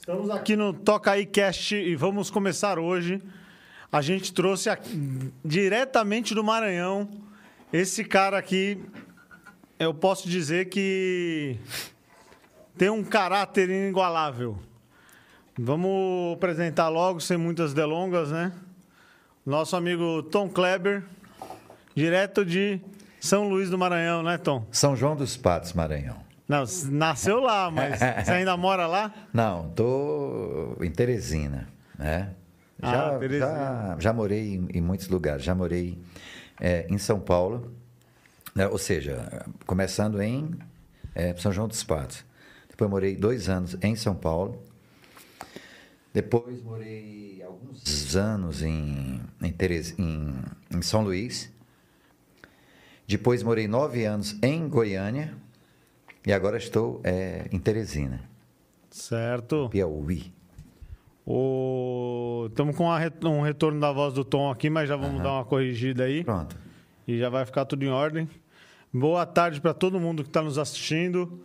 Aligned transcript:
Estamos 0.00 0.30
aqui 0.30 0.56
no 0.56 0.72
Toca 0.72 1.10
aí 1.10 1.26
Cast 1.26 1.74
e 1.76 1.94
vamos 1.94 2.30
começar 2.30 2.78
hoje. 2.78 3.22
A 3.92 4.00
gente 4.00 4.32
trouxe 4.32 4.70
aqui, 4.70 5.30
diretamente 5.44 6.34
do 6.34 6.42
Maranhão 6.42 7.06
esse 7.70 8.02
cara 8.02 8.38
aqui. 8.38 8.82
Eu 9.78 9.92
posso 9.92 10.26
dizer 10.26 10.70
que 10.70 11.58
tem 12.78 12.88
um 12.88 13.04
caráter 13.04 13.68
inigualável. 13.68 14.58
Vamos 15.58 16.34
apresentar 16.34 16.88
logo, 16.88 17.20
sem 17.20 17.36
muitas 17.36 17.74
delongas, 17.74 18.30
né? 18.30 18.52
Nosso 19.44 19.76
amigo 19.76 20.22
Tom 20.22 20.48
Kleber, 20.48 21.04
direto 21.94 22.42
de 22.42 22.80
São 23.20 23.46
Luís 23.46 23.68
do 23.68 23.76
Maranhão, 23.76 24.22
né, 24.22 24.38
Tom? 24.38 24.66
São 24.72 24.96
João 24.96 25.14
dos 25.14 25.36
Patos, 25.36 25.74
Maranhão. 25.74 26.29
Não, 26.50 26.64
nasceu 26.90 27.38
lá, 27.38 27.70
mas 27.70 28.00
você 28.26 28.32
ainda 28.32 28.56
mora 28.56 28.88
lá? 28.88 29.14
Não, 29.32 29.70
tô 29.70 30.76
em 30.80 30.90
Teresina, 30.90 31.68
né? 31.96 32.34
Ah, 32.82 32.90
Já, 32.90 33.18
Teresina. 33.20 33.46
já, 33.46 33.96
já 34.00 34.12
morei 34.12 34.54
em, 34.56 34.68
em 34.74 34.80
muitos 34.80 35.06
lugares. 35.06 35.44
Já 35.44 35.54
morei 35.54 35.96
é, 36.60 36.88
em 36.90 36.98
São 36.98 37.20
Paulo, 37.20 37.72
né? 38.52 38.66
ou 38.66 38.78
seja, 38.78 39.46
começando 39.64 40.20
em 40.20 40.50
é, 41.14 41.36
São 41.36 41.52
João 41.52 41.68
dos 41.68 41.84
Patos. 41.84 42.24
Depois 42.68 42.90
morei 42.90 43.14
dois 43.14 43.48
anos 43.48 43.76
em 43.80 43.94
São 43.94 44.16
Paulo. 44.16 44.60
Depois 46.12 46.60
morei 46.64 47.40
alguns 47.46 48.16
anos 48.16 48.60
em, 48.60 49.20
em, 49.40 49.52
Teres, 49.52 49.96
em, 49.96 50.34
em 50.68 50.82
São 50.82 51.04
Luís. 51.04 51.48
Depois 53.06 53.40
morei 53.44 53.68
nove 53.68 54.04
anos 54.04 54.36
em 54.42 54.68
Goiânia. 54.68 55.32
E 56.26 56.32
agora 56.32 56.58
estou 56.58 57.00
é, 57.02 57.46
em 57.50 57.58
Teresina, 57.58 58.20
Certo. 58.90 59.68
Piauí. 59.70 60.32
Estamos 62.48 62.76
com 62.76 62.88
um 62.88 63.40
retorno 63.40 63.80
da 63.80 63.92
voz 63.92 64.12
do 64.12 64.24
Tom 64.24 64.50
aqui, 64.50 64.68
mas 64.68 64.88
já 64.88 64.96
vamos 64.96 65.22
dar 65.22 65.34
uma 65.34 65.44
corrigida 65.44 66.04
aí. 66.04 66.24
Pronto. 66.24 66.56
E 67.06 67.18
já 67.18 67.28
vai 67.28 67.46
ficar 67.46 67.64
tudo 67.64 67.84
em 67.84 67.88
ordem. 67.88 68.28
Boa 68.92 69.24
tarde 69.24 69.60
para 69.60 69.72
todo 69.72 70.00
mundo 70.00 70.24
que 70.24 70.28
está 70.28 70.42
nos 70.42 70.58
assistindo. 70.58 71.40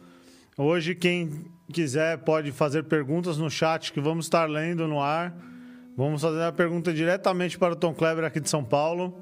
Hoje, 0.58 0.95
quem 0.95 1.45
quiser 1.72 2.17
pode 2.20 2.52
fazer 2.52 2.84
perguntas 2.86 3.38
no 3.38 3.50
chat 3.50 3.94
que 3.94 4.02
vamos 4.02 4.26
estar 4.26 4.50
lendo 4.50 4.88
no 4.88 5.00
ar. 5.00 5.36
Vamos 5.95 6.22
fazer 6.22 6.44
a 6.44 6.52
pergunta 6.52 6.92
diretamente 6.92 7.58
para 7.58 7.73
o 7.73 7.76
Tom 7.76 7.94
Kleber 7.94 8.26
aqui 8.26 8.39
de 8.39 8.50
São 8.50 8.64
Paulo. 8.64 9.22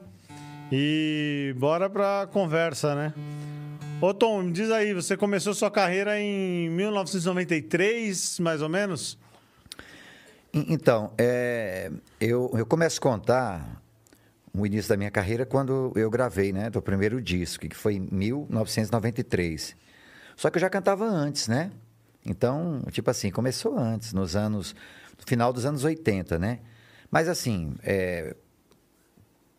E 0.71 1.53
bora 1.57 1.89
para 1.89 2.21
a 2.21 2.27
conversa, 2.27 2.95
né? 2.95 3.13
Ô 4.05 4.13
Tom, 4.13 4.41
me 4.41 4.51
diz 4.51 4.69
aí, 4.69 4.93
você 4.93 5.15
começou 5.15 5.53
sua 5.53 5.71
carreira 5.71 6.19
em 6.19 6.69
1993, 6.71 8.37
mais 8.39 8.61
ou 8.61 8.67
menos? 8.67 9.17
Então, 10.53 11.13
é, 11.17 11.89
eu, 12.19 12.51
eu 12.53 12.65
começo 12.65 12.99
a 12.99 13.01
contar 13.01 13.81
o 14.53 14.65
início 14.65 14.89
da 14.89 14.97
minha 14.97 15.09
carreira 15.09 15.45
quando 15.45 15.93
eu 15.95 16.09
gravei, 16.09 16.51
né? 16.51 16.69
Do 16.69 16.81
primeiro 16.81 17.21
disco, 17.21 17.65
que 17.65 17.77
foi 17.77 17.93
em 17.95 18.09
1993. 18.11 19.73
Só 20.35 20.49
que 20.49 20.57
eu 20.57 20.61
já 20.61 20.69
cantava 20.69 21.05
antes, 21.05 21.47
né? 21.47 21.71
Então, 22.25 22.81
tipo 22.91 23.09
assim, 23.09 23.31
começou 23.31 23.79
antes, 23.79 24.11
nos 24.11 24.35
anos. 24.35 24.75
No 25.17 25.25
final 25.25 25.53
dos 25.53 25.65
anos 25.65 25.85
80, 25.85 26.37
né? 26.37 26.59
Mas 27.09 27.29
assim, 27.29 27.73
é, 27.81 28.35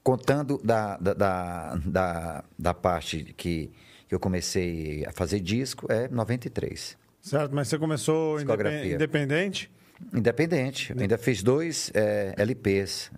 contando 0.03 0.61
da, 0.63 0.99
da, 0.99 1.15
da, 1.15 1.75
da, 1.77 2.45
da 2.59 2.75
parte 2.75 3.33
que 3.39 3.73
eu 4.15 4.21
comecei 4.21 5.05
a 5.07 5.13
fazer 5.13 5.41
disco, 5.41 5.87
é 5.91 6.09
93. 6.09 6.97
Certo, 7.21 7.55
mas 7.55 7.69
você 7.69 7.79
começou 7.79 8.35
indepen- 8.41 8.57
Discografia. 8.57 8.95
independente? 8.95 9.71
Independente. 10.13 10.93
Eu 10.95 11.01
ainda 11.03 11.17
fiz 11.19 11.43
dois 11.43 11.91
é, 11.95 12.35
LPs. 12.37 13.11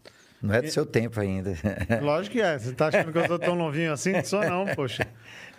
Não 0.42 0.54
é 0.54 0.62
do 0.62 0.70
seu 0.70 0.84
tempo 0.86 1.18
ainda. 1.18 1.54
Lógico 2.02 2.34
que 2.34 2.40
é. 2.40 2.58
Você 2.58 2.72
tá 2.72 2.88
achando 2.88 3.10
que 3.10 3.18
eu 3.18 3.26
tô 3.26 3.38
tão 3.38 3.56
novinho 3.56 3.92
assim? 3.92 4.12
Não 4.12 4.24
sou 4.24 4.44
não, 4.44 4.66
poxa. 4.74 5.06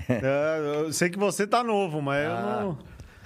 É, 0.08 0.60
eu 0.86 0.94
sei 0.94 1.10
que 1.10 1.18
você 1.18 1.46
tá 1.46 1.62
novo, 1.64 2.02
mas 2.02 2.24
eu 2.24 2.30
não... 2.32 2.78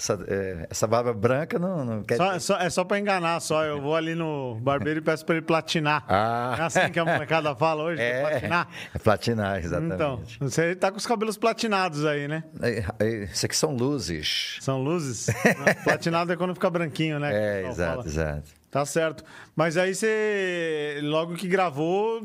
Essa, 0.01 0.19
é, 0.27 0.65
essa 0.67 0.87
barba 0.87 1.13
branca 1.13 1.59
não, 1.59 1.85
não 1.85 2.03
quer 2.03 2.17
Só- 2.17 2.39
só- 2.39 2.57
é 2.57 2.69
só 2.71 2.83
pra 2.83 2.97
enganar, 2.97 3.39
só. 3.39 3.63
Eu 3.63 3.79
vou 3.79 3.95
ali 3.95 4.15
no 4.15 4.55
barbeiro 4.59 4.97
e 4.99 5.01
peço 5.03 5.23
pra 5.23 5.35
ele 5.35 5.45
platinar. 5.45 6.03
Ah. 6.09 6.55
É 6.57 6.61
assim 6.63 6.89
que 6.91 6.99
a 6.99 7.05
molecada 7.05 7.55
fala 7.55 7.83
hoje, 7.83 8.01
É, 8.01 8.21
platinar? 8.21 8.67
é 8.95 8.97
platinar, 8.97 9.59
exatamente. 9.59 9.93
Então, 9.93 10.21
você 10.39 10.75
tá 10.75 10.89
com 10.89 10.97
os 10.97 11.05
cabelos 11.05 11.37
platinados 11.37 12.03
aí, 12.03 12.27
né? 12.27 12.43
É, 12.63 12.83
é, 12.99 13.07
Isso 13.25 13.45
aqui 13.45 13.55
são 13.55 13.75
luzes. 13.75 14.57
São 14.59 14.81
luzes? 14.81 15.27
Platinado 15.83 16.33
é 16.33 16.35
quando 16.35 16.55
fica 16.55 16.69
branquinho, 16.71 17.19
né? 17.19 17.31
É, 17.33 17.67
exato, 17.69 17.97
fala. 17.97 18.07
exato. 18.07 18.60
Tá 18.71 18.85
certo. 18.85 19.21
Mas 19.53 19.75
aí 19.75 19.93
você, 19.93 21.01
logo 21.03 21.35
que 21.35 21.45
gravou, 21.45 22.21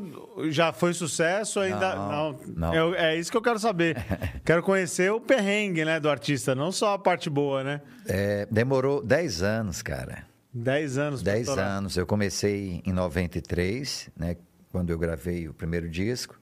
já 0.49 0.71
foi 0.71 0.93
sucesso? 0.93 1.59
Ainda 1.59 1.93
Não, 1.93 2.39
não. 2.55 2.73
Eu- 2.73 2.95
é 2.95 3.17
isso 3.17 3.29
que 3.29 3.35
eu 3.35 3.41
quero 3.41 3.59
saber. 3.59 3.97
quero 4.45 4.63
conhecer 4.63 5.11
o 5.11 5.19
perrengue, 5.19 5.83
né, 5.83 5.99
do 5.99 6.09
artista, 6.09 6.55
não 6.55 6.71
só 6.71 6.93
a 6.93 6.99
parte 6.99 7.29
boa, 7.29 7.65
né? 7.65 7.81
É, 8.05 8.47
demorou 8.49 9.03
10 9.03 9.43
anos, 9.43 9.81
cara. 9.81 10.25
Dez 10.53 10.97
anos. 10.97 11.21
pra 11.21 11.33
10 11.33 11.41
estourar. 11.49 11.69
anos. 11.69 11.97
Eu 11.97 12.07
comecei 12.07 12.81
em 12.85 12.93
93, 12.93 14.09
né? 14.17 14.37
Quando 14.71 14.89
eu 14.89 14.97
gravei 14.97 15.49
o 15.49 15.53
primeiro 15.53 15.89
disco. 15.89 16.39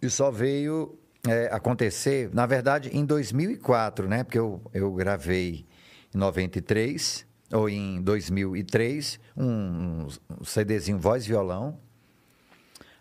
E 0.00 0.08
só 0.08 0.30
veio 0.30 0.98
é, 1.28 1.50
acontecer, 1.52 2.30
na 2.32 2.46
verdade, 2.46 2.88
em 2.94 3.04
2004, 3.04 4.08
né? 4.08 4.24
Porque 4.24 4.38
eu, 4.38 4.60
eu 4.72 4.90
gravei 4.92 5.66
em 6.14 6.18
93, 6.18 7.26
ou 7.54 7.68
em 7.68 8.02
2003, 8.02 9.20
um, 9.36 10.08
um 10.40 10.44
CDzinho 10.44 10.98
voz 10.98 11.24
e 11.24 11.28
violão. 11.28 11.78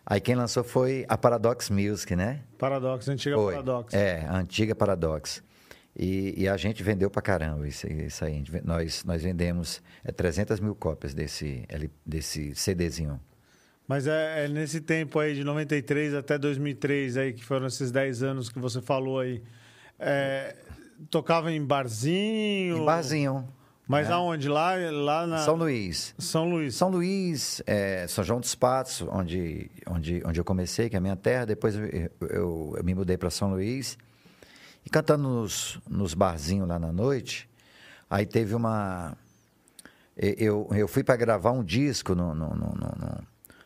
Aí 0.06 0.22
quem 0.22 0.36
lançou 0.36 0.64
foi 0.64 1.06
a 1.08 1.18
Paradox 1.18 1.70
Music, 1.70 2.16
né? 2.16 2.42
Paradoxo, 2.58 3.10
antiga 3.10 3.36
Foi. 3.36 3.54
Paradoxo. 3.54 3.96
É, 3.96 4.26
a 4.26 4.38
antiga 4.38 4.76
Paradox. 4.76 5.42
E, 5.98 6.34
e 6.38 6.48
a 6.48 6.58
gente 6.58 6.84
vendeu 6.84 7.10
pra 7.10 7.22
caramba 7.22 7.68
isso, 7.68 7.88
isso 7.88 8.26
aí. 8.26 8.44
Nós, 8.64 9.04
nós 9.04 9.24
vendemos 9.24 9.82
é, 10.04 10.12
300 10.12 10.60
mil 10.60 10.76
cópias 10.76 11.14
desse, 11.14 11.66
desse 12.06 12.54
CDzinho. 12.56 13.20
Mas 13.88 14.08
é, 14.08 14.46
é 14.46 14.48
nesse 14.48 14.82
tempo 14.82 15.20
aí, 15.20 15.36
de 15.36 15.44
93 15.44 16.14
até 16.14 16.38
2003, 16.38 17.18
aí, 17.18 17.34
que 17.34 17.44
foram 17.44 17.68
esses 17.68 17.92
10 17.92 18.24
anos 18.24 18.50
que 18.50 18.60
você 18.60 18.82
falou 18.82 19.20
aí. 19.20 19.42
é, 20.00 20.56
tocava 21.10 21.52
em 21.52 21.64
barzinho? 21.64 22.78
Em 22.78 22.86
barzinho. 22.86 23.48
Mas 23.88 24.08
né? 24.08 24.14
aonde? 24.14 24.48
Lá, 24.48 24.76
lá 24.92 25.28
na... 25.28 25.38
São 25.40 25.56
Luís. 25.56 26.16
São 26.18 26.50
Luís. 26.50 26.76
São 26.76 26.90
Luís, 26.90 27.62
é, 27.68 28.06
São 28.08 28.24
João 28.24 28.40
dos 28.40 28.56
Patos, 28.56 29.02
onde, 29.10 29.70
onde, 29.88 30.22
onde 30.26 30.40
eu 30.40 30.46
comecei, 30.46 30.90
que 30.90 30.96
é 30.96 31.00
a 31.00 31.02
minha 31.02 31.16
terra. 31.18 31.46
Depois 31.46 31.76
eu, 31.76 31.86
eu- 31.88 32.74
eu 32.78 32.84
me 32.84 32.96
mudei 32.96 33.18
para 33.18 33.30
São 33.30 33.50
Luís. 33.52 33.98
E 34.86 34.90
cantando 34.90 35.24
nos, 35.28 35.80
nos 35.90 36.14
barzinhos 36.14 36.68
lá 36.68 36.78
na 36.80 36.92
noite, 36.92 37.50
aí 38.10 38.26
teve 38.26 38.54
uma. 38.56 39.18
Eu, 40.16 40.68
eu 40.72 40.88
fui 40.88 41.04
para 41.04 41.16
gravar 41.16 41.52
um 41.52 41.64
disco 41.64 42.14
no, 42.14 42.34
no, 42.36 42.50
no, 42.50 42.68
no- 42.76 43.24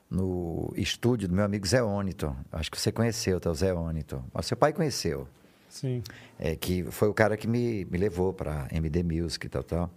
no- 0.10 0.74
estúdio 0.78 1.28
do 1.28 1.36
meu 1.36 1.44
amigo 1.44 1.68
Zé 1.68 1.82
Ônito. 1.84 2.36
Acho 2.52 2.72
que 2.72 2.80
você 2.80 2.92
conheceu, 2.92 3.40
tá? 3.40 3.52
O 3.52 3.56
Zé 3.56 3.74
Ônito. 3.74 4.24
Mas 4.34 4.46
seu 4.46 4.56
pai 4.56 4.72
conheceu. 4.74 5.28
Sim. 5.70 6.02
É, 6.40 6.56
que 6.56 6.84
foi 6.86 7.08
o 7.10 7.14
cara 7.14 7.36
que 7.36 7.48
me, 7.48 7.86
me 7.86 7.98
levou 7.98 8.32
para 8.34 8.68
MD 8.72 9.04
Music 9.04 9.46
e 9.46 9.50
tal, 9.50 9.64
tal, 9.64 9.92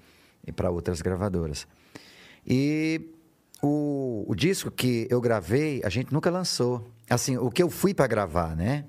e 0.46 0.52
para 0.52 0.70
outras 0.70 1.00
gravadoras. 1.00 1.66
E 2.46 3.00
o, 3.62 4.24
o 4.26 4.34
disco 4.34 4.70
que 4.70 5.06
eu 5.10 5.20
gravei, 5.20 5.80
a 5.84 5.88
gente 5.88 6.12
nunca 6.12 6.30
lançou. 6.30 6.90
Assim, 7.08 7.36
o 7.36 7.50
que 7.50 7.62
eu 7.62 7.70
fui 7.70 7.92
para 7.92 8.06
gravar, 8.06 8.56
né? 8.56 8.84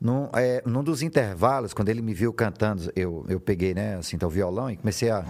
Num, 0.00 0.28
é, 0.34 0.62
num 0.66 0.84
dos 0.84 1.02
intervalos, 1.02 1.72
quando 1.72 1.88
ele 1.88 2.02
me 2.02 2.12
viu 2.12 2.32
cantando, 2.32 2.92
eu, 2.94 3.24
eu 3.28 3.40
peguei, 3.40 3.72
né, 3.72 3.96
assim, 3.96 4.16
então, 4.16 4.28
o 4.28 4.32
violão 4.32 4.70
e 4.70 4.76
comecei 4.76 5.10
a. 5.10 5.24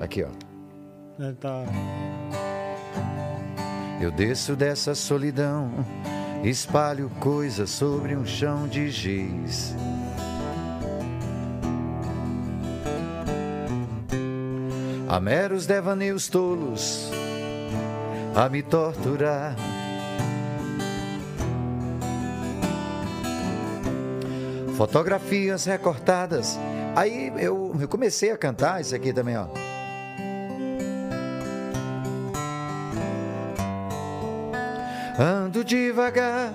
Aqui, 0.00 0.24
ó. 0.24 1.22
É, 1.22 1.32
tá... 1.32 1.64
Eu 4.00 4.10
desço 4.10 4.56
dessa 4.56 4.94
solidão, 4.94 5.70
espalho 6.42 7.08
coisas 7.20 7.70
sobre 7.70 8.16
um 8.16 8.26
chão 8.26 8.66
de 8.66 8.90
giz. 8.90 9.74
Há 15.14 15.20
meros 15.20 15.64
devaneios 15.64 16.26
tolos 16.26 17.08
a 18.34 18.48
me 18.48 18.64
torturar. 18.64 19.54
Fotografias 24.76 25.66
recortadas. 25.66 26.58
Aí 26.96 27.32
eu, 27.36 27.76
eu 27.80 27.86
comecei 27.86 28.32
a 28.32 28.36
cantar 28.36 28.80
isso 28.80 28.92
aqui 28.92 29.12
também, 29.12 29.36
ó. 29.36 29.46
Ando 35.16 35.62
devagar, 35.62 36.52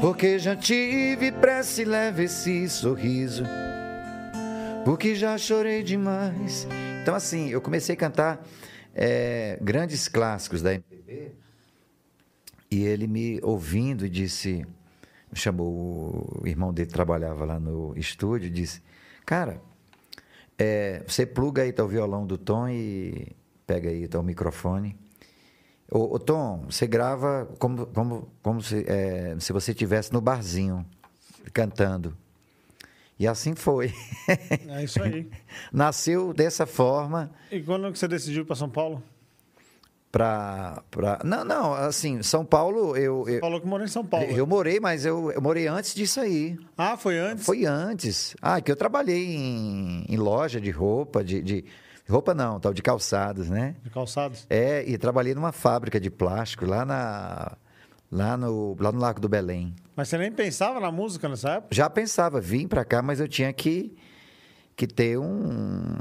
porque 0.00 0.38
já 0.38 0.54
tive 0.54 1.32
pressa 1.32 1.82
e 1.82 1.84
leve 1.84 2.22
esse 2.22 2.68
sorriso. 2.68 3.42
porque 4.84 5.16
já 5.16 5.36
chorei 5.36 5.82
demais. 5.82 6.68
Então, 7.08 7.16
assim, 7.16 7.48
eu 7.48 7.62
comecei 7.62 7.94
a 7.94 7.96
cantar 7.96 8.46
é, 8.94 9.58
grandes 9.62 10.08
clássicos 10.08 10.60
da 10.60 10.74
MPB 10.74 11.32
e 12.70 12.84
ele 12.84 13.06
me 13.06 13.40
ouvindo 13.42 14.06
disse, 14.10 14.66
chamou, 15.32 16.38
o 16.38 16.46
irmão 16.46 16.70
dele 16.70 16.90
trabalhava 16.90 17.46
lá 17.46 17.58
no 17.58 17.96
estúdio, 17.96 18.50
disse, 18.50 18.82
cara, 19.24 19.58
é, 20.58 21.02
você 21.08 21.24
pluga 21.24 21.62
aí 21.62 21.72
teu 21.72 21.88
violão 21.88 22.26
do 22.26 22.36
Tom 22.36 22.68
e 22.68 23.34
pega 23.66 23.88
aí 23.88 24.06
teu 24.06 24.22
microfone. 24.22 24.94
Ô 25.90 26.18
Tom, 26.18 26.66
você 26.68 26.86
grava 26.86 27.48
como, 27.58 27.86
como, 27.86 28.30
como 28.42 28.60
se, 28.60 28.84
é, 28.86 29.34
se 29.40 29.50
você 29.50 29.70
estivesse 29.70 30.12
no 30.12 30.20
barzinho, 30.20 30.84
cantando. 31.54 32.14
E 33.18 33.26
assim 33.26 33.54
foi. 33.54 33.92
É 34.68 34.84
isso 34.84 35.02
aí. 35.02 35.28
Nasceu 35.72 36.32
dessa 36.32 36.66
forma. 36.66 37.30
E 37.50 37.60
quando 37.60 37.90
você 37.90 38.06
decidiu 38.06 38.42
ir 38.42 38.44
para 38.44 38.54
São 38.54 38.68
Paulo? 38.68 39.02
Pra, 40.12 40.82
pra... 40.90 41.20
Não, 41.22 41.44
não, 41.44 41.74
assim, 41.74 42.22
São 42.22 42.44
Paulo, 42.44 42.96
eu. 42.96 43.24
Você 43.24 43.36
eu, 43.36 43.40
falou 43.40 43.60
que 43.60 43.66
morou 43.66 43.84
em 43.84 43.88
São 43.88 44.04
Paulo. 44.04 44.26
eu 44.30 44.46
morei, 44.46 44.80
mas 44.80 45.04
eu, 45.04 45.30
eu 45.32 45.40
morei 45.40 45.66
antes 45.66 45.94
disso 45.94 46.20
aí. 46.20 46.58
Ah, 46.76 46.96
foi 46.96 47.18
antes? 47.18 47.44
Foi 47.44 47.66
antes. 47.66 48.34
Ah, 48.40 48.60
que 48.60 48.70
eu 48.70 48.76
trabalhei 48.76 49.34
em, 49.34 50.06
em 50.08 50.16
loja 50.16 50.60
de 50.60 50.70
roupa, 50.70 51.22
de, 51.22 51.42
de. 51.42 51.64
Roupa 52.08 52.32
não, 52.32 52.58
tal, 52.58 52.72
de 52.72 52.80
calçados, 52.80 53.50
né? 53.50 53.76
De 53.82 53.90
calçados? 53.90 54.46
É, 54.48 54.82
e 54.86 54.96
trabalhei 54.96 55.34
numa 55.34 55.52
fábrica 55.52 56.00
de 56.00 56.10
plástico 56.10 56.64
lá 56.64 56.84
na. 56.86 57.56
Lá 58.10 58.36
no, 58.36 58.76
lá 58.80 58.90
no 58.90 58.98
Lago 58.98 59.20
do 59.20 59.28
Belém. 59.28 59.74
Mas 59.94 60.08
você 60.08 60.16
nem 60.16 60.32
pensava 60.32 60.80
na 60.80 60.90
música 60.90 61.28
nessa 61.28 61.50
época? 61.50 61.74
Já 61.74 61.90
pensava, 61.90 62.40
vim 62.40 62.66
para 62.66 62.84
cá, 62.84 63.02
mas 63.02 63.20
eu 63.20 63.28
tinha 63.28 63.52
que, 63.52 63.94
que 64.74 64.86
ter 64.86 65.18
um. 65.18 65.96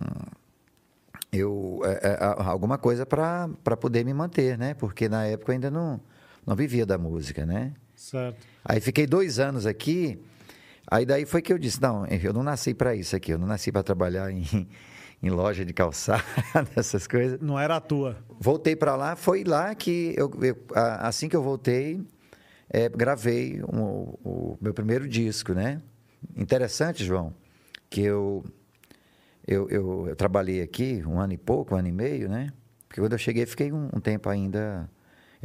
Eu, 1.32 1.82
é, 1.84 2.08
é, 2.08 2.18
alguma 2.22 2.78
coisa 2.78 3.06
para 3.06 3.50
poder 3.80 4.06
me 4.06 4.14
manter, 4.14 4.58
né? 4.58 4.74
Porque 4.74 5.10
na 5.10 5.26
época 5.26 5.52
eu 5.52 5.54
ainda 5.56 5.70
não, 5.70 6.00
não 6.46 6.56
vivia 6.56 6.86
da 6.86 6.98
música, 6.98 7.46
né? 7.46 7.74
Certo. 7.94 8.46
Aí 8.64 8.80
fiquei 8.80 9.06
dois 9.06 9.40
anos 9.40 9.66
aqui. 9.66 10.18
Aí 10.90 11.06
daí 11.06 11.26
foi 11.26 11.42
que 11.42 11.52
eu 11.52 11.58
disse: 11.58 11.82
não, 11.82 12.06
eu 12.06 12.32
não 12.32 12.44
nasci 12.44 12.74
para 12.74 12.96
isso 12.96 13.16
aqui. 13.16 13.34
Eu 13.34 13.38
não 13.38 13.48
nasci 13.48 13.72
para 13.72 13.84
trabalhar 13.84 14.32
em, 14.32 14.46
em 15.22 15.30
loja 15.30 15.66
de 15.66 15.74
calçado, 15.74 16.24
essas 16.76 17.08
coisas. 17.08 17.40
Não 17.40 17.60
era 17.60 17.78
a 17.78 17.82
tua. 17.82 18.18
Voltei 18.40 18.76
para 18.76 18.96
lá, 18.96 19.16
foi 19.16 19.44
lá 19.44 19.74
que 19.74 20.14
eu, 20.16 20.32
eu, 20.42 20.58
assim 20.76 21.28
que 21.28 21.36
eu 21.36 21.42
voltei, 21.42 22.02
é, 22.70 22.90
gravei 22.90 23.62
um, 23.64 24.14
o 24.24 24.58
meu 24.62 24.74
primeiro 24.74 25.08
disco, 25.08 25.54
né? 25.54 25.82
Interessante, 26.36 27.04
João, 27.04 27.34
que 27.90 28.02
eu, 28.02 28.44
eu, 29.48 29.70
eu, 29.70 30.08
eu, 30.10 30.16
trabalhei 30.16 30.62
aqui 30.62 31.04
um 31.06 31.20
ano 31.20 31.34
e 31.34 31.38
pouco, 31.38 31.76
um 31.76 31.78
ano 31.78 31.88
e 31.88 31.92
meio, 31.92 32.30
né? 32.30 32.52
Porque 32.88 33.02
quando 33.02 33.14
eu 33.14 33.18
cheguei, 33.18 33.46
fiquei 33.46 33.72
um, 33.72 33.90
um 33.94 34.00
tempo 34.00 34.30
ainda 34.30 34.90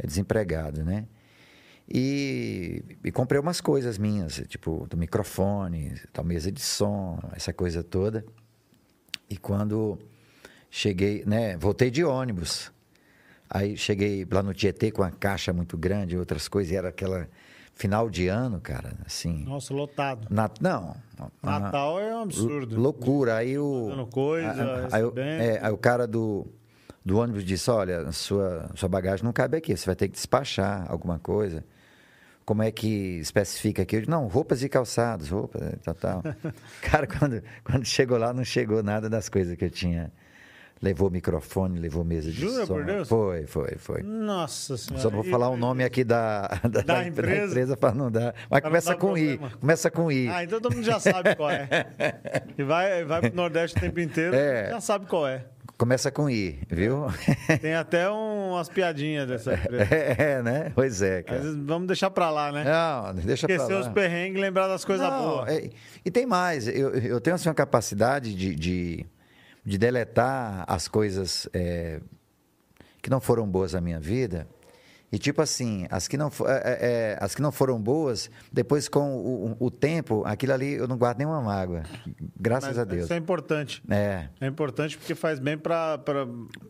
desempregado, 0.03 0.83
né? 0.83 1.07
E, 1.89 2.81
e, 3.03 3.11
comprei 3.11 3.39
umas 3.39 3.59
coisas 3.59 3.97
minhas, 3.97 4.41
tipo 4.47 4.87
do 4.87 4.95
microfone, 4.95 5.99
da 6.13 6.23
mesa 6.23 6.51
de 6.51 6.61
som, 6.61 7.19
essa 7.33 7.51
coisa 7.51 7.83
toda. 7.83 8.25
E 9.29 9.37
quando 9.37 9.97
cheguei, 10.69 11.23
né, 11.25 11.57
voltei 11.57 11.89
de 11.89 12.03
ônibus. 12.03 12.71
Aí 13.49 13.77
cheguei 13.77 14.27
lá 14.29 14.41
no 14.41 14.53
Tietê 14.53 14.91
com 14.91 15.01
uma 15.01 15.11
caixa 15.11 15.53
muito 15.53 15.77
grande, 15.77 16.17
outras 16.17 16.47
coisas, 16.47 16.71
e 16.71 16.75
era 16.75 16.89
aquela 16.89 17.27
final 17.75 18.09
de 18.09 18.27
ano, 18.27 18.59
cara, 18.59 18.93
assim. 19.05 19.43
Nossa, 19.43 19.73
lotado. 19.73 20.27
Nat, 20.29 20.59
não. 20.59 20.95
Natal 21.41 21.99
é 21.99 22.15
um 22.15 22.21
absurdo. 22.23 22.79
Loucura. 22.79 23.37
Aí 23.37 23.57
o. 23.57 23.87
Dando 23.89 24.07
coisa, 24.07 24.87
aí, 24.91 25.03
aí, 25.03 25.11
é, 25.17 25.59
aí 25.61 25.71
o 25.71 25.77
cara 25.77 26.07
do, 26.07 26.47
do 27.05 27.17
ônibus 27.17 27.43
disse: 27.43 27.69
Olha, 27.69 28.11
sua, 28.11 28.69
sua 28.75 28.89
bagagem 28.89 29.23
não 29.23 29.33
cabe 29.33 29.57
aqui, 29.57 29.75
você 29.75 29.85
vai 29.85 29.95
ter 29.95 30.07
que 30.07 30.13
despachar 30.13 30.89
alguma 30.91 31.19
coisa. 31.19 31.63
Como 32.45 32.61
é 32.61 32.71
que 32.71 33.19
especifica 33.19 33.83
aqui? 33.83 33.95
Eu 33.95 33.99
disse, 34.01 34.11
não, 34.11 34.27
roupas 34.27 34.61
e 34.63 34.69
calçados, 34.69 35.29
roupas, 35.29 35.61
tal, 35.83 35.93
tal. 35.95 36.23
cara, 36.81 37.07
quando, 37.07 37.41
quando 37.63 37.85
chegou 37.85 38.17
lá, 38.17 38.33
não 38.33 38.43
chegou 38.43 38.83
nada 38.83 39.09
das 39.09 39.29
coisas 39.29 39.55
que 39.55 39.65
eu 39.65 39.69
tinha 39.69 40.11
Levou 40.83 41.09
microfone, 41.09 41.79
levou 41.79 42.03
mesa 42.03 42.29
de 42.29 42.41
Jura, 42.41 42.65
som. 42.65 42.73
por 42.73 42.83
Deus? 42.83 43.07
Foi, 43.07 43.47
foi, 43.47 43.75
foi. 43.77 44.03
Nossa 44.03 44.75
senhora. 44.75 45.01
Só 45.01 45.09
não 45.09 45.21
vou 45.21 45.31
falar 45.31 45.47
o 45.47 45.55
nome 45.55 45.81
aqui 45.81 46.03
da, 46.03 46.59
da, 46.69 46.81
da 46.81 47.07
empresa, 47.07 47.39
da 47.39 47.45
empresa 47.47 47.77
para 47.77 47.95
não 47.95 48.11
dar. 48.11 48.35
Mas 48.49 48.59
pra 48.59 48.61
começa 48.63 48.89
dar 48.89 48.97
com 48.97 49.17
I. 49.17 49.37
problema. 49.37 49.57
Começa 49.61 49.89
com 49.89 50.11
I. 50.11 50.27
Ah, 50.27 50.43
então 50.43 50.59
todo 50.59 50.75
mundo 50.75 50.83
já 50.83 50.99
sabe 50.99 51.37
qual 51.37 51.49
é. 51.51 51.69
E 52.57 52.63
vai, 52.63 53.05
vai 53.05 53.21
pro 53.21 53.33
Nordeste 53.33 53.77
o 53.77 53.79
tempo 53.79 53.97
inteiro, 54.01 54.35
É. 54.35 54.71
já 54.71 54.81
sabe 54.81 55.05
qual 55.05 55.25
é. 55.25 55.45
Começa 55.83 56.09
com 56.09 56.29
I, 56.29 56.59
viu? 56.69 57.07
Tem 57.61 57.73
até 57.73 58.09
um- 58.09 58.51
umas 58.53 58.69
piadinhas 58.69 59.27
dessa 59.27 59.53
empresa. 59.53 59.83
É, 60.17 60.41
né? 60.41 60.71
Pois 60.73 61.01
é, 61.01 61.21
cara. 61.23 61.41
vezes 61.41 61.57
vamos 61.57 61.87
deixar 61.87 62.09
pra 62.09 62.29
lá, 62.29 62.53
né? 62.53 62.63
Não, 62.63 63.13
deixa 63.15 63.45
pra 63.45 63.55
Esquecer 63.57 63.73
lá. 63.73 63.81
os 63.81 63.87
perrengues 63.89 64.37
e 64.37 64.41
lembrar 64.41 64.69
das 64.69 64.85
coisas 64.85 65.05
Não, 65.05 65.21
boas. 65.21 65.49
é- 65.49 65.69
e 66.05 66.09
tem 66.09 66.25
mais, 66.25 66.69
eu, 66.69 66.93
eu 66.93 67.19
tenho 67.19 67.35
assim, 67.35 67.49
uma 67.49 67.53
capacidade 67.55 68.33
de, 68.33 68.55
de, 68.55 69.05
de 69.65 69.77
deletar 69.77 70.63
as 70.69 70.87
coisas 70.87 71.49
é, 71.53 71.99
que 73.01 73.09
não 73.09 73.19
foram 73.19 73.45
boas 73.45 73.73
na 73.73 73.81
minha 73.81 73.99
vida. 73.99 74.47
E 75.13 75.19
tipo 75.19 75.43
assim, 75.43 75.85
as 75.91 76.07
que 76.07 76.17
não, 76.17 76.27
é, 76.27 76.31
é, 76.41 76.77
é, 76.81 77.17
as 77.21 77.35
que 77.35 77.41
não 77.43 77.51
foram 77.51 77.79
boas, 77.79 78.31
depois 78.51 78.89
com 78.89 79.15
o, 79.15 79.55
o- 79.59 79.69
tempo, 79.69 80.23
aquilo 80.25 80.53
ali 80.53 80.73
eu 80.73 80.87
não 80.87 80.97
guardo 80.97 81.19
nenhuma 81.19 81.39
mágoa. 81.39 81.83
Graças 82.35 82.69
Mas 82.69 82.79
a 82.79 82.83
Deus. 82.83 83.03
Isso 83.03 83.13
é 83.13 83.17
importante. 83.17 83.83
É. 83.87 84.25
É 84.41 84.47
importante 84.47 84.97
porque 84.97 85.13
faz 85.13 85.37
bem 85.37 85.55
pra, 85.55 85.99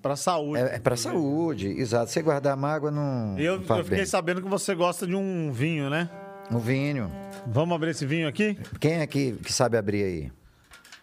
pra 0.01 0.17
saúde. 0.17 0.61
É, 0.61 0.75
é 0.75 0.79
para 0.79 0.97
saúde, 0.97 1.69
exato. 1.69 2.11
Você 2.11 2.21
guardar 2.21 2.57
mágoa 2.57 2.91
não, 2.91 3.39
eu, 3.39 3.61
não 3.61 3.77
eu 3.77 3.83
fiquei 3.85 3.99
bem. 3.99 4.05
sabendo 4.05 4.41
que 4.41 4.49
você 4.49 4.75
gosta 4.75 5.07
de 5.07 5.15
um 5.15 5.49
vinho, 5.53 5.89
né? 5.89 6.09
Um 6.51 6.59
vinho. 6.59 7.09
Vamos 7.47 7.73
abrir 7.73 7.91
esse 7.91 8.05
vinho 8.05 8.27
aqui? 8.27 8.57
Quem 8.77 8.95
é 8.95 9.07
que, 9.07 9.31
que 9.41 9.53
sabe 9.53 9.77
abrir 9.77 10.03
aí? 10.03 10.31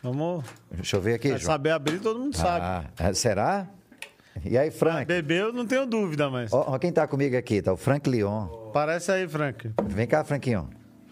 Vamos. 0.02 0.44
Deixa 0.70 0.96
eu 0.96 1.00
ver 1.00 1.14
aqui, 1.14 1.28
João. 1.28 1.40
saber 1.40 1.70
abrir, 1.70 2.00
todo 2.00 2.18
mundo 2.20 2.36
sabe. 2.36 2.66
Ah, 2.66 2.84
é, 2.98 3.14
será? 3.14 3.66
E 4.44 4.56
aí, 4.56 4.70
Frank? 4.70 5.06
Beber, 5.06 5.40
eu 5.40 5.52
não 5.52 5.66
tenho 5.66 5.86
dúvida, 5.86 6.30
mas. 6.30 6.52
Ó, 6.52 6.64
ó 6.74 6.78
quem 6.78 6.92
tá 6.92 7.06
comigo 7.06 7.36
aqui, 7.36 7.60
tá 7.60 7.72
o 7.72 7.76
Frank 7.76 8.08
Leon. 8.08 8.46
Parece 8.72 9.12
aí, 9.12 9.28
Frank. 9.28 9.70
Vem 9.88 10.06
cá, 10.06 10.24
Franquinho. 10.24 10.68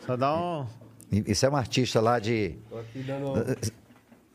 Só 0.06 0.16
dá 0.16 0.34
um. 0.34 0.66
Isso 1.10 1.44
é 1.44 1.50
um 1.50 1.56
artista 1.56 2.00
lá 2.00 2.18
de. 2.18 2.56
Tô 2.68 2.78
aqui 2.78 3.00
dando. 3.00 3.34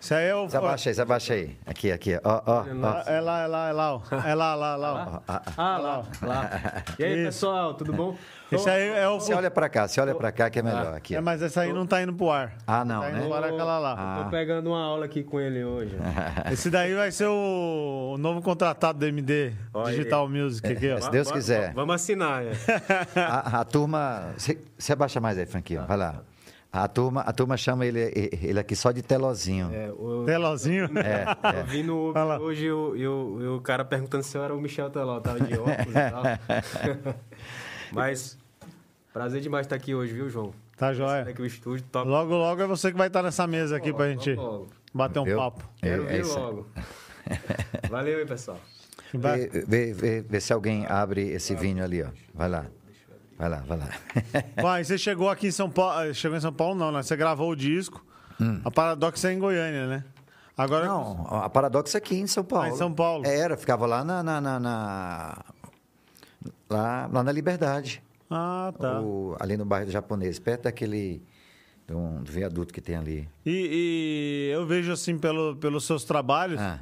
Isso 0.03 0.13
aí 0.13 0.25
é 0.25 0.35
o. 0.35 0.49
Se 0.49 0.57
abaixa 0.57 0.89
aí, 0.89 0.95
se 0.95 1.01
abaixa 1.01 1.33
aí. 1.33 1.55
Aqui, 1.65 1.89
aqui, 1.89 2.19
ó, 2.25 2.41
ó. 2.45 2.63
ó. 2.65 2.65
É 3.07 3.21
lá, 3.21 3.41
é 3.41 3.47
lá, 3.47 3.69
é 3.69 3.71
lá. 3.71 3.95
ó. 3.95 4.01
É 4.27 4.35
lá, 4.35 4.53
lá, 4.53 4.75
lá. 4.75 5.21
ó. 5.25 5.39
Ah, 5.55 5.77
lá, 5.77 6.03
lá. 6.21 6.49
E 6.99 7.03
aí, 7.05 7.13
Isso. 7.19 7.25
pessoal, 7.27 7.73
tudo 7.73 7.93
bom? 7.93 8.13
Esse 8.51 8.69
aí 8.69 8.89
é 8.89 9.07
o. 9.07 9.17
Você 9.21 9.33
olha 9.33 9.49
pra 9.49 9.69
cá, 9.69 9.87
você 9.87 10.01
olha 10.01 10.13
pra 10.13 10.29
cá 10.33 10.49
que 10.49 10.59
é 10.59 10.61
melhor. 10.61 10.93
Aqui, 10.93 11.15
É, 11.15 11.21
mas 11.21 11.41
essa 11.41 11.61
aí 11.61 11.71
não 11.71 11.87
tá 11.87 12.01
indo 12.03 12.13
pro 12.13 12.29
ar. 12.29 12.53
Ah, 12.67 12.83
não, 12.83 12.99
Tá 12.99 13.11
indo 13.11 13.19
né? 13.21 13.29
para 13.29 13.47
aquela 13.47 13.79
lá. 13.79 13.95
Ah. 13.97 14.23
Tô 14.25 14.29
pegando 14.29 14.71
uma 14.71 14.83
aula 14.83 15.05
aqui 15.05 15.23
com 15.23 15.39
ele 15.39 15.63
hoje. 15.63 15.95
Esse 16.51 16.69
daí 16.69 16.93
vai 16.93 17.09
ser 17.09 17.27
o, 17.27 18.17
novo 18.19 18.41
contratado 18.41 18.99
do 18.99 19.05
MD 19.05 19.53
Olha 19.73 19.87
aí. 19.87 19.95
Digital 19.95 20.27
Music 20.27 20.67
aqui, 20.69 20.91
ó. 20.91 20.99
Se 20.99 21.09
Deus 21.11 21.31
quiser. 21.31 21.67
va- 21.69 21.73
Vamos 21.75 21.95
assinar, 21.95 22.43
é. 22.43 22.51
A, 23.21 23.61
a 23.61 23.63
turma. 23.63 24.33
Se, 24.35 24.59
se 24.77 24.91
abaixa 24.91 25.21
mais 25.21 25.37
aí, 25.37 25.45
Franquinho. 25.45 25.85
Vai 25.87 25.95
lá. 25.95 26.15
A 26.75 26.87
turma, 26.87 27.21
a 27.21 27.31
turma 27.31 27.55
chama 27.55 27.85
ele, 27.85 27.99
ele 28.41 28.59
aqui 28.59 28.75
só 28.75 28.91
de 28.91 29.03
telozinho. 29.03 29.69
é 29.71 29.91
o... 29.91 30.23
Telozinho. 30.25 30.89
É, 30.97 31.59
Eu 31.59 31.65
vi 31.65 31.83
no. 31.83 32.09
Uber 32.09 32.41
hoje 32.41 32.65
e 32.65 32.71
o, 33.07 33.61
cara 33.63 33.85
perguntando 33.85 34.23
se 34.23 34.35
eu 34.35 34.43
era 34.43 34.55
o 34.55 34.59
Michel 34.59 34.89
Teló, 34.89 35.19
tava 35.19 35.39
de 35.39 35.53
óculos 35.55 35.77
e 35.89 35.93
tal. 36.09 36.23
Mas, 37.93 38.37
prazer 39.13 39.39
demais 39.39 39.67
estar 39.67 39.75
aqui 39.75 39.93
hoje, 39.93 40.13
viu, 40.13 40.27
João? 40.29 40.51
Tá 40.75 40.87
Aqui 40.89 40.97
joia. 40.97 41.35
o 41.39 41.45
estúdio, 41.45 41.85
top. 41.91 42.09
Logo, 42.09 42.33
logo 42.35 42.61
é 42.63 42.65
você 42.65 42.91
que 42.91 42.97
vai 42.97 43.05
estar 43.05 43.21
nessa 43.21 43.45
mesa 43.45 43.77
aqui 43.77 43.93
pra 43.93 44.09
gente 44.09 44.33
Logo, 44.33 44.51
logo. 44.51 44.67
bater 44.91 45.19
um 45.19 45.25
Viu? 45.25 45.37
papo. 45.37 45.63
Quero 45.77 46.03
É, 46.03 46.05
é 46.05 46.09
ver 46.09 46.21
isso 46.21 46.35
aí. 46.35 46.43
logo. 46.43 46.67
Valeu 47.89 48.17
aí, 48.17 48.25
pessoal. 48.25 48.59
Vê, 49.13 49.47
vê, 49.67 49.93
vê, 49.93 50.21
vê 50.21 50.41
se 50.41 50.51
alguém 50.51 50.87
abre 50.87 51.21
esse 51.29 51.53
vinho 51.53 51.83
ali, 51.83 52.01
ó. 52.01 52.07
Vai 52.33 52.49
lá. 52.49 52.65
Vai 53.37 53.49
lá, 53.49 53.57
vai 53.67 53.77
lá. 53.77 53.89
Vai, 54.61 54.83
você 54.83 54.97
chegou 54.97 55.29
aqui 55.29 55.47
em 55.47 55.51
São 55.51 55.69
Paulo. 55.69 56.01
eh, 56.09 56.13
Chegou 56.13 56.37
em 56.37 56.41
São 56.41 56.53
Paulo, 56.53 56.75
não, 56.75 56.91
né? 56.91 57.01
Você 57.01 57.15
gravou 57.15 57.49
o 57.51 57.55
disco. 57.55 58.05
A 58.63 58.69
Paradox 58.71 59.23
é 59.25 59.33
em 59.33 59.39
Goiânia, 59.39 59.87
né? 59.87 60.03
Agora. 60.57 60.85
Não, 60.85 61.25
a 61.27 61.49
Paradox 61.49 61.95
é 61.95 61.97
aqui 61.97 62.15
em 62.15 62.27
São 62.27 62.43
Paulo. 62.43 62.65
Ah, 62.65 62.69
em 62.69 62.75
São 62.75 62.93
Paulo. 62.93 63.25
Era, 63.25 63.57
ficava 63.57 63.85
lá 63.85 64.03
na. 64.03 64.21
na, 64.21 64.39
na- 64.41 64.59
na- 64.59 65.45
lá, 66.69 67.09
lá 67.11 67.23
na 67.23 67.31
Liberdade. 67.31 68.01
Ah, 68.29 68.73
tá. 68.79 68.99
O- 69.01 69.35
ali 69.39 69.57
no 69.57 69.65
bairro 69.65 69.85
do 69.87 69.91
Japonês, 69.91 70.39
perto 70.39 70.63
daquele. 70.63 71.21
Do, 71.87 72.19
do 72.23 72.31
viaduto 72.31 72.73
que 72.73 72.79
tem 72.79 72.95
ali. 72.95 73.27
E, 73.45 74.49
e 74.49 74.51
eu 74.53 74.65
vejo, 74.65 74.91
assim, 74.93 75.17
pelo, 75.17 75.55
pelos 75.57 75.85
seus 75.85 76.05
trabalhos, 76.05 76.59
Ah. 76.61 76.79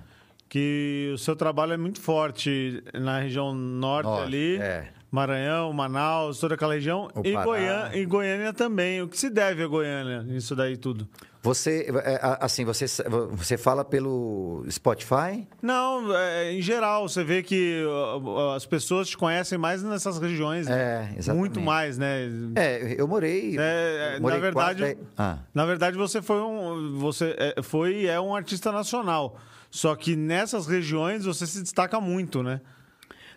que 0.48 1.10
o 1.14 1.18
seu 1.18 1.36
trabalho 1.36 1.74
é 1.74 1.78
muito 1.78 2.00
forte 2.00 2.84
na 2.94 3.20
região 3.20 3.52
norte, 3.54 4.06
Norte, 4.06 4.24
ali. 4.28 4.58
é. 4.62 4.92
Maranhão, 5.12 5.74
Manaus, 5.74 6.40
toda 6.40 6.56
aquela 6.56 6.74
região. 6.74 7.10
E. 7.24 7.34
Goiânia, 7.34 7.98
e 7.98 8.06
Goiânia 8.06 8.54
também. 8.54 9.02
O 9.02 9.08
que 9.10 9.18
se 9.20 9.30
deve 9.30 9.62
a 9.62 9.68
Goiânia 9.68 10.24
nisso 10.24 10.56
daí 10.56 10.78
tudo? 10.78 11.06
Você, 11.44 11.88
é, 12.06 12.20
assim, 12.40 12.64
você, 12.64 12.86
você 13.32 13.58
fala 13.58 13.84
pelo 13.84 14.64
Spotify? 14.70 15.48
Não, 15.62 16.16
é, 16.16 16.54
em 16.54 16.62
geral, 16.62 17.10
você 17.10 17.24
vê 17.24 17.42
que 17.42 17.84
as 18.56 18.66
pessoas 18.66 19.10
te 19.10 19.18
conhecem 19.18 19.58
mais 19.58 19.82
nessas 19.84 20.18
regiões. 20.20 20.68
né? 20.68 20.76
É, 21.14 21.18
exatamente. 21.18 21.40
Muito 21.40 21.60
mais, 21.60 21.98
né? 21.98 22.30
É, 22.56 22.96
eu 22.98 23.08
morei. 23.08 23.58
É, 23.58 23.62
é, 24.14 24.18
eu 24.18 24.22
morei 24.22 24.38
na 24.38 24.42
verdade, 24.42 24.82
dez- 24.82 24.98
ah, 25.18 25.40
na 25.54 25.66
verdade 25.66 25.98
você 25.98 26.22
foi 26.22 26.40
um, 26.42 27.00
você 27.00 27.36
é, 27.38 27.62
foi 27.64 28.02
e 28.04 28.08
é 28.08 28.20
um 28.22 28.36
artista 28.36 28.72
nacional. 28.72 29.38
Só 29.72 29.96
que 29.96 30.16
nessas 30.16 30.68
regiões 30.68 31.26
você 31.26 31.48
se 31.48 31.60
destaca 31.62 32.00
muito, 32.00 32.44
né? 32.44 32.62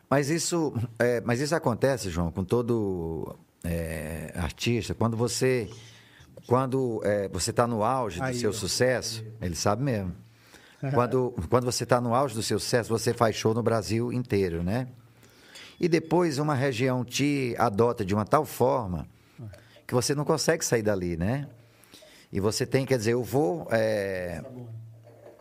Mas 0.08 0.30
isso, 0.30 0.72
é, 0.98 1.20
mas 1.22 1.40
isso 1.40 1.54
acontece, 1.54 2.10
João, 2.10 2.30
com 2.30 2.44
todo 2.44 3.36
é, 3.64 4.32
artista. 4.36 4.94
Quando 4.94 5.16
você, 5.16 5.68
quando 6.46 7.00
é, 7.04 7.28
você 7.28 7.50
está 7.50 7.66
no 7.66 7.82
auge 7.82 8.18
do 8.18 8.24
Aí, 8.24 8.34
seu 8.34 8.52
sucesso, 8.52 9.24
ele 9.40 9.54
sabe 9.54 9.82
mesmo. 9.82 10.14
Quando, 10.92 11.34
quando 11.48 11.64
você 11.64 11.84
está 11.84 11.98
no 11.98 12.14
auge 12.14 12.34
do 12.34 12.42
seu 12.42 12.58
sucesso, 12.58 12.90
você 12.90 13.14
faz 13.14 13.34
show 13.34 13.54
no 13.54 13.62
Brasil 13.62 14.12
inteiro, 14.12 14.62
né? 14.62 14.86
E 15.80 15.88
depois 15.88 16.38
uma 16.38 16.54
região 16.54 17.02
te 17.04 17.54
adota 17.58 18.04
de 18.04 18.14
uma 18.14 18.26
tal 18.26 18.44
forma 18.44 19.08
que 19.86 19.94
você 19.94 20.14
não 20.14 20.24
consegue 20.24 20.62
sair 20.64 20.82
dali, 20.82 21.16
né? 21.16 21.48
E 22.30 22.38
você 22.38 22.66
tem, 22.66 22.84
quer 22.84 22.98
dizer, 22.98 23.12
eu 23.12 23.22
vou 23.22 23.66
é, 23.70 24.42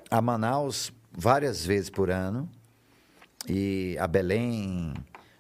a 0.09 0.21
Manaus 0.21 0.93
várias 1.11 1.65
vezes 1.65 1.89
por 1.89 2.09
ano 2.09 2.49
e 3.47 3.97
a 3.99 4.07
Belém, 4.07 4.93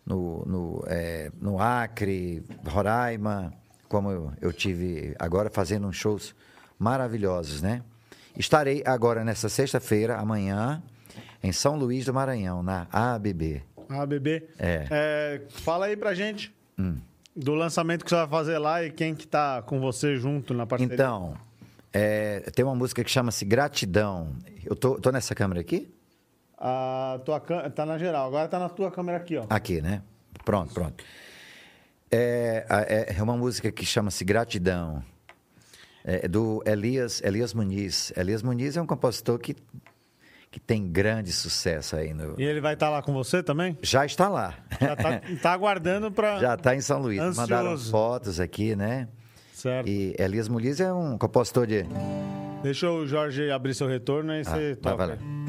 no, 0.05 0.45
no, 0.45 0.83
é, 0.87 1.31
no 1.39 1.59
Acre, 1.59 2.43
Roraima, 2.67 3.53
como 3.87 4.11
eu, 4.11 4.33
eu 4.41 4.53
tive 4.53 5.15
agora 5.19 5.49
fazendo 5.49 5.87
uns 5.87 5.95
shows 5.95 6.35
maravilhosos, 6.77 7.61
né? 7.61 7.83
Estarei 8.37 8.81
agora 8.85 9.23
nessa 9.23 9.47
sexta-feira, 9.47 10.17
amanhã, 10.17 10.81
em 11.41 11.51
São 11.51 11.75
Luís 11.75 12.05
do 12.05 12.13
Maranhão, 12.13 12.63
na 12.63 12.87
ABB. 12.91 13.63
Bebê. 14.07 14.47
É. 14.57 14.87
É, 14.89 15.41
fala 15.49 15.85
aí 15.85 15.95
pra 15.95 16.13
gente 16.13 16.53
do 17.35 17.53
lançamento 17.53 18.03
que 18.03 18.09
você 18.09 18.15
vai 18.15 18.27
fazer 18.27 18.57
lá 18.57 18.83
e 18.83 18.91
quem 18.91 19.13
que 19.13 19.27
tá 19.27 19.61
com 19.61 19.79
você 19.79 20.15
junto 20.17 20.53
na 20.53 20.65
parceria. 20.65 20.93
Então, 20.93 21.35
é, 21.91 22.39
tem 22.55 22.65
uma 22.65 22.75
música 22.75 23.03
que 23.03 23.11
chama-se 23.11 23.45
Gratidão. 23.45 24.35
Eu 24.65 24.75
tô, 24.75 24.99
tô 24.99 25.11
nessa 25.11 25.35
câmera 25.35 25.61
aqui? 25.61 25.92
A 26.65 27.19
tua 27.25 27.41
tá 27.41 27.85
na 27.85 27.97
geral, 27.97 28.25
agora 28.27 28.47
tá 28.47 28.57
na 28.57 28.69
tua 28.69 28.89
câmera 28.89 29.17
aqui, 29.17 29.35
ó. 29.35 29.45
Aqui, 29.49 29.81
né? 29.81 30.01
Pronto, 30.45 30.73
pronto. 30.73 31.03
É, 32.09 32.65
é, 32.69 33.15
é 33.17 33.21
uma 33.23 33.35
música 33.35 33.69
que 33.69 33.85
chama-se 33.85 34.23
Gratidão. 34.23 35.03
É 36.05 36.25
do 36.27 36.63
Elias, 36.65 37.21
Elias 37.21 37.53
Muniz. 37.53 38.13
Elias 38.15 38.41
Muniz 38.41 38.77
é 38.77 38.81
um 38.81 38.85
compositor 38.85 39.37
que, 39.39 39.55
que 40.51 40.59
tem 40.59 40.89
grande 40.89 41.33
sucesso 41.33 41.97
aí. 41.97 42.13
No, 42.13 42.39
E 42.39 42.43
ele 42.43 42.61
vai 42.61 42.75
estar 42.75 42.89
lá 42.89 43.01
com 43.01 43.11
você 43.13 43.43
também? 43.43 43.77
já 43.81 44.05
está 44.05 44.29
lá. 44.29 44.53
Já 44.79 44.95
tá, 44.95 45.21
tá 45.41 45.51
aguardando 45.51 46.11
pra. 46.13 46.39
Já 46.43 46.53
está 46.55 46.73
em 46.75 46.81
São 46.81 46.99
Luís. 47.01 47.19
Ansioso. 47.19 47.41
Mandaram 47.41 47.77
fotos 47.77 48.39
aqui, 48.39 48.73
né? 48.75 49.07
Certo. 49.53 49.89
E 49.89 50.15
Elias 50.17 50.47
Muniz 50.47 50.79
é 50.79 50.93
um 50.93 51.17
compositor 51.17 51.67
de. 51.67 51.85
Deixa 52.61 52.89
o 52.89 53.05
Jorge 53.05 53.49
abrir 53.51 53.73
seu 53.73 53.87
retorno 53.87 54.33
e 54.33 54.43
você 54.45 54.49
Ah, 54.51 54.55
vai, 54.55 54.75
toca. 54.75 54.95
vai 54.97 55.07
lá. 55.07 55.42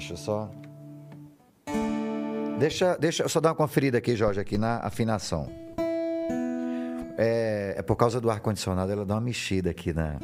Deixa 0.00 0.14
eu 0.14 0.16
só. 0.16 0.50
Deixa, 2.58 2.96
deixa 2.96 3.22
eu 3.22 3.28
só 3.28 3.38
dar 3.38 3.50
uma 3.50 3.54
conferida 3.54 3.98
aqui, 3.98 4.16
Jorge, 4.16 4.40
aqui 4.40 4.56
na 4.56 4.78
afinação. 4.78 5.46
É, 7.18 7.74
é 7.76 7.82
por 7.82 7.96
causa 7.96 8.18
do 8.18 8.30
ar-condicionado, 8.30 8.90
ela 8.90 9.04
dá 9.04 9.16
uma 9.16 9.20
mexida 9.20 9.68
aqui 9.68 9.92
na 9.92 10.18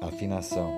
afinação. 0.00 0.72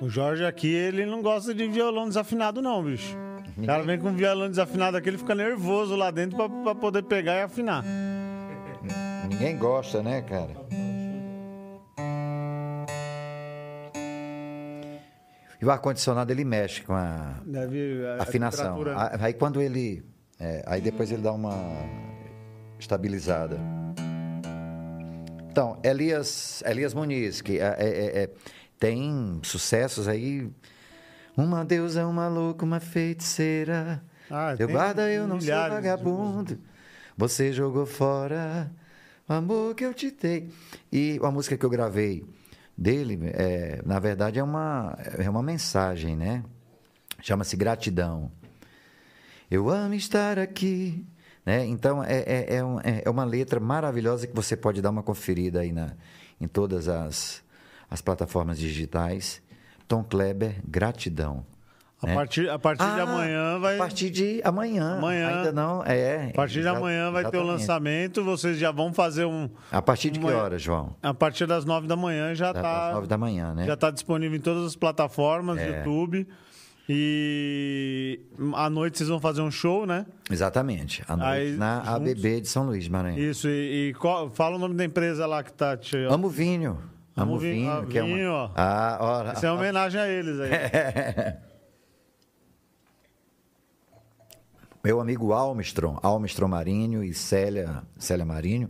O 0.00 0.08
Jorge 0.08 0.46
aqui, 0.46 0.72
ele 0.72 1.04
não 1.04 1.20
gosta 1.20 1.52
de 1.54 1.68
violão 1.68 2.08
desafinado, 2.08 2.62
não, 2.62 2.82
bicho. 2.82 3.14
O 3.58 3.66
cara 3.66 3.82
vem 3.82 3.98
com 3.98 4.10
violão 4.14 4.48
desafinado 4.48 4.96
aqui, 4.96 5.10
ele 5.10 5.18
fica 5.18 5.34
nervoso 5.34 5.94
lá 5.96 6.10
dentro 6.10 6.38
pra, 6.38 6.48
pra 6.48 6.74
poder 6.74 7.02
pegar 7.02 7.34
e 7.34 7.42
afinar. 7.42 7.84
Ninguém 9.28 9.58
gosta, 9.58 10.02
né, 10.02 10.22
cara? 10.22 10.81
E 15.62 15.64
o 15.64 15.70
ar-condicionado 15.70 16.32
ele 16.32 16.44
mexe 16.44 16.82
com 16.82 16.92
a 16.92 17.36
Deve. 17.46 18.04
a- 18.04 18.16
a 18.16 18.22
afinação. 18.24 18.82
A- 18.96 19.24
Aí 19.24 19.32
quando 19.32 19.62
ele. 19.62 20.02
é, 20.40 20.64
aí 20.66 20.80
depois 20.80 21.12
ele 21.12 21.22
dá 21.22 21.32
uma 21.32 21.54
estabilizada. 22.80 23.60
Então, 25.50 25.78
Elias, 25.84 26.62
Elias 26.66 26.94
Muniz, 26.94 27.40
que 27.40 27.58
é- 27.60 27.76
é- 27.78 27.88
é- 27.88 28.22
é, 28.24 28.30
tem 28.78 29.38
sucessos 29.44 30.08
aí. 30.08 30.50
Uma 31.36 31.64
deusa, 31.64 32.06
uma 32.06 32.26
louca, 32.26 32.64
uma 32.64 32.80
feiticeira. 32.80 34.02
Ah, 34.30 34.56
eu 34.58 34.68
guarda, 34.68 35.10
eu 35.10 35.28
não 35.28 35.40
sou 35.40 35.54
vagabundo. 35.54 36.58
Você 37.16 37.52
jogou 37.52 37.86
fora 37.86 38.70
o 39.28 39.32
amor 39.32 39.74
que 39.74 39.84
eu 39.84 39.94
te 39.94 40.10
dei. 40.10 40.48
E 40.90 41.20
a 41.22 41.30
música 41.30 41.56
que 41.56 41.64
eu 41.64 41.70
gravei 41.70 42.24
dele, 42.76 43.18
é, 43.34 43.80
na 43.84 43.98
verdade, 43.98 44.38
é 44.38 44.42
uma, 44.42 44.96
é 45.18 45.28
uma 45.28 45.42
mensagem, 45.42 46.16
né? 46.16 46.42
Chama-se 47.20 47.56
Gratidão. 47.56 48.30
Eu 49.50 49.68
amo 49.70 49.94
estar 49.94 50.38
aqui. 50.38 51.04
Né? 51.44 51.66
Então, 51.66 52.02
é, 52.04 52.18
é, 52.20 52.54
é, 52.56 52.64
um- 52.64 52.80
é- 52.80 53.02
é 53.04 53.10
uma 53.10 53.24
letra 53.24 53.58
maravilhosa 53.60 54.26
que 54.26 54.34
você 54.34 54.56
pode 54.56 54.80
dar 54.80 54.90
uma 54.90 55.02
conferida 55.02 55.60
aí 55.60 55.72
na, 55.72 55.92
em 56.40 56.46
todas 56.46 56.88
as, 56.88 57.42
as 57.90 58.00
plataformas 58.00 58.58
digitais. 58.58 59.42
Tom 59.88 60.04
Kleber, 60.04 60.60
Gratidão. 60.66 61.44
A 62.02 62.06
né? 62.08 62.14
partir, 62.14 62.50
a 62.50 62.58
partir 62.58 62.82
de 62.84 63.00
Ah, 63.00 63.02
amanhã 63.04 63.58
vai. 63.60 63.76
A 63.76 63.78
partir 63.78 64.10
de 64.10 64.40
amanhã. 64.44 64.96
Amanhã. 64.98 65.28
Ainda 65.38 65.52
não, 65.52 65.84
é. 65.84 66.30
A 66.30 66.34
partir 66.34 66.60
de 66.62 66.66
amanhã 66.68 67.10
vai 67.12 67.22
ter 67.22 67.28
o 67.36 67.40
exatamente. 67.42 67.60
lançamento. 67.60 68.24
Vocês 68.24 68.58
já 68.58 68.72
vão 68.72 68.92
fazer 68.92 69.24
um. 69.24 69.48
A 69.70 69.80
partir 69.80 70.10
de 70.10 70.18
que 70.18 70.26
Amanhã. 70.26 70.42
hora, 70.42 70.58
João? 70.58 70.96
A 71.00 71.14
partir 71.14 71.46
das 71.46 71.64
nove 71.64 71.86
da 71.86 71.94
manhã 71.94 72.34
já 72.34 72.52
Das 72.52 72.60
tá. 72.62 72.90
nove 72.94 73.06
da 73.06 73.16
manhã, 73.16 73.54
né? 73.54 73.66
Já 73.66 73.76
tá 73.76 73.90
disponível 73.90 74.36
em 74.36 74.40
todas 74.40 74.64
as 74.66 74.74
plataformas, 74.74 75.58
É. 75.58 75.78
YouTube. 75.78 76.26
E 76.88 78.18
à 78.54 78.68
noite 78.68 78.98
vocês 78.98 79.08
vão 79.08 79.20
fazer 79.20 79.40
um 79.40 79.50
show, 79.50 79.86
né? 79.86 80.04
Exatamente. 80.28 81.02
À 81.06 81.16
noite, 81.16 81.30
Aí, 81.32 81.52
na 81.56 81.76
juntos. 81.76 81.88
ABB 81.94 82.40
de 82.40 82.48
São 82.48 82.66
Luís, 82.66 82.88
Maranhão. 82.88 83.18
Isso, 83.18 83.48
e, 83.48 83.90
e 83.90 83.94
qual- 83.94 84.28
fala 84.30 84.56
o 84.56 84.58
nome 84.58 84.74
da 84.74 84.84
empresa 84.84 85.24
lá 85.24 85.42
que 85.44 85.52
tá 85.52 85.76
te. 85.76 85.96
Amo 86.10 86.28
vinho. 86.28 86.78
Amo 87.16 87.32
Amo 87.32 87.38
vinho. 87.38 87.54
vinho. 87.54 87.70
Ah, 87.72 87.86
que 87.86 87.98
é 87.98 88.02
uma- 88.02 88.32
ó. 88.32 88.50
Ah, 88.56 88.98
ora. 89.00 89.32
Isso 89.34 89.46
é 89.46 89.50
uma 89.50 89.58
homenagem 89.58 90.00
a 90.00 90.08
eles 90.08 90.40
aí. 90.40 90.50
Meu 94.84 95.00
amigo 95.00 95.32
Almstrom, 95.32 95.96
Almstrom 96.02 96.48
Marinho 96.48 97.04
e 97.04 97.14
Célia, 97.14 97.84
Célia 97.96 98.26
Marinho. 98.26 98.68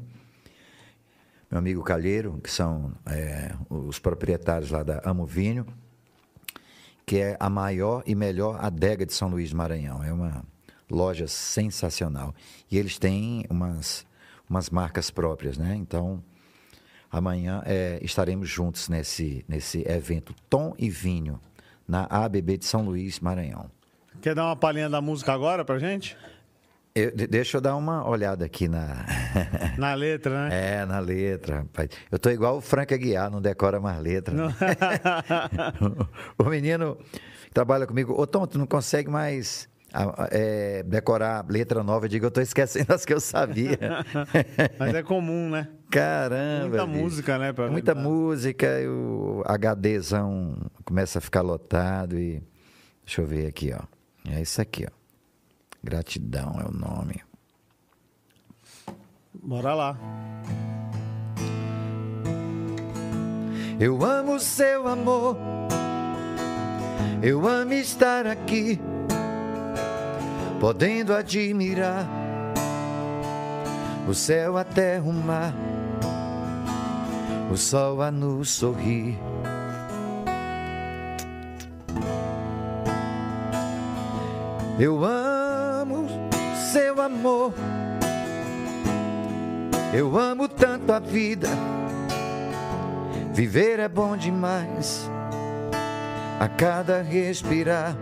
Meu 1.51 1.59
amigo 1.59 1.83
Calheiro, 1.83 2.39
que 2.45 2.51
são 2.51 2.93
é, 3.07 3.55
os 3.71 3.99
proprietários 3.99 4.71
lá 4.71 4.83
da 4.83 5.01
Amo 5.07 5.25
Vinho, 5.25 5.67
que 7.07 7.17
é 7.17 7.35
a 7.41 7.49
maior 7.49 8.03
e 8.05 8.15
melhor 8.15 8.63
adega 8.63 9.07
de 9.07 9.15
São 9.15 9.31
Luís 9.31 9.53
do 9.53 9.57
Maranhão. 9.57 10.05
É 10.05 10.13
uma 10.13 10.45
loja 10.91 11.27
sensacional. 11.27 12.35
E 12.71 12.77
eles 12.77 12.99
têm 12.99 13.47
umas, 13.49 14.05
umas 14.51 14.69
marcas 14.69 15.11
próprias, 15.11 15.57
né? 15.57 15.75
Então, 15.77 16.23
amanhã 17.11 17.63
é, 17.65 17.99
estaremos 18.03 18.51
juntos 18.51 18.91
nesse, 18.91 19.47
nesse 19.49 19.81
evento 19.91 20.35
Tom 20.51 20.75
e 20.79 20.91
Vinho, 20.91 21.41
na 21.89 22.05
ABB 22.05 22.59
de 22.59 22.67
São 22.67 22.85
Luís, 22.85 23.19
Maranhão. 23.19 23.71
Quer 24.23 24.35
dar 24.35 24.45
uma 24.47 24.57
palhinha 24.57 24.89
da 24.89 25.01
música 25.01 25.33
agora 25.33 25.65
pra 25.65 25.79
gente? 25.79 26.17
Eu- 26.95 27.11
de- 27.15 27.27
deixa 27.27 27.57
eu 27.57 27.61
dar 27.61 27.75
uma 27.75 28.09
olhada 28.09 28.45
aqui 28.45 28.69
na, 28.69 29.05
Na 29.79 29.95
letra, 29.95 30.49
né? 30.49 30.81
é, 30.83 30.87
na 30.87 30.99
letra, 31.01 31.59
rapaz. 31.59 31.89
Eu 32.11 32.19
tô 32.19 32.31
igual 32.31 32.59
o 32.59 32.61
Frank 32.61 32.93
Aguiar, 32.95 33.31
não 33.31 33.41
decora 33.41 33.81
mais 33.81 33.99
letra. 34.01 34.33
né? 34.35 34.55
o 36.39 36.45
menino 36.45 36.97
que 37.45 37.51
trabalha 37.51 37.87
comigo, 37.87 38.15
ô 38.19 38.27
Tom, 38.27 38.47
tu 38.47 38.59
não 38.59 38.67
consegue 38.67 39.11
mais 39.11 39.69
é, 40.31 40.83
decorar 40.85 41.45
letra 41.49 41.83
nova? 41.83 42.05
Eu 42.05 42.11
digo, 42.11 42.27
eu 42.27 42.31
tô 42.31 42.41
esquecendo 42.41 42.93
as 42.93 43.05
que 43.05 43.13
eu 43.15 43.21
sabia. 43.21 43.79
Mas 44.79 44.95
é 44.95 45.03
comum, 45.03 45.49
né? 45.51 45.69
Caramba. 45.91 46.69
Muita 46.69 46.87
bicho. 46.87 46.99
música, 47.03 47.39
né? 47.39 47.53
pra 47.53 47.69
muita 47.71 47.93
lembrar. 47.95 48.09
música, 48.09 48.81
e 48.81 48.87
o 48.87 49.43
HDzão 49.47 50.57
começa 50.85 51.19
a 51.19 51.23
ficar 51.23 51.41
lotado 51.41 52.19
e. 52.19 52.43
Deixa 53.05 53.21
eu 53.21 53.27
ver 53.27 53.47
aqui, 53.47 53.73
ó. 53.75 53.83
É 54.29 54.41
isso 54.41 54.61
aqui, 54.61 54.87
ó. 54.87 54.91
Gratidão 55.83 56.61
é 56.61 56.69
o 56.69 56.73
nome. 56.73 57.21
Bora 59.35 59.75
lá. 59.75 59.97
Eu 63.81 64.05
amo 64.05 64.39
seu 64.39 64.87
amor. 64.87 65.37
Eu 67.23 67.47
amo 67.47 67.73
estar 67.73 68.27
aqui, 68.27 68.81
podendo 70.61 71.15
admirar 71.15 72.05
o 74.09 74.15
céu, 74.15 74.57
a 74.57 74.65
terra, 74.65 75.05
o 75.05 75.13
mar, 75.13 75.55
o 77.51 77.57
sol 77.57 78.03
a 78.03 78.11
nos 78.11 78.51
sorrir. 78.51 79.17
Eu 84.83 85.05
amo 85.05 86.09
seu 86.73 87.01
amor. 87.01 87.55
Eu 89.95 90.19
amo 90.19 90.49
tanto 90.49 90.93
a 90.93 90.99
vida. 90.99 91.47
Viver 93.33 93.79
é 93.79 93.87
bom 93.87 94.17
demais. 94.17 95.09
A 96.41 96.49
cada 96.49 97.01
respirar, 97.01 97.97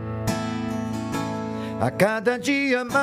a 1.78 1.90
cada 1.90 2.38
dia 2.38 2.82
mais. 2.82 3.02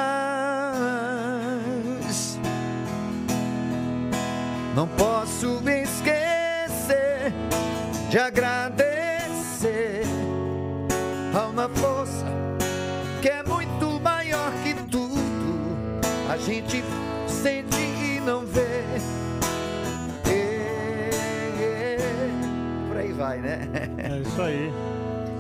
Não 4.76 4.88
posso 4.88 5.62
esquecer 5.70 7.32
de 8.10 8.18
agradecer 8.18 10.02
a 11.32 11.46
uma 11.46 11.70
força 11.70 11.97
gente 16.48 16.82
sente 17.28 17.76
e 17.76 18.22
não 18.22 18.46
vê. 18.46 18.62
É, 20.30 21.10
é. 21.60 21.98
Por 22.88 22.96
aí 22.96 23.12
vai, 23.12 23.42
né? 23.42 23.68
É 23.98 24.22
isso 24.22 24.42
aí. 24.42 24.72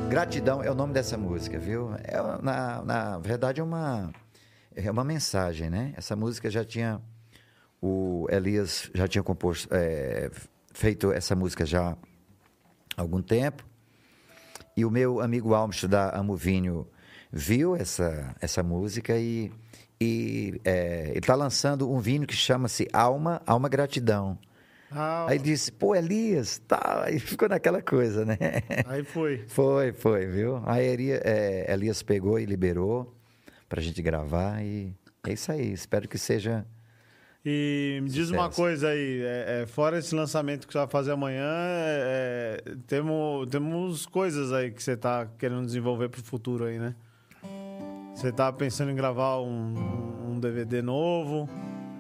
Gratidão 0.09 0.61
é 0.61 0.69
o 0.69 0.75
nome 0.75 0.91
dessa 0.93 1.17
música, 1.17 1.57
viu? 1.57 1.93
É, 2.03 2.17
na, 2.43 2.81
na 2.83 3.19
verdade, 3.19 3.61
é 3.61 3.63
uma, 3.63 4.11
é 4.75 4.91
uma 4.91 5.05
mensagem, 5.05 5.69
né? 5.69 5.93
Essa 5.95 6.13
música 6.13 6.49
já 6.49 6.65
tinha. 6.65 7.01
O 7.81 8.27
Elias 8.29 8.91
já 8.93 9.07
tinha 9.07 9.23
composto, 9.23 9.69
é, 9.71 10.29
feito 10.73 11.13
essa 11.13 11.37
música 11.37 11.65
já 11.65 11.95
há 12.97 13.01
algum 13.01 13.21
tempo. 13.21 13.63
E 14.75 14.83
o 14.83 14.91
meu 14.91 15.21
amigo 15.21 15.53
Almsto 15.53 15.87
da 15.87 16.09
Amovinho 16.09 16.85
viu 17.31 17.77
essa, 17.77 18.35
essa 18.41 18.61
música 18.61 19.17
e, 19.17 19.53
e 19.99 20.59
é, 20.63 21.07
ele 21.09 21.19
está 21.19 21.35
lançando 21.35 21.91
um 21.91 21.99
vinho 21.99 22.25
que 22.27 22.35
chama-se 22.35 22.87
Alma, 22.93 23.41
Alma 23.45 23.67
Gratidão. 23.69 24.37
Ah, 24.91 25.25
Aí 25.29 25.37
disse, 25.39 25.71
pô, 25.71 25.93
Elias, 25.95 26.59
tá. 26.67 27.03
Aí 27.07 27.19
ficou 27.19 27.49
naquela 27.49 27.81
coisa, 27.81 28.23
né? 28.23 28.37
aí 28.85 29.03
foi. 29.03 29.43
Foi, 29.49 29.91
foi, 29.91 30.25
viu? 30.27 30.61
Aí 30.65 30.85
Elia- 30.85 31.21
é, 31.25 31.73
Elias 31.73 32.01
pegou 32.01 32.39
e 32.39 32.45
liberou 32.45 33.13
pra 33.67 33.81
gente 33.81 34.01
gravar 34.01 34.61
e 34.63 34.93
é 35.27 35.33
isso 35.33 35.51
aí. 35.51 35.73
Espero 35.73 36.07
que 36.07 36.17
seja. 36.17 36.65
E 37.45 37.99
me 38.03 38.09
diz 38.09 38.29
uma 38.29 38.49
coisa 38.49 38.89
aí, 38.89 39.21
é, 39.23 39.61
é, 39.61 39.65
fora 39.65 39.97
esse 39.97 40.13
lançamento 40.13 40.67
que 40.67 40.73
você 40.73 40.79
vai 40.79 40.87
fazer 40.87 41.11
amanhã, 41.11 41.45
é, 41.45 42.61
é, 42.67 42.75
temos, 42.87 43.47
temos 43.49 44.05
coisas 44.05 44.51
aí 44.51 44.69
que 44.71 44.83
você 44.83 44.91
está 44.93 45.25
querendo 45.37 45.65
desenvolver 45.65 46.09
para 46.09 46.19
o 46.19 46.23
futuro 46.23 46.65
aí, 46.65 46.77
né? 46.77 46.93
Você 48.17 48.31
tá 48.31 48.51
pensando 48.51 48.89
em 48.89 48.95
gravar 48.95 49.39
um, 49.41 49.75
um 50.31 50.39
DVD 50.39 50.81
novo? 50.81 51.47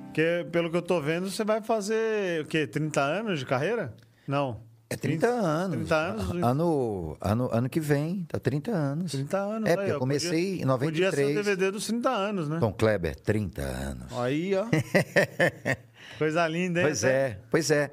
Porque, 0.05 0.47
pelo 0.51 0.67
que 0.71 0.75
eu 0.75 0.81
tô 0.81 0.99
vendo, 0.99 1.29
você 1.29 1.43
vai 1.43 1.61
fazer 1.61 2.41
o 2.41 2.45
quê? 2.47 2.65
30 2.65 2.99
anos 2.99 3.37
de 3.37 3.45
carreira? 3.45 3.93
Não. 4.27 4.59
É 4.89 4.95
30 4.95 5.27
anos. 5.27 5.75
30 5.75 5.95
anos. 5.95 6.43
Ano, 6.43 7.17
ano, 7.21 7.49
ano 7.53 7.69
que 7.69 7.79
vem, 7.79 8.25
tá 8.27 8.39
30 8.39 8.71
anos. 8.71 9.11
30 9.11 9.37
anos. 9.37 9.69
É, 9.69 9.75
porque 9.75 9.91
eu 9.91 9.99
comecei 9.99 10.49
Podia- 10.53 10.63
em 10.63 10.65
93. 10.65 11.11
Podia 11.13 11.23
ser 11.23 11.39
o 11.39 11.43
DVD 11.43 11.71
dos 11.71 11.85
30 11.85 12.09
anos, 12.09 12.49
né? 12.49 12.57
Tom 12.59 12.73
Kleber, 12.73 13.15
30 13.15 13.61
anos. 13.61 14.17
Aí, 14.17 14.55
ó. 14.55 14.65
Coisa 16.17 16.47
linda, 16.47 16.79
hein? 16.79 16.85
Pois 16.87 17.03
é, 17.03 17.39
pois 17.51 17.69
é. 17.69 17.91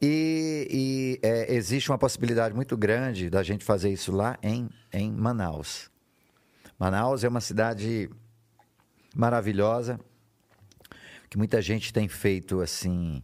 E, 0.00 1.18
e, 1.20 1.26
é, 1.26 1.52
existe 1.52 1.90
uma 1.90 1.98
possibilidade 1.98 2.54
muito 2.54 2.76
grande 2.76 3.28
da 3.28 3.42
gente 3.42 3.64
fazer 3.64 3.90
isso 3.90 4.12
lá 4.12 4.38
em, 4.40 4.70
em 4.92 5.10
Manaus. 5.10 5.92
Manaus 6.78 7.24
é 7.24 7.28
uma 7.28 7.40
cidade 7.40 8.10
maravilhosa, 9.14 9.98
que 11.30 11.36
muita 11.38 11.60
gente 11.62 11.92
tem 11.92 12.08
feito 12.08 12.60
assim 12.60 13.22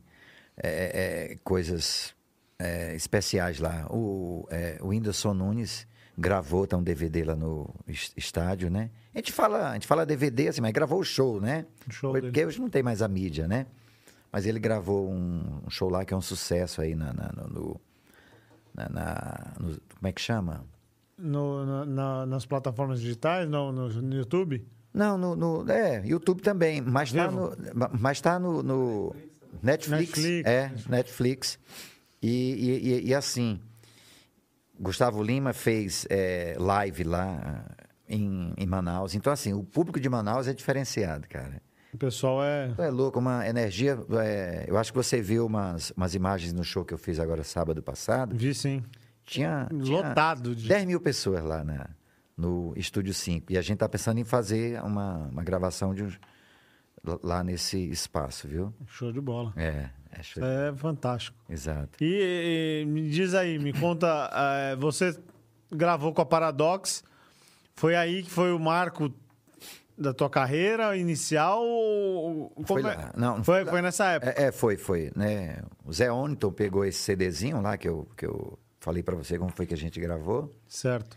é, 0.56 1.30
é, 1.32 1.36
coisas 1.42 2.14
é, 2.58 2.94
especiais 2.94 3.58
lá. 3.58 3.86
O, 3.90 4.46
é, 4.50 4.78
o 4.80 4.88
Whindersson 4.88 5.34
Nunes 5.34 5.86
gravou, 6.16 6.66
tá 6.66 6.76
um 6.76 6.82
DVD 6.82 7.24
lá 7.24 7.34
no 7.36 7.74
es- 7.88 8.12
estádio, 8.16 8.70
né? 8.70 8.90
A 9.14 9.18
gente 9.18 9.32
fala, 9.32 9.70
a 9.70 9.74
gente 9.74 9.86
fala 9.86 10.04
DVD 10.06 10.48
assim, 10.48 10.60
mas 10.60 10.72
gravou 10.72 11.00
o 11.00 11.04
show, 11.04 11.40
né? 11.40 11.66
O 11.88 11.92
show 11.92 12.12
dele. 12.12 12.26
porque 12.26 12.44
hoje 12.44 12.60
não 12.60 12.68
tem 12.68 12.82
mais 12.82 13.00
a 13.02 13.08
mídia, 13.08 13.48
né? 13.48 13.66
Mas 14.30 14.46
ele 14.46 14.60
gravou 14.60 15.10
um, 15.10 15.62
um 15.66 15.70
show 15.70 15.88
lá 15.88 16.04
que 16.04 16.14
é 16.14 16.16
um 16.16 16.20
sucesso 16.20 16.80
aí 16.80 16.94
na, 16.94 17.12
na- 17.12 17.32
no- 17.48 17.80
na- 18.74 18.88
na- 18.88 19.52
no- 19.58 19.80
como 19.96 20.06
é 20.08 20.12
que 20.12 20.20
chama? 20.20 20.64
No- 21.20 21.64
na- 21.66 21.84
na- 21.86 22.26
nas 22.26 22.46
plataformas 22.46 23.00
digitais, 23.00 23.48
no, 23.48 23.70
no 23.72 24.14
YouTube? 24.16 24.66
Não, 24.92 25.16
no, 25.16 25.36
no- 25.36 25.70
é, 25.70 26.02
YouTube 26.04 26.42
também, 26.42 26.80
mas 26.80 27.12
tá 27.12 27.26
Vivo? 27.28 27.40
no, 27.56 27.74
ma- 27.74 27.90
mas 27.98 28.20
tá 28.20 28.38
no, 28.38 28.62
no 28.62 29.14
Netflix, 29.62 30.16
Netflix. 30.18 30.48
é, 30.48 30.72
Netflix. 30.88 31.58
E, 32.22 32.28
e- 32.28 32.88
e- 32.88 33.06
e 33.08 33.14
assim, 33.14 33.60
Gustavo 34.78 35.22
Lima 35.22 35.52
fez 35.52 36.06
é, 36.08 36.56
live 36.58 37.04
lá 37.04 37.64
em, 38.08 38.52
em 38.56 38.66
Manaus. 38.66 39.14
Então, 39.14 39.32
assim, 39.32 39.52
o 39.52 39.62
público 39.62 40.00
de 40.00 40.08
Manaus 40.08 40.48
é 40.48 40.52
diferenciado, 40.52 41.28
cara. 41.28 41.60
O 41.92 41.98
pessoal 41.98 42.42
é. 42.42 42.72
É 42.78 42.88
louco, 42.88 43.18
uma 43.18 43.46
energia. 43.48 43.98
é, 44.22 44.64
eu 44.68 44.78
acho 44.78 44.92
que 44.92 44.96
você 44.96 45.20
viu 45.20 45.44
umas, 45.44 45.90
umas 45.96 46.14
imagens 46.14 46.52
no 46.52 46.62
show 46.64 46.84
que 46.84 46.94
eu 46.94 46.98
fiz 46.98 47.18
agora 47.18 47.42
sábado 47.42 47.82
passado. 47.82 48.34
Vi 48.36 48.54
sim. 48.54 48.82
Tinha, 49.30 49.68
Lotado 49.70 50.54
de- 50.56 50.62
tinha 50.64 50.74
10 50.76 50.86
mil 50.86 51.00
pessoas 51.00 51.44
lá 51.44 51.62
na, 51.62 51.88
no 52.36 52.72
Estúdio 52.76 53.14
5. 53.14 53.52
E 53.52 53.56
a 53.56 53.62
gente 53.62 53.74
está 53.74 53.88
pensando 53.88 54.18
em 54.18 54.24
fazer 54.24 54.82
uma, 54.82 55.28
uma 55.28 55.44
gravação 55.44 55.94
de 55.94 56.18
lá 57.22 57.42
nesse 57.44 57.78
espaço, 57.90 58.48
viu? 58.48 58.74
Show 58.86 59.12
de 59.12 59.20
bola. 59.20 59.52
É, 59.56 59.88
é 60.10 60.22
show. 60.22 60.42
É 60.44 60.72
fantástico. 60.74 61.36
Exato. 61.48 61.90
E, 62.02 62.82
e, 62.82 62.86
me 62.86 63.08
diz 63.08 63.32
aí, 63.34 63.58
me 63.58 63.72
conta, 63.72 64.30
eh, 64.34 64.76
você 64.76 65.16
gravou 65.70 66.12
com 66.12 66.20
a 66.20 66.26
Paradox, 66.26 67.04
foi 67.76 67.94
aí 67.94 68.22
que 68.24 68.30
foi 68.30 68.52
o 68.52 68.58
marco 68.58 69.12
da 69.96 70.12
tua 70.12 70.28
carreira 70.28 70.96
inicial? 70.96 71.62
ou- 71.62 72.52
Foi 72.66 72.82
é- 72.82 72.84
lá. 72.84 73.12
Não, 73.16 73.36
não 73.38 73.44
foi, 73.44 73.62
foi 73.62 73.70
foi 73.70 73.82
nessa 73.82 74.10
época. 74.10 74.32
É, 74.36 74.46
é, 74.46 74.52
foi, 74.52 74.76
foi. 74.76 75.12
Né? 75.14 75.62
O 75.84 75.92
Zé 75.92 76.10
Oniton 76.10 76.50
pegou 76.50 76.84
esse 76.84 76.98
CDzinho 76.98 77.60
lá 77.62 77.78
que 77.78 77.88
eu, 77.88 78.08
que 78.16 78.26
eu 78.26 78.58
falei 78.80 79.02
para 79.02 79.14
você 79.14 79.38
como 79.38 79.52
foi 79.52 79.66
que 79.66 79.74
a 79.74 79.76
gente 79.76 80.00
gravou. 80.00 80.50
Certo. 80.66 81.16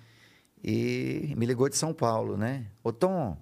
E 0.64 1.34
me 1.38 1.46
ligou 1.46 1.68
de 1.68 1.76
São 1.76 1.94
Paulo, 1.94 2.38
né? 2.38 2.66
Ô, 2.84 2.94
Tom, 2.94 3.38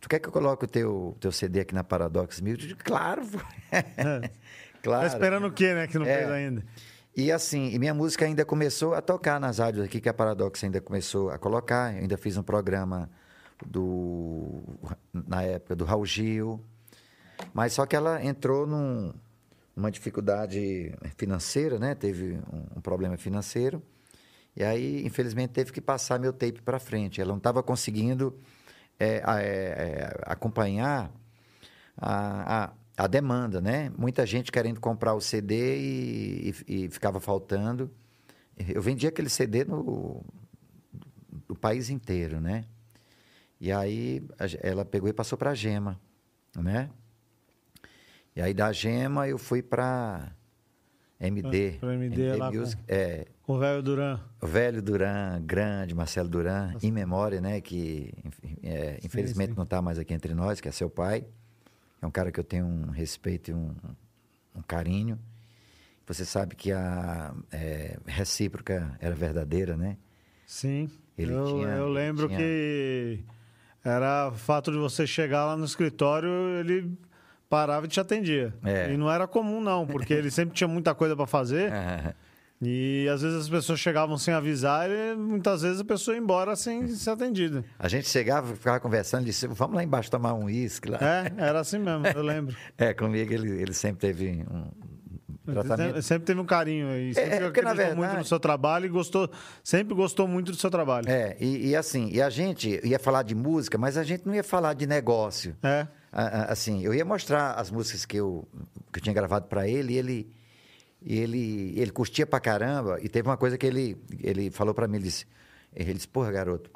tu 0.00 0.08
quer 0.08 0.18
que 0.18 0.28
eu 0.28 0.32
coloque 0.32 0.64
o 0.64 0.68
teu, 0.68 1.16
teu 1.20 1.30
CD 1.30 1.60
aqui 1.60 1.74
na 1.74 1.84
Paradox 1.84 2.40
Music? 2.40 2.74
Claro, 2.76 3.22
pô. 3.26 3.38
claro. 4.82 5.02
Tá 5.02 5.06
esperando 5.06 5.46
o 5.46 5.52
quê, 5.52 5.74
né? 5.74 5.86
Que 5.86 5.98
não 5.98 6.06
É. 6.06 6.18
fez 6.18 6.30
ainda. 6.30 6.64
E 7.16 7.32
assim, 7.32 7.70
e 7.72 7.78
minha 7.78 7.92
música 7.94 8.24
ainda 8.24 8.44
começou 8.44 8.94
a 8.94 9.02
tocar 9.02 9.40
nas 9.40 9.58
rádios 9.58 9.84
aqui, 9.84 10.00
que 10.00 10.08
a 10.08 10.14
Paradox 10.14 10.62
ainda 10.62 10.80
começou 10.80 11.30
a 11.30 11.38
colocar. 11.38 11.92
Eu 11.94 12.02
ainda 12.02 12.16
fiz 12.16 12.36
um 12.36 12.42
programa 12.42 13.10
do 13.66 14.62
na 15.12 15.42
época 15.42 15.74
do 15.74 15.84
Raul 15.84 16.06
Gil. 16.06 16.64
Mas 17.52 17.72
só 17.72 17.86
que 17.86 17.96
ela 17.96 18.24
entrou 18.24 18.66
num, 18.66 19.12
numa 19.78 19.92
dificuldade 19.92 20.92
financeira, 21.16 21.78
né? 21.78 21.94
Teve 21.94 22.40
um, 22.52 22.78
um 22.78 22.80
problema 22.80 23.16
financeiro. 23.16 23.80
E 24.56 24.64
aí, 24.64 25.06
infelizmente, 25.06 25.50
teve 25.52 25.70
que 25.70 25.80
passar 25.80 26.18
meu 26.18 26.32
tape 26.32 26.60
para 26.60 26.80
frente. 26.80 27.20
Ela 27.20 27.30
não 27.30 27.38
estava 27.38 27.62
conseguindo 27.62 28.36
é, 28.98 29.06
é, 29.06 29.20
é, 29.24 30.20
acompanhar 30.24 31.12
a, 31.96 32.64
a, 32.64 32.72
a 32.96 33.06
demanda, 33.06 33.60
né? 33.60 33.92
Muita 33.96 34.26
gente 34.26 34.50
querendo 34.50 34.80
comprar 34.80 35.14
o 35.14 35.20
CD 35.20 35.78
e, 35.78 36.54
e- 36.66 36.84
e 36.84 36.90
ficava 36.90 37.20
faltando. 37.20 37.88
Eu 38.58 38.82
vendi 38.82 39.06
aquele 39.06 39.28
CD 39.28 39.64
no, 39.64 40.24
do 41.46 41.54
país 41.54 41.88
inteiro, 41.88 42.40
né? 42.40 42.64
E 43.60 43.70
aí 43.70 44.26
ela 44.60 44.84
pegou 44.84 45.08
e 45.08 45.12
passou 45.12 45.38
para 45.38 45.50
a 45.50 45.54
Gema, 45.54 46.00
né? 46.56 46.90
E 48.38 48.40
aí 48.40 48.54
da 48.54 48.70
Gema 48.72 49.26
eu 49.28 49.36
fui 49.36 49.60
para 49.62 50.30
MD. 51.20 51.72
Pra- 51.72 51.88
pra 51.88 51.94
MD 51.94 52.36
lá 52.36 52.50
com- 52.52 52.56
Music, 52.58 52.80
é, 52.86 53.26
Com 53.42 53.54
o 53.54 53.58
velho 53.58 53.82
Duran. 53.82 54.20
o 54.40 54.46
velho 54.46 54.80
Duran, 54.80 55.42
grande, 55.44 55.92
Marcelo 55.94 56.28
Duran, 56.28 56.72
em 56.80 56.92
memória, 56.92 57.40
né? 57.40 57.60
Que 57.60 58.12
é, 58.62 59.00
infelizmente 59.04 59.50
sim. 59.50 59.56
não 59.56 59.64
está 59.64 59.82
mais 59.82 59.98
aqui 59.98 60.14
entre 60.14 60.34
nós, 60.34 60.60
que 60.60 60.68
é 60.68 60.70
seu 60.70 60.88
pai. 60.88 61.26
É 62.00 62.06
um 62.06 62.10
cara 62.12 62.30
que 62.30 62.38
eu 62.38 62.44
tenho 62.44 62.64
um 62.64 62.90
respeito 62.90 63.50
e 63.50 63.54
um, 63.54 63.74
um 64.54 64.62
carinho. 64.62 65.18
Você 66.06 66.24
sabe 66.24 66.54
que 66.54 66.70
a 66.70 67.34
é, 67.50 67.98
recíproca 68.06 68.96
era 69.00 69.14
verdadeira, 69.16 69.76
né? 69.76 69.96
Sim. 70.46 70.88
Ele 71.18 71.32
eu, 71.32 71.44
tinha, 71.44 71.68
eu 71.70 71.88
lembro 71.88 72.28
tinha- 72.28 72.38
que 72.38 73.18
era 73.84 74.28
o 74.28 74.32
fato 74.36 74.70
de 74.70 74.78
você 74.78 75.06
chegar 75.08 75.44
lá 75.44 75.56
no 75.56 75.64
escritório, 75.64 76.30
ele 76.60 76.96
parava 77.48 77.86
e 77.86 77.88
te 77.88 77.98
atendia. 78.00 78.52
É. 78.64 78.92
E 78.92 78.96
não 78.96 79.10
era 79.10 79.26
comum, 79.26 79.60
não, 79.60 79.86
porque 79.86 80.12
ele 80.12 80.30
sempre 80.30 80.54
tinha 80.54 80.68
muita 80.68 80.94
coisa 80.94 81.16
para 81.16 81.26
fazer. 81.26 81.72
Ah, 81.72 82.14
E 82.60 83.08
às 83.08 83.22
vezes 83.22 83.42
as 83.42 83.48
pessoas 83.48 83.78
chegavam 83.78 84.18
sem 84.18 84.34
avisar 84.34 84.90
e 84.90 85.14
muitas 85.14 85.62
vezes 85.62 85.80
a 85.80 85.84
pessoa 85.84 86.16
ia 86.16 86.20
embora 86.20 86.56
sem 86.56 86.88
ser 86.88 87.10
atendida. 87.10 87.64
a 87.78 87.86
gente 87.86 88.08
chegava, 88.08 88.52
ficava 88.56 88.80
conversando, 88.80 89.20
ele 89.20 89.26
disse, 89.30 89.46
vamos 89.46 89.76
lá 89.76 89.84
embaixo 89.84 90.10
tomar 90.10 90.34
um 90.34 90.46
uísque 90.46 90.90
lá. 90.90 90.98
É, 91.00 91.32
era 91.36 91.60
assim 91.60 91.78
mesmo, 91.78 92.04
eu 92.08 92.20
lembro. 92.20 92.56
É, 92.76 92.92
comigo 92.92 93.32
ele, 93.32 93.62
ele 93.62 93.72
sempre 93.72 94.00
teve 94.00 94.44
um 94.50 95.52
tratamento. 95.52 96.02
Sempre, 96.02 96.24
teve 96.26 96.40
um 96.40 96.44
carinho 96.44 96.96
e 96.98 97.14
sempre 97.14 97.30
É, 97.36 97.40
porque, 97.42 97.62
na 97.62 97.68
muito 97.74 97.78
verdade- 97.78 98.16
no 98.18 98.24
seu 98.24 98.40
trabalho 98.40 98.86
e 98.86 98.88
gostou, 98.88 99.30
sempre 99.62 99.94
gostou 99.94 100.26
muito 100.26 100.50
do 100.50 100.58
seu 100.58 100.68
trabalho. 100.68 101.08
É, 101.08 101.36
e, 101.40 101.68
e 101.68 101.76
assim, 101.76 102.10
e 102.12 102.20
a 102.20 102.28
gente 102.28 102.80
ia 102.84 102.98
falar 102.98 103.22
de 103.22 103.36
música, 103.36 103.78
mas 103.78 103.96
a 103.96 104.02
gente 104.02 104.26
não 104.26 104.34
ia 104.34 104.42
falar 104.42 104.74
de 104.74 104.84
negócio. 104.84 105.56
É. 105.62 105.86
Assim, 106.10 106.82
eu 106.84 106.94
ia 106.94 107.04
mostrar 107.04 107.52
as 107.52 107.70
músicas 107.70 108.04
que 108.06 108.16
eu, 108.16 108.46
que 108.92 108.98
eu 108.98 109.02
tinha 109.02 109.14
gravado 109.14 109.46
para 109.46 109.68
ele, 109.68 109.94
e 109.94 109.96
ele, 109.98 110.32
ele, 111.04 111.74
ele 111.78 111.90
curtia 111.90 112.26
pra 112.26 112.40
caramba. 112.40 112.98
E 113.02 113.08
teve 113.08 113.28
uma 113.28 113.36
coisa 113.36 113.58
que 113.58 113.66
ele, 113.66 113.96
ele 114.22 114.50
falou 114.50 114.72
para 114.74 114.88
mim, 114.88 114.96
ele 114.96 115.04
disse, 115.04 115.26
ele 115.74 115.94
disse, 115.94 116.08
porra, 116.08 116.32
garoto, 116.32 116.70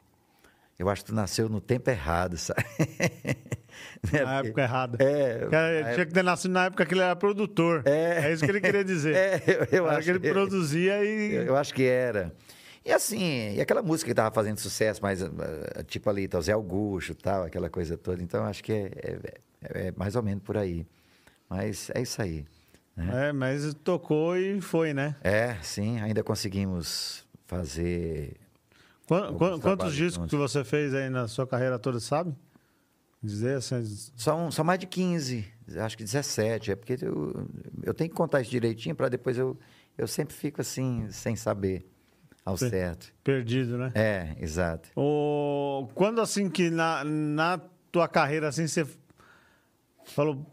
eu 0.79 0.89
acho 0.89 1.03
que 1.03 1.11
tu 1.11 1.15
nasceu 1.15 1.49
no 1.49 1.61
tempo 1.61 1.89
errado, 1.91 2.37
sabe? 2.37 2.63
Né, 4.13 4.23
Na 4.23 4.39
época 4.41 4.63
errada. 4.63 4.99
É, 5.03 5.47
Cara, 5.51 5.95
tinha 5.95 6.07
que 6.07 6.13
ter 6.13 6.23
nascido 6.23 6.53
na 6.53 6.67
época 6.67 6.85
que 6.85 6.93
ele 6.93 7.01
era 7.01 7.17
produtor. 7.17 7.83
É. 7.87 8.27
É, 8.29 8.33
isso 8.33 8.45
que 8.45 8.51
ele 8.51 8.61
queria 8.61 8.85
dizer. 8.85 9.17
É, 9.17 9.43
eu, 9.47 9.79
eu 9.79 9.89
acho 9.89 10.03
que 10.03 10.11
ele 10.11 10.31
produzia 10.31 11.03
e. 11.03 11.35
Eu, 11.35 11.43
eu 11.45 11.57
acho 11.57 11.73
que 11.73 11.83
era. 11.85 12.33
E 12.85 12.91
assim, 12.93 13.55
e 13.55 13.61
aquela 13.61 13.83
música 13.83 14.11
que 14.11 14.15
tava 14.15 14.35
fazendo 14.35 14.59
sucesso, 14.59 15.01
mais 15.01 15.23
ah, 15.23 15.31
tipo 15.87 16.11
ali, 16.11 16.27
tá, 16.27 16.39
o 16.39 16.43
Zé 16.43 16.53
Augusto 16.53 17.15
tal, 17.15 17.45
aquela 17.45 17.71
coisa 17.71 17.97
toda. 17.97 18.23
Então, 18.23 18.45
acho 18.45 18.63
que 18.65 18.73
é, 18.73 18.87
é- 18.97 19.19
é- 19.63 19.87
é 19.89 19.93
mais 19.97 20.17
ou 20.17 20.23
menos 20.23 20.43
por 20.43 20.57
aí. 20.57 20.87
Mas 21.49 21.91
é 21.95 22.01
isso 22.03 22.21
aí. 22.21 22.45
né? 22.97 23.29
É, 23.29 23.33
mas 23.33 23.73
tocou 23.85 24.37
e 24.37 24.61
foi, 24.61 24.93
né? 24.93 25.15
É, 25.23 25.57
sim, 25.63 26.01
ainda 26.01 26.23
conseguimos 26.25 27.25
fazer. 27.47 28.37
Quantos 29.61 29.95
discos 29.95 30.29
que 30.29 30.37
você 30.37 30.65
fez 30.65 30.95
aí 30.95 31.09
na 31.11 31.29
sua 31.29 31.47
carreira 31.47 31.79
toda, 31.79 32.01
sabe? 32.01 32.35
Dizer 33.23 33.59
assim. 33.59 33.85
São, 34.17 34.51
são 34.51 34.65
mais 34.65 34.81
de 34.81 34.87
15, 34.87 35.47
acho 35.77 35.97
que 35.97 36.03
17. 36.03 36.73
É 36.73 36.77
porque 36.77 36.97
eu, 37.01 37.47
eu 37.83 37.95
tenho 37.95 38.11
que 38.11 38.17
contar 38.17 38.41
isso 38.41 38.51
direitinho 38.51 38.95
para 38.97 39.09
depois 39.09 39.39
eu, 39.39 39.57
eu 39.97 40.09
sempre 40.09 40.35
fico 40.35 40.61
assim, 40.61 41.07
sem 41.11 41.37
saber 41.37 41.87
ao 42.45 42.57
Sim. 42.57 42.71
certo. 42.71 43.13
Perdido, 43.23 43.79
né? 43.79 43.93
É, 43.95 44.35
exato. 44.41 44.89
O... 44.97 45.89
Quando 45.95 46.21
assim 46.21 46.49
que 46.51 46.71
na, 46.71 47.05
na 47.05 47.61
tua 47.91 48.09
carreira 48.09 48.49
assim 48.49 48.67
você 48.67 48.87
falou 50.05 50.45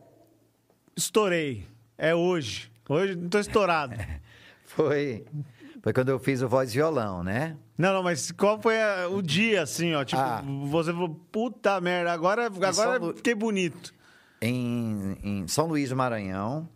estourei, 0.96 1.66
é 1.98 2.14
hoje. 2.14 2.72
Hoje 2.88 3.16
não 3.16 3.30
tô 3.30 3.40
estourado. 3.40 3.96
Foi, 4.66 5.26
foi 5.82 5.92
quando 5.94 6.10
eu 6.10 6.20
fiz 6.20 6.44
o 6.44 6.48
voz 6.48 6.72
violão, 6.72 7.24
né? 7.24 7.58
Não, 7.76 7.92
não, 7.92 8.04
mas 8.04 8.32
qual 8.32 8.62
foi 8.62 8.80
a- 8.80 9.08
o 9.10 9.20
dia 9.20 9.64
assim, 9.64 9.96
ó? 9.96 10.04
Tipo, 10.06 10.22
Ah. 10.22 10.44
você 10.68 10.94
falou, 10.94 11.10
puta 11.32 11.82
merda, 11.82 12.14
agora, 12.14 12.46
agora 12.46 13.00
Lu- 13.00 13.16
fiquei 13.16 13.34
bonito. 13.34 13.92
Em, 14.40 15.18
em 15.24 15.48
São 15.48 15.66
Luís 15.66 15.90
do 15.90 15.96
Maranhão, 15.96 16.70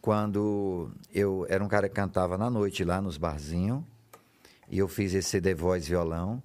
quando 0.00 0.88
eu 1.12 1.44
era 1.48 1.62
um 1.64 1.68
cara 1.68 1.88
que 1.88 1.96
cantava 1.96 2.38
na 2.38 2.48
noite 2.48 2.84
lá 2.84 3.00
nos 3.02 3.18
barzinhos, 3.18 3.82
e 4.68 4.78
eu 4.78 4.88
fiz 4.88 5.14
esse 5.14 5.28
CD 5.28 5.54
voz 5.54 5.84
e 5.86 5.90
violão, 5.90 6.42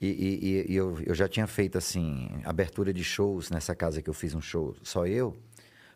e, 0.00 0.06
e- 0.08 0.72
e- 0.72 0.74
eu, 0.76 0.98
eu 1.06 1.14
já 1.14 1.28
tinha 1.28 1.46
feito 1.46 1.78
assim, 1.78 2.28
abertura 2.44 2.92
de 2.92 3.02
shows 3.04 3.50
nessa 3.50 3.74
casa 3.74 4.02
que 4.02 4.10
eu 4.10 4.14
fiz 4.14 4.34
um 4.34 4.40
show, 4.40 4.74
só 4.82 5.06
eu, 5.06 5.36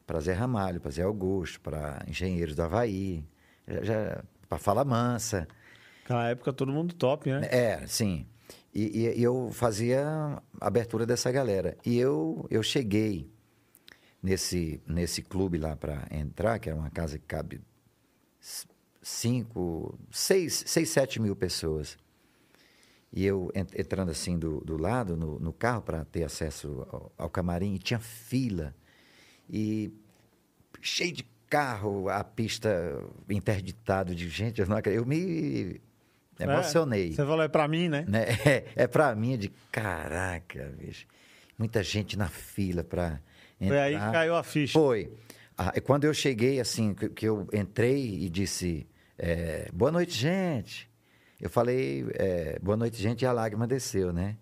para 0.07 0.21
Zé 0.21 0.33
Ramalho, 0.33 0.81
para 0.81 0.91
Zé 0.91 1.03
Augusto, 1.03 1.61
para 1.61 2.03
Engenheiros 2.09 2.55
do 2.55 2.63
Havaí, 2.63 3.23
para 4.49 4.59
Fala 4.59 4.85
Mansa. 4.85 5.47
Naquela 6.03 6.29
época 6.31 6.53
todo 6.53 6.73
mundo 6.73 6.95
top, 6.95 7.29
né? 7.31 7.41
É, 7.51 7.87
sim. 7.87 8.27
E, 8.75 9.07
e- 9.07 9.19
e 9.21 9.23
eu 9.23 9.51
fazia 9.53 10.07
a 10.61 10.67
abertura 10.67 11.05
dessa 11.05 11.31
galera. 11.31 11.77
E 11.85 11.99
eu, 11.99 12.47
eu 12.51 12.63
cheguei 12.63 13.31
nesse, 14.23 14.81
nesse 14.87 15.21
clube 15.23 15.59
lá 15.59 15.77
para 15.77 16.07
entrar, 16.11 16.59
que 16.59 16.71
era 16.71 16.79
uma 16.79 16.91
casa 16.91 17.19
que 17.19 17.25
cabe 17.27 17.61
cinco, 19.03 19.99
seis, 20.11 20.65
seis, 20.67 20.89
sete 20.91 21.21
mil 21.21 21.35
pessoas. 21.37 21.97
E 23.13 23.25
eu 23.25 23.51
en- 23.55 23.67
entrando 23.81 24.11
assim 24.11 24.39
do, 24.39 24.61
do 24.61 24.77
lado, 24.77 25.17
no, 25.17 25.39
no 25.39 25.53
carro, 25.53 25.81
para 25.83 26.05
ter 26.05 26.25
acesso 26.25 26.87
ao, 26.91 27.13
ao 27.17 27.31
camarim, 27.31 27.75
e 27.75 27.79
tinha 27.79 27.99
fila. 27.99 28.75
E 29.49 29.91
cheio 30.81 31.13
de 31.13 31.27
carro, 31.49 32.09
a 32.11 32.23
pista 32.23 33.03
interditado 33.31 34.15
de 34.15 34.29
gente. 34.29 34.61
Eu, 34.61 34.67
não 34.67 34.77
acredito. 34.77 35.01
eu 35.03 35.07
me 35.07 35.81
emocionei. 36.39 37.09
É, 37.09 37.13
você 37.13 37.25
falou, 37.25 37.43
é 37.43 37.49
pra 37.49 37.67
mim, 37.67 37.89
né? 37.89 38.05
Né? 38.07 38.27
É, 38.45 38.65
é 38.77 38.87
pra 38.87 39.15
mim 39.15 39.39
de 39.39 39.49
caraca, 39.73 40.75
bicho. 40.79 41.07
Muita 41.59 41.83
gente 41.83 42.17
na 42.17 42.29
fila 42.29 42.85
pra 42.85 43.21
entrar. 43.61 43.69
Foi 43.69 43.79
aí 43.79 43.95
que 43.95 44.13
caiu 44.13 44.37
a 44.37 44.43
ficha. 44.43 44.75
Foi. 44.79 45.11
Ah, 45.61 45.73
e 45.75 45.81
quando 45.81 46.05
eu 46.05 46.15
cheguei, 46.15 46.61
assim, 46.61 46.95
que, 46.95 47.09
que 47.09 47.27
eu 47.27 47.49
entrei 47.53 48.23
e 48.25 48.29
disse, 48.31 48.87
é, 49.19 49.69
boa 49.73 49.91
noite, 49.91 50.13
gente. 50.13 50.89
Eu 51.41 51.51
falei, 51.51 52.07
é, 52.15 52.59
boa 52.61 52.77
noite, 52.77 52.97
gente, 53.03 53.23
e 53.23 53.27
a 53.27 53.33
lágrima 53.33 53.67
desceu, 53.67 54.13
né? 54.13 54.37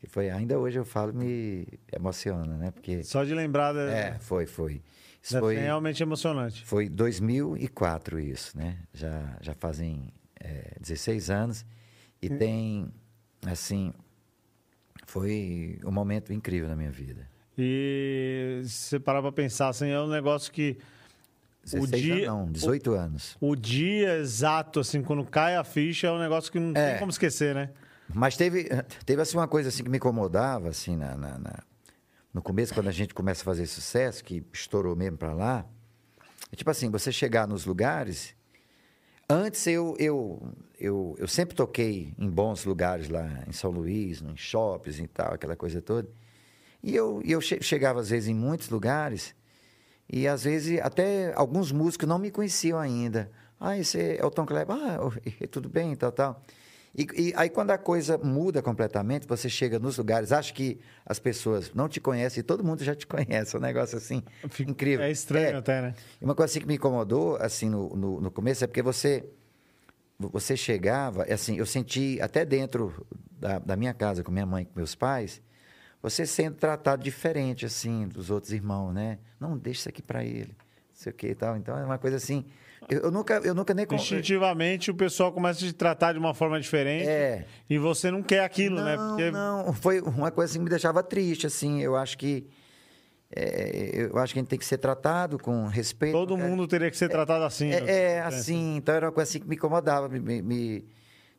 Que 0.00 0.06
foi, 0.08 0.30
ainda 0.30 0.58
hoje 0.58 0.76
eu 0.78 0.84
falo, 0.84 1.12
me 1.12 1.66
emociona, 1.92 2.56
né? 2.56 2.70
Porque, 2.72 3.04
Só 3.04 3.22
de 3.24 3.34
lembrar, 3.34 3.72
da- 3.72 3.80
é, 3.90 4.18
foi, 4.18 4.46
foi. 4.46 4.82
Isso 5.22 5.38
foi, 5.38 5.56
realmente 5.56 6.02
emocionante. 6.02 6.64
foi 6.64 6.88
2004 6.88 8.18
isso, 8.18 8.56
né? 8.58 8.78
Já, 8.92 9.36
já 9.40 9.54
fazem 9.54 10.12
é, 10.40 10.76
16 10.80 11.30
anos 11.30 11.64
e 12.22 12.28
Hum. 12.32 12.38
tem, 12.38 12.92
assim, 13.46 13.92
foi 15.06 15.78
um 15.84 15.90
momento 15.90 16.32
incrível 16.32 16.68
na 16.68 16.76
minha 16.76 16.90
vida. 16.90 17.28
E 17.58 18.62
se 18.64 18.70
você 18.90 19.00
parar 19.00 19.20
pra 19.20 19.32
pensar, 19.32 19.68
assim, 19.68 19.88
é 19.88 20.00
um 20.00 20.06
negócio 20.08 20.52
que 20.52 20.78
16 21.64 22.02
dia- 22.02 22.14
anos, 22.14 22.26
não, 22.46 22.52
18 22.52 22.92
anos. 22.94 23.36
o 23.40 23.56
dia 23.56 24.14
exato, 24.18 24.80
assim, 24.80 25.02
quando 25.02 25.24
cai 25.24 25.56
a 25.56 25.64
ficha, 25.64 26.06
é 26.06 26.12
um 26.12 26.18
negócio 26.20 26.50
que 26.52 26.58
não 26.60 26.70
É. 26.80 26.90
tem 26.92 26.98
como 27.00 27.10
esquecer, 27.10 27.54
né? 27.54 27.70
Mas 28.14 28.36
teve, 28.36 28.68
teve 29.04 29.20
assim, 29.20 29.36
uma 29.36 29.48
coisa 29.48 29.68
assim 29.68 29.82
que 29.84 29.90
me 29.90 29.98
incomodava, 29.98 30.68
assim, 30.68 30.96
na, 30.96 31.16
na- 31.16 31.38
na- 31.38 31.62
no 32.32 32.40
começo, 32.40 32.72
quando 32.72 32.88
a 32.88 32.92
gente 32.92 33.12
começa 33.12 33.42
a 33.42 33.44
fazer 33.44 33.66
sucesso, 33.66 34.22
que 34.24 34.42
estourou 34.52 34.94
mesmo 34.94 35.18
para 35.18 35.32
lá. 35.34 35.66
É 36.52 36.56
tipo 36.56 36.70
assim, 36.70 36.90
você 36.90 37.10
chegar 37.12 37.46
nos 37.48 37.66
lugares... 37.66 38.34
Antes 39.30 39.66
eu, 39.66 39.94
eu, 39.98 40.40
eu, 40.80 41.14
eu 41.18 41.28
sempre 41.28 41.54
toquei 41.54 42.14
em 42.18 42.30
bons 42.30 42.64
lugares 42.64 43.10
lá 43.10 43.28
em 43.46 43.52
São 43.52 43.70
Luís, 43.70 44.22
em 44.22 44.34
shoppings 44.38 44.98
e 44.98 45.06
tal, 45.06 45.34
aquela 45.34 45.54
coisa 45.54 45.82
toda. 45.82 46.08
E 46.82 46.94
eu, 46.94 47.20
eu 47.24 47.40
che- 47.40 47.60
chegava, 47.62 48.00
às 48.00 48.10
vezes, 48.10 48.28
em 48.28 48.34
muitos 48.34 48.68
lugares, 48.68 49.34
e 50.10 50.26
às 50.28 50.44
vezes 50.44 50.80
até 50.80 51.32
alguns 51.34 51.70
músicos 51.72 52.08
não 52.08 52.18
me 52.18 52.30
conheciam 52.30 52.78
ainda. 52.78 53.30
Ah, 53.60 53.76
esse 53.76 53.98
é 54.16 54.24
o 54.24 54.30
Tom 54.30 54.46
Kleber. 54.46 54.74
Ah, 54.76 54.98
tudo 55.50 55.68
bem, 55.68 55.94
tal, 55.96 56.12
tal. 56.12 56.42
E, 56.96 57.06
e 57.16 57.32
aí, 57.36 57.50
quando 57.50 57.70
a 57.70 57.78
coisa 57.78 58.16
muda 58.16 58.62
completamente, 58.62 59.26
você 59.26 59.48
chega 59.48 59.78
nos 59.78 59.98
lugares, 59.98 60.32
acha 60.32 60.52
que 60.54 60.80
as 61.04 61.18
pessoas 61.18 61.70
não 61.74 61.88
te 61.88 62.00
conhecem 62.00 62.40
e 62.40 62.42
todo 62.42 62.64
mundo 62.64 62.82
já 62.82 62.94
te 62.94 63.06
conhece. 63.06 63.54
É 63.54 63.58
um 63.58 63.62
negócio 63.62 63.98
assim, 63.98 64.22
Fica- 64.48 64.70
incrível. 64.70 65.04
É 65.04 65.10
estranho 65.10 65.48
É. 65.48 65.54
até, 65.56 65.82
né? 65.82 65.94
Uma 66.20 66.34
coisa 66.34 66.50
assim 66.50 66.60
que 66.60 66.66
me 66.66 66.74
incomodou, 66.76 67.36
assim, 67.36 67.68
no, 67.68 67.94
no, 67.94 68.20
no 68.20 68.30
começo, 68.30 68.64
é 68.64 68.66
porque 68.66 68.80
você, 68.82 69.24
você 70.18 70.56
chegava, 70.56 71.24
assim, 71.24 71.56
eu 71.58 71.66
senti 71.66 72.18
até 72.20 72.44
dentro 72.44 73.06
da, 73.38 73.58
da 73.58 73.76
minha 73.76 73.92
casa, 73.94 74.22
com 74.24 74.32
minha 74.32 74.46
mãe, 74.46 74.64
com 74.64 74.72
meus 74.74 74.94
pais, 74.94 75.40
você 76.02 76.24
sendo 76.26 76.56
tratado 76.56 77.02
diferente, 77.02 77.66
assim, 77.66 78.06
dos 78.08 78.30
outros 78.30 78.52
irmãos, 78.52 78.92
né? 78.92 79.18
Não, 79.40 79.56
deixa 79.58 79.80
isso 79.80 79.88
aqui 79.88 80.02
para 80.02 80.24
ele, 80.24 80.54
não 80.58 80.94
sei 80.94 81.12
o 81.12 81.14
que 81.14 81.26
e 81.28 81.34
tal. 81.34 81.56
Então, 81.56 81.76
é 81.76 81.84
uma 81.84 81.98
coisa 81.98 82.16
assim, 82.16 82.44
eu, 82.88 83.00
eu 83.00 83.10
nunca, 83.10 83.34
eu 83.44 83.54
nunca 83.54 83.74
nem... 83.74 83.86
Instintivamente 83.90 84.90
o 84.90 84.94
pessoal 84.94 85.32
começa 85.32 85.58
a 85.64 85.68
te 85.68 85.72
tratar 85.72 86.12
de 86.12 86.18
uma 86.18 86.32
forma 86.34 86.60
diferente 86.60 87.08
É. 87.08 87.44
e 87.68 87.76
você 87.78 88.10
não 88.10 88.22
quer 88.22 88.44
aquilo, 88.44 88.76
não, 88.76 88.84
né? 88.84 88.96
Porque 88.96 89.30
não, 89.30 89.72
foi 89.72 90.00
uma 90.00 90.30
coisa 90.30 90.50
assim 90.50 90.58
que 90.60 90.64
me 90.64 90.70
deixava 90.70 91.02
triste, 91.02 91.46
assim, 91.46 91.80
eu 91.82 91.96
acho 91.96 92.16
que... 92.16 92.46
é, 93.34 94.08
eu 94.12 94.18
acho 94.18 94.32
que 94.32 94.38
a 94.38 94.42
gente 94.42 94.48
tem 94.48 94.58
que 94.58 94.64
ser 94.64 94.78
tratado 94.78 95.38
com 95.38 95.66
respeito. 95.66 96.12
todo 96.12 96.36
né? 96.36 96.46
mundo 96.46 96.66
teria 96.66 96.90
que 96.90 96.96
ser 96.96 97.08
tratado 97.08 97.44
assim. 97.44 97.68
né? 97.70 97.82
É, 97.86 98.12
é, 98.14 98.20
assim, 98.20 98.76
então 98.76 98.94
era 98.94 99.06
uma 99.06 99.12
coisa 99.12 99.28
assim 99.28 99.40
que 99.40 99.48
me 99.48 99.56
incomodava, 99.56 100.08
me, 100.08 100.18
me- 100.20 100.42
me 100.42 100.84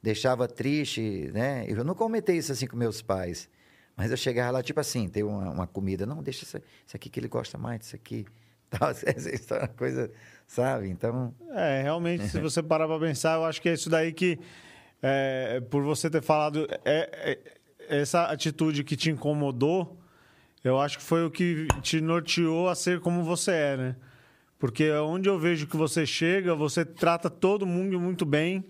deixava 0.04 0.48
triste, 0.48 1.30
né? 1.34 1.66
Eu 1.68 1.84
não 1.84 1.96
comentei 1.96 2.38
isso 2.38 2.52
assim 2.52 2.68
com 2.68 2.78
meus 2.78 3.02
pais, 3.02 3.50
mas 4.00 4.12
eu 4.12 4.16
chegava 4.16 4.52
lá, 4.52 4.64
tipo 4.64 4.80
assim, 4.80 5.10
ter 5.10 5.24
uma, 5.24 5.50
uma 5.50 5.68
comida, 5.68 6.06
não, 6.06 6.24
deixa 6.24 6.46
isso, 6.46 6.58
isso 6.88 6.96
aqui 6.96 7.10
que 7.10 7.20
ele 7.20 7.28
gosta 7.28 7.58
mais, 7.58 7.86
isso 7.86 7.98
aqui, 7.98 8.26
tal, 8.72 8.92
é 9.04 9.60
uma 9.60 9.68
coisa, 9.68 10.10
sabe? 10.48 10.88
Então, 10.88 11.36
É, 11.52 11.82
realmente, 11.82 12.26
se 12.30 12.40
você 12.40 12.64
parar 12.64 12.88
pra 12.88 12.98
pensar, 12.98 13.36
eu 13.36 13.44
acho 13.44 13.62
que 13.62 13.68
é 13.68 13.74
isso 13.74 13.90
daí 13.90 14.14
que 14.14 14.40
é, 15.04 15.62
por 15.70 15.84
você 15.84 16.10
ter 16.10 16.22
falado 16.22 16.66
é, 16.86 17.38
é, 17.90 18.00
essa 18.00 18.24
atitude 18.28 18.86
que 18.86 18.96
te 18.96 19.12
incomodou, 19.12 20.00
eu 20.64 20.80
acho 20.80 20.98
que 21.00 21.04
foi 21.04 21.26
o 21.26 21.30
que 21.30 21.68
te 21.82 22.00
norteou 22.00 22.70
a 22.70 22.76
ser 22.76 23.02
como 23.02 23.22
você 23.22 23.52
é, 23.52 23.76
né? 23.76 23.96
Porque 24.58 24.90
onde 24.94 25.28
eu 25.28 25.38
vejo 25.38 25.68
que 25.68 25.76
você 25.76 26.06
chega, 26.06 26.56
você 26.56 26.86
trata 26.86 27.30
todo 27.30 27.66
mundo 27.66 28.00
muito 28.00 28.26
bem. 28.26 28.64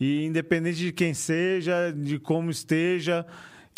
E 0.00 0.24
independente 0.24 0.78
de 0.78 0.92
quem 0.92 1.12
seja, 1.12 1.92
de 1.92 2.18
como 2.18 2.50
esteja 2.50 3.26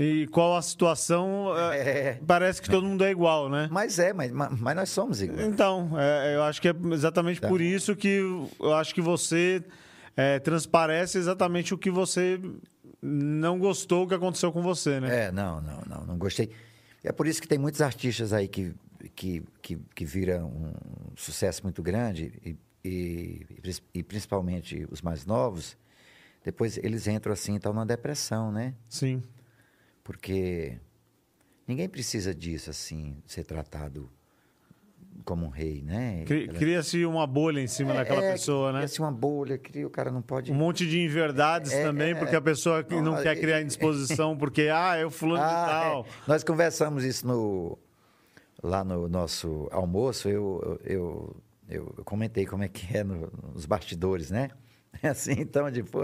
e 0.01 0.27
qual 0.27 0.57
a 0.57 0.63
situação, 0.63 1.53
é, 1.73 2.21
parece 2.27 2.61
que 2.61 2.69
todo 2.69 2.87
mundo 2.87 3.05
é 3.05 3.11
igual, 3.11 3.49
né? 3.49 3.69
Mas 3.71 3.99
é, 3.99 4.13
mas, 4.13 4.31
mas 4.31 4.77
nós 4.77 4.89
somos 4.91 5.23
iguais. 5.23 5.47
Então, 5.47 5.91
é, 5.99 6.35
eu 6.35 6.43
acho 6.43 6.61
que 6.61 6.69
é 6.69 6.75
exatamente 6.93 7.39
então. 7.39 7.49
por 7.49 7.61
isso 7.61 7.97
que 7.97 8.21
eu 8.61 8.75
acho 8.75 8.95
que 8.95 9.01
você 9.01 9.65
é, 10.17 10.39
transparece 10.39 11.19
exatamente 11.19 11.73
o 11.73 11.79
que 11.79 11.91
você 11.91 12.41
não 13.01 13.59
gostou 13.59 14.07
que 14.07 14.15
aconteceu 14.15 14.53
com 14.53 14.63
você, 14.63 15.01
né? 15.01 15.27
É, 15.27 15.33
não, 15.33 15.61
não, 15.61 15.83
não, 15.87 16.07
não 16.07 16.19
gostei. 16.19 16.51
É 17.03 17.13
por 17.13 17.27
isso 17.27 17.41
que 17.41 17.49
tem 17.49 17.59
muitos 17.59 17.81
artistas 17.81 18.33
aí 18.33 18.49
que, 18.49 18.75
que, 19.15 19.43
que, 19.63 19.79
que 19.95 20.05
viram 20.05 20.49
um 20.49 20.73
sucesso 21.15 21.63
muito 21.63 21.83
grande 21.83 22.33
e, 22.45 22.57
e, 22.85 23.47
e, 23.95 24.03
principalmente 24.03 24.87
os 24.91 25.01
mais 25.03 25.25
novos, 25.25 25.77
depois 26.45 26.79
eles 26.79 27.07
entram 27.07 27.33
assim, 27.33 27.57
estão 27.57 27.73
numa 27.73 27.87
depressão, 27.87 28.51
né? 28.51 28.75
Sim. 28.89 29.23
Porque 30.07 30.79
ninguém 31.67 31.89
precisa 31.89 32.33
disso, 32.33 32.71
assim, 32.71 33.21
ser 33.27 33.43
tratado 33.43 34.09
como 35.25 35.47
um 35.47 35.49
rei, 35.49 35.83
né? 35.83 36.23
Cria-se 36.25 37.05
uma 37.05 37.27
bolha 37.27 37.61
em 37.61 37.67
cima 37.67 37.93
é, 37.93 37.97
daquela 37.97 38.23
é, 38.23 38.33
pessoa, 38.33 38.71
né? 38.71 38.79
Cria-se 38.79 39.01
uma 39.01 39.11
bolha, 39.11 39.59
cria, 39.59 39.85
o 39.85 39.91
cara 39.91 40.13
não 40.13 40.23
pode... 40.23 40.53
Um 40.53 40.55
monte 40.55 40.87
de 40.87 41.01
inverdades 41.01 41.73
é, 41.73 41.83
também, 41.83 42.13
é, 42.13 42.15
porque 42.15 42.37
a 42.37 42.41
pessoa 42.41 42.87
não, 42.89 43.03
não 43.03 43.21
quer 43.21 43.35
criar 43.35 43.61
indisposição, 43.61 44.37
porque, 44.39 44.69
ah, 44.73 44.97
eu 44.97 45.11
fulano 45.11 45.43
ah, 45.43 45.49
de 45.49 45.71
tal. 45.73 46.07
Nós 46.29 46.45
conversamos 46.45 47.03
isso 47.03 47.27
no, 47.27 47.77
lá 48.63 48.85
no 48.85 49.09
nosso 49.09 49.67
almoço, 49.73 50.29
eu, 50.29 50.79
eu, 50.85 51.37
eu, 51.69 51.95
eu 51.99 52.05
comentei 52.05 52.47
como 52.47 52.63
é 52.63 52.69
que 52.69 52.97
é 52.97 53.03
no, 53.03 53.29
nos 53.53 53.67
bastidores, 53.67 54.31
né? 54.31 54.51
É 55.03 55.09
assim, 55.11 55.35
então, 55.37 55.69
tipo, 55.73 55.99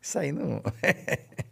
isso 0.00 0.20
aí 0.20 0.30
não... 0.30 0.62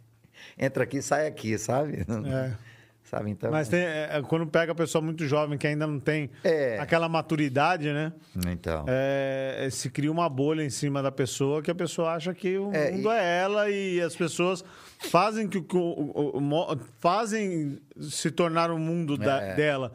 Entra 0.59 0.83
aqui, 0.83 1.01
sai 1.01 1.25
aqui, 1.25 1.57
sabe? 1.57 2.05
É. 2.27 2.53
Sabe, 3.09 3.31
então... 3.31 3.49
Mas 3.49 3.67
tem, 3.67 3.79
é, 3.79 4.07
é, 4.11 4.21
quando 4.21 4.45
pega 4.45 4.71
a 4.71 4.75
pessoa 4.75 5.01
muito 5.01 5.25
jovem 5.25 5.57
que 5.57 5.65
ainda 5.65 5.87
não 5.87 5.99
tem 5.99 6.29
é. 6.43 6.77
aquela 6.79 7.09
maturidade, 7.09 7.91
né? 7.91 8.13
Então. 8.47 8.85
É, 8.87 9.65
é, 9.65 9.69
se 9.71 9.89
cria 9.89 10.11
uma 10.11 10.29
bolha 10.29 10.63
em 10.63 10.69
cima 10.69 11.01
da 11.01 11.11
pessoa 11.11 11.59
que 11.63 11.71
a 11.71 11.75
pessoa 11.75 12.11
acha 12.13 12.35
que 12.35 12.55
o 12.55 12.71
é, 12.71 12.91
mundo 12.91 13.09
e... 13.09 13.17
é 13.17 13.39
ela 13.39 13.67
e 13.67 13.99
as 13.99 14.15
pessoas 14.15 14.63
fazem 14.99 15.47
que 15.47 15.57
o, 15.57 15.63
o, 15.73 16.79
fazem 16.99 17.79
se 17.99 18.29
tornar 18.29 18.69
o 18.69 18.77
mundo 18.77 19.17
da, 19.17 19.55
dela. 19.55 19.91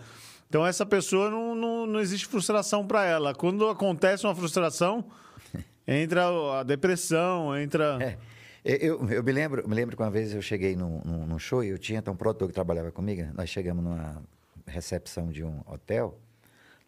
Então 0.49 0.67
essa 0.67 0.85
pessoa 0.85 1.31
não, 1.31 1.55
não, 1.55 1.87
não 1.87 2.01
existe 2.01 2.27
frustração 2.27 2.85
para 2.85 3.05
ela. 3.05 3.33
Quando 3.33 3.69
acontece 3.69 4.27
uma 4.27 4.35
frustração, 4.35 5.05
entra 5.87 6.25
a 6.59 6.65
depressão, 6.65 7.57
entra. 7.57 8.19
Eu, 8.65 9.07
eu 9.11 9.23
me 9.23 9.33
lembro, 9.33 9.69
me 9.69 9.75
lembro 9.75 9.95
que 9.95 10.03
uma 10.03 10.11
vez 10.11 10.35
eu 10.35 10.41
cheguei 10.41 10.75
num, 10.75 11.01
num, 11.05 11.27
num 11.27 11.39
show 11.39 11.63
e 11.63 11.69
eu 11.69 11.79
tinha 11.79 11.99
então, 11.99 12.15
um 12.15 12.17
produtor 12.17 12.49
que 12.49 12.55
trabalhava 12.55 12.91
comigo. 12.91 13.31
Nós 13.35 13.51
chegamos 13.51 13.85
numa 13.85 14.23
recepção 14.67 15.31
de 15.31 15.45
um 15.45 15.61
hotel 15.67 16.19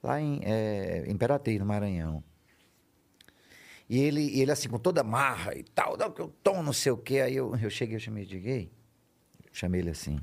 lá 0.03 0.19
em 0.19 0.41
é, 0.43 1.05
Imperatriz, 1.07 1.59
no 1.59 1.67
Maranhão. 1.67 2.25
E 3.91 3.99
ele, 3.99 4.41
ele 4.41 4.51
assim, 4.51 4.71
com 4.71 4.79
toda 4.79 5.05
marra 5.05 5.55
e 5.55 5.63
tal, 5.63 5.99
não, 5.99 6.11
que 6.11 6.21
eu 6.21 6.29
tomo 6.43 6.63
não 6.63 6.73
sei 6.73 6.93
o 6.93 6.97
quê. 6.97 7.21
Aí 7.21 7.37
eu, 7.37 7.55
eu 7.57 7.69
cheguei, 7.69 7.97
eu 7.97 8.01
chamei 8.01 8.25
de 8.25 8.39
gay. 8.41 8.73
Chamei 9.53 9.83
ele 9.83 9.91
assim, 9.91 10.19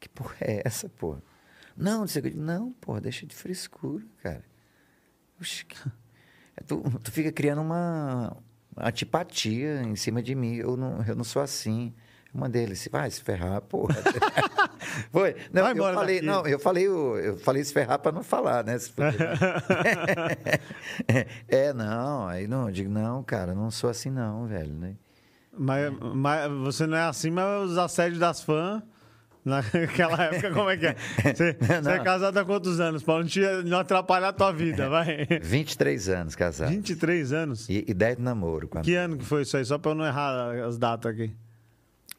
que 0.00 0.08
porra 0.08 0.36
é 0.40 0.62
essa, 0.64 0.88
porra? 0.88 1.22
Não, 1.76 2.00
não 2.00 2.08
sei 2.08 2.20
o 2.20 2.24
que. 2.24 2.36
Não, 2.36 2.72
porra, 2.72 3.00
deixa 3.00 3.24
de 3.24 3.34
frescura, 3.34 4.04
cara. 4.22 4.44
Oxi, 5.40 5.64
tu, 6.66 6.82
tu 7.00 7.12
fica 7.12 7.30
criando 7.30 7.62
uma, 7.62 8.36
antipatia 8.76 9.82
em 9.82 9.96
cima 9.96 10.22
de 10.22 10.34
mim. 10.34 10.56
Eu 10.56 10.76
não, 10.76 11.04
eu 11.06 11.14
não 11.14 11.24
sou 11.24 11.42
assim. 11.42 11.92
Uma 12.32 12.48
deles, 12.48 12.88
vai 12.92 13.10
se 13.10 13.20
ferrar, 13.20 13.60
porra. 13.62 13.94
Foi. 15.10 15.34
Não, 15.52 15.62
vai 15.62 15.72
eu 15.72 15.94
falei, 15.94 16.16
daqui. 16.16 16.26
não, 16.26 16.46
eu 16.46 16.58
falei, 16.60 16.86
eu, 16.86 17.18
eu 17.18 17.36
falei 17.38 17.64
se 17.64 17.72
ferrar 17.72 17.98
para 17.98 18.12
não 18.12 18.22
falar, 18.22 18.62
né? 18.62 18.76
é, 21.48 21.72
não, 21.72 22.28
aí 22.28 22.46
não, 22.46 22.68
eu 22.68 22.72
digo, 22.72 22.88
não, 22.88 23.20
cara, 23.24 23.52
não 23.52 23.68
sou 23.68 23.90
assim 23.90 24.10
não, 24.10 24.46
velho, 24.46 24.72
né? 24.72 24.94
Mas, 25.52 25.92
mas 26.14 26.52
você 26.52 26.86
não 26.86 26.96
é 26.96 27.02
assim, 27.02 27.30
mas 27.30 27.70
os 27.70 27.76
assédios 27.76 28.20
das 28.20 28.42
fãs 28.42 28.80
Naquela 29.44 30.24
época, 30.24 30.52
como 30.52 30.68
é 30.68 30.76
que 30.76 30.86
é? 30.86 30.96
Você, 31.34 31.56
você 31.58 31.90
é 31.90 31.98
casado 32.00 32.36
há 32.36 32.44
quantos 32.44 32.78
anos, 32.78 33.02
Paulo? 33.02 33.22
Não, 33.22 33.28
tinha, 33.28 33.62
não 33.62 33.78
atrapalhar 33.78 34.28
a 34.28 34.32
tua 34.32 34.52
vida, 34.52 34.88
vai. 34.88 35.26
23 35.42 36.08
anos 36.10 36.36
casado. 36.36 36.70
23 36.70 37.32
anos? 37.32 37.68
E, 37.68 37.84
e 37.88 37.94
10 37.94 38.18
de 38.18 38.22
namoro. 38.22 38.68
Quando... 38.68 38.84
Que 38.84 38.94
ano 38.94 39.16
que 39.16 39.24
foi 39.24 39.42
isso 39.42 39.56
aí? 39.56 39.64
Só 39.64 39.78
para 39.78 39.92
eu 39.92 39.94
não 39.94 40.04
errar 40.04 40.52
as 40.66 40.76
datas 40.76 41.12
aqui. 41.12 41.34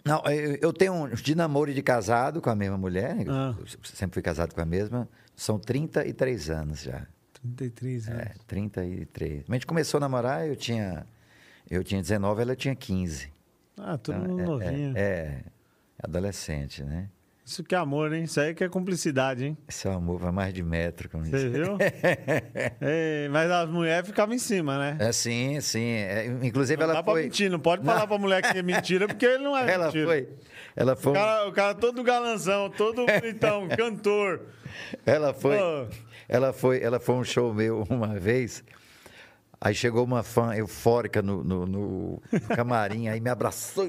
Não, 0.03 0.23
eu, 0.25 0.57
eu 0.61 0.73
tenho 0.73 1.15
de 1.15 1.35
namoro 1.35 1.69
e 1.69 1.73
de 1.75 1.83
casado 1.83 2.41
com 2.41 2.49
a 2.49 2.55
mesma 2.55 2.77
mulher. 2.77 3.17
Ah. 3.29 3.53
sempre 3.83 4.15
fui 4.15 4.23
casado 4.23 4.53
com 4.53 4.61
a 4.61 4.65
mesma. 4.65 5.07
São 5.35 5.59
33 5.59 6.49
anos 6.49 6.81
já. 6.81 7.05
33 7.33 8.07
anos. 8.09 8.21
É, 8.21 8.33
33. 8.47 9.43
A 9.47 9.53
gente 9.53 9.67
começou 9.67 9.97
a 9.97 10.01
namorar, 10.01 10.47
eu 10.47 10.55
tinha, 10.55 11.05
eu 11.69 11.83
tinha 11.83 12.01
19, 12.01 12.41
ela 12.41 12.55
tinha 12.55 12.75
15. 12.75 13.31
Ah, 13.77 13.97
todo 13.97 14.17
então, 14.17 14.27
mundo 14.27 14.41
é, 14.41 14.45
novinho. 14.45 14.93
É, 14.95 15.01
é, 15.01 15.43
adolescente, 16.03 16.83
né? 16.83 17.09
Isso 17.43 17.63
que 17.63 17.75
é 17.75 17.77
amor, 17.77 18.13
hein? 18.13 18.23
Isso 18.23 18.39
aí 18.39 18.53
que 18.53 18.63
é 18.63 18.69
cumplicidade, 18.69 19.45
hein? 19.45 19.57
Isso 19.67 19.87
é 19.87 19.93
amor 19.93 20.19
vai 20.19 20.31
mais 20.31 20.53
de 20.53 20.63
metro, 20.63 21.09
como 21.09 21.25
Você 21.25 21.49
viu? 21.49 21.77
Ei, 22.79 23.27
mas 23.29 23.51
as 23.51 23.69
mulheres 23.69 24.07
ficavam 24.07 24.33
em 24.33 24.37
cima, 24.39 24.77
né? 24.77 24.97
É, 24.99 25.11
sim, 25.11 25.59
sim. 25.59 25.83
É, 25.83 26.27
inclusive 26.43 26.79
não 26.79 26.85
ela 26.85 26.93
dá 26.93 27.03
foi... 27.03 27.13
Pra 27.13 27.23
mentir, 27.23 27.51
não 27.51 27.59
pode 27.59 27.83
falar 27.83 28.01
não. 28.01 28.07
pra 28.07 28.17
mulher 28.17 28.41
que 28.41 28.57
é 28.57 28.63
mentira, 28.63 29.07
porque 29.07 29.25
ele 29.25 29.43
não 29.43 29.57
é 29.57 29.69
ela 29.69 29.85
mentira. 29.87 30.05
Foi, 30.05 30.29
ela 30.75 30.95
foi... 30.95 31.11
O 31.11 31.15
cara, 31.15 31.47
o 31.49 31.51
cara 31.51 31.75
todo 31.75 32.03
galanzão, 32.03 32.69
todo 32.69 33.05
bonitão, 33.05 33.67
cantor. 33.75 34.41
Ela 35.05 35.33
foi... 35.33 35.57
Ela 36.29 36.53
foi, 36.53 36.81
ela 36.81 36.99
foi 36.99 37.15
um 37.15 37.23
show 37.23 37.53
meu 37.53 37.83
uma 37.89 38.17
vez... 38.19 38.63
Aí 39.63 39.75
chegou 39.75 40.03
uma 40.03 40.23
fã 40.23 40.55
eufórica 40.55 41.21
no, 41.21 41.43
no, 41.43 41.67
no 41.67 42.21
camarim, 42.55 43.07
aí 43.09 43.21
me 43.21 43.29
abraçou. 43.29 43.87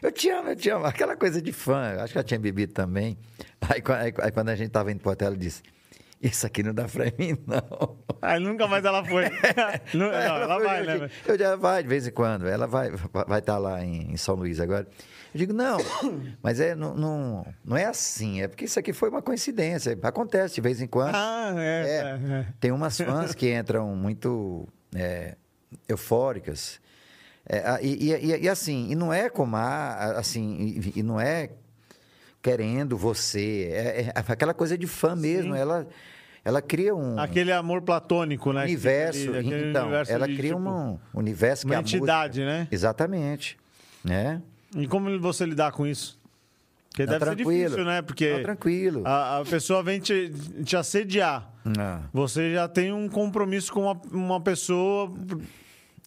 Eu 0.00 0.12
te 0.12 0.30
amo, 0.30 0.50
eu 0.50 0.56
te 0.56 0.70
amo. 0.70 0.86
Aquela 0.86 1.16
coisa 1.16 1.42
de 1.42 1.50
fã. 1.50 1.96
Acho 2.00 2.12
que 2.12 2.18
ela 2.18 2.24
tinha 2.24 2.38
bebido 2.38 2.72
também. 2.72 3.18
Aí, 3.60 3.82
aí, 3.88 4.14
aí 4.22 4.30
quando 4.30 4.50
a 4.50 4.54
gente 4.54 4.68
estava 4.68 4.92
indo 4.92 5.00
pro 5.00 5.10
hotel, 5.10 5.26
ela 5.26 5.36
disse: 5.36 5.64
Isso 6.22 6.46
aqui 6.46 6.62
não 6.62 6.72
dá 6.72 6.84
pra 6.86 7.06
mim, 7.18 7.36
não. 7.44 7.96
Aí 8.22 8.38
nunca 8.38 8.68
mais 8.68 8.84
ela 8.84 9.04
foi. 9.04 9.24
não, 9.94 10.06
ela, 10.12 10.44
ela 10.44 10.54
foi, 10.54 10.64
vai, 10.64 10.86
né? 10.86 11.10
Eu 11.26 11.36
já 11.36 11.56
vai 11.56 11.82
de 11.82 11.88
vez 11.88 12.06
em 12.06 12.12
quando. 12.12 12.46
Ela 12.46 12.68
vai 12.68 12.90
vai 12.90 13.40
estar 13.40 13.54
tá 13.54 13.58
lá 13.58 13.84
em, 13.84 14.12
em, 14.12 14.16
São 14.16 14.36
Luís 14.36 14.60
agora. 14.60 14.86
Eu 15.34 15.38
digo, 15.38 15.52
não, 15.52 15.78
mas 16.40 16.60
é, 16.60 16.76
não, 16.76 16.94
não, 16.94 17.46
não 17.64 17.76
é 17.76 17.86
assim. 17.86 18.42
É 18.42 18.46
porque 18.46 18.64
isso 18.64 18.78
aqui 18.78 18.92
foi 18.92 19.08
uma 19.08 19.22
coincidência. 19.22 19.98
Acontece 20.04 20.54
de 20.54 20.60
vez 20.60 20.80
em 20.80 20.86
quando. 20.86 21.16
Ah, 21.16 21.52
é. 21.56 21.82
é, 21.82 21.96
é. 21.96 22.32
é. 22.32 22.46
Tem 22.60 22.70
umas 22.70 22.96
fãs 22.96 23.34
que 23.34 23.52
entram 23.52 23.96
muito 23.96 24.68
é, 24.94 25.36
eufóricas. 25.88 26.80
É, 27.48 27.78
e, 27.82 28.10
e, 28.10 28.42
e, 28.42 28.48
assim, 28.48 28.90
e 28.90 28.94
não 28.94 29.12
é 29.12 29.28
como 29.28 29.56
a, 29.56 30.18
assim, 30.18 30.80
e, 30.94 31.00
e, 31.00 31.02
não 31.02 31.20
é 31.20 31.50
querendo 32.42 32.96
você, 32.96 33.70
é, 33.72 34.06
é 34.06 34.12
aquela 34.14 34.54
coisa 34.54 34.76
de 34.76 34.86
fã 34.86 35.16
mesmo, 35.16 35.54
ela 35.54 35.86
ela 36.42 36.62
cria 36.62 36.94
um 36.94 37.18
aquele 37.18 37.52
amor 37.52 37.82
platônico, 37.82 38.52
né? 38.52 38.64
Universo, 38.64 39.34
ali, 39.34 39.68
então, 39.68 39.84
universo 39.84 40.12
ela 40.12 40.26
cria 40.26 40.54
tipo, 40.54 40.58
um 40.58 40.98
universo 41.12 41.66
que 41.66 41.72
uma 41.72 41.80
entidade, 41.80 42.40
música, 42.40 42.58
né? 42.58 42.68
Exatamente, 42.70 43.58
né? 44.04 44.40
E 44.74 44.86
como 44.86 45.18
você 45.20 45.44
lidar 45.44 45.72
com 45.72 45.86
isso? 45.86 46.19
Porque 46.90 47.06
deve 47.06 47.18
tranquilo. 47.18 47.50
ser 47.50 47.58
difícil, 47.62 47.84
né? 47.84 48.02
Porque 48.02 48.32
não, 48.32 48.42
tranquilo. 48.42 49.02
A, 49.06 49.38
a, 49.38 49.44
pessoa 49.44 49.82
vem 49.82 50.00
te, 50.00 50.32
te 50.64 50.76
assediar. 50.76 51.48
Não. 51.64 52.02
Você 52.12 52.52
já 52.52 52.68
tem 52.68 52.92
um 52.92 53.08
compromisso 53.08 53.72
com 53.72 53.82
uma, 53.82 54.00
uma 54.12 54.40
pessoa 54.40 55.12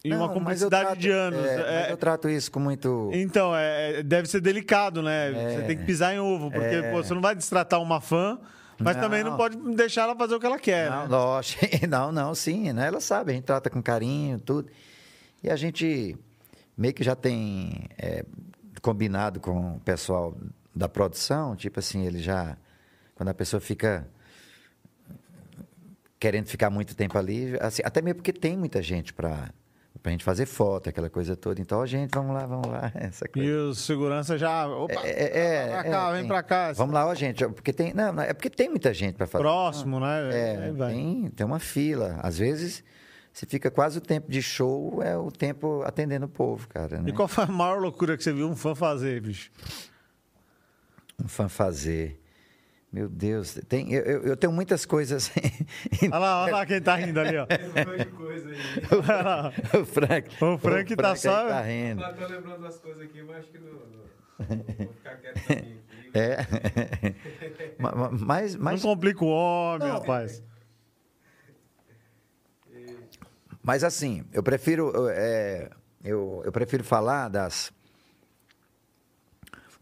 e 0.04 0.10
não, 0.10 0.18
uma 0.18 0.28
complexidade 0.28 0.84
trato, 0.84 0.98
de 0.98 1.10
anos. 1.10 1.40
É, 1.40 1.88
é, 1.88 1.92
eu 1.92 1.96
trato 1.96 2.28
isso 2.28 2.52
com 2.52 2.60
muito. 2.60 3.10
Então, 3.14 3.56
é, 3.56 4.00
é, 4.00 4.02
deve 4.02 4.28
ser 4.28 4.42
delicado, 4.42 5.02
né? 5.02 5.30
É, 5.30 5.56
você 5.56 5.62
tem 5.62 5.78
que 5.78 5.84
pisar 5.84 6.14
em 6.14 6.18
ovo, 6.18 6.50
porque 6.50 6.74
é. 6.74 6.90
pô, 6.90 7.02
você 7.02 7.14
não 7.14 7.22
vai 7.22 7.34
destratar 7.34 7.80
uma 7.80 8.00
fã. 8.02 8.38
Mas 8.78 8.96
não. 8.96 9.04
também 9.04 9.24
não 9.24 9.36
pode 9.36 9.56
deixar 9.74 10.02
ela 10.02 10.16
fazer 10.16 10.34
o 10.34 10.40
que 10.40 10.44
ela 10.44 10.58
quer, 10.58 10.90
não, 10.90 11.02
né? 11.02 11.08
Lógico. 11.08 11.64
Não, 11.88 12.10
não, 12.10 12.34
sim. 12.34 12.72
Né? 12.72 12.88
Ela 12.88 13.00
sabe, 13.00 13.30
a 13.30 13.34
gente 13.36 13.44
trata 13.44 13.70
com 13.70 13.80
carinho, 13.80 14.40
tudo. 14.40 14.68
E 15.44 15.48
a 15.48 15.54
gente 15.54 16.16
meio 16.76 16.92
que 16.92 17.04
já 17.04 17.14
tem 17.14 17.88
é, 17.96 18.24
combinado 18.82 19.38
com 19.38 19.76
o 19.76 19.80
pessoal 19.80 20.36
da 20.74 20.88
produção, 20.88 21.54
tipo 21.56 21.78
assim, 21.78 22.04
ele 22.06 22.18
já. 22.18 22.56
Quando 23.14 23.28
a 23.28 23.34
pessoa 23.34 23.60
fica 23.60 24.06
querendo 26.18 26.46
ficar 26.46 26.70
muito 26.70 26.94
tempo 26.96 27.16
ali, 27.18 27.56
assim, 27.60 27.82
até 27.84 28.00
mesmo 28.00 28.16
porque 28.16 28.32
tem 28.32 28.56
muita 28.56 28.82
gente 28.82 29.12
para. 29.12 29.50
pra 30.02 30.10
gente 30.12 30.24
fazer 30.24 30.46
foto, 30.46 30.88
aquela 30.88 31.08
coisa 31.10 31.36
toda. 31.36 31.60
Então, 31.60 31.80
a 31.80 31.86
gente, 31.86 32.10
vamos 32.14 32.34
lá, 32.34 32.46
vamos 32.46 32.66
lá. 32.66 32.90
Essa 32.96 33.26
E 33.26 33.28
coisa. 33.28 33.58
o 33.68 33.74
segurança 33.74 34.36
já. 34.38 34.66
Opa, 34.66 35.00
É, 35.04 35.38
é, 35.38 35.68
vai 35.68 35.82
pra 35.82 35.90
cá, 35.90 36.08
é, 36.08 36.12
vem 36.12 36.20
tem. 36.22 36.28
pra 36.28 36.42
cá. 36.42 36.72
Vamos 36.72 36.94
lá, 36.94 37.06
ó, 37.06 37.14
gente. 37.14 37.46
Porque 37.48 37.72
tem, 37.72 37.92
não, 37.94 38.20
é 38.20 38.32
porque 38.32 38.50
tem 38.50 38.68
muita 38.68 38.92
gente 38.92 39.14
para 39.16 39.26
fazer. 39.26 39.42
Próximo, 39.44 40.00
né? 40.00 40.30
É, 40.32 40.72
tem, 40.88 41.30
tem 41.30 41.46
uma 41.46 41.58
fila. 41.60 42.18
Às 42.22 42.38
vezes, 42.38 42.82
você 43.32 43.46
fica 43.46 43.70
quase 43.70 43.98
o 43.98 44.00
tempo 44.00 44.30
de 44.30 44.42
show, 44.42 45.02
é 45.02 45.16
o 45.16 45.30
tempo 45.30 45.82
atendendo 45.84 46.26
o 46.26 46.28
povo, 46.28 46.66
cara. 46.68 47.00
Né? 47.00 47.10
E 47.10 47.12
qual 47.12 47.28
foi 47.28 47.44
a 47.44 47.48
maior 47.48 47.78
loucura 47.80 48.16
que 48.16 48.24
você 48.24 48.32
viu 48.32 48.48
um 48.48 48.56
fã 48.56 48.74
fazer, 48.74 49.20
bicho? 49.20 49.50
Um 51.22 51.28
fã 51.28 51.48
fazer. 51.48 52.20
Meu 52.92 53.08
Deus, 53.08 53.58
tem, 53.68 53.92
eu, 53.92 54.02
eu- 54.04 54.22
eu 54.22 54.36
tenho 54.36 54.52
muitas 54.52 54.86
coisas. 54.86 55.30
Olha 56.02 56.18
lá, 56.18 56.42
olha 56.44 56.52
lá 56.52 56.66
quem 56.66 56.80
tá 56.80 56.94
rindo 56.94 57.18
ali, 57.18 57.36
ó. 57.36 57.42
Um 57.44 57.90
monte 57.90 58.04
de 58.04 58.10
coisa 58.12 58.48
aí. 58.48 58.56
Olha 58.92 59.22
lá. 59.22 59.52
o 59.80 59.84
Frank. 59.84 60.44
O 60.44 60.58
Frank 60.58 60.96
tá 60.96 61.16
só- 61.16 61.48
Tá 61.48 61.60
rindo. 61.62 62.02
Eu 62.04 62.14
tô 62.16 62.26
lembrando 62.34 62.62
das 62.62 62.78
coisas 62.78 63.02
aqui, 63.02 63.20
mas 63.22 63.36
acho 63.38 63.48
que 63.50 63.58
não. 63.58 63.72
Vou 63.74 64.94
ficar 64.94 65.16
quieto 65.16 65.46
também 65.46 65.58
aqui. 65.58 65.84
É. 66.14 67.14
Ma- 67.82 67.92
ma- 67.92 68.10
mas, 68.12 68.54
mas, 68.54 68.82
Não 68.84 68.90
complica 68.94 69.24
o 69.24 69.28
homem, 69.28 69.88
Não. 69.88 69.98
rapaz. 69.98 70.40
mas 73.60 73.82
assim, 73.82 74.24
eu 74.32 74.42
prefiro, 74.42 74.92
é, 75.10 75.68
eu, 76.04 76.42
eu 76.44 76.52
prefiro 76.52 76.84
falar 76.84 77.28
das 77.28 77.72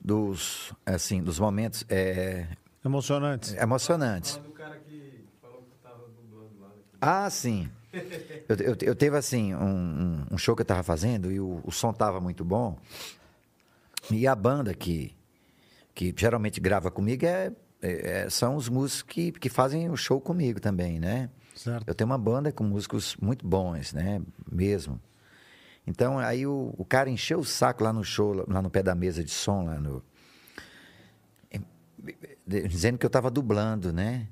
dos 0.04 0.72
assim 0.84 1.22
dos 1.22 1.38
momentos 1.38 1.84
é, 1.88 2.46
Emocionante. 2.84 3.54
emocionantes. 3.56 4.36
Fala 4.36 4.48
do 4.48 4.52
cara 4.52 4.76
que 4.78 5.24
falou 5.40 5.62
que 5.62 5.76
tava 5.82 6.08
dublando 6.16 6.60
lá. 6.60 6.68
Né? 6.68 6.74
Ah, 7.00 7.30
sim. 7.30 7.70
Eu, 8.48 8.56
eu, 8.56 8.76
eu 8.82 8.94
teve 8.96 9.16
assim 9.16 9.54
um, 9.54 9.60
um- 9.60 10.26
um 10.32 10.38
show 10.38 10.56
que 10.56 10.62
eu 10.62 10.64
estava 10.64 10.82
fazendo 10.82 11.30
e 11.30 11.38
o, 11.38 11.60
o 11.64 11.70
som 11.70 11.90
estava 11.90 12.20
muito 12.20 12.44
bom. 12.44 12.76
E 14.10 14.26
a 14.26 14.34
banda 14.34 14.74
que, 14.74 15.14
que 15.94 16.12
geralmente 16.16 16.60
grava 16.60 16.90
comigo 16.90 17.24
é, 17.24 17.52
é- 17.80 18.22
é- 18.24 18.30
são 18.30 18.56
os 18.56 18.68
músicos 18.68 19.02
que, 19.02 19.30
que 19.32 19.48
fazem 19.48 19.88
o 19.90 19.96
show 19.96 20.20
comigo 20.20 20.60
também, 20.60 20.98
né? 20.98 21.30
Certo. 21.54 21.86
Eu 21.86 21.94
tenho 21.94 22.10
uma 22.10 22.18
banda 22.18 22.50
com 22.50 22.64
músicos 22.64 23.14
muito 23.20 23.46
bons, 23.46 23.92
né? 23.92 24.20
Mesmo. 24.50 25.00
Então, 25.86 26.18
aí 26.18 26.46
o, 26.46 26.74
o 26.78 26.84
cara 26.84 27.10
encheu 27.10 27.40
o 27.40 27.44
saco 27.44 27.82
lá 27.82 27.92
no 27.92 28.04
show, 28.04 28.44
lá 28.48 28.62
no 28.62 28.70
pé 28.70 28.82
da 28.82 28.94
mesa 28.94 29.22
de 29.22 29.30
som, 29.30 29.64
lá 29.64 29.78
no. 29.78 30.02
Dizendo 32.46 32.98
que 32.98 33.06
eu 33.06 33.08
estava 33.08 33.30
dublando, 33.30 33.92
né? 33.92 34.28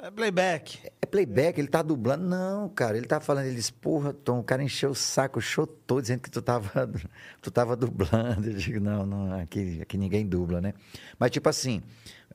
É 0.00 0.10
playback. 0.10 0.78
É 1.02 1.06
playback, 1.06 1.58
ele 1.58 1.68
tá 1.68 1.82
dublando. 1.82 2.24
Não, 2.24 2.68
cara, 2.68 2.96
ele 2.96 3.06
tá 3.06 3.18
falando, 3.18 3.46
ele 3.46 3.56
disse, 3.56 3.72
porra, 3.72 4.12
Tom, 4.12 4.38
o 4.38 4.44
cara 4.44 4.62
encheu 4.62 4.90
o 4.90 4.94
saco, 4.94 5.40
todo, 5.86 6.00
dizendo 6.00 6.20
que 6.20 6.30
tu 6.30 6.40
tava, 6.40 6.88
tu 7.42 7.50
tava 7.50 7.74
dublando. 7.74 8.48
Eu 8.48 8.54
digo, 8.54 8.80
não, 8.80 9.04
não, 9.04 9.40
aqui, 9.40 9.80
aqui 9.82 9.98
ninguém 9.98 10.24
dubla, 10.24 10.60
né? 10.60 10.72
Mas, 11.18 11.32
tipo 11.32 11.48
assim, 11.48 11.82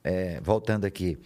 é, 0.02 0.40
voltando 0.42 0.84
aqui, 0.84 1.18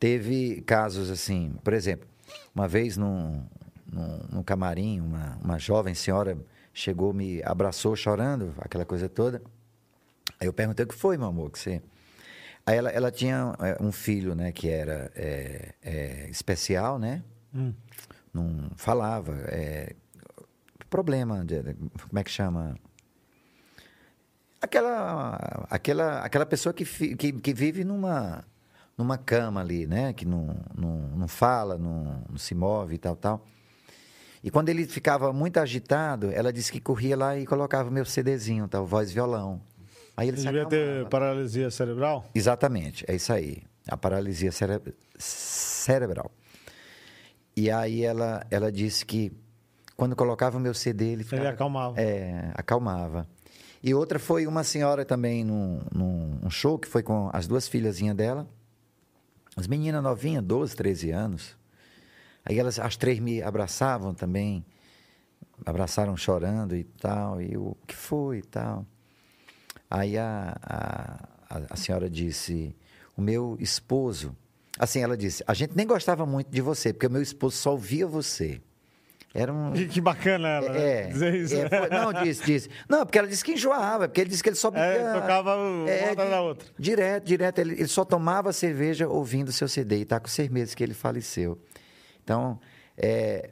teve 0.00 0.60
casos 0.62 1.10
assim, 1.10 1.54
por 1.62 1.72
exemplo, 1.72 2.08
uma 2.52 2.66
vez 2.66 2.96
num, 2.96 3.46
num, 3.90 4.18
num 4.30 4.42
camarim, 4.42 5.00
uma, 5.00 5.38
uma 5.42 5.58
jovem 5.58 5.94
senhora 5.94 6.38
chegou, 6.72 7.12
me 7.12 7.42
abraçou 7.42 7.96
chorando, 7.96 8.54
aquela 8.58 8.84
coisa 8.84 9.08
toda. 9.08 9.42
Aí 10.40 10.46
eu 10.46 10.52
perguntei 10.52 10.84
o 10.84 10.88
que 10.88 10.94
foi, 10.94 11.16
meu 11.16 11.26
amor, 11.26 11.50
que 11.50 11.58
você... 11.58 11.82
Aí 12.64 12.76
ela, 12.76 12.90
ela 12.90 13.10
tinha 13.10 13.54
é, 13.60 13.82
um 13.82 13.90
filho, 13.90 14.34
né, 14.34 14.52
que 14.52 14.68
era 14.68 15.10
é, 15.16 15.74
é, 15.82 16.28
especial, 16.28 16.98
né? 16.98 17.24
Hum. 17.54 17.72
Não 18.32 18.70
falava. 18.76 19.34
É, 19.46 19.96
problema, 20.90 21.44
de- 21.44 21.62
como 22.08 22.18
é 22.18 22.22
que 22.22 22.30
chama? 22.30 22.76
Aquela, 24.60 25.66
aquela, 25.70 26.20
aquela 26.20 26.44
pessoa 26.44 26.72
que, 26.72 26.84
fi- 26.84 27.14
que, 27.16 27.32
que 27.32 27.54
vive 27.54 27.84
numa, 27.84 28.44
numa 28.96 29.16
cama 29.16 29.60
ali, 29.60 29.86
né? 29.86 30.12
Que 30.12 30.24
não, 30.26 30.54
não, 30.76 30.98
não 31.16 31.28
fala, 31.28 31.78
não, 31.78 32.22
não 32.28 32.36
se 32.38 32.54
move 32.54 32.96
e 32.96 32.98
tal, 32.98 33.16
tal. 33.16 33.46
E 34.42 34.50
quando 34.50 34.68
ele 34.68 34.86
ficava 34.86 35.32
muito 35.32 35.58
agitado, 35.58 36.30
ela 36.32 36.52
disse 36.52 36.70
que 36.70 36.80
corria 36.80 37.16
lá 37.16 37.36
e 37.36 37.46
colocava 37.46 37.90
meu 37.90 38.04
CDzinho, 38.04 38.68
tal, 38.68 38.86
voz 38.86 39.10
e 39.10 39.14
violão. 39.14 39.60
Aí 40.16 40.28
ele 40.28 40.36
Você 40.36 40.44
devia 40.46 40.66
ter 40.66 41.06
paralisia 41.08 41.70
cerebral? 41.70 42.24
Exatamente, 42.34 43.04
é 43.08 43.14
isso 43.14 43.32
aí. 43.32 43.62
A 43.88 43.96
paralisia 43.96 44.52
cere- 44.52 44.80
cerebral. 45.18 46.30
E 47.56 47.70
aí 47.70 48.04
ela, 48.04 48.46
ela 48.50 48.70
disse 48.70 49.04
que 49.04 49.32
quando 49.96 50.14
colocava 50.14 50.56
o 50.56 50.60
meu 50.60 50.74
CD, 50.74 51.06
ele 51.12 51.24
ficava... 51.24 51.48
acalmava. 51.48 52.00
É, 52.00 52.52
acalmava. 52.54 53.26
E 53.82 53.94
outra 53.94 54.18
foi 54.18 54.46
uma 54.46 54.62
senhora 54.62 55.04
também 55.04 55.44
num, 55.44 55.80
num 55.92 56.38
um 56.44 56.50
show 56.50 56.78
que 56.78 56.86
foi 56.86 57.02
com 57.02 57.30
as 57.32 57.46
duas 57.48 57.66
filhazinhas 57.66 58.16
dela. 58.16 58.48
As 59.56 59.66
meninas 59.66 60.02
novinhas, 60.02 60.44
12, 60.44 60.76
13 60.76 61.10
anos. 61.10 61.56
Aí 62.48 62.58
elas, 62.58 62.78
as 62.78 62.96
três 62.96 63.18
me 63.20 63.42
abraçavam 63.42 64.14
também. 64.14 64.64
Abraçaram 65.66 66.16
chorando 66.16 66.74
e 66.76 66.84
tal. 66.84 67.40
E 67.42 67.56
o 67.56 67.76
que 67.86 67.94
foi 67.94 68.38
e 68.38 68.42
tal. 68.42 68.86
Aí 69.90 70.16
a, 70.16 70.56
a, 70.62 71.62
a- 71.70 71.76
senhora 71.76 72.08
disse: 72.08 72.74
O 73.16 73.20
meu 73.20 73.56
esposo. 73.60 74.34
Assim, 74.78 75.02
ela 75.02 75.16
disse: 75.16 75.42
A 75.46 75.54
gente 75.54 75.76
nem 75.76 75.86
gostava 75.86 76.24
muito 76.24 76.50
de 76.50 76.60
você, 76.60 76.92
porque 76.92 77.06
o 77.06 77.10
meu 77.10 77.22
esposo 77.22 77.56
só 77.56 77.72
ouvia 77.72 78.06
você. 78.06 78.60
Era 79.34 79.52
um. 79.52 79.72
Que, 79.72 80.00
bacana 80.00 80.48
ela, 80.48 80.72
né? 80.72 80.80
É, 81.02 81.06
Dizer 81.08 81.34
isso. 81.34 81.54
é, 81.54 81.68
foi- 81.68 81.88
não, 81.90 82.12
disse, 82.12 82.42
disse. 82.44 82.70
Não, 82.88 83.04
porque 83.04 83.18
ela 83.18 83.28
disse 83.28 83.44
que 83.44 83.52
enjoava, 83.52 84.08
porque 84.08 84.22
ele 84.22 84.30
disse 84.30 84.42
que 84.42 84.48
ele 84.48 84.56
só 84.56 84.70
bebia. 84.70 84.86
É, 84.86 85.12
tocava 85.12 85.54
uma 85.56 85.84
atrás 85.84 86.10
di- 86.28 86.30
da 86.30 86.40
outra. 86.40 86.68
Direto, 86.78 87.24
direto. 87.26 87.58
Ele, 87.58 87.72
ele 87.74 87.86
só 87.88 88.04
tomava 88.06 88.52
cerveja 88.54 89.06
ouvindo 89.06 89.48
o 89.48 89.52
seu 89.52 89.68
CD. 89.68 89.98
E 89.98 90.02
está 90.02 90.18
com 90.18 90.28
seis 90.28 90.48
meses 90.48 90.74
que 90.74 90.82
ele 90.82 90.94
faleceu. 90.94 91.58
Então, 92.28 92.60
é, 92.94 93.48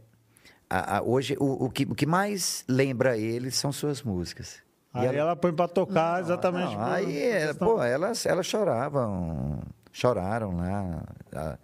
a- 0.69 0.99
a- 0.99 1.03
hoje, 1.03 1.35
o, 1.41 1.65
o 1.65 1.71
que, 1.71 1.85
o 1.85 1.95
que 1.95 2.05
mais 2.05 2.63
lembra 2.69 3.17
ele 3.17 3.51
são 3.51 3.73
suas 3.73 4.03
músicas. 4.03 4.63
E 4.95 4.99
Aí 4.99 5.17
ela, 5.17 5.35
põe 5.35 5.51
pra 5.51 5.67
tocar 5.67 6.21
exatamente. 6.21 6.75
não, 6.75 6.85
aí, 6.85 7.19
ela- 7.23 7.47
questão. 7.47 7.69
pô, 7.69 7.83
elas, 7.83 8.27
elas 8.27 8.45
choravam, 8.45 9.63
choraram 9.91 10.59
lá. 10.59 11.03
a- 11.35 11.59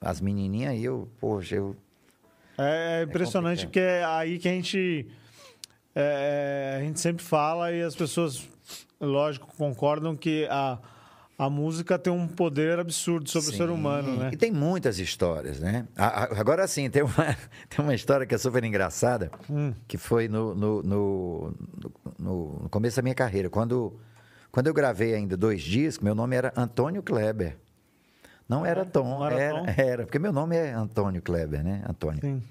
as 0.00 0.20
menininhas, 0.20 0.80
eu, 0.80 1.08
poxa, 1.20 1.56
eu. 1.56 1.74
É 2.56 3.02
impressionante 3.08 3.66
complicado. 3.66 3.66
porque 3.66 3.80
é 3.80 4.04
aí 4.04 4.38
que 4.38 4.48
a 4.48 4.52
gente 4.52 5.08
é, 5.96 6.76
a 6.78 6.80
gente 6.84 7.00
sempre 7.00 7.24
fala 7.24 7.72
e 7.72 7.82
as 7.82 7.94
pessoas, 7.96 8.48
lógico, 9.00 9.48
concordam 9.56 10.14
que 10.16 10.46
a, 10.50 10.78
a 11.44 11.50
música 11.50 11.98
tem 11.98 12.12
um 12.12 12.26
poder 12.28 12.78
absurdo 12.78 13.28
sobre 13.28 13.48
o 13.50 13.52
ser 13.52 13.66
Sim, 13.66 13.72
humano, 13.74 14.16
né? 14.16 14.30
E 14.32 14.36
tem 14.36 14.50
muitas 14.52 14.98
histórias, 14.98 15.58
né? 15.60 15.86
Agora 15.96 16.66
sim, 16.66 16.88
tem 16.90 17.02
uma, 17.02 17.12
tem 17.68 17.84
uma 17.84 17.94
história 17.94 18.24
que 18.26 18.34
é 18.34 18.38
super 18.38 18.62
engraçada, 18.64 19.30
Hum. 19.50 19.72
que 19.88 19.98
foi 19.98 20.28
no, 20.28 20.54
no, 20.54 20.82
no, 20.82 21.54
no- 22.18 22.68
começo 22.70 22.96
da 22.96 23.02
minha 23.02 23.14
carreira. 23.14 23.50
Quando, 23.50 23.98
quando 24.50 24.66
eu 24.68 24.74
gravei 24.74 25.14
ainda 25.14 25.36
dois 25.36 25.62
discos, 25.62 26.04
meu 26.04 26.14
nome 26.14 26.36
era 26.36 26.52
Antônio 26.56 27.02
Kleber. 27.02 27.56
Não 28.48 28.66
era 28.66 28.84
Tom, 28.84 29.18
não 29.20 29.26
era 29.26 29.40
era, 29.40 29.58
Tom? 29.60 29.66
era, 29.76 30.04
porque 30.04 30.18
meu 30.18 30.32
nome 30.32 30.56
é 30.56 30.72
Antônio 30.72 31.22
Kleber, 31.22 31.64
né? 31.64 31.82
Antônio. 31.88 32.20
Sim. 32.20 32.42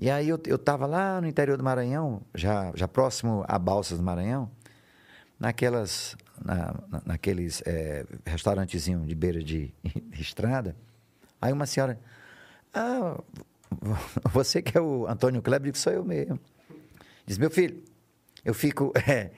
E 0.00 0.08
aí 0.08 0.28
eu, 0.28 0.40
eu 0.46 0.56
tava 0.56 0.86
lá 0.86 1.20
no 1.20 1.26
interior 1.26 1.56
do 1.58 1.64
Maranhão, 1.64 2.22
já, 2.34 2.70
já 2.74 2.86
próximo 2.86 3.44
a 3.48 3.58
Balsas 3.58 3.98
do 3.98 4.04
Maranhão, 4.04 4.48
naquelas, 5.38 6.16
na, 6.44 6.74
na- 6.88 7.02
naqueles 7.04 7.62
é, 7.66 8.04
restaurantezinho 8.26 9.00
de 9.06 9.14
beira 9.14 9.42
de, 9.42 9.72
estrada. 10.18 10.74
Aí 11.40 11.52
uma 11.52 11.66
senhora, 11.66 11.98
ah, 12.74 13.18
você 14.32 14.60
que 14.62 14.76
é 14.76 14.80
o 14.80 15.06
Antônio 15.06 15.40
Kleber, 15.42 15.66
digo, 15.66 15.78
sou 15.78 15.92
eu 15.92 16.04
mesmo. 16.04 16.38
Diz, 17.26 17.38
meu 17.38 17.50
filho, 17.50 17.82
eu 18.44 18.54
fico 18.54 18.92
é, 19.06 19.30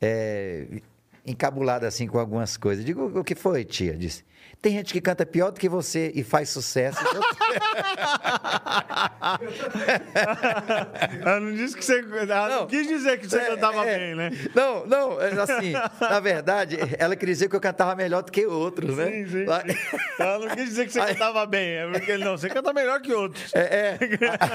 é, 0.00 0.80
encabulado 1.26 1.84
assim 1.86 2.06
com 2.06 2.18
algumas 2.18 2.56
coisas. 2.56 2.84
Digo, 2.84 3.18
o 3.18 3.24
que 3.24 3.34
foi, 3.34 3.64
tia? 3.64 3.96
Disse, 3.96 4.24
tem 4.66 4.72
gente 4.74 4.92
que 4.92 5.00
canta 5.00 5.24
pior 5.24 5.52
do 5.52 5.60
que 5.60 5.68
você 5.68 6.10
e 6.12 6.24
faz 6.24 6.48
sucesso. 6.48 6.98
Eu 7.14 7.20
Ela 11.24 11.38
não 11.40 11.52
disse 11.52 11.76
que 11.76 11.84
você. 11.84 12.00
Ela 12.00 12.48
não, 12.48 12.60
Não. 12.62 12.66
quis 12.66 12.88
dizer 12.88 13.18
que 13.20 13.28
você 13.28 13.38
É, 13.38 13.44
cantava 13.50 13.86
é. 13.86 13.96
bem, 13.98 14.16
né? 14.16 14.30
Não, 14.54 14.84
não, 14.84 15.20
é 15.20 15.28
assim, 15.40 15.72
na 16.00 16.18
verdade, 16.18 16.78
ela 16.98 17.14
queria 17.14 17.32
dizer 17.32 17.48
que 17.48 17.54
eu 17.54 17.60
cantava 17.60 17.94
melhor 17.94 18.24
do 18.24 18.32
que 18.32 18.44
outros, 18.44 18.96
né? 18.96 19.06
Sim, 19.06 19.26
sim, 19.28 19.44
Lá- 19.44 19.60
sim. 19.62 19.76
Ela 20.18 20.38
não 20.40 20.48
quis 20.56 20.64
dizer 20.70 20.86
que 20.86 20.92
você 20.94 21.00
Aí- 21.00 21.12
cantava 21.14 21.46
bem. 21.46 21.68
É 21.76 21.88
porque 21.92 22.18
não, 22.18 22.36
você 22.36 22.48
canta 22.48 22.72
melhor 22.72 23.00
que 23.00 23.12
outros. 23.12 23.54
É, 23.54 23.60
é. 23.60 23.98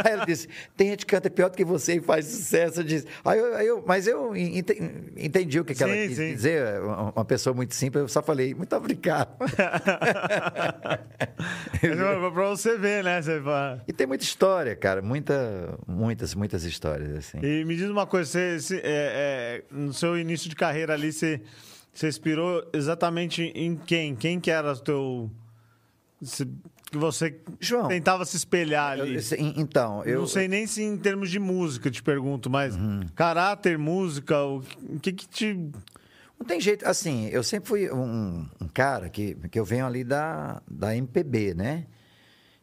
Aí 0.03 0.11
ela 0.11 0.25
disse: 0.25 0.49
tem 0.75 0.89
gente 0.89 1.05
que 1.05 1.15
canta 1.15 1.29
pior 1.29 1.49
do 1.49 1.55
que 1.55 1.63
você 1.63 1.95
e 1.95 2.01
faz 2.01 2.25
sucesso. 2.25 2.81
Eu 2.81 2.83
disse, 2.83 3.07
aí 3.23 3.39
eu, 3.39 3.55
aí 3.55 3.67
eu- 3.67 3.83
mas 3.87 4.07
eu 4.07 4.35
ente- 4.35 4.77
entendi 5.15 5.57
o 5.59 5.63
que, 5.63 5.73
que 5.73 5.81
ela 5.83 5.93
Sim, 5.93 6.07
quis 6.09 6.17
sim. 6.17 6.33
dizer. 6.33 6.81
uma 7.15 7.23
pessoa 7.23 7.53
muito 7.53 7.73
simples, 7.75 8.01
eu 8.01 8.07
só 8.09 8.21
falei, 8.21 8.53
muito 8.53 8.75
obrigado. 8.75 9.29
pra 12.33 12.49
você 12.49 12.77
ver, 12.77 13.03
né? 13.03 13.21
Você 13.21 13.41
fala- 13.41 13.83
e 13.87 13.93
tem 13.93 14.07
muita 14.07 14.23
história, 14.23 14.75
cara. 14.75 15.01
Muita, 15.01 15.77
muitas, 15.87 16.33
muitas 16.35 16.63
histórias, 16.63 17.11
assim. 17.15 17.39
E 17.43 17.63
me 17.65 17.75
diz 17.75 17.89
uma 17.89 18.05
coisa, 18.07 18.29
você, 18.29 18.59
você- 18.59 18.81
é, 18.83 18.83
é, 18.83 19.63
no 19.71 19.93
seu 19.93 20.17
início 20.17 20.49
de 20.49 20.55
carreira 20.55 20.93
ali, 20.93 21.11
você, 21.11 21.41
você 21.93 22.07
inspirou 22.07 22.67
exatamente 22.73 23.43
em 23.55 23.75
quem? 23.75 24.15
Quem 24.15 24.39
que 24.39 24.51
era 24.51 24.73
o 24.73 24.79
teu... 24.79 25.31
que 26.91 26.97
você 26.97 27.39
João, 27.59 27.87
tentava 27.87 28.25
se 28.25 28.37
espelhar 28.37 28.99
ali? 28.99 29.15
Eu- 29.15 29.21
então, 29.57 30.03
eu. 30.05 30.19
não 30.19 30.27
sei 30.27 30.47
nem 30.47 30.67
se 30.67 30.83
em 30.83 30.97
termos 30.97 31.29
de 31.29 31.39
música 31.39 31.89
te 31.89 32.03
pergunto, 32.03 32.49
mas 32.49 32.75
caráter, 33.15 33.77
música, 33.77 34.43
o 34.43 34.61
que 35.01 35.11
que 35.13 35.27
te... 35.27 35.69
Não 36.41 36.45
tem 36.47 36.59
jeito, 36.59 36.87
assim, 36.87 37.27
eu 37.27 37.43
sempre 37.43 37.69
fui 37.69 37.91
um, 37.91 38.47
um 38.59 38.67
cara 38.67 39.09
que, 39.11 39.35
que 39.51 39.59
eu 39.59 39.63
venho 39.63 39.85
ali 39.85 40.03
da, 40.03 40.59
da 40.67 40.95
MPB, 40.95 41.53
né? 41.53 41.85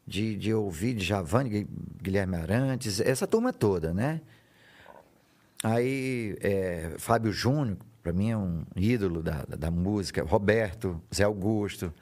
De, 0.05 0.35
de 0.37 0.53
ouvir 0.53 0.95
de 0.95 1.05
Javane, 1.05 1.49
Gui- 1.49 1.69
Guilherme 2.03 2.35
Arantes, 2.35 2.99
essa 2.99 3.25
turma 3.25 3.53
toda, 3.53 3.95
né? 3.95 4.21
Aí, 5.63 6.37
é, 6.41 6.95
Fábio 6.99 7.31
Júnior, 7.31 7.77
para 8.03 8.13
mim 8.13 8.31
é 8.33 8.37
um 8.37 8.65
ídolo 8.75 9.23
da, 9.23 9.45
da, 9.49 9.55
da 9.57 9.71
música, 9.71 10.25
Roberto, 10.25 11.01
Zé 11.15 11.23
Augusto, 11.23 11.95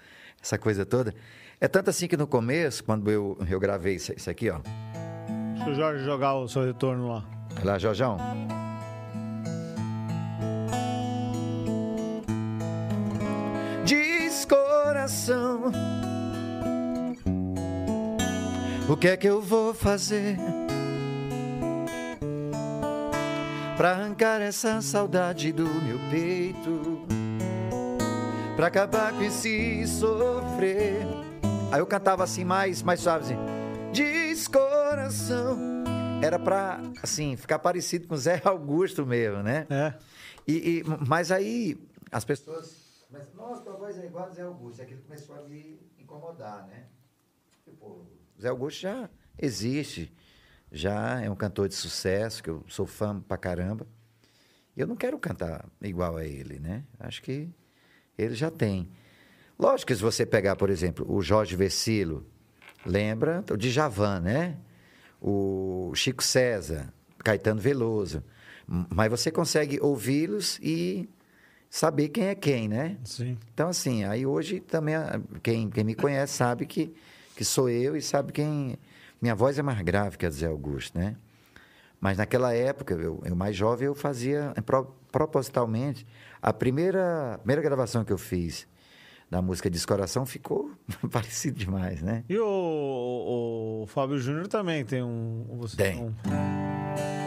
essa 0.42 0.56
coisa 0.56 0.86
toda. 0.86 1.12
É 1.60 1.68
tanto 1.68 1.90
assim 1.90 2.08
que 2.08 2.16
no 2.16 2.26
começo, 2.26 2.82
quando 2.84 3.10
eu, 3.10 3.36
eu 3.50 3.60
gravei 3.60 3.96
isso, 3.96 4.14
isso 4.16 4.30
aqui, 4.30 4.48
ó, 4.48 4.60
Deixa 5.56 5.70
o 5.70 5.74
Jorge 5.74 6.04
jogar 6.06 6.36
o 6.36 6.48
seu 6.48 6.64
retorno 6.64 7.08
lá. 7.08 7.28
Vai 7.56 7.64
lá, 7.64 7.78
Jorjão. 7.78 8.16
Diz 13.86 14.44
coração, 14.44 15.70
o 18.88 18.96
que 18.96 19.08
é 19.08 19.16
que 19.16 19.28
eu 19.28 19.40
vou 19.40 19.72
fazer 19.72 20.36
pra 23.76 23.92
arrancar 23.92 24.40
essa 24.40 24.80
saudade 24.82 25.52
do 25.52 25.64
meu 25.64 25.98
peito, 26.10 27.06
pra 28.56 28.66
acabar 28.66 29.12
com 29.12 29.22
esse 29.22 29.86
sofrer? 29.86 31.06
Aí 31.70 31.78
eu 31.80 31.86
cantava 31.86 32.24
assim 32.24 32.44
mais, 32.44 32.82
mais 32.82 33.00
suave, 33.00 33.24
assim. 33.24 33.36
Diz 33.92 34.48
coração, 34.48 35.56
era 36.22 36.38
pra 36.38 36.80
assim 37.02 37.36
ficar 37.36 37.60
parecido 37.60 38.08
com 38.08 38.16
Zé 38.16 38.40
Augusto 38.44 39.06
mesmo, 39.06 39.42
né? 39.44 39.64
É. 39.70 39.94
E, 40.48 40.52
e- 40.80 40.84
mas 41.06 41.30
aí 41.30 41.78
as 42.10 42.24
pessoas. 42.24 42.85
Mas, 43.16 43.32
nossa, 43.32 43.62
tua 43.62 43.76
voz 43.76 43.98
é 43.98 44.04
igual 44.04 44.26
a 44.26 44.30
Zé 44.30 44.42
Augusto. 44.42 44.80
E 44.80 44.82
aquilo 44.82 45.00
começou 45.00 45.36
a 45.36 45.42
me 45.42 45.80
incomodar, 45.98 46.66
né? 46.66 46.84
Tipo, 47.64 48.06
Zé 48.38 48.48
Augusto 48.48 48.80
já 48.82 49.08
existe, 49.38 50.12
já 50.70 51.22
é 51.22 51.30
um 51.30 51.34
cantor 51.34 51.66
de 51.66 51.74
sucesso, 51.74 52.42
que 52.42 52.50
eu 52.50 52.62
sou 52.68 52.86
fã 52.86 53.18
pra 53.18 53.38
caramba. 53.38 53.86
Eu 54.76 54.86
não 54.86 54.96
quero 54.96 55.18
cantar 55.18 55.66
igual 55.80 56.18
a 56.18 56.26
ele, 56.26 56.58
né? 56.58 56.84
Acho 56.98 57.22
que 57.22 57.48
ele 58.18 58.34
já 58.34 58.50
tem. 58.50 58.90
Lógico 59.58 59.88
que 59.88 59.96
se 59.96 60.02
você 60.02 60.26
pegar, 60.26 60.54
por 60.54 60.68
exemplo, 60.68 61.10
o 61.10 61.22
Jorge 61.22 61.56
Vecilo, 61.56 62.26
lembra 62.84 63.42
o 63.50 63.56
Djavan, 63.56 64.20
né? 64.20 64.58
O 65.22 65.90
Chico 65.94 66.22
César, 66.22 66.92
Caetano 67.24 67.62
Veloso. 67.62 68.22
Mas 68.66 69.10
você 69.10 69.30
consegue 69.30 69.80
ouvi-los 69.80 70.58
e 70.60 71.08
saber 71.78 72.08
quem 72.08 72.24
é 72.24 72.34
quem, 72.34 72.68
né? 72.68 72.96
Sim. 73.04 73.36
Então, 73.52 73.68
assim, 73.68 74.04
aí 74.04 74.24
hoje 74.24 74.60
também, 74.60 74.94
quem, 75.42 75.68
quem 75.68 75.84
me 75.84 75.94
conhece 75.94 76.32
sabe 76.32 76.64
que, 76.66 76.94
que 77.36 77.44
sou 77.44 77.68
eu 77.68 77.96
e 77.96 78.00
sabe 78.02 78.32
quem. 78.32 78.78
Minha 79.20 79.34
voz 79.34 79.58
é 79.58 79.62
mais 79.62 79.80
grave 79.82 80.16
que 80.16 80.24
a 80.26 80.30
Zé 80.30 80.46
Augusto, 80.46 80.98
né? 80.98 81.16
Mas 82.00 82.16
naquela 82.18 82.52
época, 82.54 82.94
eu, 82.94 83.20
eu 83.24 83.34
mais 83.36 83.54
jovem, 83.56 83.86
eu 83.86 83.94
fazia 83.94 84.54
pro- 84.64 84.94
propositalmente. 85.10 86.06
A 86.40 86.52
primeira, 86.52 87.36
primeira 87.38 87.62
gravação 87.62 88.04
que 88.04 88.12
eu 88.12 88.18
fiz 88.18 88.66
da 89.30 89.42
música 89.42 89.68
Descoração 89.68 90.24
ficou 90.24 90.70
parecido 91.10 91.58
demais, 91.58 92.00
né? 92.02 92.24
E 92.28 92.38
o, 92.38 92.46
o- 92.46 93.82
o 93.82 93.86
Fábio 93.86 94.18
Júnior 94.18 94.46
também 94.48 94.84
tem 94.84 95.02
um... 95.02 95.44
Você 95.58 95.76
Tem. 95.76 95.96
um- 96.02 97.25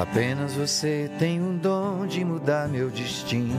Apenas 0.00 0.54
você 0.54 1.10
tem 1.18 1.42
um 1.42 1.56
dom 1.56 2.06
de 2.06 2.24
mudar 2.24 2.68
meu 2.68 2.88
destino. 2.88 3.52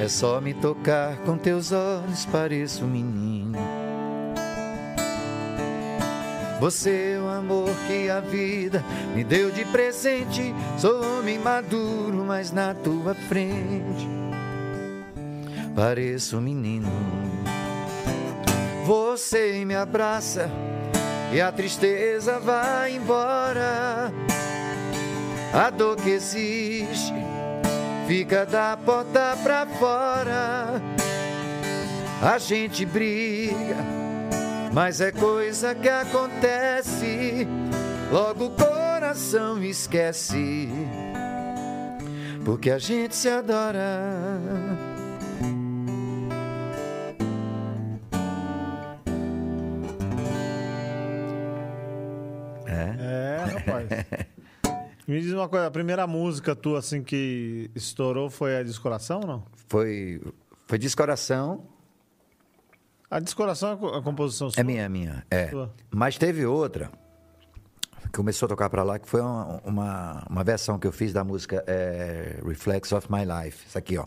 É 0.00 0.06
só 0.06 0.40
me 0.40 0.54
tocar 0.54 1.16
com 1.24 1.36
teus 1.36 1.72
olhos, 1.72 2.24
pareço 2.26 2.84
um 2.84 2.88
menino. 2.88 3.58
Você 6.60 7.16
é 7.16 7.20
o 7.20 7.28
amor 7.28 7.70
que 7.88 8.08
a 8.08 8.20
vida 8.20 8.84
me 9.16 9.24
deu 9.24 9.50
de 9.50 9.64
presente. 9.64 10.54
Sou 10.78 11.18
homem 11.18 11.36
maduro, 11.36 12.24
mas 12.24 12.52
na 12.52 12.72
tua 12.72 13.14
frente 13.14 14.14
pareço 15.74 16.38
um 16.38 16.40
menino. 16.40 16.88
Você 18.86 19.64
me 19.64 19.74
abraça 19.74 20.48
e 21.34 21.40
a 21.40 21.50
tristeza 21.50 22.38
vai 22.38 22.94
embora. 22.94 24.12
A 25.52 25.68
dor 25.68 25.96
que 25.96 26.10
existe 26.10 27.12
fica 28.06 28.46
da 28.46 28.76
porta 28.76 29.36
pra 29.42 29.66
fora. 29.66 30.80
A 32.22 32.38
gente 32.38 32.86
briga, 32.86 33.76
mas 34.72 35.00
é 35.00 35.10
coisa 35.10 35.74
que 35.74 35.88
acontece. 35.88 37.48
Logo 38.12 38.46
o 38.46 38.50
coração 38.50 39.60
esquece, 39.60 40.68
porque 42.44 42.70
a 42.70 42.78
gente 42.78 43.16
se 43.16 43.28
adora. 43.28 44.73
Rapaz. 53.66 53.88
Me 55.06 55.20
diz 55.20 55.32
uma 55.32 55.48
coisa, 55.48 55.66
a 55.66 55.70
primeira 55.70 56.06
música 56.06 56.56
tua, 56.56 56.78
assim, 56.78 57.02
que 57.02 57.70
estourou 57.74 58.30
foi 58.30 58.56
a 58.56 58.62
Descoração 58.62 59.20
ou 59.20 59.26
não? 59.26 59.44
Foi, 59.68 60.20
foi 60.66 60.78
Descoração. 60.78 61.66
A 63.10 63.20
Descoração 63.20 63.70
é 63.70 63.72
a 63.74 63.76
co- 63.76 63.88
a 63.88 64.02
composição 64.02 64.48
sua? 64.50 64.60
É 64.60 64.64
minha, 64.64 64.82
é 64.82 64.88
minha. 64.88 65.26
É. 65.30 65.48
Sua. 65.50 65.72
Mas 65.90 66.16
teve 66.16 66.46
outra 66.46 66.90
que 68.04 68.08
começou 68.16 68.46
a 68.46 68.48
tocar 68.48 68.70
pra 68.70 68.82
lá, 68.82 68.98
que 68.98 69.06
foi 69.08 69.20
uma, 69.20 69.60
uma, 69.64 70.26
uma 70.30 70.42
versão 70.44 70.78
que 70.78 70.86
eu 70.86 70.92
fiz 70.92 71.12
da 71.12 71.22
música 71.22 71.62
é, 71.66 72.40
Reflex 72.44 72.90
of 72.92 73.06
My 73.12 73.24
Life. 73.26 73.66
Isso 73.68 73.76
aqui, 73.76 73.98
ó. 73.98 74.06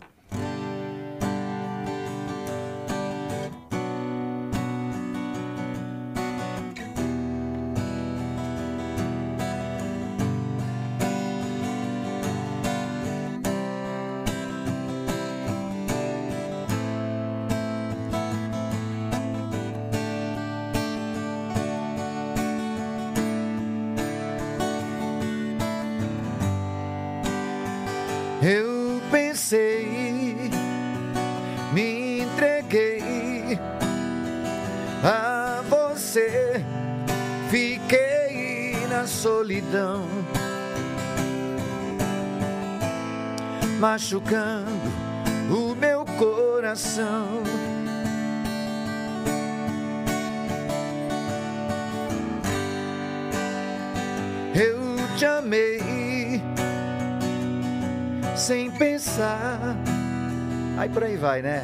por 60.98 61.04
aí 61.04 61.16
vai, 61.16 61.40
né? 61.42 61.62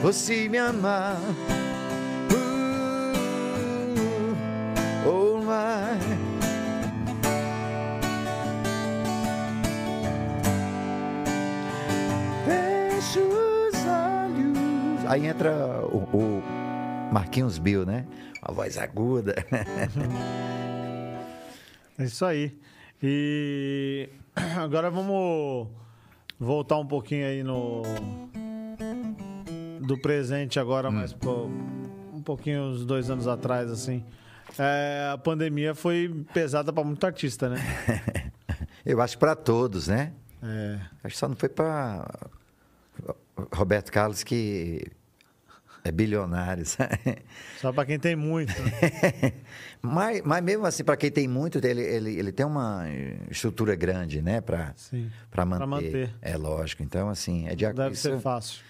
Você 0.00 0.48
me 0.48 0.56
ama. 0.56 1.14
Uh, 2.32 3.12
Oh 5.06 5.36
my. 5.36 6.00
Feche 12.46 13.18
os 13.18 13.74
olhos. 13.84 15.04
Aí 15.06 15.26
entra 15.26 15.52
o, 15.84 15.98
o 16.16 16.42
Marquinhos 17.12 17.58
Bill, 17.58 17.84
né? 17.84 18.06
Uma 18.42 18.54
voz 18.54 18.78
aguda. 18.78 19.34
É 21.98 22.04
isso 22.04 22.24
aí. 22.24 22.58
E 23.02 24.08
agora 24.56 24.90
vamos 24.90 25.68
voltar 26.40 26.78
um 26.78 26.86
pouquinho 26.86 27.26
aí 27.26 27.42
no 27.42 27.82
do 29.86 29.98
presente 29.98 30.58
agora, 30.58 30.90
mas 30.90 31.12
pô, 31.12 31.44
um 32.14 32.22
pouquinho 32.22 32.62
uns 32.62 32.86
dois 32.86 33.10
anos 33.10 33.28
atrás, 33.28 33.70
assim. 33.70 34.02
É, 34.58 35.10
a 35.12 35.18
pandemia 35.18 35.74
foi 35.74 36.24
pesada 36.32 36.72
para 36.72 36.82
muito 36.82 37.04
artista, 37.04 37.48
né? 37.50 37.58
Eu 38.84 39.00
acho 39.02 39.18
para 39.18 39.36
todos, 39.36 39.88
né? 39.88 40.12
É. 40.42 40.80
Acho 41.04 41.14
que 41.14 41.18
só 41.18 41.28
não 41.28 41.36
foi 41.36 41.50
para 41.50 42.08
Roberto 43.52 43.92
Carlos 43.92 44.24
que 44.24 44.82
é 45.84 45.90
bilionário, 45.92 46.64
sabe? 46.66 46.98
Só 47.60 47.72
para 47.72 47.86
quem 47.86 47.98
tem 47.98 48.14
muito. 48.16 48.52
né? 48.62 49.32
mas, 49.82 50.20
mas 50.22 50.42
mesmo 50.42 50.66
assim, 50.66 50.84
para 50.84 50.96
quem 50.96 51.10
tem 51.10 51.26
muito, 51.28 51.58
ele, 51.64 51.80
ele, 51.82 52.18
ele 52.18 52.32
tem 52.32 52.44
uma 52.46 52.84
estrutura 53.30 53.74
grande, 53.74 54.20
né? 54.20 54.40
Para 54.40 54.74
manter. 54.74 55.10
Pra 55.30 55.46
manter. 55.66 56.14
É 56.20 56.36
lógico. 56.36 56.82
Então, 56.82 57.08
assim, 57.08 57.46
é 57.48 57.54
de 57.54 57.64
Não 57.66 57.74
deve 57.74 57.96
ser 57.96 58.18
fácil. 58.20 58.62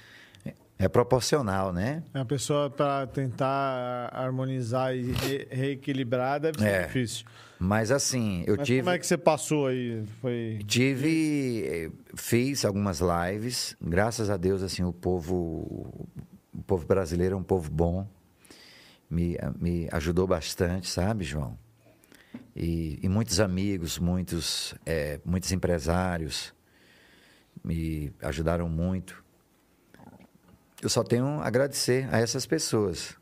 é 0.78 0.88
proporcional, 0.88 1.72
né? 1.72 2.02
A 2.14 2.24
pessoa 2.24 2.70
para 2.70 3.06
tentar 3.06 4.08
harmonizar 4.12 4.94
e 4.96 5.12
re- 5.12 5.48
reequilibrar 5.50 6.40
deve 6.40 6.58
ser 6.58 6.68
É. 6.68 6.86
difícil. 6.86 7.26
Mas 7.62 7.90
assim, 7.90 8.42
eu 8.46 8.56
Mas 8.56 8.66
tive. 8.66 8.80
como 8.80 8.94
é 8.94 8.98
que 8.98 9.06
você 9.06 9.18
passou 9.18 9.66
aí? 9.66 10.02
Foi 10.22 10.61
Tive, 10.66 11.62
eh, 11.66 11.90
fiz 12.16 12.64
algumas 12.64 13.00
lives. 13.02 13.76
Graças 13.82 14.30
a 14.30 14.38
Deus, 14.38 14.62
assim, 14.62 14.82
o 14.82 14.94
povo, 14.94 16.08
o 16.61 16.62
povo 16.62 16.86
brasileiro 16.86 17.34
é 17.34 17.38
um 17.38 17.42
povo 17.42 17.70
bom. 17.70 18.06
Me, 19.08 19.36
me 19.58 19.88
ajudou 19.90 20.26
bastante, 20.26 20.88
sabe, 20.88 21.24
João? 21.24 21.58
E, 22.54 22.98
e 23.02 23.08
muitos 23.08 23.40
amigos, 23.40 23.98
muitos, 23.98 24.74
eh, 24.86 25.18
muitos 25.24 25.50
empresários 25.50 26.54
me 27.64 28.12
ajudaram 28.22 28.68
muito. 28.68 29.24
Eu 30.82 30.88
só 30.88 31.02
tenho 31.02 31.26
a 31.40 31.46
agradecer 31.46 32.08
a 32.12 32.20
essas 32.20 32.46
pessoas. 32.46 33.16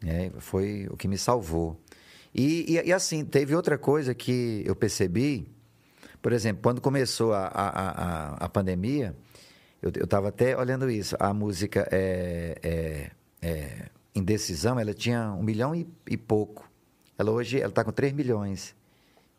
né? 0.00 0.30
Foi 0.38 0.86
o 0.90 0.96
que 0.96 1.08
me 1.08 1.18
salvou. 1.18 1.80
E, 2.34 2.76
e, 2.76 2.88
e, 2.88 2.92
assim, 2.92 3.24
teve 3.24 3.54
outra 3.54 3.78
coisa 3.78 4.14
que 4.14 4.62
eu 4.66 4.76
percebi. 4.76 5.48
Por 6.20 6.32
exemplo, 6.32 6.62
quando 6.62 6.80
começou 6.80 7.32
a, 7.32 7.46
a, 7.46 7.68
a, 7.68 8.28
a 8.44 8.48
pandemia, 8.48 9.14
eu 9.94 10.04
estava 10.04 10.28
até 10.28 10.56
olhando 10.56 10.90
isso. 10.90 11.16
A 11.18 11.32
música 11.34 11.86
é, 11.90 12.58
é, 12.62 13.10
é, 13.42 13.88
Indecisão, 14.14 14.78
ela 14.78 14.94
tinha 14.94 15.32
um 15.32 15.42
milhão 15.42 15.74
e, 15.74 15.86
e 16.08 16.16
pouco. 16.16 16.70
Ela 17.18 17.30
hoje 17.30 17.58
ela 17.58 17.68
está 17.68 17.82
com 17.84 17.92
3 17.92 18.12
milhões. 18.12 18.74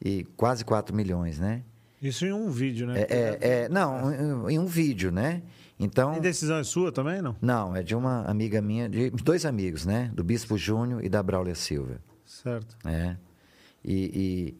E 0.03 0.25
quase 0.35 0.63
4 0.65 0.95
milhões, 0.95 1.39
né? 1.39 1.63
isso 2.01 2.23
em 2.25 2.31
um 2.33 2.51
vídeo, 2.51 2.85
né? 2.85 3.01
É, 3.01 3.05
é, 3.09 3.37
é, 3.63 3.69
não, 3.69 4.47
em- 4.49 4.59
um 4.59 4.65
vídeo, 4.67 5.11
né? 5.11 5.41
Então. 5.79 6.11
A 6.11 6.19
decisão 6.19 6.57
é 6.57 6.63
sua 6.63 6.91
também, 6.91 7.19
não? 7.21 7.35
Não, 7.41 7.75
é 7.75 7.81
de 7.81 7.95
uma 7.95 8.23
amiga 8.25 8.61
minha, 8.61 8.87
de 8.87 9.09
dois 9.09 9.43
amigos, 9.45 9.85
né? 9.85 10.11
Do 10.13 10.23
Bispo 10.23 10.55
Júnior 10.57 11.03
e 11.03 11.09
da 11.09 11.23
Braulia 11.23 11.55
Silva. 11.55 11.99
Certo. 12.25 12.77
né? 12.83 13.17
E, 13.83 13.93
e- 14.53 14.57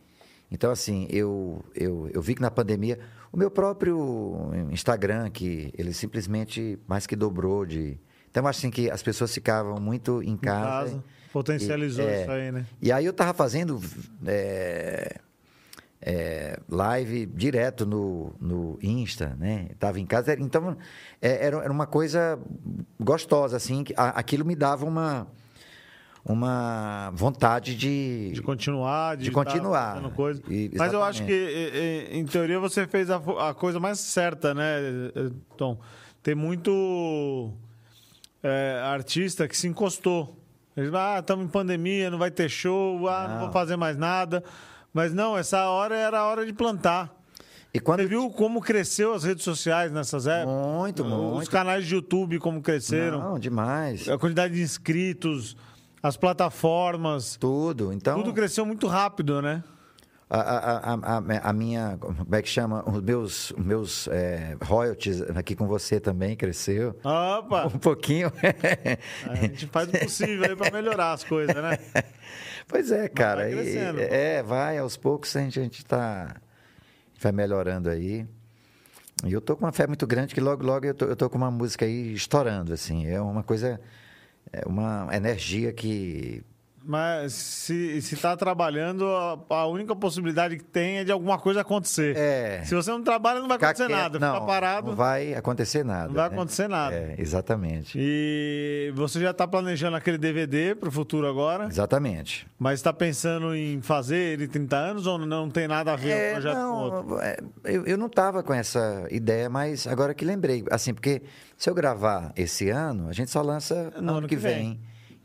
então 0.50 0.72
assim, 0.72 1.08
eu, 1.10 1.64
eu, 1.76 2.10
eu 2.14 2.22
vi 2.22 2.34
que 2.36 2.42
na 2.42 2.50
pandemia 2.50 2.98
o 3.36 3.38
meu 3.38 3.52
próprio 3.52 4.52
Instagram 4.72 5.30
que 5.30 5.72
ele 5.78 5.94
simplesmente 5.94 6.80
mais 6.88 7.06
que 7.06 7.16
dobrou 7.16 7.66
de 7.66 8.00
então 8.32 8.48
assim 8.48 8.70
que 8.72 8.90
as 8.90 9.04
pessoas 9.04 9.34
ficavam 9.34 9.80
muito 9.80 10.22
em 10.24 10.32
Em 10.32 10.38
casa. 10.38 10.92
casa, 10.92 11.04
potencializou 11.34 12.06
E- 12.06 12.08
é. 12.08 12.22
isso 12.22 12.32
aí, 12.32 12.52
né? 12.52 12.66
E 12.82 12.92
aí 12.92 13.06
eu 13.06 13.14
tava 13.14 13.34
fazendo 13.34 13.82
é, 14.26 15.18
é, 16.02 16.60
live 16.70 17.26
direto 17.26 17.86
no, 17.86 18.34
no 18.40 18.78
Insta, 18.82 19.36
né? 19.40 19.70
Tava 19.80 20.00
em 20.00 20.06
casa, 20.06 20.34
então 20.40 20.78
é, 21.22 21.46
era, 21.46 21.58
era 21.58 21.72
uma 21.72 21.88
coisa 21.88 22.40
gostosa 23.00 23.58
assim, 23.58 23.84
que 23.84 23.94
aquilo 23.98 24.46
me 24.46 24.56
dava 24.56 24.86
uma 24.86 25.28
uma 26.28 27.12
vontade 27.14 27.76
de, 27.76 28.32
De 28.34 28.42
continuar, 28.42 29.16
de, 29.16 29.26
De 29.26 29.30
tá 29.32 29.36
continuar. 29.46 30.02
coisa. 30.12 30.42
E- 30.50 30.72
Mas 30.76 30.92
eu 30.92 31.04
acho 31.04 31.24
que, 31.24 32.10
em 32.12 32.26
teoria, 32.26 32.60
você 32.60 32.88
fez 32.88 33.12
a, 33.12 33.18
a 33.50 33.54
coisa 33.54 33.80
mais 33.80 34.00
certa, 34.00 34.52
né, 34.54 34.80
eh, 35.16 35.30
Tom? 35.56 35.80
Tem 36.24 36.34
muito 36.34 37.54
eh, 38.42 38.82
artista 38.84 39.48
que 39.48 39.56
se 39.56 39.68
encostou. 39.68 40.36
Eles 40.76 40.92
ah, 40.96 41.20
estamos 41.20 41.46
em 41.46 41.48
pandemia, 41.48 42.10
não 42.10 42.18
vai 42.18 42.32
ter 42.32 42.50
show, 42.50 43.08
ah, 43.08 43.28
não. 43.28 43.34
Não. 43.36 43.42
vou 43.44 43.52
fazer 43.52 43.76
mais 43.76 43.96
nada. 43.96 44.44
Mas 44.92 45.14
não, 45.14 45.38
essa 45.38 45.70
hora 45.70 45.96
era 45.96 46.20
a 46.20 46.26
hora 46.26 46.44
de 46.44 46.52
plantar. 46.54 47.14
E 47.72 47.80
quando 47.80 48.00
Você 48.02 48.08
viu 48.08 48.30
como 48.32 48.62
cresceu 48.62 49.14
as 49.14 49.24
redes 49.24 49.44
sociais 49.44 49.92
nessas 49.92 50.26
épocas? 50.26 50.56
Muito, 50.66 51.04
Os 51.04 51.34
muito. 51.34 51.52
canais 51.52 51.86
de 51.86 51.94
YouTube 51.94 52.40
como 52.40 52.62
cresceram. 52.62 53.20
Não, 53.20 53.38
demais. 53.40 54.08
A 54.10 54.18
quantidade 54.18 54.56
de 54.56 54.62
inscritos, 54.62 55.56
as 56.08 56.18
plataformas. 56.18 57.36
Tudo. 57.38 57.92
Então, 57.92 58.22
Tudo 58.22 58.34
cresceu 58.34 58.66
muito 58.66 58.88
rápido, 58.88 59.42
né? 59.42 59.64
a, 60.28 60.40
a, 60.40 60.94
a, 60.96 61.50
a- 61.50 61.54
minha, 61.54 61.98
como 62.00 62.36
é 62.36 62.42
que 62.42 62.50
chama? 62.50 62.84
Os 62.90 63.00
meus, 63.02 63.54
meus 63.58 64.08
é, 64.08 64.58
royalties 64.64 65.22
aqui 65.22 65.56
com 65.56 65.68
você 65.68 66.00
também 66.00 66.36
cresceu. 66.36 66.98
Opa! 67.04 67.68
Um 67.68 67.78
pouquinho. 67.78 68.32
A 69.30 69.36
gente 69.36 69.68
faz 69.68 69.88
o 69.88 69.92
possível 70.00 70.46
aí 70.46 70.56
pra 70.56 70.72
melhorar 70.72 71.14
as 71.14 71.24
coisas, 71.24 71.56
né? 71.56 71.78
pois 72.68 72.92
é, 72.92 73.08
cara. 73.08 73.42
vai 73.44 73.52
e- 73.52 73.56
crescendo. 73.56 74.00
é, 74.02 74.42
vai, 74.44 74.78
aos 74.80 74.98
poucos 74.98 75.36
a 75.36 75.42
gente, 75.42 75.60
a 75.60 75.64
gente 75.64 75.86
tá, 75.86 76.36
vai 77.20 77.32
melhorando 77.32 77.90
aí. 77.90 78.26
E 79.26 79.32
eu 79.32 79.40
tô 79.40 79.56
com 79.56 79.64
uma 79.66 79.72
fé 79.72 79.86
muito 79.88 80.06
grande 80.08 80.34
que 80.34 80.42
logo, 80.42 80.64
logo 80.66 80.86
eu 80.86 80.94
tô, 80.94 81.06
eu 81.06 81.16
tô 81.16 81.30
com 81.30 81.38
uma 81.38 81.52
música 81.52 81.86
aí 81.86 82.14
estourando, 82.14 82.74
assim. 82.74 83.08
É 83.08 83.22
uma 83.22 83.44
coisa, 83.44 83.70
é 83.70 83.80
uma 84.66 85.08
energia 85.12 85.74
que 85.74 86.44
Mas 86.88 87.34
se, 87.34 88.00
se 88.02 88.16
tá 88.16 88.38
trabalhando, 88.38 89.08
a, 89.08 89.40
a 89.56 89.66
única 89.68 89.96
possibilidade 89.96 90.58
que 90.58 90.64
tem 90.64 90.98
é 91.00 91.04
de 91.04 91.12
alguma 91.12 91.40
coisa 91.40 91.62
acontecer. 91.62 92.16
É. 92.16 92.62
Se 92.64 92.76
você 92.76 92.92
não 92.92 93.02
trabalha, 93.04 93.40
não 93.40 93.48
vai 93.48 93.58
Ficar 93.58 93.70
acontecer 93.70 93.88
quieto, 93.90 94.02
nada. 94.02 94.20
não, 94.20 94.34
Ficar 94.36 94.46
parado, 94.46 94.88
Não 94.90 94.96
vai 94.96 95.34
acontecer 95.34 95.84
nada. 95.84 96.08
não 96.08 96.14
vai 96.14 96.30
né? 96.30 96.36
acontecer 96.36 96.68
nada. 96.68 96.96
É, 96.96 97.16
exatamente. 97.18 97.98
E 98.00 98.92
você 98.96 99.20
já 99.20 99.34
tá 99.34 99.48
planejando 99.48 99.98
aquele 99.98 100.18
DVD 100.20 100.76
pro 100.76 100.92
futuro 100.92 101.28
agora, 101.28 101.66
Exatamente. 101.66 102.46
mas 102.60 102.82
tá 102.82 102.94
pensando 102.94 103.56
em 103.56 103.82
fazer 103.82 104.18
ele 104.18 104.46
em 104.46 104.48
30 104.50 104.76
anos 104.78 105.08
ou 105.08 105.18
não 105.18 105.50
tem 105.50 105.68
nada 105.68 105.94
a 105.94 105.96
ver 105.96 106.12
É, 106.12 106.32
projeto 106.34 106.56
com 106.56 106.68
outro? 106.72 107.10
não, 107.10 107.22
é, 107.22 107.38
eu, 107.64 107.86
eu 107.86 107.98
não 107.98 108.08
estava 108.08 108.44
com 108.44 108.54
essa 108.54 109.08
ideia, 109.10 109.50
mas 109.50 109.88
agora 109.88 110.14
que 110.14 110.24
lembrei. 110.24 110.64
Assim, 110.70 110.94
porque 110.94 111.24
se 111.58 111.70
eu 111.70 111.74
gravar 111.74 112.32
esse 112.36 112.70
ano, 112.70 113.10
a 113.10 113.14
gente 113.14 113.32
só 113.32 113.42
lança 113.42 113.92
no 114.00 114.18
ano, 114.18 114.28
que 114.28 114.36
vem. 114.36 114.80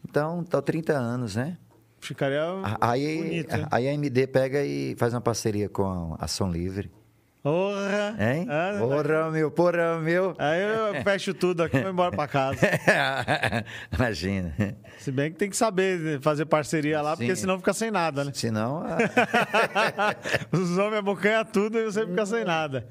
Então, 0.08 0.42
tá 0.44 0.60
30 0.60 0.92
anos, 0.92 1.36
né? 1.36 1.56
Ficaria 2.00 2.42
Aí, 2.80 3.16
bonito, 3.18 3.54
hein? 3.56 3.66
aí 3.70 3.88
a 3.88 3.92
MD 3.92 4.26
pega 4.26 4.64
e 4.64 4.96
faz 4.98 5.12
uma 5.12 5.20
parceria 5.20 5.68
com 5.68 6.16
a 6.18 6.24
Ação 6.24 6.50
Livre. 6.50 6.90
Porra! 7.42 8.16
Hein? 8.18 8.46
Ah, 8.50 8.76
Porra, 8.78 9.30
meu, 9.30 9.50
porra, 9.50 9.98
meu. 9.98 10.34
Aí 10.38 10.60
eu 10.62 11.02
fecho 11.02 11.32
tudo 11.32 11.62
aqui 11.62 11.76
e 11.78 11.80
vou 11.82 11.90
embora 11.90 12.14
pra 12.14 12.26
casa. 12.28 12.58
Imagina. 13.92 14.54
Se 14.98 15.10
bem 15.10 15.30
que 15.32 15.38
tem 15.38 15.48
que 15.48 15.56
saber 15.56 16.20
fazer 16.20 16.44
parceria 16.44 17.00
lá, 17.00 17.16
porque 17.16 17.34
Sim. 17.34 17.42
senão 17.42 17.56
fica 17.58 17.72
sem 17.72 17.90
nada, 17.90 18.24
né? 18.24 18.32
Senão. 18.34 18.82
a- 18.84 20.16
Os 20.52 20.76
homens 20.76 20.98
abocanham 20.98 21.44
tudo 21.46 21.78
e 21.78 21.84
você 21.84 22.06
fica 22.06 22.26
sem 22.26 22.44
nada. 22.44 22.86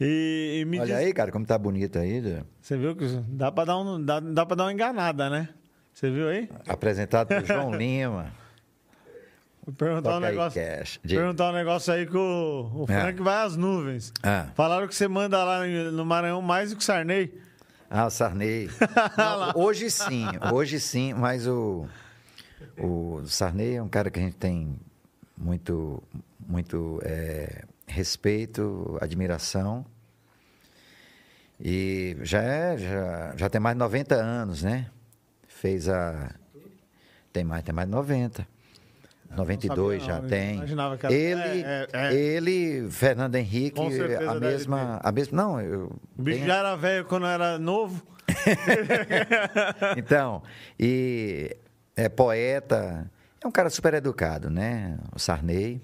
E, 0.00 0.58
e 0.60 0.64
me. 0.64 0.78
Olha 0.78 0.86
diz- 0.94 1.04
aí, 1.06 1.12
cara, 1.12 1.30
como 1.32 1.46
tá 1.46 1.56
bonito 1.56 1.98
aí. 1.98 2.42
Você 2.60 2.76
viu 2.76 2.94
que 2.94 3.06
dá 3.28 3.50
pra, 3.50 3.64
dar 3.64 3.78
um, 3.78 4.02
dá, 4.04 4.20
dá 4.20 4.44
dar 4.44 4.64
uma 4.64 4.72
enganada, 4.72 5.30
né? 5.30 5.48
Você 5.94 6.10
viu 6.10 6.28
aí? 6.28 6.48
Apresentado 6.68 7.28
por 7.28 7.42
João 7.46 7.74
Lima. 7.74 8.30
Vou 9.64 9.74
perguntar 9.74 10.10
um 10.10 10.20
Toca 10.20 10.26
negócio. 10.30 10.62
Diga. 11.02 11.20
Perguntar 11.20 11.50
um 11.50 11.54
negócio 11.54 11.92
aí 11.92 12.06
que 12.06 12.16
o, 12.16 12.70
o 12.74 12.86
É. 12.88 13.00
Frank 13.00 13.20
vai 13.22 13.44
às 13.44 13.56
nuvens. 13.56 14.12
Ah. 14.22 14.48
Falaram 14.54 14.86
que 14.86 14.94
você 14.94 15.08
manda 15.08 15.42
lá 15.42 15.66
no 15.66 16.04
Maranhão 16.04 16.40
mais 16.40 16.70
do 16.70 16.76
que 16.76 16.82
o 16.82 16.84
Sarney. 16.84 17.32
Ah, 17.90 18.06
o 18.06 18.10
Sarney. 18.10 18.68
Não, 19.16 19.62
hoje 19.62 19.90
sim, 19.90 20.26
hoje 20.52 20.78
sim, 20.78 21.14
mas 21.14 21.46
o, 21.48 21.86
o 22.78 23.22
Sarney 23.26 23.76
é 23.76 23.82
um 23.82 23.88
cara 23.88 24.10
que 24.10 24.18
a 24.20 24.22
gente 24.22 24.36
tem 24.36 24.78
muito, 25.36 26.02
muito 26.46 27.00
é, 27.04 27.64
respeito, 27.86 28.98
admiração. 29.00 29.84
E 31.60 32.16
já, 32.22 32.42
é, 32.42 32.76
já, 32.76 33.34
já 33.36 33.48
tem 33.48 33.60
mais 33.60 33.74
de 33.74 33.78
90 33.78 34.14
anos, 34.14 34.62
né? 34.62 34.86
Fez 35.48 35.88
a. 35.88 36.30
Tem 37.32 37.44
mais, 37.44 37.62
tem 37.62 37.74
mais 37.74 37.88
de 37.88 37.94
90. 37.94 38.46
92 39.34 40.02
sabia, 40.02 40.14
já 40.14 40.20
não. 40.22 40.28
tem. 40.28 40.54
Imaginava 40.56 40.96
que 40.96 41.06
era- 41.06 41.14
Ele, 41.14 41.62
É, 41.64 41.88
é, 41.92 42.06
é. 42.06 42.14
ele, 42.14 42.90
Fernando 42.90 43.34
Henrique, 43.34 43.80
a 43.80 44.34
mesma, 44.34 45.00
a 45.02 45.10
mesma. 45.12 45.36
Não, 45.42 45.60
eu. 45.60 45.92
O 46.16 46.22
bicho 46.22 46.38
tenho- 46.38 46.46
já 46.48 46.56
era 46.58 46.76
velho 46.76 47.04
quando 47.06 47.26
era 47.26 47.58
novo. 47.58 48.06
então, 49.96 50.42
e 50.78 51.56
é 51.96 52.08
poeta, 52.08 53.10
é 53.42 53.46
um 53.46 53.50
cara 53.50 53.70
super 53.70 53.94
educado, 53.94 54.50
né? 54.50 54.98
O 55.14 55.18
Sarney, 55.18 55.80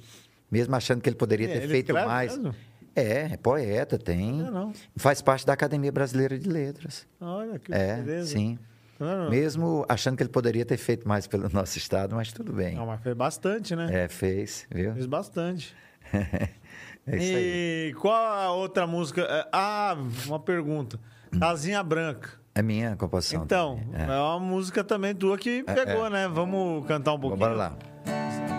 mesmo 0.53 0.77
achando 0.77 1.01
que 1.01 1.09
ele 1.09 1.17
poderia 1.17 1.49
É, 1.49 1.53
ter 1.53 1.59
ele 1.65 1.69
feito 1.69 1.93
mais. 1.95 2.37
mesmo? 2.39 2.55
É, 2.95 3.31
é 3.33 3.37
poeta, 3.39 3.97
tem. 3.99 4.41
É, 4.47 4.51
não. 4.51 4.73
Faz 4.97 5.23
parte 5.23 5.47
da 5.47 5.55
Academia 5.55 5.91
Brasileira 5.91 6.39
de 6.39 6.47
Letras. 6.49 7.07
Olha 7.19 7.59
que 7.59 7.73
É, 7.73 7.97
beleza. 7.97 8.33
sim. 8.33 8.59
Tá 8.99 9.07
vendo? 9.07 9.31
Mesmo 9.31 9.87
achando 9.89 10.17
que 10.17 10.23
ele 10.23 10.29
poderia 10.31 10.65
ter 10.67 10.77
feito 10.77 11.09
mais 11.09 11.27
pelo 11.27 11.49
nosso 11.51 11.79
estado, 11.79 12.15
mas 12.15 12.31
tudo 12.33 12.53
bem. 12.53 12.75
Não, 12.77 12.85
mas 12.87 13.01
fez 13.01 13.17
bastante, 13.17 13.75
né? 13.75 14.05
É, 14.05 14.09
fez, 14.09 14.67
viu? 14.71 14.93
Fez 14.93 15.07
bastante. 15.07 15.75
É 17.05 17.17
isso 17.17 17.37
aí. 17.37 17.89
e 17.91 17.95
qual 17.95 18.15
a 18.15 18.53
outra 18.53 18.87
música? 18.87 19.23
É, 19.23 19.49
Ah, 19.51 19.97
uma 20.27 20.39
pergunta. 20.39 21.01
Casinha 21.37 21.83
Branca. 21.83 22.31
É 22.55 22.63
minha 22.63 22.95
composição. 22.95 23.43
Então, 23.43 23.81
é. 23.93 24.03
é. 24.05 24.07
uma 24.21 24.39
música 24.39 24.85
também 24.85 25.13
tua 25.13 25.37
que 25.37 25.65
pegou, 25.65 26.09
né? 26.09 26.29
Vamos 26.29 26.87
cantar 26.87 27.15
um 27.15 27.19
pouquinho? 27.19 27.41
Bora 27.41 27.55
lá. 27.55 27.77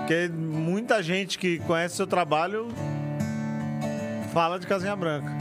Porque 0.04 0.28
muita 0.28 1.02
gente 1.02 1.40
que 1.40 1.60
conhece 1.60 1.96
seu 1.96 2.06
trabalho 2.06 2.68
fala 4.34 4.60
de 4.60 4.68
Casinha 4.68 4.98
Branca. 4.98 5.32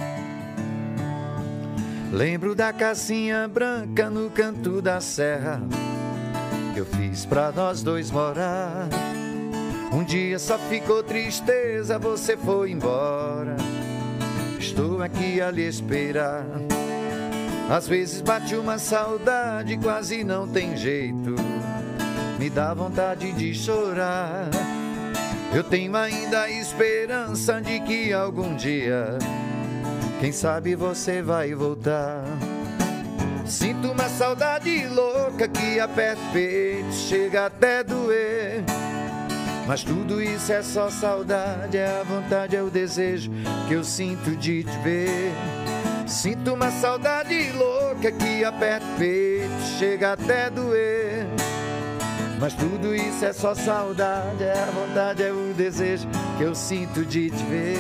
Lembro 2.13 2.55
da 2.55 2.73
casinha 2.73 3.49
branca 3.49 4.09
no 4.09 4.31
canto 4.31 4.81
da 4.81 5.01
serra 5.01 5.61
que 6.73 6.79
eu 6.79 6.87
fiz 6.87 7.27
pra 7.27 7.51
nós 7.51 7.83
dois 7.83 8.13
morar. 8.13 8.89
Um 9.93 10.05
dia 10.05 10.39
só 10.39 10.57
ficou 10.57 11.03
tristeza, 11.03 11.99
você 11.99 12.37
foi 12.37 12.71
embora. 12.71 13.57
Estou 14.61 15.03
aqui 15.03 15.41
a 15.41 15.51
lhe 15.51 15.67
esperar. 15.67 16.47
Às 17.69 17.89
vezes 17.89 18.23
bate 18.23 18.55
uma 18.55 18.79
saudade, 18.79 19.77
quase 19.79 20.23
não 20.23 20.47
tem 20.47 20.77
jeito. 20.77 21.35
Me 22.43 22.51
dá 22.51 22.75
vontade 22.75 23.31
de 23.35 23.55
chorar. 23.55 24.51
Eu 25.55 25.63
tenho 25.63 25.95
ainda 25.95 26.43
a 26.43 26.51
esperança 26.51 27.61
de 27.61 27.79
que 27.79 28.13
algum 28.13 28.57
dia 28.57 29.17
quem 30.19 30.33
sabe 30.33 30.75
você 30.75 31.23
vai 31.23 31.55
voltar. 31.55 32.25
Sinto 33.47 33.93
uma 33.93 34.09
saudade 34.09 34.89
louca 34.89 35.47
que 35.47 35.79
aperta 35.79 36.21
o 36.21 36.33
peito, 36.33 36.93
chega 36.93 37.47
até 37.47 37.85
doer. 37.85 38.65
Mas 39.65 39.85
tudo 39.85 40.21
isso 40.21 40.53
é 40.53 40.65
só 40.65 40.91
saudade, 40.91 41.77
é 41.77 42.01
a 42.01 42.03
vontade, 42.03 42.57
é 42.57 42.63
o 42.63 42.71
desejo 42.71 43.31
que 43.69 43.75
eu 43.75 43.85
sinto 43.85 44.35
de 44.35 44.65
te 44.65 44.79
ver. 44.79 45.33
Sinto 46.09 46.55
uma 46.55 46.73
saudade 46.73 47.53
louca 47.53 48.11
que 48.11 48.45
aperta 48.45 48.85
o 48.85 48.99
peito, 48.99 49.63
chega 49.79 50.15
até 50.15 50.51
doer. 50.51 51.29
Mas 52.43 52.55
tudo 52.55 52.93
isso 52.93 53.25
é 53.25 53.33
só 53.33 53.55
saudade, 53.55 54.43
é 54.43 54.59
a 54.59 54.67
vontade, 54.73 55.23
é 55.23 55.31
o 55.31 55.55
desejo 55.55 56.09
que 56.37 56.43
eu 56.43 56.57
sinto 56.57 57.05
de 57.05 57.31
te 57.31 57.45
ver. 57.45 57.79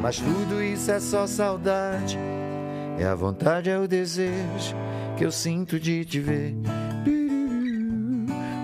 Mas 0.00 0.18
tudo 0.18 0.62
isso 0.62 0.92
é 0.92 1.00
só 1.00 1.26
saudade, 1.26 2.16
é 3.00 3.04
a 3.04 3.16
vontade, 3.16 3.68
é 3.68 3.76
o 3.76 3.88
desejo 3.88 4.76
que 5.16 5.24
eu 5.24 5.32
sinto 5.32 5.80
de 5.80 6.04
te 6.04 6.20
ver. 6.20 6.54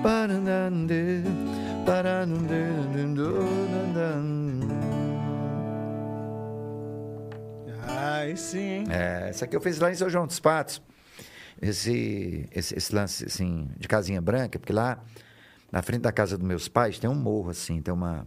Paranandê, 0.00 1.22
paranandê, 1.84 2.70
aí 8.20 8.36
sim, 8.36 8.58
hein? 8.60 8.84
É, 8.88 9.30
essa 9.30 9.44
aqui 9.44 9.56
eu 9.56 9.60
fiz 9.60 9.80
lá 9.80 9.90
em 9.90 9.94
São 9.96 10.08
João 10.08 10.28
dos 10.28 10.38
Patos. 10.38 10.80
Esse, 11.60 12.48
esse, 12.52 12.76
esse 12.76 12.94
lance 12.94 13.24
assim, 13.26 13.68
de 13.76 13.86
casinha 13.86 14.20
branca, 14.20 14.58
porque 14.58 14.72
lá 14.72 15.02
na 15.70 15.82
frente 15.82 16.02
da 16.02 16.12
casa 16.12 16.36
dos 16.38 16.46
meus 16.46 16.68
pais 16.68 16.98
tem 16.98 17.08
um 17.08 17.14
morro 17.14 17.50
assim, 17.50 17.82
tem 17.82 17.92
uma, 17.92 18.26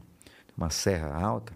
uma 0.56 0.70
serra 0.70 1.14
alta. 1.14 1.54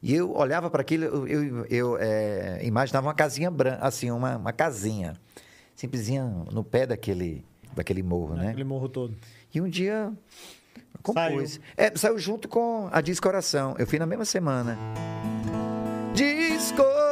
E 0.00 0.14
eu 0.14 0.32
olhava 0.32 0.70
para 0.70 0.80
aquilo, 0.80 1.04
eu, 1.04 1.26
eu, 1.26 1.66
eu, 1.66 1.98
é, 1.98 2.60
imaginava 2.64 3.08
uma 3.08 3.14
casinha 3.14 3.50
branca, 3.50 3.84
assim, 3.84 4.10
uma, 4.10 4.36
uma 4.36 4.52
casinha, 4.52 5.14
simplesinha 5.74 6.24
no 6.52 6.62
pé 6.62 6.86
daquele, 6.86 7.44
daquele 7.74 8.02
morro, 8.02 8.34
né? 8.36 8.50
Aquele 8.50 8.64
morro 8.64 8.88
todo. 8.88 9.16
E 9.52 9.60
um 9.60 9.68
dia 9.68 10.12
compôs. 11.02 11.60
É, 11.76 11.92
saiu 11.96 12.18
junto 12.18 12.48
com 12.48 12.88
a 12.92 13.00
Diz 13.00 13.18
Coração. 13.18 13.74
Eu 13.76 13.86
fui 13.86 13.98
na 13.98 14.06
mesma 14.06 14.24
semana. 14.24 14.78
Diz 16.14 16.70
Coração. 16.72 17.07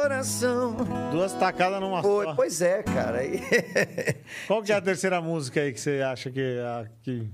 Duas 1.11 1.33
tacadas 1.33 1.79
numa 1.79 2.01
Foi, 2.01 2.25
só. 2.25 2.35
pois 2.35 2.61
é, 2.61 2.83
cara. 2.83 3.19
Qual 4.47 4.61
que 4.63 4.71
é 4.71 4.75
a 4.75 4.81
terceira 4.81 5.21
música 5.21 5.61
aí 5.61 5.73
que 5.73 5.79
você 5.79 6.01
acha 6.01 6.29
que 6.31 6.39
é 6.41 6.87
que... 7.03 7.29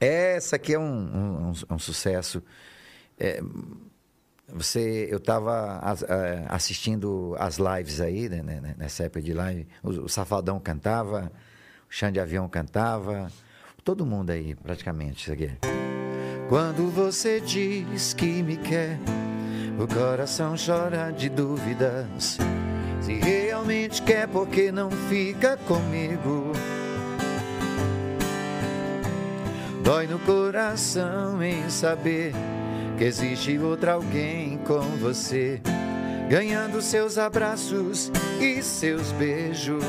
Essa 0.00 0.56
aqui 0.56 0.74
é 0.74 0.78
um, 0.78 0.82
um- 0.84 1.48
um- 1.50 1.74
um 1.74 1.78
sucesso. 1.78 2.42
É, 3.18 3.40
você, 4.50 5.08
eu 5.10 5.18
estava 5.18 5.80
assistindo 6.48 7.34
as 7.38 7.58
lives 7.58 8.00
aí, 8.00 8.28
né, 8.28 8.42
né, 8.42 8.74
nessa 8.78 9.04
época 9.04 9.20
de 9.20 9.32
live. 9.34 9.66
O, 9.82 9.88
o 9.90 10.08
Safadão 10.08 10.58
cantava, 10.60 11.30
o 11.90 11.92
Xande 11.92 12.14
de 12.14 12.20
Avião 12.20 12.48
cantava, 12.48 13.30
todo 13.84 14.06
mundo 14.06 14.30
aí, 14.30 14.54
praticamente, 14.54 15.22
isso 15.24 15.32
aqui. 15.32 15.50
Quando 16.48 16.88
você 16.90 17.40
diz 17.40 18.14
que 18.14 18.42
me 18.42 18.56
quer, 18.56 18.98
o 19.78 19.86
coração 19.86 20.54
chora 20.56 21.12
de 21.12 21.28
dúvidas. 21.28 22.38
Se 23.00 23.14
realmente 23.14 24.02
quer, 24.02 24.26
porque 24.26 24.72
não 24.72 24.90
fica 24.90 25.56
comigo? 25.56 26.52
Dói 29.84 30.06
no 30.06 30.18
coração 30.18 31.42
em 31.42 31.70
saber 31.70 32.34
que 32.98 33.04
existe 33.04 33.56
outra 33.58 33.92
alguém 33.92 34.58
com 34.58 34.80
você, 35.00 35.60
ganhando 36.28 36.82
seus 36.82 37.16
abraços 37.16 38.10
e 38.40 38.62
seus 38.62 39.12
beijos. 39.12 39.84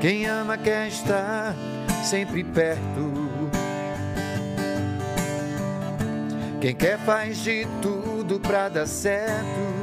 Quem 0.00 0.26
ama 0.26 0.56
quer 0.56 0.88
estar 0.88 1.54
sempre 2.02 2.42
perto. 2.42 3.17
Quem 6.60 6.74
quer 6.74 6.98
faz 6.98 7.38
de 7.38 7.64
tudo 7.80 8.40
pra 8.40 8.68
dar 8.68 8.86
certo. 8.86 9.78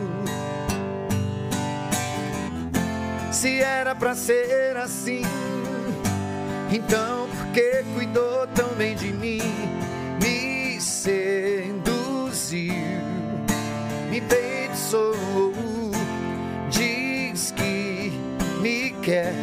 Se 3.31 3.61
era 3.61 3.95
pra 3.95 4.13
ser 4.13 4.75
assim, 4.75 5.21
então 6.71 7.27
por 7.29 7.47
que 7.53 7.83
cuidou 7.93 8.45
tão 8.47 8.69
bem 8.69 8.95
de 8.95 9.13
mim? 9.13 9.41
Me 10.21 10.79
seduziu, 10.81 12.73
me 14.09 14.17
enfeitiçou, 14.17 15.13
diz 16.69 17.51
que 17.51 18.11
me 18.61 18.91
quer, 19.01 19.33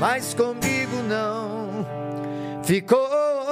mas 0.00 0.34
comigo 0.34 0.96
não 1.08 1.86
ficou. 2.62 3.43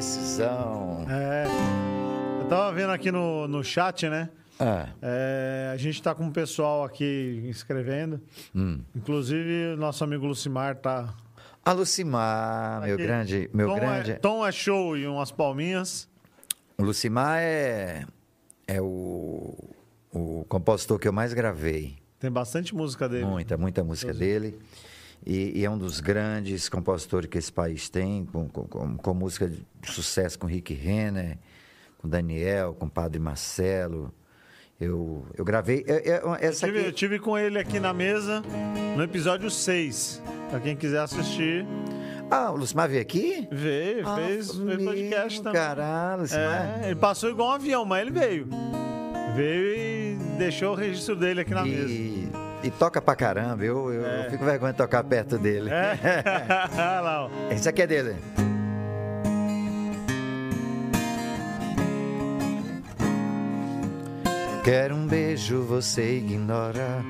Decisão. 0.00 1.04
É, 1.10 1.44
eu 2.40 2.48
tava 2.48 2.72
vendo 2.72 2.88
aqui 2.88 3.12
no, 3.12 3.46
no 3.46 3.62
chat, 3.62 4.08
né? 4.08 4.30
Ah, 4.58 4.88
É, 5.02 5.70
a 5.74 5.76
gente 5.76 6.02
tá 6.02 6.14
com 6.14 6.26
o 6.26 6.32
pessoal 6.32 6.84
aqui 6.84 7.44
escrevendo. 7.50 8.18
hum. 8.54 8.80
Inclusive, 8.96 9.76
nosso 9.76 10.02
amigo 10.02 10.24
Lucimar 10.26 10.76
tá. 10.76 11.12
A 11.62 11.72
Lucimar, 11.72 12.80
meu 12.80 12.94
aqui. 12.94 13.02
grande, 13.04 13.50
meu 13.52 13.68
Tom 13.68 13.74
grande. 13.74 14.12
É, 14.12 14.14
Tom 14.14 14.46
é 14.46 14.50
show 14.50 14.96
e 14.96 15.06
umas 15.06 15.30
palminhas. 15.30 16.08
O 16.78 16.82
Lucimar 16.84 17.36
é, 17.38 18.06
é 18.66 18.80
o, 18.80 19.54
o 20.10 20.46
compositor 20.48 20.98
que 20.98 21.08
eu 21.08 21.12
mais 21.12 21.34
gravei. 21.34 21.98
Tem 22.18 22.30
bastante 22.30 22.74
música 22.74 23.06
dele. 23.06 23.26
Muita, 23.26 23.58
muita 23.58 23.84
música 23.84 24.14
dele. 24.14 24.58
E, 25.26 25.58
e 25.60 25.64
é 25.64 25.70
um 25.70 25.76
dos 25.76 26.00
grandes 26.00 26.68
compositores 26.68 27.28
que 27.28 27.36
esse 27.38 27.52
país 27.52 27.88
tem, 27.90 28.24
com, 28.24 28.48
com, 28.48 28.96
com- 28.96 29.14
música 29.14 29.46
de 29.48 29.62
sucesso 29.84 30.38
com 30.38 30.46
Rick 30.46 30.72
Renner, 30.72 31.36
com 31.98 32.08
Daniel, 32.08 32.74
com 32.78 32.88
Padre 32.88 33.18
Marcelo. 33.20 34.12
Eu, 34.80 35.26
eu 35.36 35.44
gravei. 35.44 35.84
é- 35.86 36.08
é- 36.12 36.22
essa 36.40 36.66
Tive- 36.66 36.78
eu 36.78 36.82
aqui, 36.84 36.92
tive 36.92 37.18
com 37.18 37.36
ele 37.36 37.58
aqui 37.58 37.78
na 37.78 37.92
mesa 37.92 38.42
no 38.96 39.02
episódio 39.02 39.50
6. 39.50 40.22
Pra 40.48 40.58
quem 40.58 40.74
quiser 40.74 41.00
assistir, 41.00 41.66
ah, 42.30 42.50
o 42.50 42.56
Lucimar 42.56 42.88
veio 42.88 43.02
aqui? 43.02 43.46
veio, 43.52 44.08
Ah, 44.08 44.16
fez, 44.16 44.50
fez 44.56 44.82
podcast 44.84 45.42
também. 45.42 45.60
Caralho, 45.60 46.22
Lucimar. 46.22 46.80
É, 46.82 46.86
ele 46.86 46.96
passou 46.96 47.28
igual 47.28 47.50
um 47.50 47.52
avião, 47.52 47.84
mas 47.84 48.00
ele 48.00 48.10
veio. 48.10 48.48
Veio 49.36 49.76
e 49.76 50.16
deixou 50.38 50.72
o 50.72 50.74
registro 50.74 51.14
dele 51.14 51.42
aqui 51.42 51.52
na 51.52 51.62
mesa. 51.64 52.39
E, 52.62 52.70
toca 52.70 53.00
pra 53.00 53.16
caramba. 53.16 53.64
Eu, 53.64 53.92
eu, 53.92 54.02
eu 54.02 54.30
fico 54.30 54.44
vergonha 54.44 54.72
de 54.72 54.78
tocar 54.78 55.02
perto 55.04 55.38
dele. 55.38 55.70
É. 55.70 55.98
Esse 57.54 57.68
aqui 57.68 57.82
é 57.82 57.86
dele. 57.86 58.16
Quero 64.62 64.94
um 64.94 65.06
beijo, 65.06 65.62
você 65.62 66.18
ignora. 66.18 67.02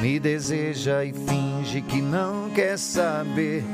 Me 0.00 0.18
deseja 0.18 1.04
e 1.04 1.12
finge 1.12 1.80
que 1.82 2.02
não 2.02 2.50
quer 2.50 2.76
saber. 2.76 3.64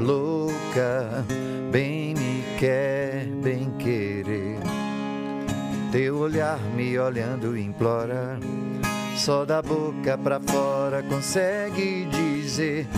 Louca, 0.00 1.24
bem 1.70 2.14
me 2.14 2.44
quer, 2.58 3.26
bem 3.42 3.70
querer. 3.78 4.58
Teu 5.92 6.18
olhar 6.18 6.58
me 6.74 6.98
olhando 6.98 7.56
implora. 7.56 8.38
Só 9.24 9.44
da 9.44 9.62
boca 9.62 10.18
pra 10.18 10.40
fora 10.40 11.00
consegue 11.00 12.06
dizer: 12.06 12.88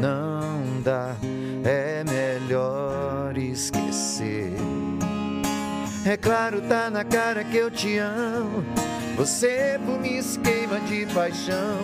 Não 0.00 0.80
dá, 0.80 1.14
é 1.62 2.02
melhor 2.04 3.36
esquecer. 3.36 4.50
É 6.06 6.16
claro, 6.16 6.62
tá 6.62 6.88
na 6.88 7.04
cara 7.04 7.44
que 7.44 7.58
eu 7.58 7.70
te 7.70 7.98
amo. 7.98 8.64
Você 9.18 9.78
por 9.84 10.00
mim 10.00 10.22
se 10.22 10.38
queima 10.38 10.80
de 10.80 11.04
paixão. 11.12 11.76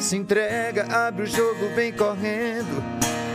Se 0.00 0.16
entrega, 0.16 0.92
abre 1.06 1.22
o 1.22 1.26
jogo, 1.26 1.72
vem 1.76 1.92
correndo. 1.92 2.82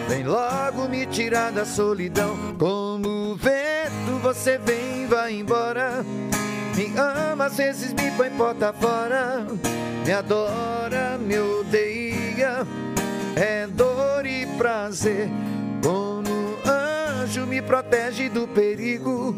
Vem 0.09 0.25
logo 0.25 0.89
me 0.89 1.05
tirar 1.05 1.53
da 1.53 1.63
solidão. 1.63 2.35
Como 2.59 3.37
vento, 3.37 4.19
você 4.21 4.57
vem, 4.57 5.07
vai 5.07 5.33
embora. 5.33 6.03
Me 6.75 6.91
ama, 6.97 7.45
às 7.45 7.57
vezes 7.57 7.93
me 7.93 8.11
põe 8.11 8.29
porta 8.31 8.73
fora. 8.73 9.45
Me 10.05 10.11
adora, 10.11 11.17
me 11.19 11.37
odeia. 11.37 12.65
É 13.35 13.67
dor 13.67 14.25
e 14.25 14.45
prazer. 14.57 15.29
Como 15.83 16.57
anjo 16.65 17.45
me 17.45 17.61
protege 17.61 18.29
do 18.29 18.47
perigo. 18.47 19.35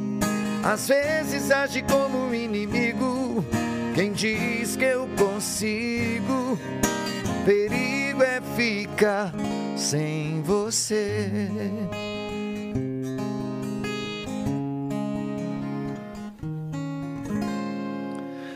Às 0.64 0.88
vezes 0.88 1.52
age 1.52 1.84
como 1.84 2.18
um 2.18 2.34
inimigo. 2.34 3.46
Quem 3.94 4.12
diz 4.12 4.76
que 4.76 4.86
eu 4.86 5.08
consigo? 5.18 6.60
Perigo 7.46 8.24
é 8.24 8.42
ficar 8.56 9.32
sem 9.78 10.42
você. 10.42 11.30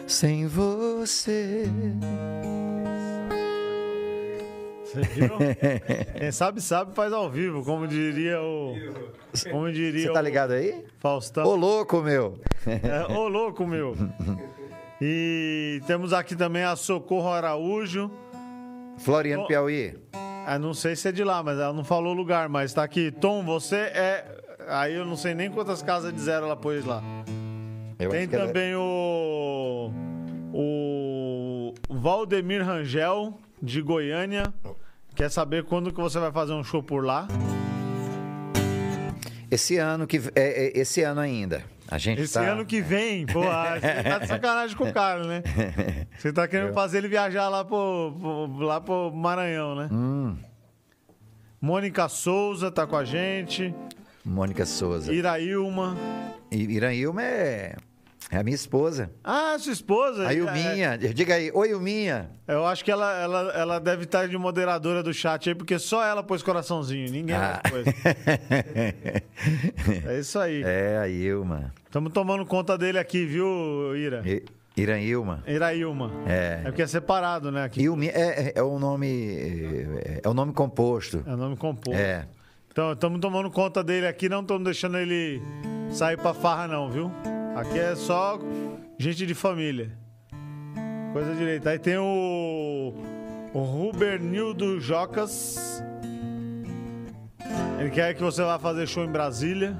Sem 0.09 0.47
você. 0.47 1.65
Você 4.83 5.01
viu? 5.01 5.29
Quem 6.17 6.31
sabe, 6.31 6.59
sabe, 6.61 6.95
faz 6.95 7.13
ao 7.13 7.29
vivo, 7.29 7.63
como 7.63 7.87
diria 7.87 8.41
o. 8.41 8.75
Como 9.51 9.71
diria 9.71 10.07
Você 10.07 10.11
tá 10.13 10.19
ligado 10.19 10.53
aí? 10.53 10.83
Faustão. 10.97 11.45
Ô 11.45 11.55
louco, 11.55 12.01
meu! 12.01 12.41
É, 12.65 13.13
ô 13.13 13.27
louco, 13.27 13.67
meu. 13.67 13.95
E 14.99 15.79
temos 15.85 16.11
aqui 16.11 16.35
também 16.35 16.63
a 16.63 16.75
Socorro 16.75 17.29
Araújo. 17.29 18.09
Floriano 18.97 19.43
Ô. 19.43 19.47
Piauí. 19.47 19.95
Ah, 20.45 20.57
não 20.57 20.73
sei 20.73 20.95
se 20.95 21.07
é 21.07 21.11
de 21.11 21.23
lá, 21.23 21.43
mas 21.43 21.59
ela 21.59 21.71
não 21.71 21.83
falou 21.83 22.13
o 22.13 22.17
lugar, 22.17 22.49
mas 22.49 22.73
tá 22.73 22.83
aqui. 22.83 23.11
Tom, 23.11 23.45
você 23.45 23.75
é. 23.75 24.25
Aí 24.67 24.95
eu 24.95 25.05
não 25.05 25.15
sei 25.15 25.35
nem 25.35 25.51
quantas 25.51 25.83
casas 25.83 26.11
de 26.11 26.19
zero 26.19 26.47
ela 26.47 26.55
pôs 26.55 26.83
lá. 26.83 27.03
Eu 27.99 28.09
Tem 28.11 28.27
ela- 28.31 28.47
também 28.47 28.73
o. 28.75 29.91
O 30.53 31.73
Valdemir 31.89 32.65
Rangel, 32.65 33.37
de 33.61 33.81
Goiânia. 33.81 34.53
Quer 35.15 35.29
saber 35.29 35.63
quando 35.65 35.91
que 35.91 35.99
você 35.99 36.17
vai 36.19 36.31
fazer 36.31 36.53
um 36.53 36.63
show 36.63 36.81
por 36.81 37.03
lá? 37.05 37.27
Esse 39.51 39.77
ano 39.77 40.05
que 40.07 40.17
é, 40.35 40.67
é, 40.67 40.79
esse 40.79 41.01
ano 41.03 41.19
ainda. 41.21 41.63
A 41.91 41.97
gente 41.97 42.21
Esse 42.21 42.35
tá... 42.35 42.41
ano 42.41 42.63
que 42.65 42.81
vem, 42.81 43.25
pô, 43.25 43.41
você 43.41 44.03
tá 44.03 44.19
de 44.19 44.27
sacanagem 44.29 44.77
com 44.77 44.83
o 44.85 44.93
cara, 44.93 45.25
né? 45.25 45.41
Você 46.19 46.31
tá 46.31 46.47
querendo 46.47 46.71
fazer 46.71 46.99
ele 46.99 47.07
viajar 47.07 47.49
lá 47.49 47.65
pro, 47.65 48.15
pro- 48.19 48.59
lá 48.63 48.79
pro 48.79 49.11
Maranhão, 49.11 49.73
né? 49.75 49.89
Hum, 49.91 50.37
Mônica 51.59 52.07
Souza 52.07 52.69
tá 52.71 52.85
com 52.85 52.95
a 52.95 53.03
gente. 53.03 53.73
Mônica 54.23 54.67
Souza. 54.67 55.11
Irailma. 55.11 55.97
Iranilma 56.51 57.23
é, 57.23 57.75
é 58.31 58.37
a 58.37 58.43
minha 58.43 58.55
esposa. 58.55 59.09
Ah, 59.23 59.57
sua 59.59 59.73
esposa. 59.73 60.27
A 60.27 60.33
Ilminha. 60.33 60.97
Diga 60.97 61.35
aí, 61.35 61.51
oi 61.53 61.69
Ilminha. 61.71 62.29
É, 62.47 62.53
eu 62.53 62.65
acho 62.65 62.83
que 62.85 62.91
ela, 62.91 63.11
ela, 63.19 63.39
ela 63.55 63.79
deve 63.79 64.03
estar 64.03 64.27
de 64.27 64.37
moderadora 64.37 65.01
do 65.01 65.13
chat 65.13 65.49
aí, 65.49 65.55
porque 65.55 65.79
só 65.79 66.03
ela 66.05 66.21
pôs 66.23 66.43
coraçãozinho, 66.43 67.09
ninguém 67.11 67.35
Ah. 67.35 67.61
pôs. 67.69 67.85
É 70.07 70.19
isso 70.19 70.37
aí. 70.39 70.61
É, 70.63 70.97
a 70.97 71.07
Ilma. 71.07 71.73
Estamos 71.85 72.11
tomando 72.13 72.45
conta 72.45 72.77
dele 72.77 72.99
aqui, 72.99 73.25
viu, 73.25 73.95
Ira? 73.95 74.21
I- 74.25 74.43
Iranilma. 74.77 75.43
Irailma. 75.47 76.11
É. 76.27 76.59
É 76.61 76.63
porque 76.65 76.81
é 76.83 76.87
separado, 76.87 77.51
né? 77.51 77.63
Aqui. 77.63 77.81
Ilminha 77.83 78.11
é, 78.13 78.47
é- 78.47 78.53
é 78.55 78.63
o 78.63 78.79
nome 78.79 79.07
é, 80.05 80.21
é 80.23 80.29
o 80.29 80.33
nome 80.33 80.53
composto. 80.53 81.23
É 81.27 81.33
o 81.33 81.37
nome 81.37 81.57
composto. 81.57 81.99
É. 81.99 82.27
Então, 82.71 82.93
estamos 82.93 83.19
tomando 83.19 83.49
conta 83.51 83.83
dele 83.83 84.07
aqui, 84.07 84.29
não 84.29 84.41
estamos 84.41 84.63
deixando 84.63 84.97
ele 84.97 85.41
sair 85.91 86.17
pra 86.17 86.33
farra, 86.33 86.67
não, 86.67 86.89
viu? 86.89 87.11
Aqui 87.59 87.77
é 87.77 87.93
só 87.93 88.39
gente 88.97 89.25
de 89.25 89.35
família. 89.35 89.91
Coisa 91.11 91.35
direita. 91.35 91.71
Aí 91.71 91.77
tem 91.77 91.97
o. 91.97 92.93
O 93.53 93.59
Rubernildo 93.59 94.79
Jocas. 94.79 95.83
Ele 97.77 97.89
quer 97.89 98.13
que 98.13 98.21
você 98.21 98.41
vá 98.43 98.57
fazer 98.57 98.87
show 98.87 99.03
em 99.03 99.11
Brasília. 99.11 99.75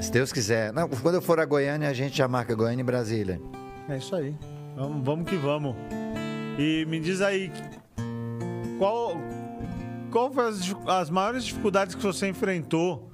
Se 0.00 0.12
Deus 0.12 0.32
quiser. 0.32 0.72
Não, 0.72 0.88
quando 0.88 1.16
eu 1.16 1.22
for 1.22 1.40
a 1.40 1.44
Goiânia, 1.44 1.88
a 1.88 1.92
gente 1.92 2.16
já 2.16 2.28
marca 2.28 2.54
Goiânia 2.54 2.82
e 2.82 2.84
Brasília. 2.84 3.40
É 3.88 3.96
isso 3.96 4.14
aí. 4.14 4.32
Vamos, 4.76 5.04
vamos 5.04 5.28
que 5.28 5.34
vamos. 5.34 5.74
E 6.56 6.86
me 6.86 7.00
diz 7.00 7.20
aí. 7.20 7.50
Qual. 8.78 9.16
Qual 10.12 10.32
foi 10.32 10.46
as, 10.46 10.72
as 10.86 11.10
maiores 11.10 11.44
dificuldades 11.44 11.96
que 11.96 12.02
você 12.04 12.28
enfrentou, 12.28 13.10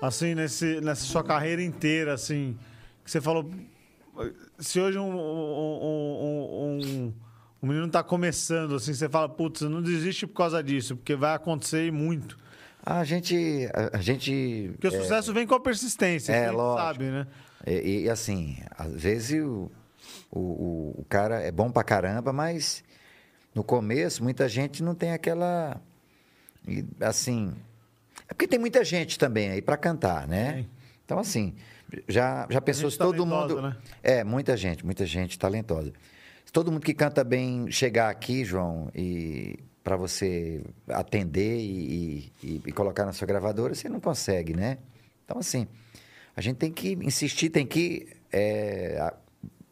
assim, 0.00 0.34
nesse, 0.34 0.80
nessa 0.80 1.04
sua 1.04 1.22
carreira 1.22 1.62
inteira, 1.62 2.14
assim? 2.14 2.56
Você 3.10 3.20
falou. 3.20 3.50
Se 4.58 4.78
hoje 4.78 4.96
um, 4.96 5.10
um, 5.10 6.78
um, 6.80 7.12
um, 7.60 7.66
menino 7.66 7.88
tá 7.88 8.04
começando, 8.04 8.76
assim, 8.76 8.94
você 8.94 9.08
fala, 9.08 9.28
putz, 9.28 9.62
não 9.62 9.82
desiste 9.82 10.28
por 10.28 10.34
causa 10.34 10.62
disso, 10.62 10.96
porque 10.96 11.16
vai 11.16 11.34
acontecer 11.34 11.90
muito. 11.90 12.38
A 12.86 13.02
gente. 13.02 13.68
A, 13.74 13.98
a 13.98 14.00
gente. 14.00 14.70
Porque 14.74 14.86
o 14.86 14.92
sucesso 15.02 15.32
vem 15.32 15.44
com 15.44 15.56
a 15.56 15.60
persistência, 15.60 16.32
É, 16.32 16.46
a 16.46 16.52
lógico. 16.52 16.86
sabe, 16.86 17.04
né? 17.06 17.26
E, 17.66 18.02
e, 18.04 18.10
assim, 18.10 18.58
às 18.78 18.92
vezes 19.02 19.42
o, 19.42 19.68
o, 20.30 20.94
o- 21.00 21.06
cara 21.08 21.40
é 21.40 21.50
bom 21.50 21.70
pra 21.72 21.82
caramba, 21.82 22.32
mas 22.32 22.84
no 23.52 23.64
começo 23.64 24.22
muita 24.22 24.48
gente 24.48 24.84
não 24.84 24.94
tem 24.94 25.10
aquela. 25.12 25.80
Assim. 27.00 27.52
É 28.28 28.34
porque 28.34 28.46
tem 28.46 28.58
muita 28.60 28.84
gente 28.84 29.18
também 29.18 29.50
aí 29.50 29.60
pra 29.60 29.76
cantar, 29.76 30.28
né? 30.28 30.52
Tem. 30.52 30.70
Então, 31.04 31.18
assim, 31.18 31.54
já, 32.08 32.46
já 32.50 32.60
pensou 32.60 32.90
se 32.90 32.98
todo 32.98 33.16
talentosa, 33.24 33.54
mundo. 33.54 33.62
né? 33.62 33.76
É, 34.02 34.24
muita 34.24 34.56
gente, 34.56 34.84
muita 34.84 35.04
gente 35.06 35.38
talentosa. 35.38 35.92
Se 36.44 36.52
todo 36.52 36.70
mundo 36.72 36.82
que 36.84 36.94
canta 36.94 37.22
bem 37.22 37.70
chegar 37.70 38.10
aqui, 38.10 38.44
João, 38.44 38.90
e 38.94 39.58
para 39.82 39.96
você 39.96 40.62
atender 40.88 41.58
e, 41.58 42.32
e- 42.42 42.62
e 42.66 42.72
colocar 42.72 43.04
na 43.06 43.12
sua 43.12 43.26
gravadora, 43.26 43.74
você 43.74 43.88
não 43.88 44.00
consegue, 44.00 44.54
né? 44.54 44.78
Então, 45.24 45.38
assim, 45.38 45.66
a 46.36 46.40
gente 46.40 46.56
tem 46.56 46.72
que 46.72 46.92
insistir, 47.02 47.50
tem 47.50 47.66
que 47.66 48.08
é, 48.32 49.12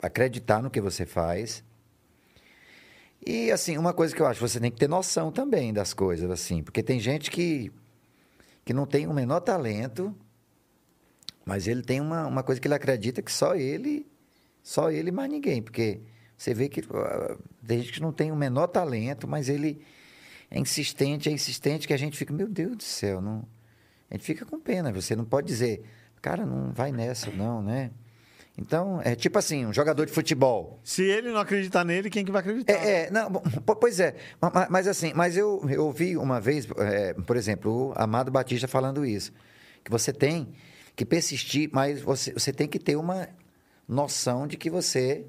acreditar 0.01 0.63
no 0.63 0.71
que 0.71 0.81
você 0.81 1.05
faz. 1.05 1.63
E, 3.25 3.51
assim, 3.51 3.77
uma 3.77 3.93
coisa 3.93 4.15
que 4.15 4.23
eu 4.23 4.27
acho, 4.27 4.41
você 4.41 4.61
tem 4.61 4.71
que 4.71 4.79
ter 4.79 4.89
noção 4.89 5.31
também 5.33 5.73
das 5.73 5.93
coisas, 5.93 6.31
assim, 6.31 6.63
porque 6.63 6.83
tem 6.83 6.99
gente 7.01 7.31
que, 7.31 7.71
que 8.65 8.73
não 8.73 8.87
tem 8.87 9.07
o 9.07 9.13
menor 9.13 9.41
talento, 9.41 10.15
mas 11.49 11.67
ele 11.67 11.81
tem 11.81 11.99
uma, 11.99 12.27
uma 12.27 12.43
coisa 12.43 12.61
que 12.61 12.69
ele 12.69 12.75
acredita 12.75 13.23
que 13.23 13.33
só 13.33 13.55
ele, 13.55 14.07
só 14.63 14.91
ele 14.91 15.09
e 15.09 15.13
mais 15.13 15.31
ninguém, 15.31 15.63
porque 15.63 15.99
você 16.37 16.53
vê 16.53 16.69
que 16.69 16.83
ah, 16.93 17.39
tem 17.67 17.79
gente 17.79 17.93
que 17.95 18.03
não 18.03 18.13
tem 18.13 18.31
o 18.31 18.37
menor 18.37 18.67
talento, 18.67 19.27
mas 19.27 19.49
ele 19.49 19.81
é 20.51 20.59
insistente, 20.59 21.31
é 21.31 21.33
insistente, 21.33 21.89
que 21.89 21.95
a 21.95 21.97
gente 21.97 22.19
fica, 22.19 22.35
meu 22.35 22.47
Deus 22.47 22.77
do 22.77 22.83
céu, 22.83 23.23
não... 23.23 23.49
a 24.11 24.15
gente 24.15 24.25
fica 24.25 24.45
com 24.45 24.61
pena, 24.61 24.93
você 24.93 25.17
não 25.17 25.25
pode 25.25 25.47
dizer, 25.47 25.83
cara, 26.21 26.45
não 26.45 26.71
vai 26.71 26.93
nessa, 26.93 27.31
não, 27.31 27.63
né? 27.63 27.93
Então, 28.59 29.01
é 29.03 29.15
tipo 29.15 29.39
assim, 29.39 29.65
um 29.65 29.73
jogador 29.73 30.05
de 30.05 30.13
futebol. 30.13 30.79
Se 30.85 31.03
ele 31.03 31.31
não 31.31 31.41
acreditar 31.41 31.83
nele, 31.83 32.11
quem 32.11 32.27
que 32.27 32.31
vai 32.31 32.41
acreditar? 32.43 32.75
É, 32.75 33.05
é, 33.05 33.11
não, 33.11 33.33
pois 33.81 34.01
é, 34.01 34.17
ma- 34.39 34.51
ma- 34.53 34.67
mas, 34.69 34.87
assim, 34.87 35.13
mas 35.15 35.35
eu, 35.35 35.65
eu 35.71 35.87
ouvi 35.87 36.15
uma 36.15 36.41
vez, 36.43 36.69
é, 36.77 37.15
por 37.15 37.39
exemplo, 37.39 37.89
o 37.89 37.93
Amado 37.97 38.31
Batista 38.31 38.69
falando 38.69 39.07
isso, 39.07 39.33
que 39.83 39.91
você 39.91 40.13
tem 40.13 40.47
que 40.99 41.07
persistir, 41.07 41.71
mas 41.73 42.01
você, 42.01 42.33
você 42.33 42.53
tem 42.53 42.67
que 42.67 42.77
ter 42.77 42.97
uma 42.97 43.29
noção 43.87 44.49
de 44.49 44.57
que 44.57 44.69
você 44.69 45.25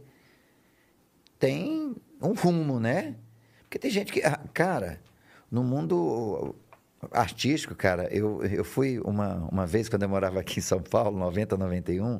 tem 1.38 1.96
um 2.20 2.34
rumo, 2.34 2.80
né? 2.80 3.16
Porque 3.62 3.78
tem 3.78 3.92
gente 3.92 4.12
que, 4.12 4.24
ah, 4.24 4.40
cara, 4.52 5.00
no 5.50 5.64
mundo 5.64 6.56
artístico, 7.12 7.76
cara, 7.76 8.12
eu, 8.12 8.44
eu 8.46 8.66
fui 8.66 9.00
uma, 9.02 9.48
uma 9.52 9.68
vez 9.68 9.88
quando 9.88 10.02
eu 10.02 10.10
morava 10.10 10.40
aqui 10.40 10.58
em 10.58 10.64
São 10.64 10.82
Paulo, 10.82 11.16
90, 11.20 11.56
91, 11.56 12.20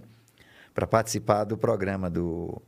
para 0.72 0.86
participar 0.86 1.44
do 1.44 1.58
programa 1.58 2.08
do 2.08 2.62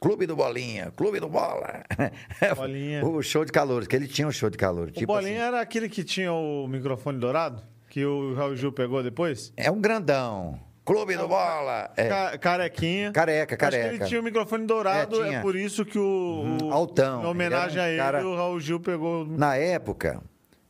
Clube 0.00 0.26
do 0.26 0.34
Bolinha, 0.34 0.90
Clube 0.96 1.20
do 1.20 1.28
Bola. 1.28 1.84
Bolinha. 2.56 3.06
o 3.06 3.22
show 3.22 3.44
de 3.44 3.52
calor, 3.52 3.86
que 3.86 3.94
ele 3.94 4.08
tinha 4.08 4.26
um 4.26 4.32
show 4.32 4.50
de 4.50 4.58
calor. 4.58 4.88
O 4.88 4.90
tipo 4.90 5.12
Bolinha 5.12 5.34
assim, 5.34 5.46
era 5.46 5.60
aquele 5.60 5.88
que 5.88 6.02
tinha 6.02 6.32
o 6.32 6.66
microfone 6.66 7.20
dourado? 7.20 7.62
Que 7.98 8.04
o 8.06 8.32
Raul 8.32 8.54
Gil 8.54 8.70
pegou 8.70 9.02
depois? 9.02 9.52
é 9.56 9.68
um 9.72 9.80
grandão. 9.80 10.56
Clube 10.84 11.16
do 11.16 11.26
Bola. 11.26 11.90
É, 11.96 12.08
Ca- 12.08 12.38
carequinha. 12.38 13.10
careca, 13.10 13.56
Acho 13.60 13.70
que 13.70 13.76
ele 13.76 13.84
careca. 13.88 14.04
tinha 14.06 14.20
o 14.20 14.22
microfone 14.22 14.64
dourado, 14.66 15.24
É, 15.24 15.34
é, 15.34 15.40
por 15.40 15.56
isso 15.56 15.84
que 15.84 15.98
o. 15.98 16.58
o- 16.62 16.72
altão. 16.72 17.24
Em 17.24 17.26
homenagem 17.26 17.80
um 17.80 17.82
a 17.84 17.88
ele, 17.88 17.98
cara- 17.98 18.24
o 18.26 18.36
Raul 18.36 18.60
Gil 18.60 18.78
pegou. 18.78 19.26
Na 19.26 19.56
época, 19.56 20.22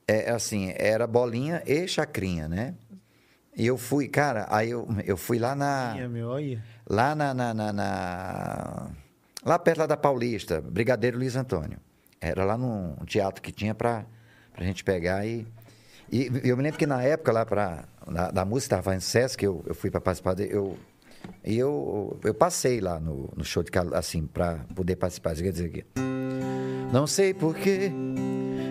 é 0.08 0.30
assim, 0.30 0.72
era 0.76 1.06
bolinha 1.06 1.62
e 1.66 1.86
chacrinha, 1.86 2.48
né? 2.48 2.74
E 3.54 3.66
eu 3.66 3.76
fui, 3.76 4.08
cara, 4.08 4.46
aí 4.48 4.70
eu, 4.70 4.88
eu 5.04 5.16
fui 5.18 5.38
lá 5.38 5.54
na. 5.54 5.94
Lá 6.88 7.14
na, 7.14 7.34
na, 7.34 7.52
na- 7.52 7.72
na- 7.74 8.86
Lá 9.44 9.58
perto 9.58 9.78
lá 9.80 9.86
da 9.86 9.96
Paulista, 9.98 10.62
Brigadeiro 10.62 11.18
Luiz 11.18 11.36
Antônio. 11.36 11.78
Era 12.20 12.42
lá 12.44 12.56
num 12.56 12.96
teatro 13.06 13.42
que 13.42 13.52
tinha 13.52 13.74
pra, 13.74 14.04
pra 14.54 14.64
gente 14.64 14.82
pegar 14.82 15.26
e. 15.26 15.46
E 16.10 16.30
eu 16.44 16.56
me 16.56 16.62
lembro 16.62 16.78
que 16.78 16.86
na 16.86 17.02
época 17.02 17.32
lá 17.32 17.44
pra, 17.44 17.84
na, 18.06 18.30
da 18.30 18.44
música, 18.44 18.76
estava 18.76 18.96
em 18.96 19.00
Sesc, 19.00 19.44
eu, 19.44 19.62
eu 19.66 19.74
fui 19.74 19.90
para 19.90 20.00
participar, 20.00 20.34
de, 20.34 20.50
eu, 20.50 20.76
e 21.44 21.56
eu, 21.58 22.18
eu 22.24 22.34
passei 22.34 22.80
lá 22.80 22.98
no, 22.98 23.30
no 23.36 23.44
show 23.44 23.62
de 23.62 23.70
assim, 23.94 24.26
para 24.26 24.64
poder 24.74 24.96
participar. 24.96 25.34
Quer 25.34 25.52
dizer 25.52 25.66
aqui. 25.66 25.84
Não 26.92 27.06
sei 27.06 27.34
porquê, 27.34 27.92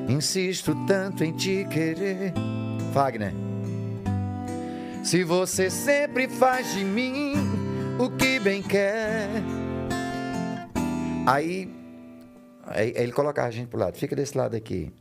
insisto 0.10 0.76
tanto 0.88 1.24
em 1.24 1.32
te 1.34 1.66
querer. 1.66 2.34
Fagner. 2.94 3.34
Se 5.04 5.24
você 5.24 5.70
sempre 5.70 6.28
faz 6.28 6.74
de 6.74 6.84
mim 6.84 7.36
o 8.00 8.10
que 8.10 8.40
bem 8.40 8.62
quer. 8.62 9.30
Aí, 11.26 11.74
aí 12.66 12.94
ele 12.96 13.12
colocava 13.12 13.48
a 13.48 13.52
gente 13.52 13.68
pro 13.68 13.80
lado, 13.80 13.98
fica 13.98 14.16
desse 14.16 14.38
lado 14.38 14.56
aqui. 14.56 14.92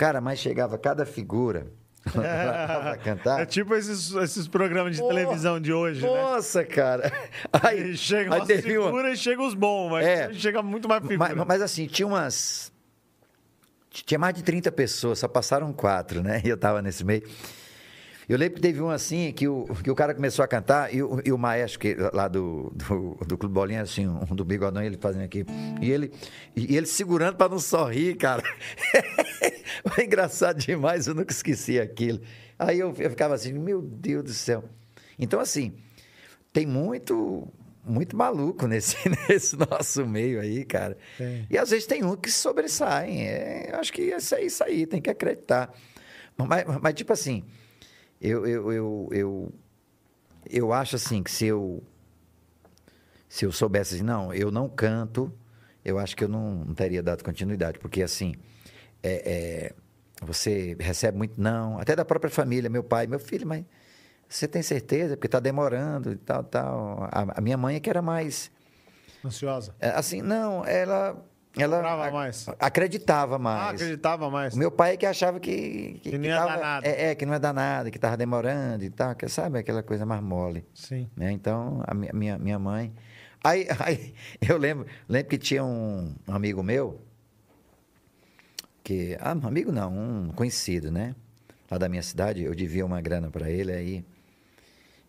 Cara, 0.00 0.18
mas 0.18 0.38
chegava 0.38 0.78
cada 0.78 1.04
figura 1.04 1.66
pra 2.10 2.96
cantar. 3.04 3.40
É 3.42 3.44
tipo 3.44 3.74
esses, 3.74 4.10
esses 4.14 4.48
programas 4.48 4.96
de 4.96 5.02
Oh, 5.02 5.08
televisão 5.08 5.60
de 5.60 5.74
hoje, 5.74 6.00
né? 6.00 6.08
Nossa, 6.08 6.64
cara. 6.64 7.12
Aí, 7.52 7.90
E 7.90 7.96
chega 7.98 8.32
aí 8.32 8.38
umas 8.40 8.48
teve 8.48 8.78
uma- 8.78 8.86
figuras 8.86 9.18
e 9.18 9.22
chega 9.22 9.42
os 9.42 9.52
bons, 9.52 9.90
mas 9.90 10.06
É. 10.06 10.32
chega 10.32 10.62
muito 10.62 10.88
mais 10.88 11.02
figura. 11.06 11.34
Mas, 11.34 11.46
mas 11.46 11.60
assim, 11.60 11.86
tinha 11.86 12.06
umas. 12.08 12.72
Tinha 13.90 14.18
mais 14.18 14.34
de 14.34 14.42
30 14.42 14.72
pessoas, 14.72 15.18
só 15.18 15.28
passaram 15.28 15.70
quatro, 15.70 16.22
né? 16.22 16.40
E 16.46 16.48
eu 16.48 16.56
tava 16.56 16.80
nesse 16.80 17.04
meio. 17.04 17.22
Eu 18.30 18.38
lembro 18.38 18.54
que 18.54 18.60
teve 18.60 18.80
um 18.80 18.88
assim, 18.88 19.32
que 19.32 19.48
o, 19.48 19.64
que 19.82 19.90
o 19.90 19.94
cara 19.96 20.14
começou 20.14 20.44
a 20.44 20.46
cantar, 20.46 20.94
e 20.94 21.02
o, 21.02 21.20
e 21.24 21.32
o 21.32 21.36
maestro 21.36 21.80
que, 21.80 21.96
lá 22.12 22.28
do, 22.28 22.72
do, 22.76 23.18
do 23.26 23.36
Clube 23.36 23.52
Bolinha, 23.52 23.82
assim, 23.82 24.06
um 24.06 24.36
do 24.36 24.44
bigodão, 24.44 24.80
ele 24.80 24.96
fazendo 24.96 25.24
aqui. 25.24 25.44
E 25.82 25.90
ele, 25.90 26.12
e 26.54 26.76
ele 26.76 26.86
segurando 26.86 27.34
para 27.34 27.48
não 27.48 27.58
sorrir, 27.58 28.14
cara. 28.14 28.40
Foi 29.92 30.04
engraçado 30.04 30.60
demais, 30.60 31.08
eu 31.08 31.14
nunca 31.16 31.32
esqueci 31.32 31.80
aquilo. 31.80 32.20
Aí 32.56 32.78
eu, 32.78 32.94
eu 33.00 33.10
ficava 33.10 33.34
assim, 33.34 33.52
meu 33.52 33.82
Deus 33.82 34.22
do 34.22 34.32
céu. 34.32 34.62
Então, 35.18 35.40
assim, 35.40 35.72
tem 36.52 36.64
muito 36.64 37.48
muito 37.84 38.16
maluco 38.16 38.68
nesse, 38.68 38.96
nesse 39.28 39.56
nosso 39.56 40.06
meio 40.06 40.40
aí, 40.40 40.64
cara. 40.64 40.96
Tem. 41.18 41.48
E 41.50 41.58
às 41.58 41.70
vezes 41.70 41.84
tem 41.84 42.04
um 42.04 42.14
que 42.14 42.30
sobressaem. 42.30 43.26
É, 43.26 43.70
eu 43.72 43.80
acho 43.80 43.92
que 43.92 44.02
isso 44.02 44.36
é 44.36 44.44
isso 44.44 44.62
aí, 44.62 44.86
tem 44.86 45.02
que 45.02 45.10
acreditar. 45.10 45.74
Mas, 46.36 46.64
mas 46.80 46.94
tipo 46.94 47.12
assim, 47.12 47.44
eu, 48.20 48.46
eu, 48.46 48.72
eu, 48.72 49.08
eu, 49.12 49.52
eu 50.48 50.72
acho 50.72 50.96
assim 50.96 51.22
que 51.22 51.30
se 51.30 51.46
eu 51.46 51.82
se 53.28 53.44
eu 53.44 53.52
soubesse 53.52 53.94
assim, 53.94 54.04
não, 54.04 54.34
eu 54.34 54.50
não 54.50 54.68
canto, 54.68 55.32
eu 55.84 55.98
acho 55.98 56.16
que 56.16 56.24
eu 56.24 56.28
não, 56.28 56.64
não 56.64 56.74
teria 56.74 57.00
dado 57.00 57.22
continuidade, 57.22 57.78
porque 57.78 58.02
assim, 58.02 58.34
é, 59.02 59.70
é, 59.70 59.74
você 60.20 60.76
recebe 60.80 61.16
muito 61.16 61.40
não, 61.40 61.78
até 61.78 61.94
da 61.94 62.04
própria 62.04 62.30
família, 62.30 62.68
meu 62.68 62.82
pai, 62.82 63.06
meu 63.06 63.20
filho, 63.20 63.46
mas 63.46 63.64
você 64.28 64.48
tem 64.48 64.62
certeza? 64.62 65.16
Porque 65.16 65.28
está 65.28 65.40
demorando 65.40 66.12
e 66.12 66.16
tal, 66.16 66.42
tal. 66.44 67.08
A, 67.10 67.38
a 67.38 67.40
minha 67.40 67.56
mãe 67.56 67.76
é 67.76 67.80
que 67.80 67.88
era 67.88 68.02
mais 68.02 68.50
Ansiosa. 69.24 69.74
é, 69.80 69.90
Assim, 69.90 70.22
não, 70.22 70.64
ela. 70.64 71.16
Ela 71.58 72.04
ac- 72.04 72.12
mais. 72.12 72.46
acreditava 72.60 73.34
Ah, 73.36 73.38
mais. 73.38 73.74
acreditava 73.82 74.30
mais. 74.30 74.54
O 74.54 74.58
meu 74.58 74.70
pai 74.70 74.92
é 74.94 74.96
que 74.96 75.04
achava 75.06 75.40
que. 75.40 75.98
Que 76.02 76.16
não 76.16 76.24
ia 76.24 76.36
dar 76.44 76.58
nada. 76.60 76.86
É, 76.88 77.10
é, 77.10 77.14
que 77.14 77.26
não 77.26 77.32
ia 77.32 77.40
dar 77.40 77.52
nada, 77.52 77.90
que 77.90 77.98
estava 77.98 78.16
demorando 78.16 78.84
e 78.84 78.90
tal, 78.90 79.14
que 79.16 79.28
sabe 79.28 79.58
aquela 79.58 79.82
coisa 79.82 80.06
mais 80.06 80.22
mole. 80.22 80.64
Sim. 80.72 81.08
Né? 81.16 81.32
Então, 81.32 81.82
a 81.86 81.92
minha, 81.94 82.38
minha, 82.38 82.58
mãe. 82.58 82.92
Aí, 83.42 83.66
aí 83.80 84.14
eu 84.46 84.58
lembro, 84.58 84.86
lembro 85.08 85.30
que 85.30 85.38
tinha 85.38 85.64
um, 85.64 86.14
amigo 86.28 86.62
meu, 86.62 87.00
que. 88.84 89.16
Ah, 89.18 89.34
um 89.34 89.46
amigo 89.46 89.72
não, 89.72 89.92
um 89.96 90.28
conhecido, 90.32 90.90
né? 90.90 91.14
Lá 91.70 91.78
da 91.78 91.88
minha 91.88 92.02
cidade, 92.02 92.42
eu 92.42 92.54
devia 92.54 92.84
uma 92.84 93.00
grana 93.00 93.30
para 93.30 93.48
ele, 93.50 93.72
aí 93.72 94.04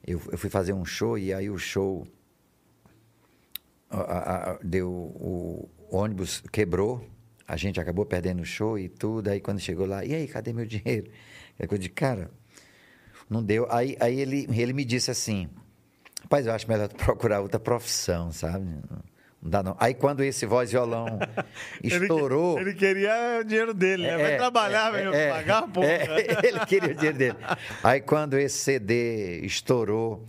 eu, 0.08 0.22
eu 0.32 0.38
fui 0.38 0.50
fazer 0.50 0.72
um 0.74 0.86
show 0.86 1.18
e 1.18 1.34
aí 1.34 1.50
o 1.50 1.58
show. 1.58 2.08
a- 3.90 3.98
a- 4.00 4.52
a- 4.54 4.60
deu. 4.64 4.90
O, 4.90 5.70
ônibus 5.92 6.42
quebrou, 6.52 7.06
a 7.48 7.58
gente 7.58 7.80
acabou 7.80 8.06
perdendo 8.06 8.42
o 8.42 8.46
show 8.46 8.80
e 8.80 8.88
tudo. 8.90 9.30
Aí 9.30 9.40
quando 9.40 9.60
chegou 9.60 9.86
lá, 9.86 10.04
e 10.06 10.14
aí, 10.16 10.28
cadê 10.28 10.54
meu 10.54 10.66
dinheiro? 10.68 11.12
Aí 11.60 11.68
eu 11.70 11.78
disse, 11.78 11.90
cara, 11.90 12.32
não 13.30 13.44
deu. 13.44 13.68
Aí, 13.70 13.96
aí 14.00 14.20
ele, 14.20 14.48
ele 14.52 14.74
me 14.74 14.84
disse 14.86 15.12
assim: 15.12 15.50
Rapaz, 16.24 16.46
eu 16.46 16.54
acho 16.54 16.68
melhor 16.68 16.88
tu 16.88 16.96
procurar 16.96 17.42
outra 17.42 17.60
profissão, 17.60 18.32
sabe? 18.32 18.66
Não 19.42 19.50
dá 19.50 19.64
não. 19.64 19.76
Aí 19.80 19.94
quando 19.94 20.24
esse 20.24 20.46
voz 20.46 20.70
e 20.70 20.74
violão 20.74 21.08
Ele 21.84 21.96
estourou. 21.96 22.60
Ele, 22.60 22.74
queria 22.74 23.40
o 23.42 23.44
dinheiro 23.44 23.74
dele, 23.74 24.04
né? 24.04 24.18
Vai 24.18 24.34
É, 24.34 24.38
trabalhar, 24.38 24.90
é, 24.94 24.98
velho, 24.98 25.14
é, 25.14 25.30
pagar, 25.32 25.68
pô. 25.68 25.82
é, 25.84 26.06
ele 26.48 26.60
queria 26.66 26.92
o 26.92 26.94
dinheiro 26.94 27.18
dele. 27.18 27.38
Aí 27.84 28.02
quando 28.02 28.38
esse 28.38 28.60
CD 28.60 29.40
estourou, 29.42 30.28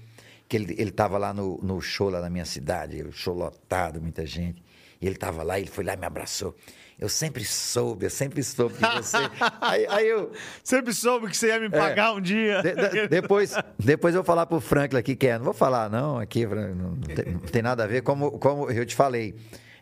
que 0.49 0.57
ele, 0.57 0.75
ele 0.79 0.91
tava 0.91 1.19
lá 1.19 1.33
no, 1.35 1.59
no 1.63 1.81
show 1.81 2.09
lá 2.09 2.21
na 2.21 2.31
minha 2.31 2.45
cidade, 2.47 3.03
o 3.03 3.13
show 3.13 3.35
lotado, 3.35 4.01
muita 4.01 4.25
gente. 4.25 4.63
E 5.03 5.07
ele 5.07 5.17
tava 5.17 5.43
lá, 5.43 5.59
ele 5.59 5.69
foi 5.69 5.83
lá 5.85 5.95
e 5.95 5.97
me 5.97 6.07
abraçou. 6.07 6.55
Eu 6.99 7.09
sempre 7.09 7.45
soube, 7.45 8.07
eu 8.07 8.11
sempre 8.11 8.41
soube 8.45 8.75
que 8.77 8.87
você. 8.97 9.17
aí, 9.61 9.85
aí 9.89 10.09
eu. 10.09 10.31
Sempre 10.63 10.95
soube 10.95 11.27
que 11.29 11.37
você 11.37 11.49
ia 11.49 11.59
me 11.59 11.69
pagar 11.69 12.13
um 12.13 12.21
dia. 12.21 12.59
É. 12.59 12.63
de- 12.63 12.89
de- 12.91 13.09
depois, 13.09 13.53
depois 13.77 14.15
eu 14.15 14.23
vou 14.23 14.27
falar 14.27 14.47
pro 14.47 14.61
Franklin 14.61 15.01
aqui, 15.01 15.17
que 15.17 15.27
é. 15.27 15.37
Não 15.37 15.45
vou 15.47 15.53
falar, 15.55 15.91
não, 15.91 16.19
aqui, 16.19 16.47
Franklin, 16.47 16.77
não 16.81 16.95
tem, 16.97 17.33
não 17.35 17.41
tem 17.41 17.61
nada 17.63 17.83
a 17.83 17.87
ver. 17.89 18.03
Como, 18.03 18.39
como 18.39 18.71
eu 18.71 18.87
te 18.87 18.95
falei, 18.95 19.35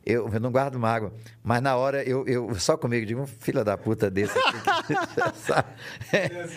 eu, 0.07 0.31
eu 0.33 0.41
não 0.41 0.51
guardo 0.51 0.79
mágoa. 0.79 1.13
Mas 1.43 1.61
na 1.61 1.77
hora, 1.77 2.03
eu, 2.03 2.27
eu 2.27 2.55
só 2.55 2.79
comigo 2.79 3.05
digo, 3.05 3.27
filho 3.27 3.63
da 3.63 3.77
puta 3.77 4.11
desse? 4.11 4.39
É 6.13 6.29
né, 6.33 6.49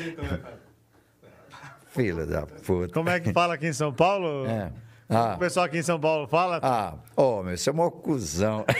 filho 1.88 2.26
da 2.26 2.46
puta. 2.46 2.94
Como 2.94 3.10
é 3.10 3.20
que 3.20 3.34
fala 3.34 3.56
aqui 3.56 3.68
em 3.68 3.74
São 3.74 3.94
Paulo? 3.94 4.46
É. 4.48 4.72
O 5.10 5.16
Ah, 5.16 5.36
pessoal 5.38 5.66
aqui 5.66 5.78
em 5.78 5.84
São 5.84 6.00
Paulo 6.00 6.28
fala. 6.28 6.60
ah, 6.64 6.96
ô, 7.16 7.44
meu, 7.44 7.56
você 7.58 7.70
é 7.70 7.74
mó 7.74 7.90
cuzão. 7.92 8.66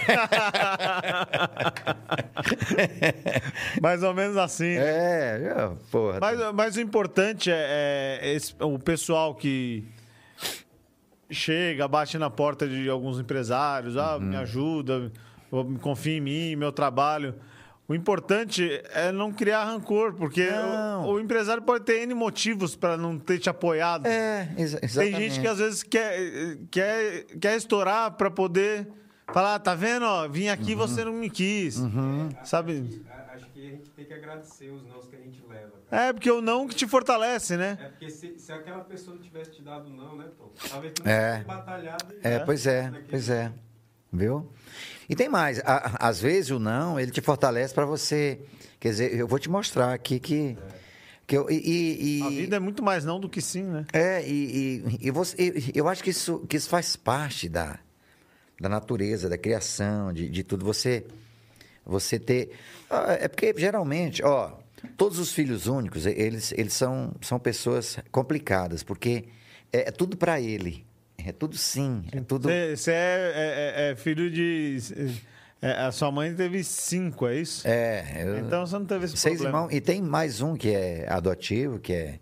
Mais 3.82 4.04
ou 4.04 4.14
menos 4.14 4.38
assim. 4.38 4.76
né? 4.76 4.86
É, 4.86 5.54
é, 5.56 5.72
porra. 5.92 6.20
Mas, 6.22 6.40
mas 6.54 6.76
o 6.78 6.82
importante 6.82 7.52
é, 7.52 8.20
é 8.22 8.34
esse- 8.34 8.56
o 8.60 8.78
pessoal 8.80 9.36
que 9.36 9.84
chega, 11.30 11.88
bate 11.88 12.18
na 12.18 12.30
porta 12.30 12.68
de 12.68 12.88
alguns 12.90 13.20
empresários, 13.20 13.98
ah, 13.98 14.16
Uhum. 14.18 14.22
me 14.24 14.36
ajuda, 14.38 15.12
confia 15.82 16.18
em 16.18 16.22
mim, 16.22 16.56
meu 16.56 16.72
trabalho. 16.72 17.36
O 17.88 17.94
importante 17.94 18.82
é 18.94 19.12
não 19.12 19.32
criar 19.34 19.66
rancor, 19.66 20.14
porque 20.14 20.48
o, 21.04 21.12
o 21.14 21.20
empresário 21.20 21.62
pode 21.62 21.84
ter 21.84 22.02
N 22.04 22.14
motivos 22.14 22.76
para 22.76 22.96
não 22.96 23.20
ter 23.20 23.40
te 23.40 23.50
apoiado. 23.50 24.06
É, 24.08 24.50
exa- 24.58 24.80
Tem 24.80 24.90
exatamente. 24.90 25.20
gente 25.20 25.42
que 25.42 25.48
às 25.48 25.58
vezes 25.60 25.84
quer, 25.84 26.58
quer, 26.72 27.24
quer 27.42 27.58
estourar 27.58 28.12
para 28.12 28.32
poder 28.32 28.88
falar, 29.34 29.60
tá 29.60 29.76
vendo? 29.76 30.06
Ó, 30.06 30.28
vim 30.30 30.48
aqui 30.48 30.72
e 30.72 30.74
Uhum. 30.76 30.80
você 30.80 31.04
não 31.04 31.12
me 31.12 31.30
quis. 31.30 31.78
Sabe? 32.44 33.04
A- 33.10 33.34
Acho 33.36 33.48
que 33.48 33.60
a 33.68 33.70
gente 33.72 33.90
tem 33.90 34.06
que 34.06 34.14
agradecer 34.14 34.70
os 34.70 34.84
nãos 34.88 35.06
que 35.08 35.16
a 35.16 35.20
gente 35.20 35.44
leva. 35.50 35.72
cara. 35.90 36.04
É, 36.10 36.14
porque 36.14 36.32
o 36.32 36.42
não 36.42 36.68
que 36.68 36.76
te 36.76 36.88
fortalece, 36.88 37.58
né? 37.58 37.78
É 37.82 37.86
porque 37.90 38.10
se, 38.10 38.40
se 38.40 38.52
aquela 38.54 38.84
pessoa 38.86 39.16
não 39.16 39.22
tivesse 39.24 39.52
te 39.52 39.62
dado 39.62 39.90
não, 39.90 40.16
né, 40.18 40.30
Tom? 40.38 40.52
Talvez 40.70 40.94
tu 40.94 41.04
não 41.04 41.12
É. 41.12 41.32
tivesse 41.40 41.46
batalhado. 41.48 42.06
e- 42.14 42.28
É, 42.28 42.40
pois 42.40 42.66
é, 42.66 42.94
pois 43.10 43.30
é. 43.30 43.52
Viu? 44.12 44.48
E 45.10 45.16
tem 45.16 45.28
mais. 45.30 45.60
a- 45.60 45.98
às 46.00 46.20
vezes 46.22 46.52
o 46.52 46.60
não, 46.60 47.00
ele 47.00 47.12
te 47.12 47.22
fortalece 47.22 47.74
para 47.74 47.86
você. 47.86 48.40
Quer 48.80 48.90
dizer, 48.90 49.16
eu 49.16 49.28
vou 49.28 49.40
te 49.40 49.50
mostrar 49.50 49.94
aqui 49.94 50.20
que. 50.20 50.58
que 51.28 51.38
eu, 51.38 51.50
e, 51.50 52.20
e- 52.20 52.24
A 52.24 52.30
vida 52.30 52.56
é 52.56 52.60
muito 52.60 52.82
mais 52.84 53.04
não 53.06 53.20
do 53.20 53.30
que 53.30 53.42
sim, 53.42 53.64
né? 53.64 53.86
É, 53.94 54.22
e, 54.28 54.84
e, 55.02 55.08
e 55.08 55.12
você, 55.12 55.36
e- 55.42 55.72
eu 55.76 55.88
acho 55.88 56.04
que 56.04 56.10
isso, 56.10 56.40
que 56.50 56.58
isso 56.58 56.70
faz 56.70 56.96
parte 56.96 57.48
da, 57.50 57.80
da 58.60 58.68
natureza, 58.70 59.28
da 59.30 59.38
criação, 59.38 60.12
de, 60.14 60.28
de 60.30 60.44
tudo. 60.44 60.66
Você, 60.66 61.06
você 61.86 62.18
ter. 62.20 62.52
É 63.20 63.28
porque, 63.28 63.54
geralmente, 63.58 64.24
ó, 64.24 64.52
todos 64.98 65.18
os 65.20 65.32
filhos 65.32 65.68
únicos, 65.68 66.06
eles, 66.06 66.52
eles 66.58 66.74
são, 66.74 67.14
são 67.22 67.40
pessoas 67.40 67.98
complicadas, 68.12 68.84
porque 68.84 69.26
é, 69.72 69.90
é 69.90 69.92
tudo 69.92 70.16
para 70.18 70.40
ele. 70.40 70.86
É 71.26 71.32
tudo 71.32 71.58
sim. 71.58 72.04
É 72.12 72.20
tudo. 72.22 72.50
Você 72.76 72.92
é, 72.92 73.34
é- 73.36 73.92
é 73.92 73.96
filho 73.96 74.30
de. 74.30 74.78
é, 75.62 75.72
a 75.86 75.92
sua 75.92 76.12
mãe 76.12 76.34
teve 76.36 76.64
cinco, 76.64 77.28
é 77.28 77.38
isso? 77.38 77.68
É, 77.68 78.24
eu- 78.26 78.38
Então 78.40 78.66
você 78.66 78.78
não 78.78 78.86
teve 78.86 79.06
esse 79.06 79.18
seis 79.18 79.36
problema. 79.38 79.60
irmãos. 79.66 79.76
E 79.76 79.82
tem 79.82 80.02
mais 80.02 80.42
um 80.42 80.56
que 80.56 80.70
é 80.70 81.06
adotivo, 81.10 81.80
que 81.80 81.94
é, 81.94 82.20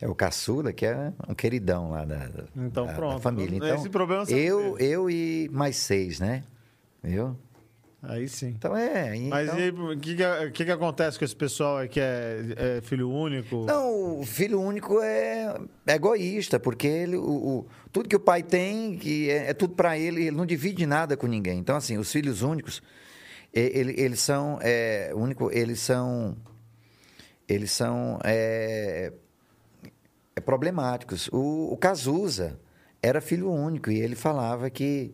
é 0.00 0.08
o 0.08 0.14
caçula, 0.14 0.72
que 0.72 0.86
é 0.86 1.12
um 1.28 1.34
queridão 1.34 1.90
lá 1.90 2.04
da, 2.04 2.28
Então, 2.56 2.86
da- 2.86 2.92
da 2.92 3.18
família. 3.20 3.56
Então, 3.56 3.74
Esse 3.76 3.88
problema 3.88 4.24
eu, 4.28 4.78
eu 4.78 5.10
e 5.10 5.48
mais 5.52 5.76
seis, 5.76 6.18
né? 6.20 6.42
Viu? 7.02 7.36
Aí 8.00 8.28
sim. 8.28 8.48
Então 8.56 8.76
é. 8.76 9.12
Mas 9.28 9.48
então... 9.48 9.58
e 9.58 9.62
aí, 9.62 9.70
o 9.70 9.98
que, 9.98 10.14
que, 10.52 10.64
que 10.66 10.70
acontece 10.70 11.18
com 11.18 11.24
esse 11.24 11.34
pessoal 11.34 11.78
aí 11.78 11.88
que 11.88 11.98
é, 11.98 12.76
é 12.78 12.80
filho 12.80 13.10
único? 13.10 13.64
Não, 13.66 14.20
o 14.20 14.24
filho 14.24 14.60
único 14.60 15.00
é, 15.00 15.56
é 15.86 15.94
egoísta, 15.94 16.60
porque 16.60 16.86
ele, 16.86 17.16
o, 17.16 17.22
o- 17.28 17.66
tudo 17.90 18.08
que 18.08 18.14
o 18.14 18.20
pai 18.20 18.42
tem 18.44 18.96
que 18.96 19.28
é, 19.28 19.50
é 19.50 19.54
tudo 19.54 19.74
para 19.74 19.98
ele, 19.98 20.26
ele 20.26 20.36
não 20.36 20.46
divide 20.46 20.86
nada 20.86 21.16
com 21.16 21.26
ninguém. 21.26 21.58
Então, 21.58 21.74
assim, 21.74 21.98
os 21.98 22.10
filhos 22.12 22.42
únicos, 22.42 22.80
e- 23.52 23.72
ele- 23.74 23.94
eles 24.00 24.20
são 24.20 24.58
é, 24.62 25.10
único, 25.14 25.50
eles 25.50 25.80
são 25.80 26.36
eles 27.48 27.72
são 27.72 28.20
é, 28.22 29.12
é, 30.36 30.40
problemáticos. 30.40 31.28
O, 31.32 31.72
o 31.72 31.76
Cazuza 31.76 32.60
era 33.02 33.20
filho 33.20 33.50
único 33.50 33.90
e 33.90 33.98
ele 34.00 34.14
falava 34.14 34.70
que 34.70 35.12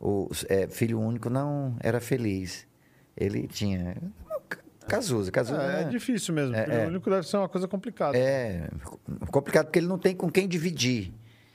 o 0.00 0.28
é, 0.48 0.66
filho 0.66 0.98
único 0.98 1.28
não 1.30 1.76
era 1.80 2.00
feliz. 2.00 2.66
Ele 3.16 3.46
tinha 3.46 3.96
Cazuza 4.88 5.30
É, 5.32 5.40
é 5.40 5.80
era- 5.82 5.84
difícil 5.90 6.34
mesmo. 6.34 6.56
É, 6.56 6.64
filho 6.64 6.76
é. 6.76 6.86
único 6.86 7.08
deve 7.10 7.26
ser 7.26 7.36
uma 7.36 7.48
coisa 7.48 7.68
complicada. 7.68 8.16
é 8.18 8.68
complicado 9.30 9.66
porque 9.66 9.78
ele 9.78 9.86
não 9.86 9.98
tem 9.98 10.16
com 10.16 10.28
quem 10.30 10.48
dividir. 10.48 11.12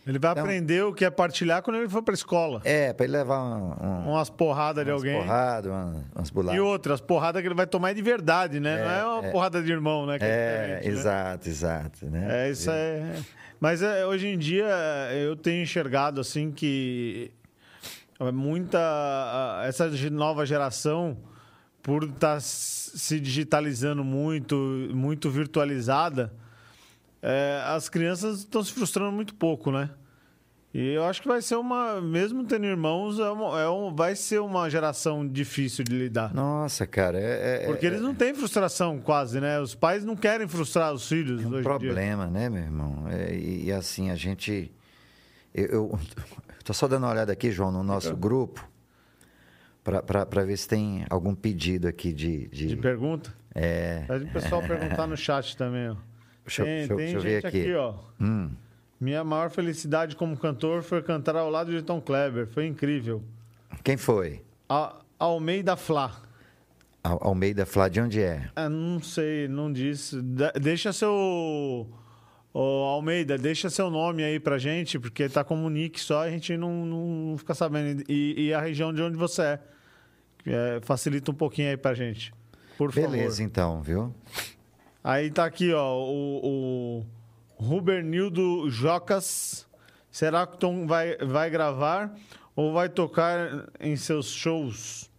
Ele 0.08 0.20
vai 0.20 0.32
Então- 0.34 0.44
aprender 0.44 0.84
o 0.84 0.94
que 0.94 1.04
é 1.04 1.10
partilhar 1.10 1.64
quando 1.64 1.78
ele 1.78 1.90
for 1.90 2.04
pra 2.04 2.14
escola. 2.14 2.62
É, 2.64 2.94
para 2.94 3.06
ele 3.06 3.14
levar 3.18 3.40
um, 3.42 3.74
um, 3.84 4.12
Umas 4.12 4.30
porradas 4.30 4.86
de 4.86 4.92
alguém. 4.92 5.18
porradas, 5.18 5.72
umas, 5.72 5.98
umas 6.16 6.30
bolachas. 6.30 6.58
E 6.58 6.60
outras 6.62 7.02
porradas 7.02 7.42
que 7.42 7.48
ele 7.48 7.56
vai 7.56 7.66
tomar 7.66 7.90
é 7.90 7.94
de 7.96 8.04
verdade, 8.04 8.60
né? 8.60 8.84
não 8.84 8.92
é 8.92 9.06
uma 9.22 9.32
porrada 9.32 9.64
de 9.64 9.72
irmão, 9.72 10.06
né? 10.06 10.20
que 10.20 10.24
É, 10.26 10.62
diferente, 10.62 10.86
né? 10.86 10.92
exato, 10.94 11.50
exato. 11.50 12.06
Né? 12.06 12.48
É, 12.48 12.52
isso 12.52 12.70
é. 12.70 13.16
Mas 13.60 13.82
é, 13.82 14.06
hoje 14.06 14.28
em 14.28 14.38
dia 14.38 14.68
eu 15.12 15.36
tenho 15.36 15.64
enxergado 15.64 16.22
assim 16.22 16.52
que 16.52 17.32
é 17.32 17.45
muita 18.34 18.80
a- 18.80 19.64
essa 19.66 19.90
nova 20.10 20.46
geração 20.46 21.18
por 21.84 22.04
estar 22.04 22.40
se 22.42 23.20
digitalizando 23.20 24.04
muito, 24.04 24.56
muito 24.94 25.30
virtualizada, 25.30 26.34
é, 27.22 27.62
as 27.68 27.90
crianças 27.90 28.40
estão 28.40 28.64
se 28.64 28.72
frustrando 28.72 29.12
muito 29.12 29.36
pouco, 29.36 29.72
né? 29.72 29.90
E 30.74 30.92
eu 30.94 31.06
acho 31.06 31.22
que 31.22 31.28
vai 31.28 31.42
ser 31.42 31.56
uma, 31.56 32.02
mesmo 32.02 32.44
tendo 32.44 32.66
irmãos, 32.66 33.18
é 33.20 33.30
uma- 33.30 33.62
é 33.62 33.70
um, 33.70 33.96
vai 33.96 34.14
ser 34.16 34.40
uma 34.42 34.70
geração 34.70 35.26
difícil 35.26 35.86
de 35.86 35.96
lidar. 35.98 36.34
Nossa, 36.34 36.86
cara, 36.86 37.18
é, 37.18 37.64
é- 37.64 37.66
Porque 37.68 37.86
eles 37.86 38.02
não 38.02 38.14
têm 38.14 38.34
frustração 38.34 39.00
quase, 39.00 39.40
né? 39.40 39.58
Os 39.60 39.74
pais 39.74 40.04
não 40.04 40.18
querem 40.18 40.48
frustrar 40.50 40.92
os 40.94 41.08
filhos 41.08 41.42
é 41.42 41.48
um 41.48 41.64
problema, 41.64 42.28
né, 42.28 42.50
meu 42.50 42.62
irmão? 42.64 43.06
É, 43.10 43.34
e, 43.36 43.66
e 43.66 43.72
assim, 43.72 44.10
a 44.10 44.16
gente. 44.16 44.70
Eu, 45.54 45.66
eu 45.68 46.00
tô 46.66 46.74
só 46.74 46.86
dando 46.88 47.04
uma 47.06 47.12
olhada 47.14 47.32
aqui, 47.32 47.50
João, 47.52 47.72
no 47.72 47.82
nosso 47.84 48.14
grupo, 48.18 48.68
para 49.84 50.44
ver 50.44 50.58
se 50.58 50.68
tem 50.68 51.06
algum 51.10 51.34
pedido 51.34 51.88
aqui 51.88 52.12
de. 52.12 52.48
de- 52.50 52.68
De 52.68 52.76
pergunta? 52.76 53.34
É. 53.54 54.04
Pede 54.08 54.26
o 54.26 54.34
pessoal 54.34 54.62
perguntar 54.62 55.08
no 55.08 55.16
chat 55.16 55.56
também, 55.56 55.90
ó. 55.92 55.96
Deixa 56.46 56.62
eu- 56.62 56.66
tem 56.66 56.76
deixa 56.88 56.94
eu- 56.94 56.98
tem 56.98 57.06
deixa 57.06 57.18
eu 57.18 57.22
ver 57.22 57.42
gente 57.42 57.48
aqui. 57.48 57.74
ó. 57.76 57.94
Hum, 58.20 58.52
Minha 59.00 59.24
maior 59.26 59.50
felicidade 59.50 60.16
como 60.16 60.38
cantor 60.38 60.82
foi 60.82 61.02
cantar 61.04 61.36
ao 61.36 61.50
lado 61.50 61.70
de 61.70 61.82
Tom 61.82 62.00
Kleber. 62.02 62.48
Foi 62.48 62.66
incrível. 62.66 63.22
quem 63.84 63.98
foi? 63.98 64.42
A 64.70 64.96
Almeida 65.20 65.76
Flá. 65.76 66.22
Al- 67.04 67.20
Almeida 67.22 67.66
Flá, 67.66 67.88
de 67.90 68.00
onde 68.02 68.22
é? 68.22 68.50
Ah, 68.56 68.70
não 68.70 69.02
sei, 69.02 69.48
não 69.50 69.72
disse. 69.72 70.20
De- 70.22 70.52
deixa 70.62 70.92
seu. 70.94 71.88
Ô, 72.58 72.86
Almeida, 72.86 73.38
deixa 73.38 73.70
seu 73.70 73.90
nome 73.90 74.24
aí 74.24 74.40
pra 74.40 74.58
gente, 74.58 74.98
porque 74.98 75.28
tá 75.28 75.44
como 75.44 75.70
nick 75.70 76.00
só, 76.00 76.22
a 76.22 76.30
gente 76.30 76.56
não, 76.56 76.86
não 76.86 77.38
fica 77.38 77.54
sabendo. 77.54 78.02
E, 78.08 78.46
e 78.46 78.54
a 78.54 78.62
região 78.62 78.94
de 78.94 79.02
onde 79.02 79.18
você 79.18 79.42
é. 79.42 79.60
É, 80.46 80.80
facilita 80.82 81.32
um 81.32 81.34
pouquinho 81.34 81.68
aí 81.68 81.76
pra 81.76 81.94
gente. 81.94 82.34
Por 82.78 82.94
favor. 82.94 83.10
Beleza, 83.10 83.44
então, 83.44 83.82
viu? 83.82 84.16
Aí 85.04 85.30
tá 85.32 85.44
aqui, 85.44 85.74
ó, 85.74 85.98
o, 85.98 87.04
o 87.58 87.62
Rubernildo 87.62 88.70
Jocas. 88.70 89.68
Será 90.10 90.48
que 90.48 90.56
o 90.56 90.58
Tom 90.58 90.88
vai, 90.88 91.18
vai 91.18 91.50
gravar 91.50 92.16
ou 92.56 92.72
vai 92.72 92.88
tocar 92.88 93.68
em 93.82 93.98
seus 93.98 94.28
shows? 94.28 95.12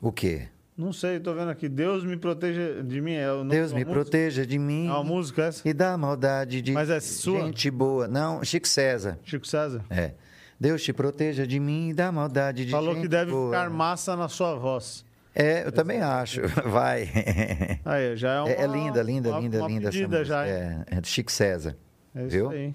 O 0.00 0.12
quê? 0.12 0.46
Não 0.76 0.92
sei, 0.92 1.20
tô 1.20 1.32
vendo 1.34 1.50
aqui. 1.50 1.68
Deus 1.68 2.04
me 2.04 2.16
proteja 2.16 2.82
de 2.82 3.00
mim. 3.00 3.12
É 3.12 3.30
o 3.32 3.38
nome 3.38 3.50
Deus 3.50 3.72
me 3.72 3.84
música? 3.84 3.92
proteja 3.92 4.44
de 4.46 4.58
mim 4.58 4.88
É 4.88 4.90
uma 4.90 5.04
música 5.04 5.44
essa? 5.44 5.68
e 5.68 5.72
da 5.72 5.96
maldade 5.96 6.60
de 6.60 6.72
Mas 6.72 6.90
é 6.90 6.98
sua? 6.98 7.42
gente 7.46 7.70
boa. 7.70 8.08
Não, 8.08 8.42
Chico 8.42 8.66
César. 8.66 9.18
Chico 9.24 9.46
César. 9.46 9.84
É. 9.88 10.12
Deus 10.58 10.82
te 10.82 10.92
proteja 10.92 11.46
de 11.46 11.60
mim 11.60 11.90
e 11.90 11.94
da 11.94 12.10
maldade 12.10 12.64
de 12.64 12.70
Falou 12.72 12.94
gente 12.94 13.02
que 13.02 13.08
deve 13.08 13.30
boa. 13.30 13.50
ficar 13.50 13.70
massa 13.70 14.16
na 14.16 14.28
sua 14.28 14.56
voz. 14.56 15.04
É, 15.32 15.66
eu 15.66 15.70
também 15.72 16.00
acho. 16.00 16.40
Vai. 16.68 17.08
Aí, 17.84 18.16
já 18.16 18.34
é 18.34 18.40
uma... 18.40 18.50
É, 18.50 18.60
é 18.62 18.66
linda, 18.66 19.02
linda, 19.02 19.30
uma- 19.30 19.40
linda, 19.40 19.58
uma 19.58 19.68
linda 19.68 19.88
essa 19.90 19.98
música. 19.98 20.24
já? 20.24 20.46
É, 20.46 20.84
é 20.86 21.00
do 21.00 21.06
Chico 21.06 21.30
César. 21.30 21.76
É 22.14 22.20
isso 22.22 22.30
viu? 22.30 22.50
aí. 22.50 22.74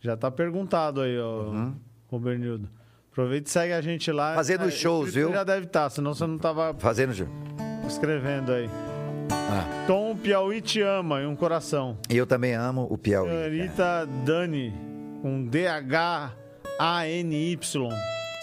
Já 0.00 0.16
tá 0.16 0.30
perguntado 0.30 1.00
aí, 1.02 1.18
ó, 1.18 1.42
Uhum. 1.50 1.74
Rubernildo. 2.08 2.68
Aproveita 3.12 3.48
e 3.48 3.52
segue 3.52 3.72
a 3.72 3.80
gente 3.80 4.10
lá. 4.12 4.34
Fazendo 4.34 4.66
É, 4.66 4.70
shows, 4.70 5.12
viu? 5.14 5.32
Já 5.32 5.44
deve 5.44 5.66
estar, 5.66 5.90
senão 5.90 6.14
você 6.14 6.26
não 6.26 6.38
tava 6.38 6.74
Fazendo. 6.78 7.12
escrevendo 7.86 8.52
aí. 8.52 8.68
Ah, 9.32 9.84
Tom 9.86 10.16
Piauí 10.16 10.60
te 10.60 10.80
ama 10.80 11.20
e 11.20 11.26
um 11.26 11.34
coração. 11.36 11.96
e 12.08 12.16
eu 12.16 12.26
também 12.26 12.54
amo 12.54 12.86
o 12.90 12.96
Piauí. 12.96 13.28
Senhorita 13.30 14.06
Dani, 14.24 14.72
com 15.22 15.44
D-H-A-N-Y. 16.78 17.88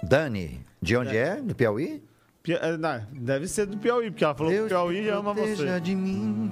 Dani, 0.04 0.60
de 0.82 0.98
onde 0.98 1.16
é? 1.18 1.36
Do 1.42 1.56
Piauí? 1.56 2.04
Pia- 2.44 2.60
eh, 2.62 2.78
não, 2.78 3.02
deve 3.14 3.48
ser 3.48 3.66
do 3.66 3.78
Piauí, 3.78 4.10
porque 4.12 4.24
ela 4.24 4.36
falou 4.36 4.52
que 4.52 4.60
o 4.62 4.68
Piauí 4.68 5.10
ama 5.10 5.34
você. 5.34 5.80
de 5.82 5.96
mim 5.96 6.52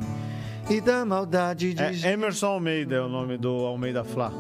e 0.70 0.82
da 0.82 1.06
maldade 1.06 1.74
de 1.74 1.82
É. 2.06 2.12
Emerson 2.14 2.48
Almeida 2.48 2.96
é 2.96 3.02
o 3.02 3.08
nome 3.08 3.38
do 3.38 3.50
Almeida 3.66 4.04
Flá. 4.04 4.32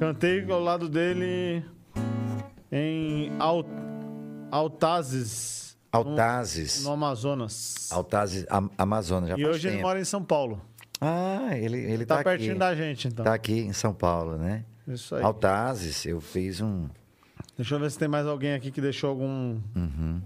Cantei 0.00 0.44
ao 0.50 0.60
lado 0.60 0.88
dele 0.88 1.64
em 2.76 3.30
Al- 3.38 3.64
Altazes, 4.50 5.76
Altazes. 5.92 6.84
no 6.84 6.92
Amazonas. 6.92 7.88
Altazes, 7.92 8.44
Am- 8.50 8.70
Amazonas. 8.76 9.28
Já 9.30 9.36
e 9.38 9.46
hoje 9.46 9.68
ele 9.68 9.76
tempo. 9.76 9.86
mora 9.88 10.00
em 10.00 10.04
São 10.04 10.22
Paulo. 10.24 10.60
Ah, 11.00 11.56
ele, 11.56 11.78
ele 11.78 12.04
Tá, 12.06 12.18
tá, 12.18 12.24
pertinho 12.24 12.50
aqui. 12.52 12.58
da 12.58 12.74
gente, 12.74 13.08
então. 13.08 13.24
Tá 13.24 13.34
aqui 13.34 13.60
em 13.60 13.72
São 13.72 13.92
Paulo, 13.94 14.36
né? 14.36 14.64
Isso 14.88 15.14
aí. 15.14 15.22
Altazes, 15.22 16.04
eu 16.06 16.20
fiz 16.20 16.60
um. 16.60 16.88
Deixa 17.56 17.74
eu 17.74 17.78
ver 17.80 17.90
se 17.90 17.98
tem 17.98 18.08
mais 18.08 18.26
alguém 18.26 18.54
aqui 18.54 18.70
que 18.70 18.80
deixou 18.80 19.10
algum. 19.10 19.60
Uhum. 19.76 20.20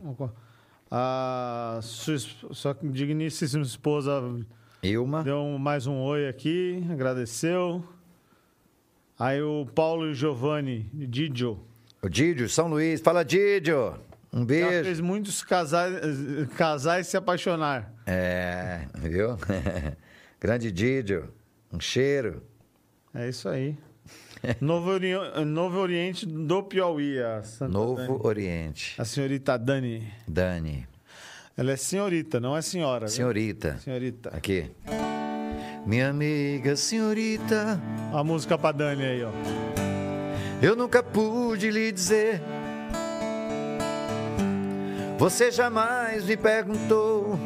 A 0.91 1.81
sua, 1.83 2.75
digníssima 2.83 3.63
esposa 3.63 4.23
Ilma. 4.83 5.23
deu 5.23 5.39
um- 5.39 5.59
mais 5.59 5.87
um 5.87 5.99
oi 6.01 6.27
aqui, 6.29 6.83
agradeceu. 6.91 7.85
Aí 9.19 9.43
o 9.43 9.67
Paulo 9.67 10.07
e 10.07 10.11
o 10.11 10.15
Giovanni, 10.15 10.89
Didio. 10.95 11.61
O 12.03 12.09
Didio, 12.09 12.49
São 12.49 12.69
Luís. 12.69 13.01
Fala, 13.01 13.25
Didio. 13.25 13.95
Um 14.33 14.41
Já 14.41 14.45
beijo. 14.45 14.85
fez 14.85 15.01
muitos 15.01 15.43
casais, 15.43 15.95
casais 16.57 17.07
se 17.07 17.17
apaixonar. 17.17 17.93
É, 18.07 18.83
viu? 18.95 19.37
Grande 20.41 20.71
Didio. 20.71 21.29
Um 21.73 21.81
cheiro. 21.81 22.43
É 23.15 23.29
isso 23.29 23.49
aí. 23.49 23.77
Novo, 24.61 24.91
Ori... 24.91 25.13
Novo 25.45 25.79
Oriente 25.79 26.25
do 26.25 26.63
Piauí, 26.63 27.19
a 27.21 27.43
Santa 27.43 27.73
Novo 27.73 27.97
Dani. 27.97 28.19
Oriente. 28.23 28.95
A 29.01 29.05
senhorita 29.05 29.59
Dani. 29.59 30.07
Dani. 30.27 30.87
Ela 31.57 31.73
é 31.73 31.77
senhorita, 31.77 32.39
não 32.39 32.57
é 32.57 32.63
senhora. 32.63 33.07
viu? 33.07 33.17
Senhorita. 33.17 33.79
Senhorita. 33.79 34.29
Aqui. 34.29 34.71
Minha 35.85 36.11
amiga 36.11 36.77
senhorita, 36.77 37.81
A 38.13 38.23
música 38.23 38.57
pra 38.57 38.71
Dani 38.73 39.05
aí, 39.05 39.25
ó. 39.25 39.88
Eu 40.61 40.75
nunca 40.75 41.03
pude 41.03 41.71
lhe 41.71 41.93
dizer. 41.93 42.43
Você 45.19 45.51
jamais 45.51 46.25
me 46.25 46.37
perguntou 46.37 47.39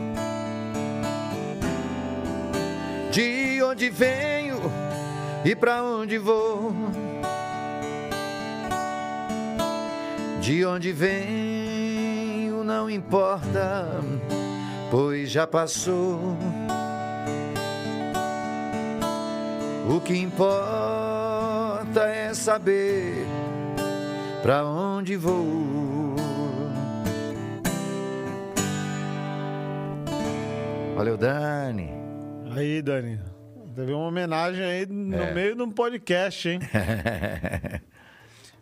de 3.10 3.62
onde 3.62 3.90
venho 3.90 4.60
e 5.44 5.54
pra 5.54 5.82
onde 5.82 6.18
vou. 6.18 6.72
De 10.40 10.64
onde 10.66 10.92
venho 10.92 12.64
não 12.64 12.90
importa, 12.90 13.88
pois 14.90 15.30
já 15.30 15.46
passou. 15.46 16.36
O 19.88 20.00
que 20.00 20.16
importa 20.16 20.81
importa 21.92 22.08
é 22.08 22.32
saber 22.32 23.26
pra 24.42 24.64
onde 24.64 25.14
vou. 25.16 26.16
Valeu, 30.96 31.16
Dani. 31.16 31.90
Aí, 32.56 32.80
Dani. 32.82 33.20
Teve 33.74 33.92
uma 33.92 34.06
homenagem 34.06 34.64
aí 34.64 34.86
no 34.86 35.16
É. 35.16 35.32
meio 35.34 35.54
de 35.56 35.62
um 35.62 35.70
podcast, 35.70 36.48
hein? 36.48 36.60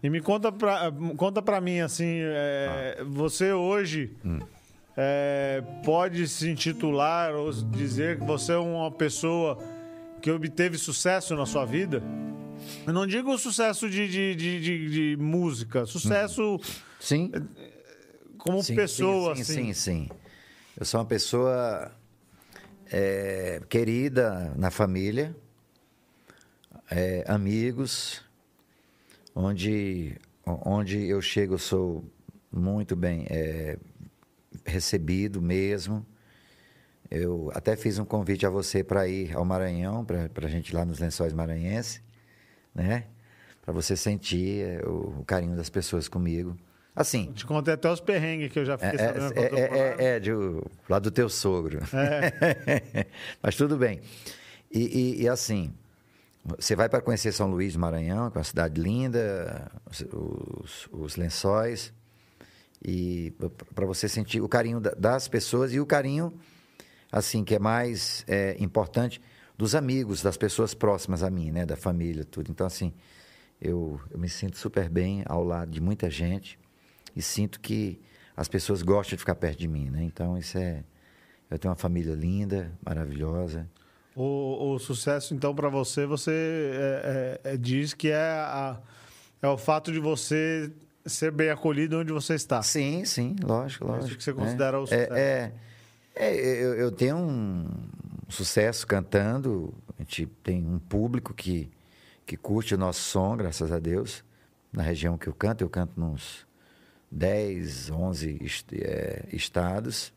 E 0.03 0.09
me 0.09 0.18
conta 0.22 0.51
pra, 0.51 0.91
conta 1.18 1.43
pra 1.43 1.61
mim, 1.61 1.81
assim, 1.81 2.20
é, 2.22 2.97
Ah. 2.99 3.05
você 3.07 3.53
hoje 3.53 4.16
Hum. 4.24 4.39
é, 4.97 5.62
pode 5.85 6.26
se 6.26 6.49
intitular 6.49 7.35
ou 7.35 7.53
dizer 7.53 8.18
que 8.18 8.24
você 8.24 8.53
é 8.53 8.57
uma 8.57 8.91
pessoa 8.91 9.59
que 10.22 10.31
obteve 10.31 10.78
sucesso 10.78 11.37
na 11.37 11.45
sua 11.45 11.66
vida? 11.66 12.03
Eu 12.87 12.93
não 12.93 13.07
digo 13.07 13.37
sucesso 13.39 13.89
de, 13.89 14.09
de, 14.09 14.35
de, 14.35 14.61
de- 14.61 14.91
de 15.16 15.23
música, 15.23 15.85
sucesso 15.87 16.59
Sim? 16.99 17.31
como 18.39 18.62
Sim, 18.62 18.75
pessoa, 18.75 19.35
sim, 19.37 19.41
assim. 19.43 19.53
sim, 19.53 19.73
sim, 19.73 20.09
sim. 20.09 20.11
Eu 20.79 20.85
sou 20.87 21.01
uma 21.01 21.07
pessoa 21.07 21.93
é, 22.91 23.61
querida 23.68 24.53
na 24.57 24.71
família, 24.71 25.37
é, 26.91 27.25
amigos, 27.29 28.23
onde, 29.35 30.16
onde 30.47 31.07
eu 31.07 31.21
chego 31.21 31.55
eu 31.55 31.59
sou 31.59 32.05
muito 32.51 32.97
bem 32.97 33.27
é, 33.29 33.79
recebido 34.64 35.41
mesmo. 35.41 36.05
Eu 37.11 37.51
até 37.55 37.77
fiz 37.77 37.99
um 37.99 38.05
convite 38.05 38.47
a 38.47 38.51
você 38.51 38.83
para 38.85 39.07
ir 39.09 39.37
ao 39.37 39.45
Maranhão, 39.45 40.05
para 40.05 40.31
a 40.47 40.49
gente 40.49 40.68
ir 40.71 40.75
lá 40.77 40.85
nos 40.85 40.99
Lençóis 41.01 41.33
Maranhenses, 41.33 42.01
né? 42.75 43.05
Para 43.62 43.73
você 43.75 43.97
sentir 43.97 44.62
é, 44.64 44.83
o, 44.87 45.21
o 45.21 45.25
carinho 45.25 45.57
das 45.57 45.68
pessoas 45.68 46.09
comigo. 46.09 46.57
Assim, 46.95 47.33
Te 47.33 47.47
contei 47.47 47.75
até 47.75 47.91
os 47.91 48.01
perrengues 48.01 48.53
que 48.53 48.59
eu 48.59 48.64
já 48.64 48.75
é, 48.75 48.79
fiquei 48.79 48.99
é, 49.07 49.07
sabendo. 49.12 49.39
é, 49.39 49.45
eu 49.45 49.49
tô 49.51 49.57
é, 49.57 49.68
lá. 49.68 50.03
é 50.03 50.21
de, 50.21 50.31
lá 50.89 50.99
do 50.99 51.11
teu 51.11 51.29
sogro. 51.29 51.79
É. 51.95 53.07
Mas 53.43 53.55
tudo 53.57 53.77
bem. 53.77 54.01
E, 54.73 54.81
e- 55.18 55.23
e 55.23 55.29
assim, 55.29 55.73
você 56.59 56.75
vai 56.75 56.89
para 56.89 57.01
conhecer 57.01 57.33
São 57.33 57.49
Luís 57.51 57.75
do 57.75 57.79
Maranhão, 57.79 58.31
que 58.31 58.37
é 58.37 58.41
uma 58.41 58.45
cidade 58.45 58.81
linda, 58.81 59.71
os, 60.12 60.89
os- 60.93 61.16
lençóis, 61.16 61.93
e 62.85 63.33
para 63.75 63.87
você 63.87 64.09
sentir 64.09 64.41
o 64.41 64.49
carinho 64.49 64.81
da- 64.81 64.95
das 64.95 65.29
pessoas 65.29 65.73
e 65.73 65.79
o 65.81 65.87
carinho, 65.87 66.33
assim, 67.12 67.45
que 67.45 67.55
é 67.55 67.59
mais 67.59 68.25
é, 68.27 68.57
importante, 68.59 69.21
dos 69.61 69.75
amigos, 69.75 70.23
das 70.23 70.39
pessoas 70.39 70.73
próximas 70.73 71.23
a 71.23 71.29
mim, 71.29 71.51
né? 71.51 71.67
Da 71.67 71.77
família, 71.77 72.25
tudo. 72.25 72.51
Então, 72.51 72.67
assim, 72.67 72.95
eu, 73.61 74.01
eu 74.11 74.19
me 74.19 74.27
sinto 74.29 74.57
super 74.57 74.89
bem 74.89 75.23
ao 75.27 75.45
lado 75.45 75.71
de 75.71 75.83
muita 75.83 76.09
gente 76.09 76.59
e 77.15 77.21
sinto 77.21 77.61
que 77.61 78.01
as 78.35 78.49
pessoas 78.49 78.81
gostam 78.81 79.17
de 79.17 79.21
ficar 79.21 79.35
perto 79.35 79.59
de 79.59 79.69
mim, 79.69 79.91
né? 79.91 80.03
Então, 80.03 80.39
isso 80.39 80.57
é... 80.57 80.83
Eu 81.51 81.59
tenho 81.59 81.71
uma 81.71 81.77
família 81.77 82.15
linda, 82.15 82.73
maravilhosa. 82.83 83.69
O, 84.17 84.73
o 84.75 84.79
sucesso, 84.79 85.35
então, 85.35 85.55
para 85.55 85.69
você, 85.69 86.07
você 86.07 86.31
é, 86.33 87.39
é, 87.45 87.53
é, 87.53 87.57
diz 87.59 87.93
que 87.93 88.09
é, 88.09 88.17
a- 88.17 88.79
é 89.43 89.49
o 89.49 89.59
fato 89.59 89.93
de 89.93 89.99
você 89.99 90.71
ser 91.05 91.31
bem 91.33 91.51
acolhido 91.51 91.99
onde 91.99 92.13
você 92.13 92.35
está. 92.35 92.63
Sim, 92.63 93.05
sim, 93.05 93.37
lógico, 93.43 93.85
É 93.85 93.89
lógico. 93.89 94.07
isso 94.09 94.17
que 94.19 94.25
você 94.25 94.33
né? 94.33 94.37
considera 94.43 94.81
o 94.81 94.87
sucesso. 94.87 95.13
É, 95.13 95.53
é, 96.15 96.35
é, 96.37 96.65
eu, 96.65 96.75
eu 96.75 96.91
tenho 96.93 97.17
um 97.17 97.67
sucesso 98.31 98.87
cantando, 98.87 99.74
a 99.99 100.03
gente 100.03 100.26
tem 100.43 100.64
um 100.66 100.78
público 100.78 101.35
que, 101.35 101.70
que 102.26 102.37
curte 102.37 102.74
o 102.74 102.78
nosso 102.78 103.01
som, 103.01 103.37
graças 103.37 103.72
a 103.72 103.78
Deus. 103.78 104.24
Na 104.72 104.83
região 104.83 105.18
que 105.18 105.26
eu 105.28 105.35
canto, 105.35 105.62
eu 105.62 105.68
canto 105.68 105.99
nos 105.99 106.47
10, 107.11 107.91
11 107.91 108.39
est- 108.43 108.72
é, 108.72 109.24
estados. 109.33 110.12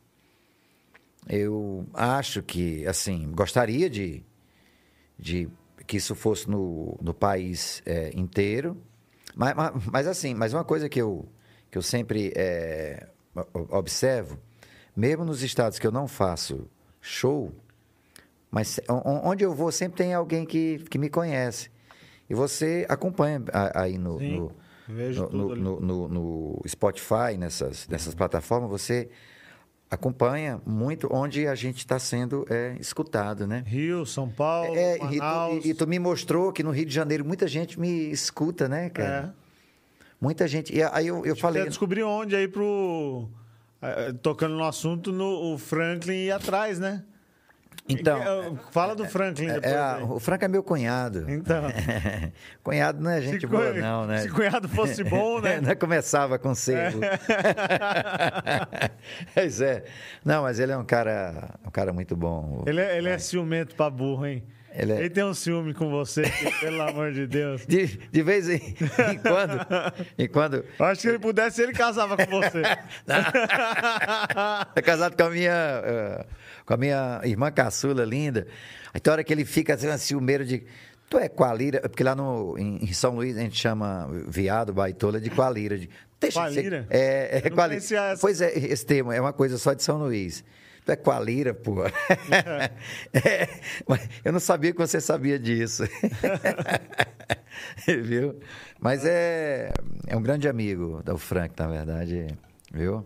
Eu 1.28 1.88
acho 1.94 2.44
que, 2.44 2.86
assim, 2.86 3.32
gostaria 3.32 3.90
de, 3.90 4.24
de 5.18 5.50
que 5.88 5.98
isso 5.98 6.14
fosse 6.16 6.50
no, 6.50 6.98
no 7.02 7.14
país 7.14 7.82
é, 7.86 8.12
inteiro. 8.16 8.78
Mas, 9.36 9.56
mas, 9.56 9.86
mas, 9.92 10.08
assim, 10.08 10.34
mas 10.34 10.54
uma 10.54 10.64
coisa 10.64 10.88
que 10.90 11.02
eu, 11.02 11.28
que 11.72 11.78
eu 11.78 11.82
sempre 11.82 12.32
é, 12.36 13.08
observo, 13.70 14.38
mesmo 14.96 15.26
nos 15.26 15.42
estados 15.42 15.80
que 15.80 15.88
eu 15.88 15.92
não 15.92 16.08
faço 16.08 16.70
show, 17.02 17.52
mas 18.54 18.80
onde 19.24 19.44
eu 19.44 19.52
vou 19.52 19.72
sempre 19.72 19.98
tem 19.98 20.14
alguém 20.14 20.46
que, 20.46 20.78
que 20.88 21.00
me 21.00 21.10
conhece. 21.10 21.72
E 22.30 22.36
você 22.36 22.86
acompanha 22.88 23.42
aí 23.74 23.98
no, 23.98 24.20
Sim, 24.20 24.30
no, 24.38 25.56
no, 25.56 25.80
no, 25.82 26.08
no- 26.08 26.62
Spotify, 26.68 27.36
nessas, 27.36 27.88
nessas 27.88 28.14
plataformas, 28.14 28.70
você 28.70 29.10
acompanha 29.90 30.62
muito 30.68 31.08
onde 31.12 31.48
a 31.48 31.56
gente 31.56 31.80
está 31.80 31.98
sendo 31.98 32.46
é, 32.48 32.78
escutado, 32.80 33.48
né? 33.48 33.64
Rio, 33.66 34.06
São 34.06 34.30
Paulo, 34.30 34.76
É, 34.78 34.98
e, 34.98 35.00
tu, 35.00 35.04
Manaus. 35.06 35.66
e- 35.66 35.74
tu 35.74 35.88
me 35.88 35.98
mostrou 35.98 36.54
que 36.54 36.62
no 36.62 36.70
Rio 36.70 36.86
de 36.86 36.94
Janeiro 36.94 37.26
muita 37.26 37.48
gente 37.48 37.80
me 37.80 38.12
escuta, 38.12 38.70
né, 38.70 38.88
cara? 38.92 39.34
É. 39.40 39.44
Muita 40.22 40.48
gente. 40.48 40.74
E 40.76 40.82
aí 40.84 41.08
eu, 41.08 41.26
eu 41.26 41.36
falei. 41.36 41.64
Quer 41.64 41.70
descobrir 41.70 42.04
onde 42.04 42.36
aí 42.36 42.48
pro... 42.48 43.28
é, 43.82 44.14
Tocando 44.14 44.56
no 44.56 44.64
assunto, 44.64 45.12
no, 45.12 45.54
o 45.54 45.58
Franklin 45.58 46.14
ir 46.26 46.32
atrás, 46.32 46.78
né? 46.80 47.04
Então. 47.88 48.22
É, 48.22 48.52
Fala 48.72 48.96
do 48.96 49.06
Franklin 49.06 49.48
É, 49.48 49.54
depois. 49.56 49.74
é, 49.74 50.04
o 50.04 50.20
Franco 50.20 50.46
é 50.46 50.48
meu 50.48 50.64
cunhado. 50.64 51.26
Então. 51.30 51.64
cunhado 52.64 53.02
não 53.04 53.12
é 53.12 53.22
gente 53.22 53.42
Se 53.42 53.48
boa, 53.48 53.74
não, 53.74 54.06
né? 54.08 54.20
Se 54.20 54.30
cunhado 54.30 54.70
fosse 54.70 55.04
bom, 55.04 55.42
né? 55.42 55.60
não 55.62 55.76
começava 55.76 56.40
com 56.40 56.56
selo. 56.56 57.02
pois 59.34 59.62
é. 59.62 59.84
Não, 60.24 60.44
mas 60.44 60.60
ele 60.60 60.72
é 60.72 60.78
um 60.78 60.86
cara, 60.86 61.50
um 61.66 61.72
cara 61.72 61.94
muito 61.94 62.16
bom. 62.16 62.64
Ele 62.66 62.82
é, 62.82 62.98
ele 62.98 63.10
é 63.10 63.18
ciumento 63.18 63.76
pra 63.76 63.90
burro, 63.90 64.26
hein? 64.26 64.44
Ele 64.76 64.92
Ele, 64.92 65.06
é- 65.06 65.10
tem 65.10 65.24
um 65.24 65.36
ciúme 65.36 65.72
com 65.72 65.88
você, 65.92 66.24
pelo 66.60 66.82
amor 66.82 67.12
de 67.12 67.28
Deus. 67.28 67.64
De, 67.68 67.86
de 67.86 68.24
vez 68.24 68.50
em, 68.50 68.56
em 68.56 69.18
quando. 69.20 69.60
Em 70.18 70.28
quando. 70.28 70.66
Eu 70.80 70.86
acho 70.86 71.02
que 71.02 71.08
ele 71.10 71.20
pudesse, 71.20 71.62
ele 71.62 71.74
casava 71.74 72.18
com 72.18 72.26
você. 72.42 72.64
É 74.76 74.82
casado 74.82 75.16
com 75.16 75.24
a 75.24 75.30
minha, 75.30 75.52
eh, 75.52 76.26
com 76.66 76.74
a 76.74 76.78
minha 76.78 77.22
irmã 77.24 77.52
caçula 77.52 78.04
linda. 78.06 78.48
Aí 78.94 79.00
tem 79.00 79.12
hora 79.12 79.24
que 79.24 79.32
ele 79.34 79.46
fica 79.46 79.74
assim, 79.74 79.96
ciumeiro 79.98 80.46
de. 80.46 80.64
Tu 81.10 81.18
é 81.18 81.28
qualira? 81.30 81.82
Porque 81.82 82.04
lá 82.04 82.16
no, 82.16 82.58
em, 82.58 82.78
em 82.84 82.94
São 82.94 83.16
Luís 83.16 83.38
a 83.38 83.42
gente 83.42 83.58
chama 83.60 84.10
viado, 84.28 84.74
baitola 84.74 85.20
de 85.22 85.30
qualira. 85.30 85.78
De, 85.78 85.90
deixa 86.20 86.50
de 86.50 86.56
Qualira? 86.56 86.88
É, 86.90 87.38
é 87.38 87.42
Eu 87.46 87.50
não 87.50 87.56
quali- 87.58 87.72
conhecia 87.76 88.02
essa. 88.12 88.22
Pois 88.22 88.42
é, 88.42 88.58
esse 88.58 88.86
termo 88.86 89.12
é 89.12 89.20
uma 89.22 89.34
coisa 89.34 89.58
só 89.58 89.74
de 89.74 89.84
São 89.84 89.98
Luís. 89.98 90.44
Tu 90.86 90.92
é 90.92 90.96
qualira, 90.96 91.54
pô. 91.54 91.84
É, 93.14 93.48
mas 93.88 94.10
eu 94.26 94.32
não 94.34 94.40
sabia 94.40 94.72
que 94.74 94.78
você 94.78 95.00
sabia 95.00 95.38
disso. 95.40 95.84
viu? 98.04 98.40
Mas 98.80 99.06
é, 99.06 99.72
é 100.08 100.16
um 100.18 100.22
grande 100.22 100.48
amigo 100.48 101.02
do 101.04 101.18
Frank, 101.18 101.54
na 101.58 101.68
verdade. 101.68 102.28
Viu? 102.74 103.06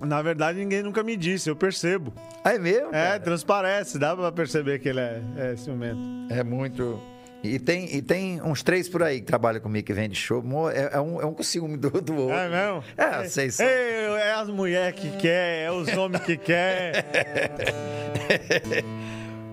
Na 0.00 0.20
verdade, 0.20 0.58
ninguém 0.58 0.82
nunca 0.82 1.02
me 1.02 1.16
disse, 1.16 1.48
eu 1.48 1.56
percebo. 1.56 2.12
Ah, 2.44 2.54
é 2.54 2.58
mesmo? 2.58 2.88
É, 2.88 3.08
cara? 3.08 3.20
transparece, 3.20 3.98
dá 3.98 4.14
pra 4.14 4.30
perceber 4.30 4.78
que 4.78 4.88
ele 4.88 5.00
é, 5.00 5.22
é 5.36 5.56
ciumento. 5.56 6.00
É 6.30 6.44
muito. 6.44 7.00
E 7.42 7.58
tem, 7.58 7.94
e 7.94 8.02
tem 8.02 8.42
uns 8.42 8.62
três 8.62 8.88
por 8.88 9.02
aí 9.02 9.20
que 9.20 9.26
trabalham 9.26 9.60
comigo 9.60 9.86
que 9.86 9.92
vende 9.92 10.16
show. 10.16 10.42
É, 10.70 10.96
é 10.96 11.00
um, 11.00 11.20
é 11.20 11.26
um 11.26 11.32
com 11.32 11.42
ciúme 11.42 11.76
do, 11.76 11.90
do 11.90 12.16
outro. 12.16 12.36
É 12.36 12.48
mesmo? 12.48 12.84
É, 12.96 13.24
vocês 13.24 13.54
são. 13.54 13.66
É, 13.66 14.28
é 14.28 14.32
as 14.34 14.48
mulheres 14.48 14.98
que 14.98 15.10
quer, 15.16 15.66
é 15.66 15.70
os 15.70 15.88
homens 15.96 16.24
que 16.24 16.36
quer. 16.36 17.04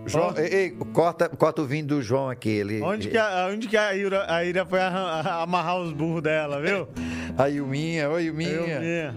João, 0.05 0.33
ei, 0.37 0.53
ei, 0.53 0.71
corta, 0.91 1.29
corta 1.29 1.61
o 1.61 1.65
vinho 1.65 1.85
do 1.85 2.01
João 2.01 2.29
aqui. 2.29 2.49
Ele, 2.49 2.81
Onde 2.81 3.09
que 3.09 3.17
a, 3.17 3.47
onde 3.49 3.67
que 3.67 3.77
a 3.77 3.95
Ira, 3.95 4.25
a 4.27 4.43
Ira 4.43 4.65
foi 4.65 4.79
amarrar 5.41 5.79
os 5.79 5.93
burros 5.93 6.21
dela, 6.21 6.61
viu? 6.61 6.87
A 7.35 7.49
Ilminha, 7.49 8.11
oi 8.11 8.25
Ilminha. 8.25 8.51
Eu 8.51 8.79
minha. 8.79 9.15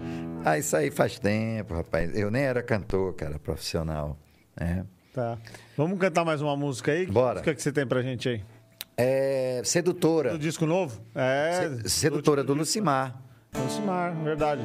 Ah, 0.49 0.57
isso 0.57 0.77
aí 0.77 0.89
faz 0.89 1.19
tempo, 1.19 1.73
rapaz. 1.73 2.17
Eu 2.17 2.31
nem 2.31 2.43
era 2.43 2.63
cantor, 2.63 3.13
cara, 3.15 3.37
profissional. 3.37 4.17
né? 4.57 4.85
Tá. 5.13 5.37
Vamos 5.75 5.99
cantar 5.99 6.23
mais 6.23 6.41
uma 6.41 6.55
música 6.55 6.91
aí? 6.91 7.05
Que 7.05 7.11
Bora. 7.11 7.33
música 7.39 7.53
que 7.53 7.61
você 7.61 7.71
tem 7.71 7.85
pra 7.85 8.01
gente 8.01 8.29
aí? 8.29 8.41
É, 8.95 9.61
sedutora. 9.65 10.31
Do 10.31 10.39
disco 10.39 10.65
novo? 10.65 11.01
É. 11.13 11.69
Se- 11.83 11.89
sedutora 11.89 12.43
do 12.45 12.53
Lucimar. 12.53 13.19
Lucimar, 13.55 14.15
verdade. 14.23 14.61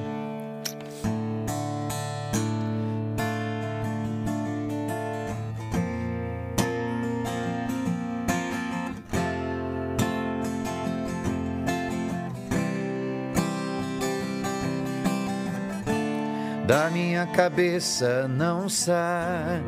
Da 16.73 16.89
minha 16.89 17.27
cabeça 17.27 18.27
não 18.27 18.67
sai. 18.67 19.63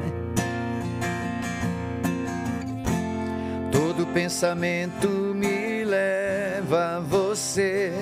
Todo 3.70 4.06
pensamento 4.06 5.06
me 5.06 5.84
leva 5.84 6.96
a 6.96 7.00
você. 7.00 7.92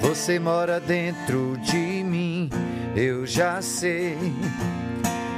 Você 0.00 0.40
mora 0.40 0.80
dentro 0.80 1.56
de 1.58 2.02
mim, 2.02 2.50
eu 2.96 3.24
já 3.24 3.62
sei. 3.62 4.16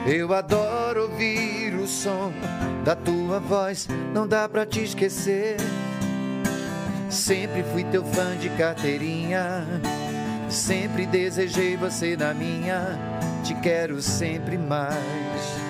Eu 0.07 0.33
adoro 0.33 1.03
ouvir 1.03 1.75
o 1.75 1.87
som 1.87 2.33
da 2.83 2.97
tua 2.97 3.39
voz, 3.39 3.87
não 4.15 4.27
dá 4.27 4.49
pra 4.49 4.65
te 4.65 4.85
esquecer. 4.85 5.59
Sempre 7.11 7.63
fui 7.75 7.85
teu 7.85 8.03
fã 8.07 8.35
de 8.39 8.49
carteirinha, 8.51 9.67
sempre 10.51 11.07
desejei 11.07 11.77
você 11.77 12.17
na 12.17 12.35
minha, 12.35 12.99
te 13.45 13.55
quero 13.55 14.03
sempre 14.03 14.59
mais. 14.59 15.61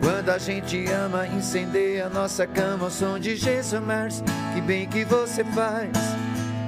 Quando 0.00 0.30
a 0.30 0.38
gente 0.38 0.84
ama, 0.90 1.26
incendeia 1.26 2.08
nossa 2.08 2.46
cama 2.46 2.84
ao 2.84 2.90
som 2.90 3.18
de 3.18 3.36
Jesus 3.36 3.82
Mars. 3.82 4.22
Que 4.54 4.60
bem 4.60 4.88
que 4.88 5.04
você 5.04 5.44
faz. 5.44 5.90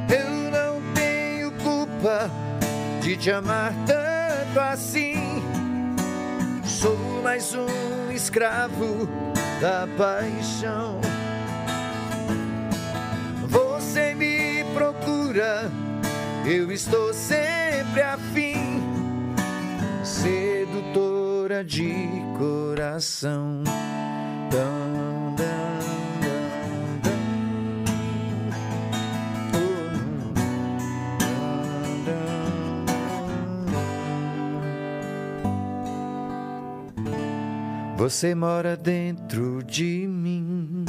Eu 0.09 0.51
não 0.51 0.93
tenho 0.95 1.51
culpa 1.53 2.31
de 3.03 3.17
te 3.17 3.31
amar 3.31 3.73
tanto 3.87 4.61
assim. 4.61 5.43
Sou 6.65 6.97
mais 7.23 7.55
um 7.55 8.12
escravo 8.12 9.09
da 9.61 9.89
paixão. 9.97 11.01
Eu 16.51 16.72
estou 16.72 17.14
sempre 17.14 18.02
afim. 18.02 18.82
Sedutora 20.02 21.64
de 21.64 21.94
coração. 22.36 23.62
Oh. 24.52 24.90
Você 37.97 38.35
mora 38.35 38.77
dentro 38.77 39.62
de 39.62 40.06
mim. 40.09 40.85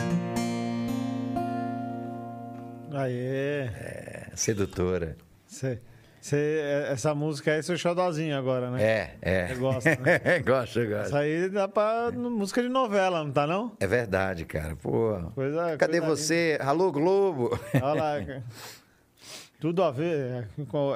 Aê. 2.91 3.67
É, 3.67 4.31
sedutora. 4.33 5.17
Cê, 5.52 5.80
cê- 6.22 6.61
essa 6.90 7.14
música 7.14 7.52
aí 7.52 7.60
é 7.60 7.61
seu 7.61 7.78
xodózinho 7.78 8.38
agora, 8.38 8.72
né? 8.72 8.82
É, 8.82 9.18
é. 9.22 9.48
Você 9.48 9.56
gosta, 9.56 9.90
né? 9.98 10.40
gosto, 10.45 10.88
gosto. 10.88 11.06
Isso 11.07 11.18
aí 11.18 11.49
dá 11.49 11.68
pra 11.68 12.10
música 12.11 12.61
de 12.61 12.69
novela, 12.69 13.22
não 13.23 13.32
tá 13.32 13.45
não? 13.45 13.76
É 13.80 13.86
verdade, 13.86 14.45
cara. 14.45 14.76
Pô. 14.78 15.19
Coisa, 15.36 15.76
Cadê 15.78 15.99
coisa 15.99 16.15
você? 16.15 16.57
Alô, 16.61 16.91
Globo? 16.91 17.60
linda. 17.73 17.86
Olha 17.86 18.02
lá. 18.02 18.26
cara. 18.26 18.44
Tudo 19.60 19.84
a 19.84 19.91
ver. 19.91 20.48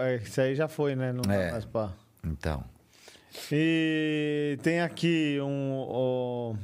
é, 0.01 0.13
é, 0.13 0.15
Isso 0.15 0.39
aí 0.41 0.55
já 0.55 0.67
foi, 0.69 0.95
né? 0.95 1.11
Não 1.11 1.21
dá 1.21 1.35
É. 1.35 1.51
mais 1.51 1.65
pra... 1.65 1.89
Então. 2.23 2.63
E 3.51 4.57
tem 4.63 4.79
aqui 4.81 5.37
um. 5.41 5.73
o- 5.73 6.55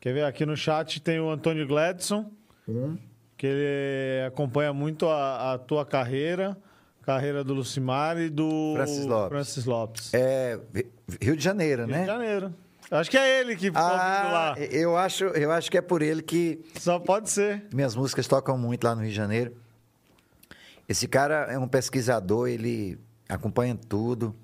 Quer 0.00 0.12
ver? 0.14 0.24
Aqui 0.24 0.44
no 0.44 0.56
chat 0.56 1.00
tem 1.00 1.20
o 1.20 1.30
Antônio 1.30 1.66
Gladson, 1.66 2.28
que 3.36 3.46
ele 3.46 4.26
acompanha 4.26 4.72
muito 4.72 5.08
a, 5.08 5.52
a 5.54 5.58
tua 5.58 5.86
carreira, 5.86 6.56
carreira 7.02 7.42
do 7.44 7.52
Lucimar 7.54 8.18
e 8.18 8.28
do 8.30 8.72
Francis 8.76 9.06
Lopes. 9.06 9.28
Francis 9.28 9.64
Lopes. 9.64 10.14
É 10.14 10.58
Rio 11.20 11.36
de 11.36 11.42
Janeiro, 11.44 11.82
Rio 11.84 11.92
né? 11.92 12.00
de 12.00 12.06
Janeiro. 12.06 12.54
Acho 12.90 13.10
que 13.10 13.16
é 13.16 13.40
ele 13.40 13.56
que 13.56 13.66
ficou 13.66 13.82
ouvindo 13.82 14.00
Ah, 14.00 14.54
lá. 14.56 14.58
eu 14.58 14.96
acho, 14.98 15.24
eu 15.24 15.50
acho 15.50 15.70
que 15.70 15.78
é 15.78 15.80
por 15.80 16.02
ele 16.02 16.20
que 16.22 16.60
Só 16.78 16.98
pode 16.98 17.30
ser. 17.30 17.64
minhas 17.72 17.96
músicas 17.96 18.26
tocam 18.28 18.58
muito 18.58 18.84
lá 18.84 18.94
no 18.94 19.00
Rio 19.00 19.10
de 19.10 19.16
Janeiro. 19.16 19.56
Esse 20.88 21.08
cara 21.08 21.46
é 21.50 21.58
um 21.58 21.66
pesquisador, 21.68 22.48
ele 22.48 22.98
acompanha 23.28 23.74
tudo. 23.88 24.34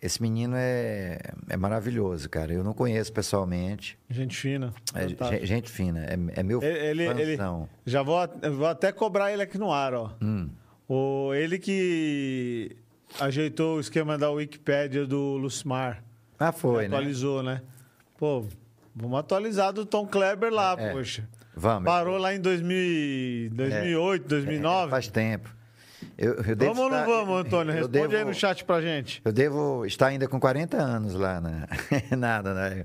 Esse 0.00 0.20
menino 0.22 0.54
é, 0.56 1.18
é 1.48 1.56
maravilhoso, 1.56 2.28
cara. 2.28 2.52
Eu 2.52 2.62
não 2.62 2.72
conheço 2.72 3.12
pessoalmente. 3.12 3.98
Gente 4.08 4.36
fina. 4.36 4.72
É 4.94 5.08
Fantástico. 5.08 5.40
ge- 5.40 5.46
gente 5.46 5.70
fina. 5.70 6.04
É, 6.04 6.40
é 6.40 6.42
meu 6.42 6.62
Ele, 6.62 7.02
ele, 7.04 7.38
já 7.84 8.02
vou, 8.02 8.18
vou 8.56 8.66
até 8.66 8.92
cobrar 8.92 9.32
ele 9.32 9.42
aqui 9.42 9.58
no 9.58 9.72
ar, 9.72 9.94
ó. 9.94 10.12
Hum. 10.22 10.50
O, 10.88 11.34
ele 11.34 11.58
que 11.58 12.76
ajeitou 13.20 13.76
o 13.76 13.80
esquema 13.80 14.16
da 14.16 14.30
Wikipédia 14.30 15.06
do 15.06 15.36
Lucimar. 15.36 16.02
Ah, 16.38 16.52
foi, 16.52 16.88
né? 16.88 16.96
atualizou, 16.96 17.42
né? 17.42 17.60
Pô, 18.16 18.44
vamos 18.94 19.18
atualizar 19.18 19.72
do 19.72 19.84
Tom 19.84 20.06
Kleber 20.06 20.52
lá, 20.52 20.74
É. 20.78 20.92
poxa. 20.92 21.28
Vamos. 21.54 21.84
Parou 21.84 22.16
lá 22.18 22.32
em 22.34 22.40
2000, 22.40 22.76
e- 22.76 23.50
2008, 23.52 24.28
2009. 24.28 24.86
É, 24.86 24.90
faz 24.90 25.08
tempo. 25.08 25.54
Eu, 26.16 26.34
eu 26.34 26.56
vamos 26.56 26.78
ou 26.78 26.88
não 26.90 27.00
estar- 27.00 27.04
vamos, 27.06 27.40
Antônio? 27.46 27.72
Responde 27.74 27.98
aí 27.98 28.08
devo- 28.08 28.30
no 28.30 28.34
chat 28.34 28.64
pra 28.64 28.80
gente. 28.80 29.20
Eu 29.24 29.32
devo 29.32 29.84
estar 29.84 30.06
ainda 30.06 30.28
com 30.28 30.38
40 30.38 30.76
anos 30.76 31.14
lá, 31.14 31.40
né? 31.40 31.64
Nada, 32.16 32.54
né? 32.54 32.84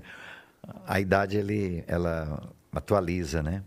A 0.86 0.98
idade, 1.00 1.36
ele, 1.36 1.84
ela 1.86 2.42
atualiza, 2.72 3.42
né? 3.42 3.62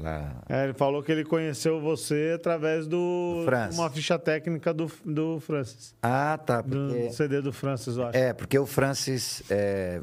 Lá. 0.00 0.36
É, 0.48 0.64
ele 0.64 0.74
falou 0.74 1.02
que 1.02 1.10
ele 1.10 1.24
conheceu 1.24 1.80
você 1.80 2.32
através 2.36 2.86
do 2.86 3.44
Do 3.44 3.74
uma 3.74 3.90
ficha 3.90 4.18
técnica 4.18 4.72
do, 4.72 4.90
do 5.04 5.40
Francis. 5.40 5.94
Ah, 6.02 6.38
tá. 6.44 6.60
Do 6.60 6.88
Porque, 6.88 7.10
CD 7.12 7.40
do 7.42 7.52
Francis, 7.52 7.96
eu 7.96 8.06
acho. 8.06 8.16
é, 8.16 8.32
porque 8.32 8.58
o 8.58 8.64
Francis 8.66 9.42
é, 9.50 10.00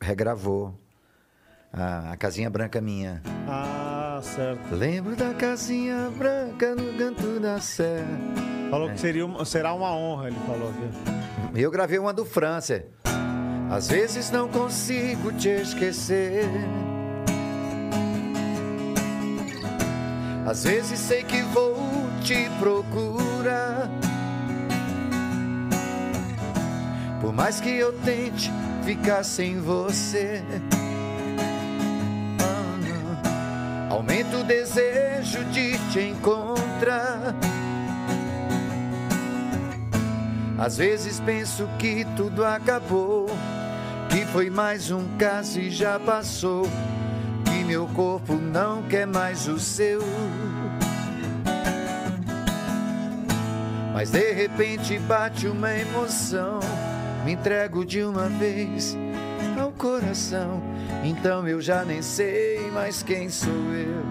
regravou 0.00 0.78
a, 1.72 2.12
a 2.12 2.16
Casinha 2.16 2.50
Branca 2.50 2.80
Minha. 2.80 3.22
Ah, 3.48 4.20
certo. 4.22 4.74
Lembro 4.74 5.16
da 5.16 5.32
Casinha 5.34 6.10
Branca 6.16 6.74
no 6.74 6.92
canto 6.98 7.40
da 7.40 7.58
serra. 7.60 8.06
Falou 8.70 8.90
É. 8.90 8.92
que 8.92 9.00
seria 9.00 9.24
uma- 9.24 9.44
será 9.44 9.72
uma 9.72 9.92
honra, 9.94 10.28
ele 10.28 10.38
falou 10.46 10.68
aqui. 10.70 11.60
Eu 11.60 11.70
gravei 11.70 11.98
uma 11.98 12.12
do 12.12 12.24
Francis. 12.24 12.82
Às 13.70 13.88
vezes 13.88 14.30
não 14.30 14.48
consigo 14.48 15.32
te 15.32 15.48
esquecer. 15.48 16.44
Às 20.46 20.64
vezes 20.64 21.00
sei 21.00 21.22
que 21.22 21.40
vou 21.42 21.76
te 22.22 22.48
procurar. 22.58 23.88
Por 27.20 27.32
mais 27.32 27.60
que 27.60 27.70
eu 27.70 27.92
tente 28.00 28.52
ficar 28.84 29.24
sem 29.24 29.58
você. 29.58 30.42
Ah, 32.40 33.94
Aumenta 33.94 34.36
o 34.36 34.44
desejo 34.44 35.42
de 35.46 35.78
te 35.90 36.00
encontrar. 36.00 37.34
Às 40.58 40.76
vezes 40.76 41.18
penso 41.20 41.66
que 41.78 42.04
tudo 42.16 42.44
acabou, 42.44 43.26
que 44.10 44.24
foi 44.26 44.50
mais 44.50 44.90
um 44.90 45.04
caso 45.18 45.58
e 45.58 45.70
já 45.70 45.98
passou, 45.98 46.66
que 47.64 47.68
meu 47.68 47.86
corpo 47.88 48.34
não 48.34 48.82
quer 48.88 49.06
mais 49.06 49.48
o 49.48 49.58
seu. 49.58 50.00
Mas 53.92 54.10
de 54.10 54.32
repente 54.32 54.98
bate 55.00 55.46
uma 55.46 55.72
emoção, 55.74 56.58
me 57.24 57.32
entrego 57.32 57.84
de 57.84 58.02
uma 58.02 58.28
vez 58.28 58.96
ao 59.58 59.70
coração, 59.72 60.60
então 61.04 61.46
eu 61.48 61.60
já 61.60 61.84
nem 61.84 62.02
sei 62.02 62.70
mais 62.72 63.02
quem 63.02 63.28
sou 63.30 63.50
eu. 63.72 64.04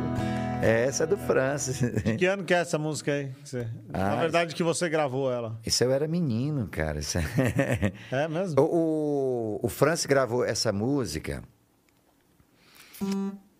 Essa 0.61 1.03
é 1.03 1.07
do 1.07 1.17
Francis. 1.17 1.81
Que 2.17 2.25
ano 2.25 2.45
que 2.45 2.53
é 2.53 2.59
essa 2.59 2.77
música 2.79 3.11
aí? 3.11 3.29
Você- 3.43 3.67
Na 3.89 4.13
Ah, 4.13 4.15
verdade 4.15 4.55
que 4.55 4.63
você 4.63 4.87
gravou 4.87 5.29
ela. 5.29 5.59
Isso 5.65 5.83
eu 5.83 5.91
era 5.91 6.07
menino, 6.07 6.69
cara. 6.71 6.99
Isso 6.99 7.17
é- 7.17 7.91
É 8.09 8.27
mesmo? 8.29 8.61
O, 8.61 9.59
o, 9.61 9.65
o 9.65 9.67
Francis 9.69 10.05
gravou 10.05 10.45
essa 10.45 10.71
música. 10.71 11.43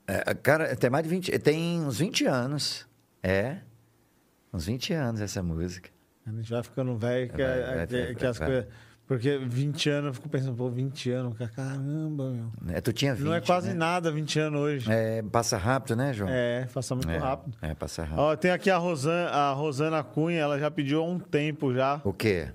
É, 0.07 0.33
cara, 0.33 0.75
tem 0.75 0.89
mais 0.89 1.03
de 1.03 1.09
20. 1.09 1.39
Tem 1.39 1.79
uns 1.81 1.97
20 1.99 2.25
anos. 2.25 2.85
É. 3.21 3.57
Uns 4.53 4.65
20 4.65 4.93
anos 4.93 5.21
essa 5.21 5.41
música. 5.41 5.89
A 6.25 6.31
gente 6.31 6.49
vai 6.51 6.63
ficando 6.63 6.95
velho 6.97 7.29
que, 7.29 7.37
Vai, 7.37 7.61
vai, 7.61 7.87
que- 7.87 8.05
vai, 8.05 8.15
que 8.15 8.25
as 8.25 8.37
coisas. 8.39 8.65
Porque 9.05 9.37
20 9.37 9.89
anos, 9.89 10.07
eu 10.07 10.13
fico 10.13 10.29
pensando, 10.29 10.55
pô, 10.55 10.69
20 10.69 11.11
anos, 11.11 11.37
cara, 11.37 11.51
caramba, 11.51 12.31
meu. 12.31 12.51
É, 12.73 12.79
tu 12.79 12.93
tinha 12.93 13.13
20. 13.13 13.25
Não 13.25 13.33
é 13.33 13.41
quase 13.41 13.69
né? 13.69 13.73
nada 13.73 14.09
20 14.09 14.39
anos 14.39 14.61
hoje. 14.61 14.89
É, 14.91 15.21
passa 15.23 15.57
rápido, 15.57 15.95
né, 15.97 16.13
João? 16.13 16.29
É, 16.31 16.65
faça 16.67 16.95
muito 16.95 17.09
É, 17.11 17.17
rápido. 17.17 17.57
É, 17.61 17.73
passa 17.75 18.03
rápido. 18.03 18.19
Ó, 18.19 18.35
tem 18.37 18.51
aqui 18.51 18.69
a 18.69 18.77
Rosana, 18.77 19.29
a 19.29 19.51
Rosana 19.51 20.01
Cunha, 20.03 20.39
ela 20.39 20.57
já 20.57 20.71
pediu 20.71 21.01
há 21.01 21.05
um 21.05 21.19
tempo 21.19 21.73
já 21.73 21.99
O 22.05 22.13
quê? 22.13 22.47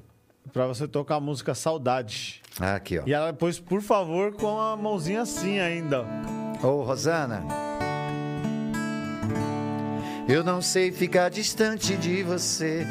Pra 0.58 0.66
você 0.66 0.88
tocar 0.88 1.14
a 1.14 1.20
música 1.20 1.54
Saudade. 1.54 2.42
Ah, 2.58 2.74
aqui, 2.74 2.98
ó. 2.98 3.04
E 3.06 3.14
ela 3.14 3.32
pôs, 3.32 3.60
por 3.60 3.80
favor, 3.80 4.32
com 4.32 4.58
a 4.58 4.76
mãozinha 4.76 5.22
assim 5.22 5.60
ainda. 5.60 6.04
Ô, 6.60 6.82
Rosana. 6.82 7.44
Eu 10.28 10.42
não 10.42 10.60
sei 10.60 10.90
ficar 10.90 11.28
distante 11.28 11.96
de 11.96 12.24
você. 12.24 12.84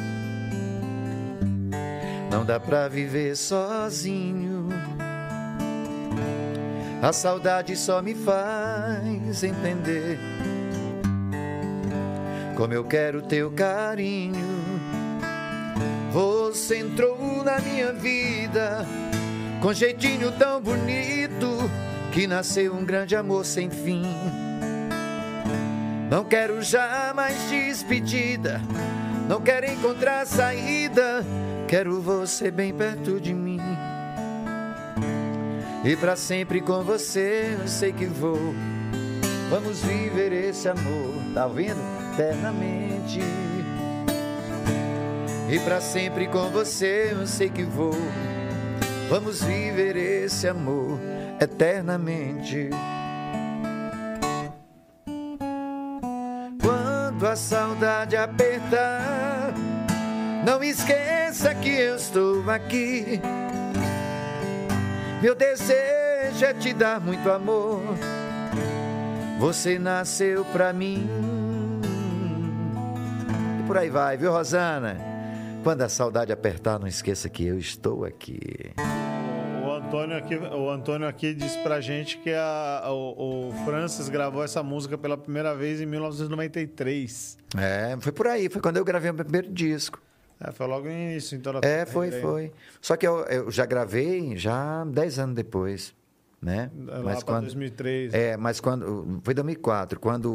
Não 2.30 2.42
dá 2.42 2.58
pra 2.58 2.88
viver 2.88 3.36
sozinho. 3.36 4.68
A 7.02 7.12
saudade 7.12 7.76
só 7.76 8.00
me 8.00 8.14
faz 8.14 9.44
entender 9.44 10.18
como 12.56 12.72
eu 12.72 12.84
quero 12.84 13.20
teu 13.20 13.50
carinho. 13.50 14.67
Você 16.12 16.78
entrou 16.78 17.44
na 17.44 17.58
minha 17.60 17.92
vida 17.92 18.86
com 19.60 19.72
jeitinho 19.72 20.32
tão 20.32 20.60
bonito 20.60 21.48
que 22.12 22.26
nasceu 22.26 22.74
um 22.74 22.84
grande 22.84 23.14
amor 23.14 23.44
sem 23.44 23.68
fim. 23.68 24.04
Não 26.10 26.24
quero 26.24 26.62
jamais 26.62 27.36
despedida, 27.50 28.60
não 29.28 29.42
quero 29.42 29.70
encontrar 29.70 30.26
saída, 30.26 31.24
quero 31.66 32.00
você 32.00 32.50
bem 32.50 32.72
perto 32.72 33.20
de 33.20 33.34
mim. 33.34 33.60
E 35.84 35.94
para 35.96 36.16
sempre 36.16 36.62
com 36.62 36.82
você 36.82 37.56
eu 37.60 37.68
sei 37.68 37.92
que 37.92 38.06
vou. 38.06 38.54
Vamos 39.50 39.80
viver 39.82 40.32
esse 40.32 40.68
amor, 40.68 41.14
tá 41.34 41.46
ouvindo? 41.46 41.80
Eternamente. 42.14 43.20
E 45.50 45.58
para 45.60 45.80
sempre 45.80 46.28
com 46.28 46.50
você 46.50 47.08
eu 47.12 47.26
sei 47.26 47.48
que 47.48 47.62
vou. 47.62 47.94
Vamos 49.08 49.42
viver 49.42 49.96
esse 49.96 50.46
amor 50.46 51.00
eternamente. 51.40 52.68
Quando 56.60 57.26
a 57.26 57.34
saudade 57.34 58.14
apertar, 58.14 59.54
não 60.44 60.62
esqueça 60.62 61.54
que 61.54 61.70
eu 61.70 61.96
estou 61.96 62.50
aqui. 62.50 63.18
Meu 65.22 65.34
desejo 65.34 66.44
é 66.44 66.52
te 66.52 66.74
dar 66.74 67.00
muito 67.00 67.30
amor. 67.30 67.80
Você 69.38 69.78
nasceu 69.78 70.44
pra 70.44 70.74
mim. 70.74 71.08
E 73.60 73.66
por 73.66 73.78
aí 73.78 73.88
vai, 73.88 74.18
viu, 74.18 74.30
Rosana? 74.30 75.07
Quando 75.68 75.82
a 75.82 75.88
saudade 75.90 76.32
apertar, 76.32 76.80
não 76.80 76.88
esqueça 76.88 77.28
que 77.28 77.44
eu 77.44 77.58
estou 77.58 78.06
aqui. 78.06 78.40
O 79.62 79.70
Antônio 79.70 80.16
aqui, 80.16 80.34
o 80.34 80.70
Antônio 80.70 81.06
aqui 81.06 81.34
disse 81.34 81.58
pra 81.58 81.78
gente 81.78 82.16
que 82.16 82.32
a- 82.32 82.84
o, 82.88 83.48
o 83.50 83.52
Francis 83.66 84.08
gravou 84.08 84.42
essa 84.42 84.62
música 84.62 84.96
pela 84.96 85.18
primeira 85.18 85.54
vez 85.54 85.78
em 85.82 85.84
1993. 85.84 87.36
É, 87.54 87.98
foi 88.00 88.12
por 88.12 88.26
aí, 88.28 88.48
foi 88.48 88.62
quando 88.62 88.78
eu 88.78 88.84
gravei 88.84 89.10
o 89.10 89.14
meu 89.14 89.22
primeiro 89.26 89.52
disco. 89.52 90.00
É, 90.40 90.50
foi 90.52 90.66
logo 90.66 90.86
no 90.86 90.90
início, 90.90 91.36
então. 91.36 91.52
É, 91.62 91.84
foi, 91.84 92.14
aí. 92.14 92.22
foi. 92.22 92.52
Só 92.80 92.96
que 92.96 93.06
eu, 93.06 93.18
eu 93.26 93.50
já 93.50 93.66
gravei 93.66 94.38
já 94.38 94.86
10 94.86 95.18
anos 95.18 95.34
depois, 95.36 95.94
né? 96.40 96.70
Lá 96.86 97.20
pra 97.22 97.40
2003. 97.40 98.14
É, 98.14 98.38
mas 98.38 98.58
quando 98.58 99.20
foi 99.22 99.34
2004, 99.34 100.00
quando 100.00 100.32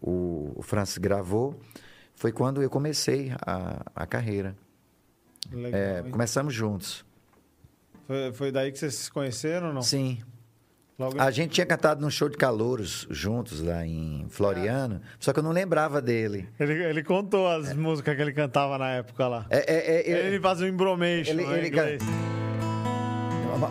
o, 0.00 0.54
o 0.56 0.62
Francis 0.62 0.96
gravou, 0.96 1.60
foi 2.22 2.30
quando 2.30 2.62
eu 2.62 2.70
comecei 2.70 3.32
a, 3.44 3.82
a 3.96 4.06
carreira. 4.06 4.54
Legal, 5.50 5.80
É, 5.80 6.02
começamos 6.08 6.54
juntos. 6.54 7.04
Foi, 8.06 8.32
foi 8.32 8.52
daí 8.52 8.70
que 8.70 8.78
vocês 8.78 8.94
se 8.94 9.10
conheceram 9.10 9.66
ou 9.66 9.74
não? 9.74 9.82
Sim. 9.82 10.22
Logo 10.96 11.20
A 11.20 11.32
gente 11.32 11.50
tinha 11.50 11.66
cantado 11.66 12.00
num 12.00 12.10
show 12.10 12.28
de 12.28 12.36
calouros 12.36 13.08
juntos 13.10 13.60
lá 13.60 13.84
em 13.84 14.24
Floriano, 14.30 15.00
só 15.18 15.32
que 15.32 15.40
eu 15.40 15.42
não 15.42 15.50
lembrava 15.50 16.00
dele. 16.00 16.48
Ele, 16.60 16.74
ele 16.84 17.02
contou 17.02 17.48
as 17.48 17.74
músicas 17.74 18.14
que 18.14 18.22
ele 18.22 18.32
cantava 18.32 18.78
na 18.78 18.90
época 18.90 19.26
lá. 19.26 19.44
É, 19.50 19.58
é, 19.58 20.12
é, 20.12 20.26
Ele 20.28 20.38
fazia 20.38 20.66
um 20.66 20.68
embromation 20.68 21.32
Ele- 21.32 21.44
né, 21.44 21.58
ele 21.58 21.68
inglês. 21.68 22.02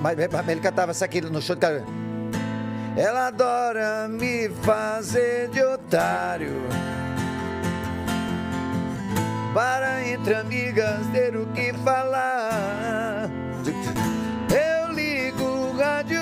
Mas, 0.01 0.17
mas 0.29 0.49
ele 0.49 0.59
cantava 0.59 0.91
isso 0.91 1.05
aqui 1.05 1.21
no 1.21 1.41
show 1.41 1.55
de 1.55 1.61
calouros. 1.61 1.87
Ela 2.97 3.27
adora 3.27 4.09
me 4.09 4.49
fazer 4.49 5.47
de 5.51 5.63
otário. 5.63 6.51
Para 9.53 10.07
entre 10.07 10.33
amigas 10.33 11.05
ter 11.11 11.35
o 11.35 11.45
que 11.47 11.73
falar. 11.83 13.29
Eu 14.49 14.93
ligo 14.93 15.43
o 15.43 15.71
rádio 15.77 16.17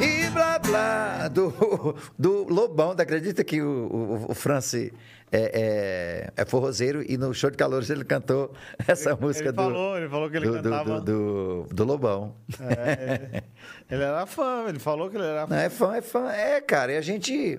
e 0.00 0.30
blá 0.30 0.58
blá. 0.60 1.28
Do, 1.28 1.96
do 2.18 2.44
Lobão, 2.52 2.94
tu 2.94 3.00
acredita 3.02 3.42
que 3.42 3.60
o, 3.60 3.66
o, 3.68 4.30
o 4.30 4.34
Franci 4.34 4.92
é, 5.32 6.30
é, 6.36 6.42
é 6.42 6.44
forrozeiro 6.44 7.02
e 7.08 7.16
no 7.16 7.34
show 7.34 7.50
de 7.50 7.56
calores 7.56 7.90
ele 7.90 8.04
cantou 8.04 8.52
essa 8.86 9.16
música 9.16 9.48
ele 9.48 9.56
do. 9.56 9.62
falou, 9.62 9.96
ele 9.98 10.08
falou 10.08 10.30
que 10.30 10.36
ele 10.36 10.46
do, 10.46 10.52
cantava- 10.62 11.00
Do, 11.00 11.64
do, 11.64 11.74
do 11.74 11.84
Lobão. 11.84 12.36
É, 12.60 13.18
ele, 13.32 13.42
ele 13.90 14.02
era 14.04 14.24
fã, 14.26 14.66
ele 14.68 14.78
falou 14.78 15.10
que 15.10 15.16
ele 15.16 15.26
era 15.26 15.46
fã. 15.48 15.54
Não, 15.54 15.60
é 15.62 15.68
fã, 15.68 15.96
é 15.96 16.00
fã. 16.02 16.30
É, 16.30 16.60
cara, 16.60 16.92
e 16.92 16.96
a 16.96 17.00
gente. 17.02 17.58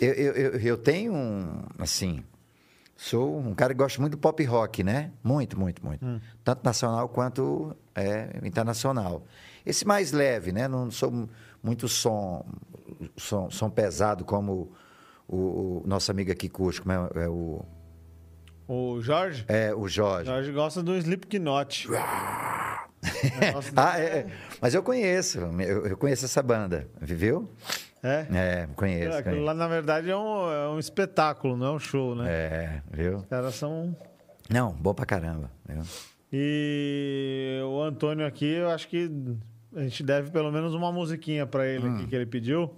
Eu, 0.00 0.12
eu, 0.12 0.32
eu, 0.32 0.60
eu 0.60 0.76
tenho 0.78 1.12
um. 1.12 1.62
Assim. 1.78 2.22
Sou 2.96 3.38
um 3.38 3.54
cara 3.54 3.74
que 3.74 3.78
gosta 3.78 4.00
muito 4.00 4.12
do 4.12 4.18
pop 4.18 4.42
rock, 4.44 4.84
né? 4.84 5.10
Muito, 5.22 5.58
muito, 5.58 5.84
muito. 5.84 6.04
Hum. 6.04 6.20
Tanto 6.44 6.64
nacional 6.64 7.08
quanto 7.08 7.76
é, 7.94 8.40
internacional. 8.44 9.24
Esse 9.66 9.86
mais 9.86 10.12
leve, 10.12 10.52
né? 10.52 10.68
Não 10.68 10.90
sou 10.90 11.28
muito 11.62 11.88
som, 11.88 12.44
som, 13.16 13.50
som 13.50 13.68
pesado 13.68 14.24
como 14.24 14.72
o, 15.26 15.82
o 15.82 15.82
nosso 15.86 16.10
amigo 16.10 16.30
aqui, 16.30 16.48
Cusco, 16.48 16.86
como 16.86 16.94
é, 16.94 17.24
é 17.24 17.28
o, 17.28 17.64
O 18.68 19.00
Jorge? 19.00 19.44
é 19.48 19.74
o 19.74 19.88
Jorge. 19.88 20.26
Jorge 20.30 20.52
gosta 20.52 20.82
do 20.82 20.94
Slipknot. 20.96 21.88
Negócio 23.40 23.72
Ah, 23.76 23.98
é, 24.00 24.04
é. 24.04 24.26
mas 24.60 24.74
eu 24.74 24.82
conheço, 24.82 25.38
eu, 25.38 25.86
eu 25.86 25.96
conheço 25.96 26.24
essa 26.24 26.42
banda, 26.42 26.88
viu? 27.00 27.48
É? 28.04 28.26
É, 28.32 28.68
conheço. 28.76 29.08
Aquilo 29.16 29.24
conheço. 29.24 29.44
lá, 29.44 29.54
na 29.54 29.66
verdade, 29.66 30.10
é 30.10 30.16
um, 30.16 30.50
é 30.52 30.68
um 30.68 30.78
espetáculo, 30.78 31.56
não 31.56 31.66
é 31.68 31.70
um 31.72 31.78
show, 31.78 32.14
né? 32.14 32.24
É, 32.30 32.82
viu? 32.92 33.16
Os 33.16 33.26
caras 33.26 33.54
são. 33.54 33.96
Não, 34.50 34.72
bom 34.72 34.92
pra 34.92 35.06
caramba. 35.06 35.50
Viu? 35.66 35.82
E 36.30 37.60
o 37.64 37.80
Antônio 37.82 38.26
aqui, 38.26 38.44
eu 38.56 38.68
acho 38.68 38.88
que 38.88 39.10
a 39.74 39.82
gente 39.82 40.02
deve 40.02 40.30
pelo 40.30 40.52
menos 40.52 40.74
uma 40.74 40.92
musiquinha 40.92 41.46
pra 41.46 41.66
ele 41.66 41.86
Hum. 41.88 41.94
aqui 41.96 42.06
que 42.06 42.14
ele 42.14 42.26
pediu. 42.26 42.70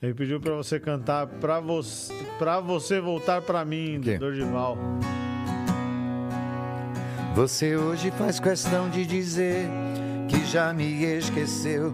Ele 0.00 0.14
pediu 0.14 0.38
pra 0.40 0.52
você 0.54 0.78
cantar 0.78 1.26
pra 1.26 1.58
você, 1.60 2.12
pra 2.38 2.60
você 2.60 3.00
voltar 3.00 3.40
pra 3.42 3.64
mim, 3.64 3.98
do? 3.98 4.18
Dorival. 4.18 4.76
Você 7.34 7.74
hoje 7.76 8.10
faz 8.12 8.38
questão 8.38 8.88
de 8.88 9.04
dizer 9.04 9.66
que 10.28 10.44
já 10.44 10.72
me 10.72 11.02
esqueceu. 11.04 11.92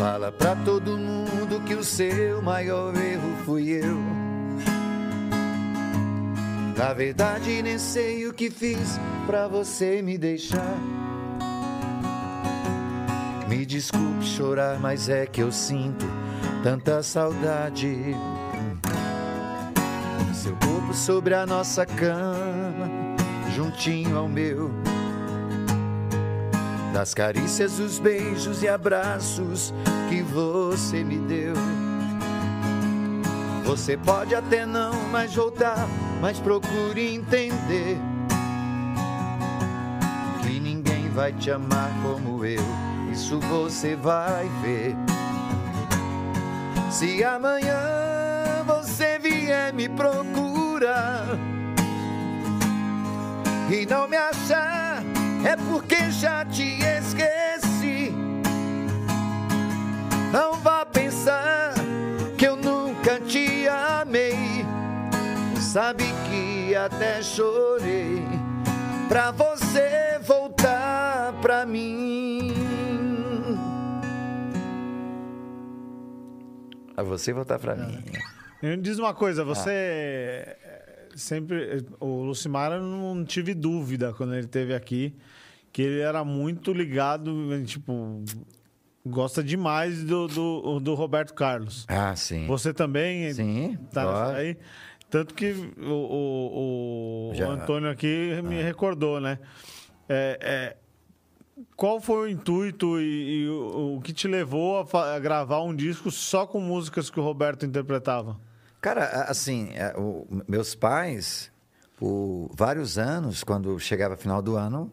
Fala 0.00 0.32
pra 0.32 0.56
todo 0.56 0.96
mundo 0.96 1.60
que 1.66 1.74
o 1.74 1.84
seu 1.84 2.40
maior 2.40 2.96
erro 2.96 3.36
fui 3.44 3.68
eu. 3.68 3.98
Na 6.74 6.94
verdade, 6.94 7.60
nem 7.60 7.76
sei 7.76 8.26
o 8.26 8.32
que 8.32 8.50
fiz 8.50 8.98
pra 9.26 9.46
você 9.46 10.00
me 10.00 10.16
deixar. 10.16 10.74
Me 13.46 13.66
desculpe 13.66 14.24
chorar, 14.24 14.80
mas 14.80 15.10
é 15.10 15.26
que 15.26 15.42
eu 15.42 15.52
sinto 15.52 16.06
tanta 16.62 17.02
saudade. 17.02 18.16
Seu 20.32 20.56
corpo 20.56 20.94
sobre 20.94 21.34
a 21.34 21.44
nossa 21.44 21.84
cama, 21.84 22.88
juntinho 23.54 24.16
ao 24.16 24.26
meu. 24.26 24.70
Das 26.92 27.14
carícias, 27.14 27.78
os 27.78 27.98
beijos 27.98 28.62
e 28.62 28.68
abraços 28.68 29.72
que 30.08 30.22
você 30.22 31.04
me 31.04 31.18
deu. 31.18 31.54
Você 33.64 33.96
pode 33.96 34.34
até 34.34 34.66
não 34.66 34.92
mais 35.10 35.34
voltar, 35.34 35.86
mas 36.20 36.40
procure 36.40 37.14
entender 37.14 37.96
que 40.42 40.58
ninguém 40.58 41.08
vai 41.10 41.32
te 41.32 41.52
amar 41.52 41.90
como 42.02 42.44
eu. 42.44 42.62
Isso 43.12 43.38
você 43.38 43.94
vai 43.94 44.48
ver. 44.60 44.96
Se 46.90 47.22
amanhã 47.22 48.64
você 48.66 49.18
vier 49.20 49.72
me 49.72 49.88
procurar 49.88 51.24
e 53.70 53.86
não 53.86 54.08
me 54.08 54.16
achar, 54.16 54.79
porque 55.70 56.10
já 56.10 56.44
te 56.44 56.78
esqueci. 56.82 58.12
Não 60.32 60.54
vá 60.54 60.84
pensar 60.84 61.74
que 62.36 62.46
eu 62.46 62.56
nunca 62.56 63.20
te 63.20 63.66
amei. 63.68 64.34
Sabe 65.60 66.04
que 66.28 66.74
até 66.74 67.22
chorei 67.22 68.24
pra 69.08 69.30
você 69.30 70.18
voltar 70.26 71.32
pra 71.40 71.64
mim. 71.64 72.52
Pra 76.94 77.04
você 77.04 77.32
voltar 77.32 77.58
pra 77.58 77.74
mim. 77.76 78.02
Me 78.62 78.76
Diz 78.76 78.98
uma 78.98 79.14
coisa, 79.14 79.42
você 79.44 79.70
Ah. 79.70 79.72
é, 79.72 80.56
sempre. 81.16 81.84
O 81.98 82.22
Lucimar, 82.24 82.72
eu 82.72 82.82
não 82.82 83.24
tive 83.24 83.54
dúvida 83.54 84.12
quando 84.12 84.34
ele 84.34 84.44
esteve 84.44 84.74
aqui, 84.74 85.14
que 85.72 85.82
ele 85.82 86.00
era 86.00 86.24
muito 86.24 86.72
ligado, 86.72 87.32
tipo, 87.64 88.22
gosta 89.06 89.42
demais 89.42 90.02
do, 90.04 90.26
do, 90.28 90.80
do 90.80 90.94
Roberto 90.94 91.34
Carlos. 91.34 91.84
Ah, 91.88 92.14
sim. 92.16 92.46
Você 92.46 92.72
também 92.74 93.32
Sim, 93.32 93.78
tá 93.92 94.34
aí? 94.34 94.56
Tanto 95.08 95.34
que 95.34 95.52
o, 95.78 95.90
o, 95.90 97.30
o 97.30 97.34
Já- 97.34 97.48
Antônio 97.50 97.90
aqui 97.90 98.40
me 98.44 98.62
recordou, 98.62 99.20
né? 99.20 99.38
É, 100.08 100.38
é, 100.40 100.76
qual 101.76 102.00
foi 102.00 102.28
o 102.28 102.28
intuito 102.30 103.00
e, 103.00 103.42
e 103.44 103.48
o, 103.48 103.96
o 103.96 104.00
que 104.00 104.12
te 104.12 104.26
levou 104.28 104.86
a, 104.92 105.14
a 105.14 105.18
gravar 105.18 105.62
um 105.62 105.74
disco 105.74 106.10
só 106.10 106.46
com 106.46 106.60
músicas 106.60 107.10
que 107.10 107.18
o 107.18 107.22
Roberto 107.22 107.66
interpretava? 107.66 108.38
Cara, 108.80 109.04
assim, 109.24 109.70
é, 109.74 109.94
o- 109.96 110.26
meus 110.48 110.74
pais, 110.74 111.50
por 111.96 112.50
vários 112.54 112.96
anos, 112.98 113.42
quando 113.44 113.78
chegava 113.78 114.16
final 114.16 114.40
do 114.40 114.56
ano, 114.56 114.90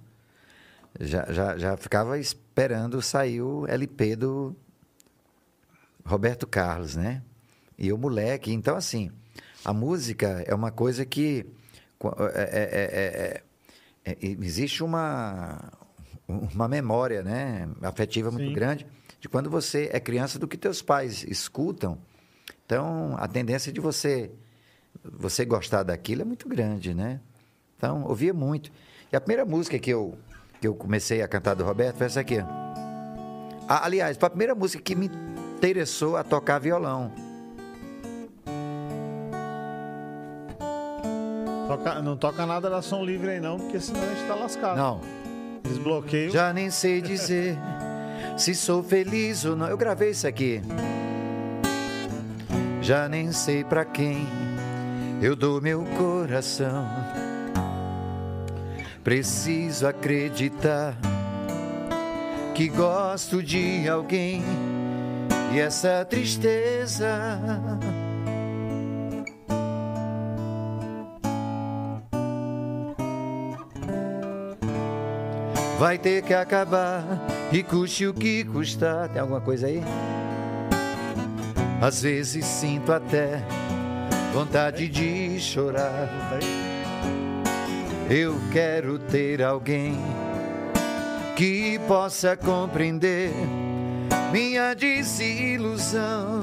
já, 0.99 1.26
já, 1.32 1.57
já 1.57 1.78
ficava 1.78 2.18
esperando 2.19 3.02
sair 3.02 3.41
o 3.41 3.65
LP 3.68 4.15
do 4.15 4.56
Roberto 6.06 6.48
Carlos, 6.48 6.95
né? 6.95 7.22
E 7.78 7.88
eu, 7.90 7.98
moleque. 7.98 8.52
Então, 8.52 8.76
assim, 8.76 9.11
a 9.64 9.74
música 9.74 10.44
é 10.48 10.53
uma 10.56 10.72
coisa 10.72 11.06
que. 11.06 11.45
co- 11.99 12.15
é- 12.34 12.49
é- 12.52 12.69
é- 12.72 13.41
é- 14.06 14.11
é- 14.11 14.18
existe 14.22 14.84
uma, 14.84 15.72
uma 16.28 16.68
memória 16.68 17.22
né, 17.24 17.68
afetiva 17.82 18.32
muito 18.32 18.48
Sim. 18.48 18.53
grande 18.53 18.88
de 19.19 19.28
quando 19.28 19.49
você 19.49 19.90
é 19.91 19.99
criança 19.99 20.38
do 20.40 20.48
que 20.48 20.57
teus 20.57 20.82
pais 20.82 21.24
escutam. 21.24 21.98
Então, 22.65 23.15
a 23.18 23.28
tendência 23.28 23.72
de 23.72 23.80
você 23.80 24.32
você 25.03 25.45
gostar 25.45 25.84
daquilo 25.84 26.22
é 26.24 26.26
muito 26.26 26.49
grande, 26.49 26.94
né? 26.94 27.19
Então, 27.78 28.03
ouvia 28.06 28.34
muito. 28.34 28.72
E 29.11 29.15
a 29.15 29.22
primeira 29.22 29.45
música 29.45 29.78
que 29.80 29.90
eu, 29.90 30.18
que 30.60 30.68
eu 30.68 30.74
comecei 30.76 31.22
a 31.22 31.28
cantar 31.28 31.54
do 31.56 31.64
Roberto 31.64 31.98
foi 31.98 32.08
essa 32.08 32.20
aqui. 32.20 32.38
Ah, 33.70 33.86
aliás, 33.86 34.18
foi 34.18 34.28
a 34.28 34.30
primeira 34.30 34.56
música 34.56 34.82
que 34.82 34.96
me 34.96 35.12
interessou 35.58 36.16
a 36.18 36.24
tocar 36.24 36.60
violão. 36.60 37.12
Toca- 41.68 42.02
não 42.02 42.16
toca 42.16 42.46
nada 42.46 42.70
da 42.70 42.82
som 42.82 43.04
livre 43.04 43.30
aí 43.32 43.40
não, 43.40 43.58
porque 43.60 43.80
senão 43.80 44.02
a 44.02 44.06
gente 44.14 44.26
tá 44.28 44.36
lascado. 44.36 44.78
Não, 44.78 45.02
Eles 45.66 45.78
bloqueiam. 45.78 46.32
já 46.32 46.54
nem 46.54 46.70
sei 46.72 47.02
dizer 47.02 47.58
se 48.38 48.56
sou 48.56 48.82
feliz 48.82 49.44
ou 49.44 49.56
não. 49.56 49.68
Eu 49.68 49.78
gravei 49.78 50.12
isso 50.12 50.26
aqui. 50.28 50.62
Já 52.82 53.10
nem 53.10 53.34
sei 53.34 53.66
pra 53.66 53.84
quem 53.84 54.26
eu 55.22 55.36
dou 55.36 55.60
meu 55.62 55.84
coração. 55.98 56.88
Preciso 59.08 59.88
acreditar 59.88 60.94
que 62.54 62.68
gosto 62.68 63.42
de 63.42 63.88
alguém 63.88 64.44
e 65.54 65.60
essa 65.62 66.04
tristeza 66.04 67.40
vai 75.80 75.98
ter 75.98 76.22
que 76.22 76.34
acabar 76.34 77.02
e 77.50 77.64
custe 77.64 78.08
o 78.08 78.14
que 78.14 78.44
custar. 78.44 79.08
Tem 79.08 79.22
alguma 79.22 79.40
coisa 79.40 79.68
aí? 79.68 79.82
Às 81.82 82.02
vezes 82.02 82.44
sinto 82.44 82.92
até 82.92 83.42
vontade 84.34 84.90
de 84.90 85.40
chorar. 85.40 86.10
Eu 88.10 88.40
quero 88.54 88.98
ter 88.98 89.44
alguém 89.44 89.98
que 91.36 91.78
possa 91.90 92.38
compreender 92.38 93.32
minha 94.32 94.74
desilusão. 94.74 96.42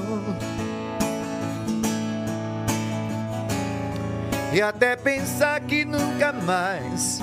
E 4.52 4.60
até 4.60 4.94
pensar 4.94 5.58
que 5.62 5.86
nunca 5.86 6.34
mais 6.34 7.20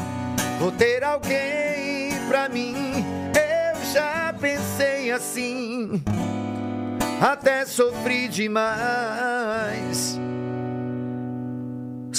vou 0.59 0.71
ter 0.71 1.03
alguém 1.03 2.11
pra 2.27 2.49
mim. 2.49 3.05
Eu 3.35 3.93
já 3.93 4.33
pensei 4.39 5.11
assim, 5.11 6.03
até 7.21 7.63
sofri 7.65 8.27
demais. 8.27 9.30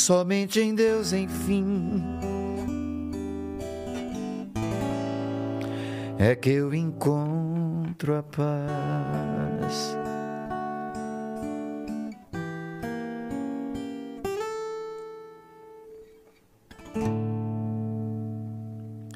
Somente 0.05 0.59
em 0.59 0.75
Deus, 0.75 1.13
enfim. 1.13 2.03
É 6.19 6.35
que 6.35 6.51
eu 6.51 6.75
encontro 6.75 8.17
a 8.17 8.23
paz. 8.25 9.97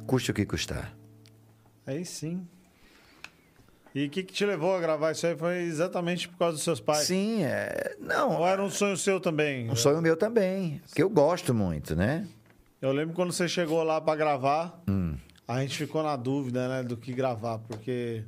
Custe 0.06 0.30
o 0.30 0.34
que 0.34 0.46
custar. 0.46 0.96
Aí 1.84 2.04
sim. 2.04 2.46
E 3.98 4.04
o 4.04 4.10
que, 4.10 4.22
que 4.22 4.32
te 4.34 4.44
levou 4.44 4.76
a 4.76 4.78
gravar 4.80 5.12
isso 5.12 5.26
aí? 5.26 5.34
Foi 5.34 5.56
exatamente 5.62 6.28
por 6.28 6.36
causa 6.36 6.56
dos 6.56 6.62
seus 6.62 6.78
pais? 6.80 7.06
Sim, 7.06 7.42
é. 7.44 7.96
Não, 7.98 8.40
Ou 8.40 8.46
era 8.46 8.62
um 8.62 8.68
sonho 8.68 8.94
seu 8.94 9.18
também? 9.18 9.70
um 9.70 9.74
sonho 9.74 10.02
meu 10.02 10.14
também, 10.18 10.82
que 10.94 11.02
eu 11.02 11.08
gosto 11.08 11.54
muito, 11.54 11.96
né? 11.96 12.26
Eu 12.82 12.92
lembro 12.92 13.14
quando 13.14 13.32
você 13.32 13.48
chegou 13.48 13.82
lá 13.82 13.98
pra 13.98 14.14
gravar, 14.14 14.82
Hum. 14.86 15.14
a 15.48 15.62
gente 15.62 15.78
ficou 15.78 16.02
na 16.02 16.14
dúvida, 16.14 16.68
né, 16.68 16.82
do 16.82 16.94
que 16.94 17.10
gravar, 17.14 17.58
porque 17.60 18.22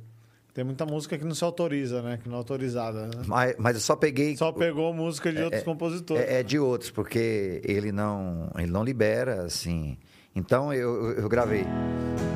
tem 0.55 0.63
muita 0.63 0.87
música 0.87 1.15
que 1.19 1.23
não 1.23 1.35
se 1.35 1.43
autoriza, 1.43 2.01
né, 2.01 2.17
que 2.21 2.27
não 2.27 2.33
é 2.33 2.37
autorizada, 2.39 3.05
né? 3.05 3.23
Mas, 3.27 3.55
mas 3.59 3.75
eu 3.75 3.81
só 3.81 3.95
peguei. 3.95 4.35
Só 4.37 4.51
pegou 4.51 4.91
música 4.91 5.31
de 5.31 5.43
outros 5.43 5.61
compositores. 5.61 6.23
É, 6.27 6.39
é 6.39 6.43
de 6.43 6.57
outros, 6.57 6.89
porque 6.89 7.61
ele 7.63 7.91
não, 7.91 8.49
ele 8.57 8.71
não 8.71 8.83
libera, 8.83 9.43
assim. 9.43 9.99
Então 10.35 10.73
eu- 10.73 11.11
eu 11.11 11.29
gravei. 11.29 11.63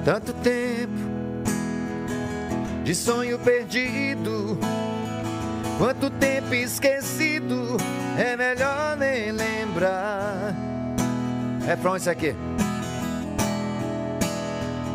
Tanto 0.06 0.32
tempo 0.36 1.13
de 2.84 2.94
sonho 2.94 3.40
perdido, 3.40 4.58
quanto 5.78 6.10
tempo 6.10 6.54
esquecido, 6.54 7.78
é 8.18 8.36
melhor 8.36 8.98
nem 8.98 9.32
lembrar. 9.32 10.54
É 11.68 11.76
pronto 11.78 11.98
isso 11.98 12.10
aqui. 12.10 12.36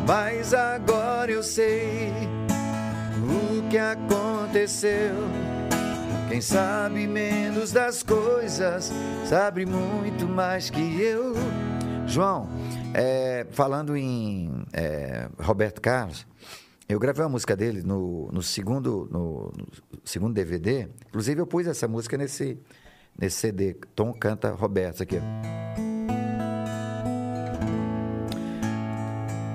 Mas 0.07 0.53
agora 0.53 1.31
eu 1.31 1.41
sei 1.41 2.11
o 3.17 3.67
que 3.69 3.77
aconteceu. 3.77 5.15
Quem 6.29 6.41
sabe 6.41 7.07
menos 7.07 7.71
das 7.71 8.03
coisas, 8.03 8.91
sabe 9.25 9.65
muito 9.65 10.27
mais 10.27 10.69
que 10.69 11.01
eu. 11.01 11.33
João, 12.05 12.47
é, 12.93 13.47
falando 13.51 13.97
em 13.97 14.63
é, 14.73 15.27
Roberto 15.39 15.81
Carlos, 15.81 16.25
eu 16.89 16.99
gravei 16.99 17.23
uma 17.23 17.29
música 17.29 17.55
dele 17.55 17.83
no, 17.83 18.31
no 18.31 18.41
segundo, 18.41 19.07
no, 19.11 19.53
no 19.55 19.67
segundo 20.03 20.33
DVD. 20.33 20.89
Inclusive, 21.07 21.39
eu 21.39 21.45
pus 21.45 21.67
essa 21.67 21.87
música 21.87 22.17
nesse, 22.17 22.59
nesse 23.15 23.37
CD. 23.37 23.75
Tom 23.95 24.11
canta 24.11 24.49
Roberto 24.49 25.03
aqui. 25.03 25.19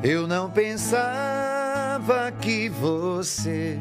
Eu 0.05 0.29
não 0.29 0.49
pensava 0.49 2.31
que 2.41 2.69
você 2.69 3.77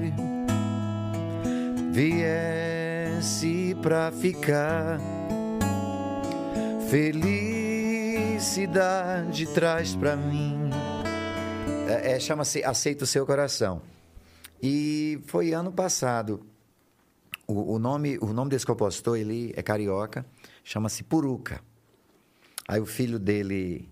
viesse 1.91 3.77
pra 3.83 4.11
ficar. 4.11 4.99
Felicidade 6.89 9.45
traz 9.53 9.95
pra 9.95 10.15
mim. 10.15 10.71
É, 11.87 12.13
é, 12.13 12.19
Chama-se 12.19 12.63
Aceita 12.63 13.03
o 13.03 13.07
Seu 13.07 13.25
Coração. 13.25 13.81
E 14.61 15.19
foi 15.25 15.53
ano 15.53 15.71
passado. 15.71 16.45
O, 17.45 17.73
o 17.75 17.79
nome, 17.79 18.17
o 18.21 18.27
nome 18.33 18.49
desse 18.49 18.65
compositor 18.65 19.17
ele 19.17 19.53
é 19.55 19.61
carioca, 19.61 20.25
chama-se 20.63 21.03
Puruca. 21.03 21.61
Aí 22.67 22.79
o 22.79 22.85
filho 22.85 23.19
dele 23.19 23.89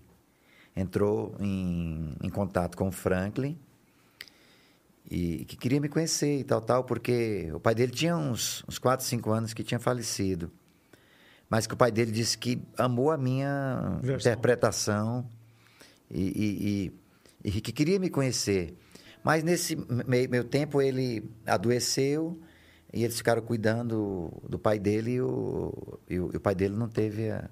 entrou 0.74 1.34
em, 1.38 2.14
em 2.22 2.30
contato 2.30 2.76
com 2.78 2.88
o 2.88 2.92
Franklin 2.92 3.58
e 5.10 5.44
que 5.44 5.54
queria 5.58 5.78
me 5.78 5.88
conhecer 5.90 6.38
e 6.38 6.44
tal, 6.44 6.62
tal, 6.62 6.84
porque 6.84 7.50
o 7.52 7.60
pai 7.60 7.74
dele 7.74 7.92
tinha 7.92 8.16
uns, 8.16 8.64
uns 8.66 8.78
4, 8.78 9.04
5 9.04 9.30
anos 9.30 9.52
que 9.52 9.62
tinha 9.62 9.78
falecido. 9.78 10.50
Mas 11.50 11.66
que 11.66 11.74
o 11.74 11.76
pai 11.76 11.92
dele 11.92 12.10
disse 12.10 12.38
que 12.38 12.62
amou 12.78 13.10
a 13.10 13.18
minha 13.18 13.98
Versão. 14.00 14.32
interpretação 14.32 15.28
e, 16.10 16.22
e- 16.22 16.86
e- 16.86 17.01
e 17.44 17.60
que 17.60 17.72
queria 17.72 17.98
me 17.98 18.08
conhecer. 18.10 18.74
Mas 19.24 19.42
nesse 19.44 19.76
meio, 20.06 20.28
meio 20.30 20.44
tempo 20.44 20.80
ele 20.82 21.30
adoeceu 21.46 22.40
e 22.92 23.04
eles 23.04 23.16
ficaram 23.16 23.40
cuidando 23.42 24.32
do 24.48 24.58
pai 24.58 24.78
dele 24.78 25.12
e 25.12 25.20
o, 25.20 25.98
e 26.08 26.18
o, 26.18 26.30
e 26.32 26.36
o 26.36 26.40
pai 26.40 26.54
dele 26.54 26.74
não 26.76 26.88
teve 26.88 27.30
a, 27.30 27.48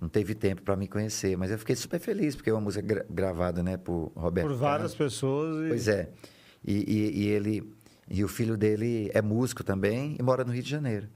não 0.00 0.08
teve 0.08 0.34
tempo 0.34 0.62
para 0.62 0.76
me 0.76 0.86
conhecer, 0.86 1.36
mas 1.36 1.50
eu 1.50 1.58
fiquei 1.58 1.74
super 1.74 1.98
feliz 1.98 2.36
porque 2.36 2.50
é 2.50 2.52
uma 2.52 2.60
música 2.60 2.86
gra- 2.86 3.06
gravada, 3.10 3.62
né, 3.62 3.76
por 3.76 4.12
Roberto. 4.14 4.46
Por 4.48 4.56
várias 4.56 4.92
Carlos. 4.92 5.12
pessoas. 5.12 5.66
E... 5.66 5.68
Pois 5.68 5.88
é. 5.88 6.10
E, 6.64 6.72
e- 6.74 7.22
e 7.24 7.28
ele 7.28 7.72
e 8.08 8.24
o 8.24 8.28
filho 8.28 8.56
dele 8.56 9.10
é 9.14 9.20
músico 9.22 9.62
também 9.64 10.16
e 10.18 10.22
mora 10.22 10.44
no 10.44 10.52
Rio 10.52 10.62
de 10.62 10.70
Janeiro. 10.70 11.08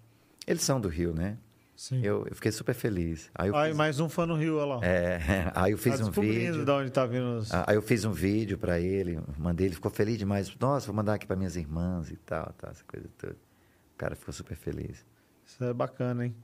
Eles 0.46 0.62
são 0.62 0.80
do 0.80 0.88
Rio, 0.88 1.12
né? 1.14 1.38
Sim. 1.76 2.00
Eu, 2.04 2.24
eu 2.28 2.34
fiquei 2.36 2.52
super 2.52 2.74
feliz. 2.74 3.30
Aí 3.34 3.50
Aí, 3.52 3.68
fiz, 3.70 3.76
mais 3.76 3.98
um 4.00 4.08
fã 4.08 4.24
no 4.26 4.36
Rio, 4.36 4.56
olha 4.58 4.76
lá. 4.76 4.80
é, 4.86 5.50
aí 5.54 5.72
eu 5.72 5.78
fiz 5.78 5.98
tá 5.98 6.06
um 6.06 6.10
vídeo. 6.10 6.64
de 6.64 6.70
onde 6.70 6.90
tá 6.90 7.04
vindo 7.04 7.38
os... 7.38 7.52
Aí 7.52 7.74
eu 7.74 7.82
fiz 7.82 8.04
um 8.04 8.12
vídeo 8.12 8.56
para 8.56 8.78
ele, 8.78 9.18
mandei, 9.38 9.66
ele 9.66 9.74
ficou 9.74 9.90
feliz 9.90 10.16
demais. 10.16 10.54
Nossa, 10.60 10.86
vou 10.86 10.94
mandar 10.94 11.14
aqui 11.14 11.26
para 11.26 11.34
minhas 11.36 11.56
irmãs 11.56 12.10
e 12.10 12.16
tal, 12.16 12.52
tal, 12.56 12.70
essa 12.70 12.84
coisa 12.84 13.08
toda. 13.18 13.32
O 13.32 13.96
cara 13.98 14.14
ficou 14.14 14.32
super 14.32 14.56
feliz. 14.56 15.04
Isso 15.46 15.62
é 15.64 15.72
bacana, 15.72 16.26
hein? 16.26 16.34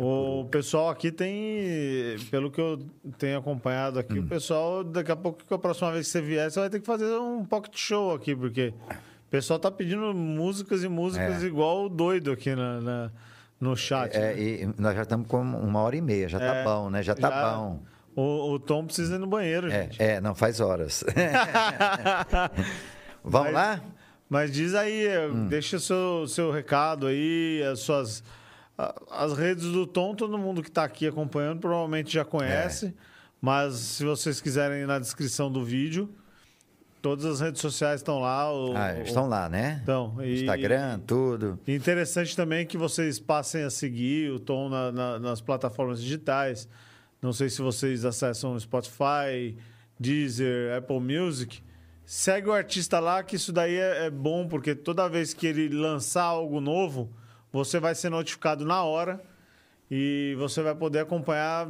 O 0.00 0.44
pessoal 0.44 0.90
aqui 0.90 1.10
tem, 1.10 2.16
pelo 2.30 2.50
que 2.52 2.60
eu 2.60 2.78
tenho 3.18 3.38
acompanhado 3.38 3.98
aqui, 3.98 4.16
o 4.18 4.26
pessoal, 4.26 4.84
daqui 4.84 5.10
a 5.10 5.16
pouco, 5.16 5.42
a 5.52 5.58
próxima 5.58 5.90
vez 5.92 6.06
que 6.06 6.12
você 6.12 6.20
vier, 6.22 6.48
você 6.50 6.60
vai 6.60 6.70
ter 6.70 6.78
que 6.78 6.86
fazer 6.86 7.06
um 7.18 7.44
pocket 7.44 7.76
show 7.76 8.14
aqui, 8.14 8.34
porque 8.36 8.72
o 9.26 9.30
pessoal 9.30 9.58
tá 9.58 9.70
pedindo 9.72 10.14
músicas 10.14 10.84
e 10.84 10.88
músicas 10.88 11.42
É. 11.42 11.46
igual 11.46 11.86
o 11.86 11.88
doido 11.88 12.30
aqui 12.30 12.54
na, 12.54 12.80
na- 12.80 13.12
no 13.60 13.76
chat. 13.76 14.14
É, 14.14 14.20
né? 14.34 14.40
e 14.40 14.70
nós 14.78 14.94
já 14.94 15.02
estamos 15.02 15.26
com 15.26 15.40
uma 15.40 15.80
hora 15.80 15.96
e 15.96 16.00
meia, 16.00 16.28
já 16.28 16.38
tá 16.38 16.54
É, 16.56 16.64
bom, 16.64 16.90
né? 16.90 17.02
Já 17.02 17.14
tá 17.14 17.30
já- 17.30 17.54
bom. 17.56 17.80
O, 18.16 18.52
o 18.54 18.58
Tom 18.58 18.84
precisa 18.86 19.14
ir 19.14 19.18
no 19.18 19.26
banheiro, 19.28 19.70
É, 19.70 19.82
gente. 19.84 20.02
é, 20.02 20.20
não 20.20 20.34
faz 20.34 20.58
horas. 20.60 21.04
Vamos 23.22 23.52
Mas- 23.52 23.54
lá? 23.54 23.80
Mas 24.28 24.52
diz 24.52 24.74
aí, 24.74 25.06
Hum. 25.30 25.46
deixa 25.48 25.76
o 25.76 25.80
seu, 25.80 26.26
seu 26.28 26.50
recado 26.50 27.06
aí, 27.06 27.62
as 27.70 27.80
suas. 27.80 28.22
As 29.10 29.36
redes 29.36 29.64
do 29.64 29.86
Tom, 29.86 30.14
todo 30.14 30.38
mundo 30.38 30.62
que 30.62 30.68
está 30.68 30.84
aqui 30.84 31.06
acompanhando 31.06 31.60
provavelmente 31.60 32.12
já 32.12 32.24
conhece. 32.24 32.86
É. 32.86 32.92
Mas 33.40 33.74
se 33.74 34.04
vocês 34.04 34.40
quiserem 34.40 34.82
ir 34.82 34.86
na 34.86 34.98
descrição 34.98 35.50
do 35.50 35.64
vídeo, 35.64 36.08
todas 37.00 37.24
as 37.24 37.40
redes 37.40 37.60
sociais 37.60 38.00
estão 38.00 38.20
lá. 38.20 38.52
o- 38.52 38.76
Ah, 38.76 38.94
o- 38.98 39.02
estão 39.02 39.28
lá, 39.28 39.48
né? 39.48 39.80
Então, 39.82 40.16
e- 40.20 40.40
Instagram, 40.40 41.00
tudo. 41.06 41.58
e 41.66 41.74
interessante 41.74 42.34
também 42.36 42.66
que 42.66 42.76
vocês 42.76 43.18
passem 43.18 43.62
a 43.62 43.70
seguir 43.70 44.30
o 44.32 44.38
Tom 44.38 44.68
na- 44.68 44.92
na- 44.92 45.18
nas 45.18 45.40
plataformas 45.40 46.00
digitais. 46.02 46.68
Não 47.22 47.32
sei 47.32 47.48
se 47.48 47.60
vocês 47.62 48.04
acessam 48.04 48.52
o 48.54 48.60
Spotify, 48.60 49.56
Deezer, 49.98 50.76
Apple 50.76 51.00
Music. 51.00 51.60
Segue 52.04 52.48
o 52.48 52.52
artista 52.52 52.98
lá, 53.00 53.22
que 53.22 53.36
isso 53.36 53.52
daí 53.52 53.74
é, 53.76 54.06
é 54.06 54.10
bom, 54.10 54.46
porque 54.48 54.74
toda 54.74 55.08
vez 55.08 55.34
que 55.34 55.46
ele 55.46 55.68
lançar 55.68 56.22
algo 56.22 56.60
novo, 56.60 57.10
você 57.52 57.78
vai 57.80 57.94
ser 57.94 58.08
notificado 58.08 58.64
na 58.64 58.82
hora 58.82 59.20
e 59.90 60.34
você 60.38 60.62
vai 60.62 60.74
poder 60.74 61.00
acompanhar 61.00 61.68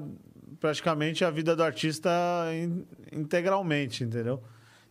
praticamente 0.60 1.24
a 1.24 1.30
vida 1.30 1.55
do 1.56 1.62
artista 1.62 2.10
in- 2.52 2.84
integralmente, 3.12 4.05
entendeu? 4.05 4.42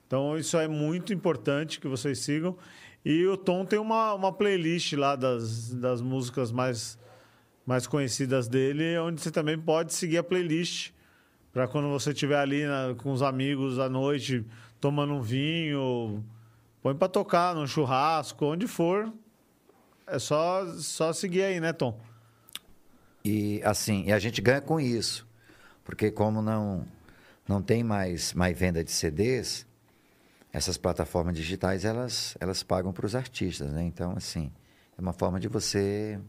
Então 0.07 0.38
isso 0.38 0.57
é 0.57 0.67
muito 0.67 1.13
importante 1.13 1.79
que 1.79 1.88
vocês 1.88 2.19
sigam. 2.19 2.57
E 3.05 3.25
o 3.25 3.38
Tom 3.38 3.65
tem 3.65 3.77
uma, 3.77 4.13
uma 4.13 4.34
playlist 4.34 4.93
lá 4.93 5.15
das, 5.15 5.73
das 5.73 6.01
músicas 6.01 6.51
mais, 6.51 6.97
mais 7.65 7.85
conhecidas 7.85 8.47
dele, 8.47 8.97
onde 8.97 9.21
você 9.21 9.29
também 9.29 9.57
pode 9.59 9.93
seguir 9.93 10.17
a 10.17 10.23
playlist 10.23 10.91
para 11.53 11.67
quando 11.67 11.89
você 11.89 12.11
estiver 12.11 12.38
ali 12.39 12.65
na- 12.65 12.95
com 12.97 13.11
os 13.11 13.21
amigos 13.21 13.79
à 13.79 13.89
noite 13.89 14.45
tomando 14.79 15.13
um 15.13 15.21
vinho, 15.21 16.23
põe 16.81 16.95
para 16.95 17.07
tocar 17.07 17.55
num 17.55 17.67
churrasco, 17.67 18.45
onde 18.45 18.67
for. 18.67 19.11
É 20.05 20.19
só, 20.19 20.65
só 20.77 21.11
seguir 21.11 21.43
aí, 21.43 21.59
né, 21.59 21.73
Tom? 21.73 21.99
E 23.25 23.61
assim, 23.63 24.05
e 24.05 24.13
a 24.13 24.19
gente 24.19 24.41
ganha 24.41 24.61
com 24.61 24.79
isso. 24.79 25.27
Porque 25.84 26.11
como 26.11 26.41
não 26.41 26.85
não 27.47 27.61
tem 27.61 27.81
mais, 27.84 28.34
mais 28.34 28.57
venda 28.57 28.84
de 28.84 28.91
CDs, 28.91 29.65
essas 30.57 30.75
plataformas 30.75 31.35
digitais 31.35 31.85
elas, 31.85 32.35
elas 32.39 32.63
pagam 32.63 32.91
para 32.91 33.05
os 33.05 33.13
artistas, 33.13 33.71
né? 33.71 33.84
Então, 33.84 34.13
assim, 34.17 34.51
é 34.97 35.01
uma 35.01 35.13
forma 35.13 35.39
de 35.39 35.47
você 35.47 36.19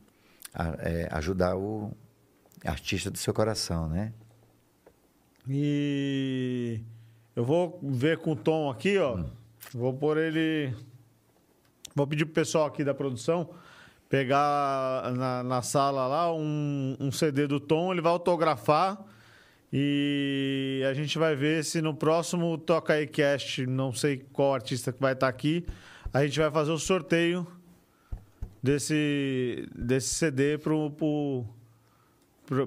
é, 0.80 1.08
ajudar 1.12 1.56
o 1.56 1.90
artista 2.62 3.10
do 3.10 3.16
seu 3.16 3.32
coração, 3.32 3.88
né? 3.88 4.12
E 5.48 6.80
eu 7.34 7.42
vou 7.42 7.80
ver 7.82 8.18
com 8.18 8.32
o 8.32 8.36
Tom 8.36 8.70
aqui, 8.70 8.98
ó. 8.98 9.24
Vou 9.72 9.94
pôr 9.94 10.18
ele. 10.18 10.74
Vou 11.94 12.06
pedir 12.06 12.26
pro 12.26 12.34
pessoal 12.34 12.66
aqui 12.66 12.84
da 12.84 12.92
produção 12.92 13.48
pegar 14.10 15.10
na, 15.12 15.42
na 15.42 15.62
sala 15.62 16.06
lá 16.06 16.34
um, 16.34 16.96
um 16.98 17.12
CD 17.12 17.46
do 17.46 17.60
Tom, 17.60 17.92
ele 17.92 18.00
vai 18.00 18.10
autografar 18.10 18.98
e 19.72 20.82
a 20.88 20.94
gente 20.94 21.18
vai 21.18 21.34
ver 21.36 21.64
se 21.64 21.80
no 21.82 21.94
próximo 21.94 22.56
Toca 22.58 22.94
aí 22.94 23.06
Cast, 23.06 23.66
não 23.66 23.92
sei 23.92 24.18
qual 24.32 24.54
artista 24.54 24.92
que 24.92 25.00
vai 25.00 25.12
estar 25.12 25.28
aqui, 25.28 25.64
a 26.12 26.24
gente 26.24 26.38
vai 26.38 26.50
fazer 26.50 26.70
o 26.72 26.78
sorteio 26.78 27.46
desse, 28.62 29.68
desse 29.74 30.08
CD 30.14 30.58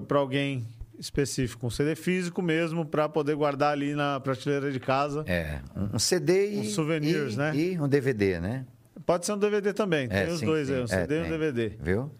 para 0.06 0.18
alguém 0.18 0.66
específico, 0.98 1.66
um 1.66 1.70
CD 1.70 1.96
físico 1.96 2.40
mesmo, 2.40 2.86
para 2.86 3.08
poder 3.08 3.34
guardar 3.34 3.72
ali 3.72 3.94
na 3.94 4.20
prateleira 4.20 4.70
de 4.70 4.78
casa. 4.78 5.24
É, 5.26 5.60
um 5.92 5.98
CD 5.98 6.54
e, 6.54 6.58
Uns 6.60 6.70
souvenirs, 6.74 7.34
e- 7.34 7.36
né? 7.38 7.56
e 7.56 7.80
um 7.80 7.88
DVD, 7.88 8.38
né? 8.38 8.64
Pode 9.04 9.26
ser 9.26 9.32
um 9.32 9.38
DVD 9.38 9.72
também, 9.72 10.08
tem 10.08 10.18
É, 10.18 10.28
os 10.28 10.38
sim, 10.38 10.46
dois 10.46 10.68
sim. 10.68 10.74
aí, 10.74 10.80
um 10.80 10.84
É, 10.84 10.86
CD 10.86 11.16
e 11.16 11.18
um 11.18 11.22
tem. 11.22 11.30
DVD. 11.32 11.68
Viu? 11.80 12.12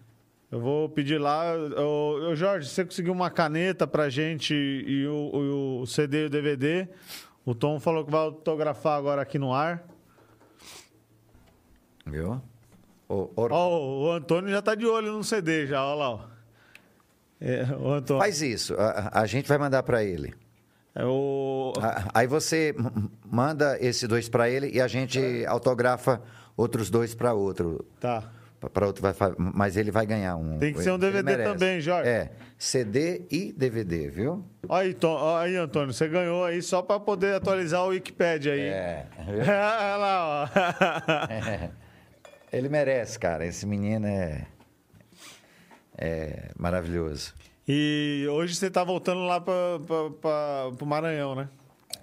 Eu 0.53 0.59
vou 0.59 0.87
pedir 0.87 1.17
lá. 1.17 1.55
Ô, 1.79 2.29
ô, 2.29 2.35
Jorge, 2.35 2.69
você 2.69 2.85
conseguiu 2.85 3.11
uma 3.11 3.31
caneta 3.31 3.87
pra 3.87 4.07
gente 4.07 4.53
e 4.53 5.07
o, 5.07 5.81
o 5.81 5.87
CD 5.87 6.23
e 6.23 6.25
o 6.25 6.29
DVD? 6.29 6.87
O 7.43 7.55
Tom 7.55 7.79
falou 7.79 8.05
que 8.05 8.11
vai 8.11 8.21
autografar 8.21 8.99
agora 8.99 9.19
aqui 9.23 9.39
no 9.39 9.51
ar. 9.51 9.83
Viu? 12.05 12.39
O, 13.09 13.15
o- 13.35 13.47
Ó, 13.49 14.03
o 14.03 14.11
Antônio 14.11 14.51
já 14.51 14.61
tá 14.61 14.75
de 14.75 14.85
olho 14.85 15.13
no 15.13 15.23
CD, 15.23 15.65
já, 15.65 15.83
olha 15.83 15.95
lá. 15.95 16.09
Ó. 16.11 16.19
É, 17.41 17.61
Antônio. 17.63 18.21
Faz 18.21 18.39
isso, 18.41 18.75
a, 18.77 19.21
a 19.21 19.25
gente 19.25 19.47
vai 19.47 19.57
mandar 19.57 19.81
para 19.81 20.03
ele. 20.03 20.35
É 20.93 21.03
o... 21.03 21.73
A- 21.81 22.09
Aí 22.13 22.27
você 22.27 22.75
manda 23.25 23.75
esses 23.83 24.07
dois 24.07 24.29
para 24.29 24.47
ele 24.49 24.69
e 24.71 24.79
a 24.79 24.87
gente 24.87 25.19
autografa 25.47 26.21
outros 26.55 26.91
dois 26.91 27.15
para 27.15 27.33
outro. 27.33 27.83
Tá. 27.99 28.31
Para 28.71 28.87
outro 28.87 29.01
vai 29.01 29.13
mas 29.37 29.77
ele 29.77 29.91
vai 29.91 30.05
ganhar 30.05 30.35
um. 30.35 30.59
Tem 30.59 30.73
que 30.73 30.81
ser 30.81 30.91
um 30.91 30.99
DVD 30.99 31.43
também, 31.43 31.81
Jorge. 31.81 32.09
É, 32.09 32.31
CD 32.57 33.23
e 33.29 33.51
DVD, 33.51 34.09
viu? 34.09 34.45
Aí, 34.69 34.93
Tom, 34.93 35.35
aí, 35.37 35.55
Antônio, 35.55 35.93
você 35.93 36.07
ganhou 36.07 36.45
aí 36.45 36.61
só 36.61 36.81
pra 36.81 36.99
poder 36.99 37.35
atualizar 37.35 37.83
o 37.83 37.87
Wikipedia 37.87 38.53
aí. 38.53 38.61
É. 38.61 39.07
Olha 39.27 39.97
lá, 39.97 40.43
ó. 40.43 41.69
Ele 42.51 42.69
merece, 42.69 43.17
cara. 43.17 43.45
Esse 43.45 43.65
menino 43.65 44.05
é 44.05 44.45
é 45.97 46.49
maravilhoso. 46.57 47.33
E 47.67 48.27
hoje 48.29 48.55
você 48.55 48.69
tá 48.69 48.83
voltando 48.83 49.21
lá 49.25 49.39
pra, 49.39 49.79
pro 50.77 50.85
Maranhão, 50.85 51.35
né? 51.35 51.47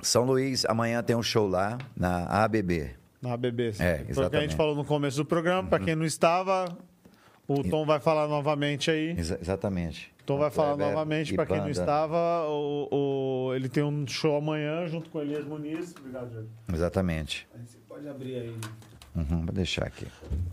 São 0.03 0.24
Luís, 0.24 0.65
amanhã 0.65 1.03
tem 1.03 1.15
um 1.15 1.23
show 1.23 1.47
lá 1.47 1.77
na 1.95 2.24
ABB. 2.45 2.99
Na 3.22 3.34
ABB. 3.34 3.68
É, 3.68 3.70
Foi 3.70 3.74
o 3.74 3.76
que 3.76 3.90
a 3.90 3.94
gente 4.05 4.10
exatamente. 4.10 4.56
falou 4.56 4.74
no 4.74 4.84
começo 4.84 5.16
do 5.18 5.24
programa. 5.24 5.68
Pra 5.68 5.78
quem 5.78 5.94
não 5.94 6.05
estava, 6.06 6.76
o 7.47 7.62
Tom 7.62 7.84
vai 7.84 8.01
falar 8.01 8.26
novamente 8.28 8.90
aí. 8.90 9.10
Exa- 9.18 9.38
exatamente. 9.40 10.12
Tom 10.24 10.38
vai 10.38 10.51
falar 10.51 10.74
Kleber 10.76 10.86
novamente 10.92 11.34
pra 11.34 11.44
quem 11.44 11.59
não 11.59 11.68
estava. 11.70 12.47
O, 12.48 12.88
o- 13.48 13.55
ele 13.55 13.68
tem 13.68 13.82
um 13.82 14.06
show 14.06 14.36
amanhã 14.36 14.86
junto 14.86 15.10
com 15.10 15.20
Elias 15.20 15.44
Muniz. 15.44 15.94
Obrigado, 15.98 16.32
Jorge. 16.32 16.48
Exatamente. 16.72 17.48
Você 17.66 17.78
pode 17.88 18.09
abrir 18.09 18.36
aí. 18.36 18.56
Uhum, 19.16 19.44
vou 19.44 19.52
deixar 19.52 19.86
aqui. 19.86 20.06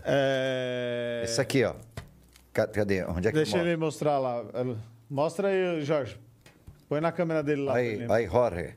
É... 0.04 1.22
Esse 1.24 1.40
aqui, 1.40 1.64
ó. 1.64 1.74
Ca- 2.52 2.66
Cadê? 2.66 3.04
Onde 3.04 3.28
é 3.28 3.30
que 3.30 3.36
Deixa 3.36 3.52
mostra? 3.56 3.70
ele 3.70 3.76
mostrar 3.76 4.18
lá. 4.18 4.44
Mostra 5.08 5.48
aí, 5.48 5.82
Jorge. 5.84 6.16
Põe 6.88 7.00
na 7.00 7.12
câmera 7.12 7.42
dele 7.42 7.62
lá. 7.62 7.76
Aí, 7.76 8.04
aí, 8.10 8.26
Jorge. 8.26 8.74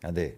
Cadê? 0.00 0.34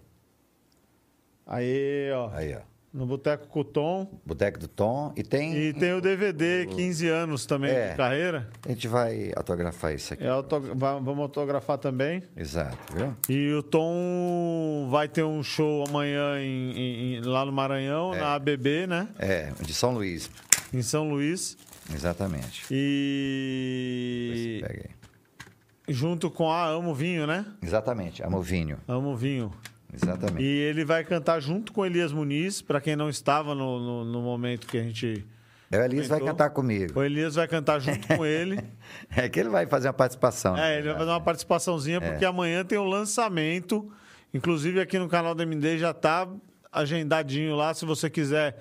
Aí, 1.45 2.11
ó. 2.13 2.29
Aí, 2.33 2.55
ó. 2.55 2.59
No 2.93 3.07
Boteco 3.07 3.47
com 3.47 3.61
o 3.61 3.63
Tom. 3.63 4.21
Boteco 4.23 4.59
do 4.59 4.67
Tom. 4.67 5.11
E 5.17 5.23
tem. 5.23 5.55
E 5.57 5.73
tem 5.73 5.93
o 5.93 5.99
DVD, 5.99 6.67
15 6.67 7.07
anos 7.07 7.43
também 7.47 7.71
É. 7.71 7.89
de 7.89 7.97
carreira. 7.97 8.47
A 8.63 8.69
gente 8.69 8.87
vai 8.87 9.31
autografar 9.35 9.95
isso 9.95 10.13
aqui. 10.13 10.23
É 10.23 10.29
Vamos 10.75 11.19
autografar 11.19 11.79
também. 11.79 12.21
Exato, 12.37 12.77
viu? 12.95 13.15
E 13.27 13.51
o 13.51 13.63
Tom 13.63 14.87
vai 14.91 15.07
ter 15.07 15.23
um 15.23 15.41
show 15.41 15.83
amanhã 15.87 16.39
em- 16.39 17.15
em- 17.17 17.21
lá 17.21 17.43
no 17.43 17.51
Maranhão, 17.51 18.11
na 18.13 18.35
ABB, 18.35 18.85
né? 18.85 19.07
É, 19.17 19.51
de 19.59 19.73
São 19.73 19.91
Luís. 19.95 20.29
Em 20.71 20.83
São 20.83 21.09
Luís. 21.09 21.57
Exatamente. 21.91 22.63
E 22.71 24.59
Pega 24.61 24.83
aí. 24.83 25.93
junto 25.93 26.29
com 26.29 26.49
a 26.49 26.67
Amo 26.67 26.93
Vinho, 26.93 27.25
né? 27.25 27.43
Exatamente, 27.61 28.21
Amovinho. 28.23 28.77
Amo 28.87 29.15
Vinho. 29.15 29.51
Exatamente. 29.93 30.43
E 30.43 30.47
ele 30.47 30.83
vai 30.83 31.03
cantar 31.03 31.39
junto 31.39 31.71
com 31.71 31.85
Elias 31.85 32.11
Muniz, 32.11 32.61
para 32.61 32.81
quem 32.81 32.95
não 32.95 33.09
estava 33.09 33.53
no, 33.53 33.79
no- 33.79 34.05
no 34.05 34.21
momento 34.21 34.65
que 34.67 34.77
a 34.77 34.83
gente. 34.83 35.25
O 35.71 35.75
Elias 35.75 36.07
vai 36.07 36.19
Comentou? 36.19 36.27
cantar 36.37 36.49
comigo. 36.51 36.99
O 36.99 37.03
Elias 37.03 37.35
vai 37.35 37.47
cantar 37.47 37.79
junto 37.79 38.07
com 38.07 38.25
ele. 38.25 38.59
É 39.15 39.27
que 39.27 39.39
ele 39.39 39.49
vai 39.49 39.65
fazer 39.65 39.87
uma 39.87 39.93
participação. 39.93 40.55
É, 40.57 40.77
ele 40.77 40.89
vai 40.89 40.97
fazer 40.99 41.09
uma 41.11 41.21
participaçãozinha, 41.21 41.97
É. 41.97 41.99
porque 42.11 42.25
amanhã 42.25 42.63
tem 42.63 42.77
o 42.77 42.83
lançamento. 42.83 43.91
Inclusive 44.33 44.79
aqui 44.79 44.97
no 44.99 45.07
canal 45.09 45.33
do 45.35 45.41
MD 45.43 45.77
já 45.79 45.93
tá 45.93 46.27
agendadinho 46.71 47.55
lá. 47.55 47.73
Se 47.73 47.85
você 47.85 48.09
quiser 48.09 48.57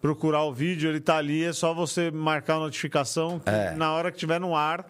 procurar 0.00 0.42
o 0.44 0.52
vídeo, 0.52 0.88
ele 0.90 1.00
tá 1.00 1.16
ali, 1.16 1.44
é 1.44 1.52
só 1.52 1.72
você 1.74 2.10
marcar 2.10 2.56
a 2.56 2.60
notificação 2.60 3.38
que 3.40 3.48
É. 3.50 3.72
na 3.74 3.92
hora 3.92 4.10
que 4.12 4.18
tiver 4.18 4.38
no 4.40 4.54
ar, 4.56 4.86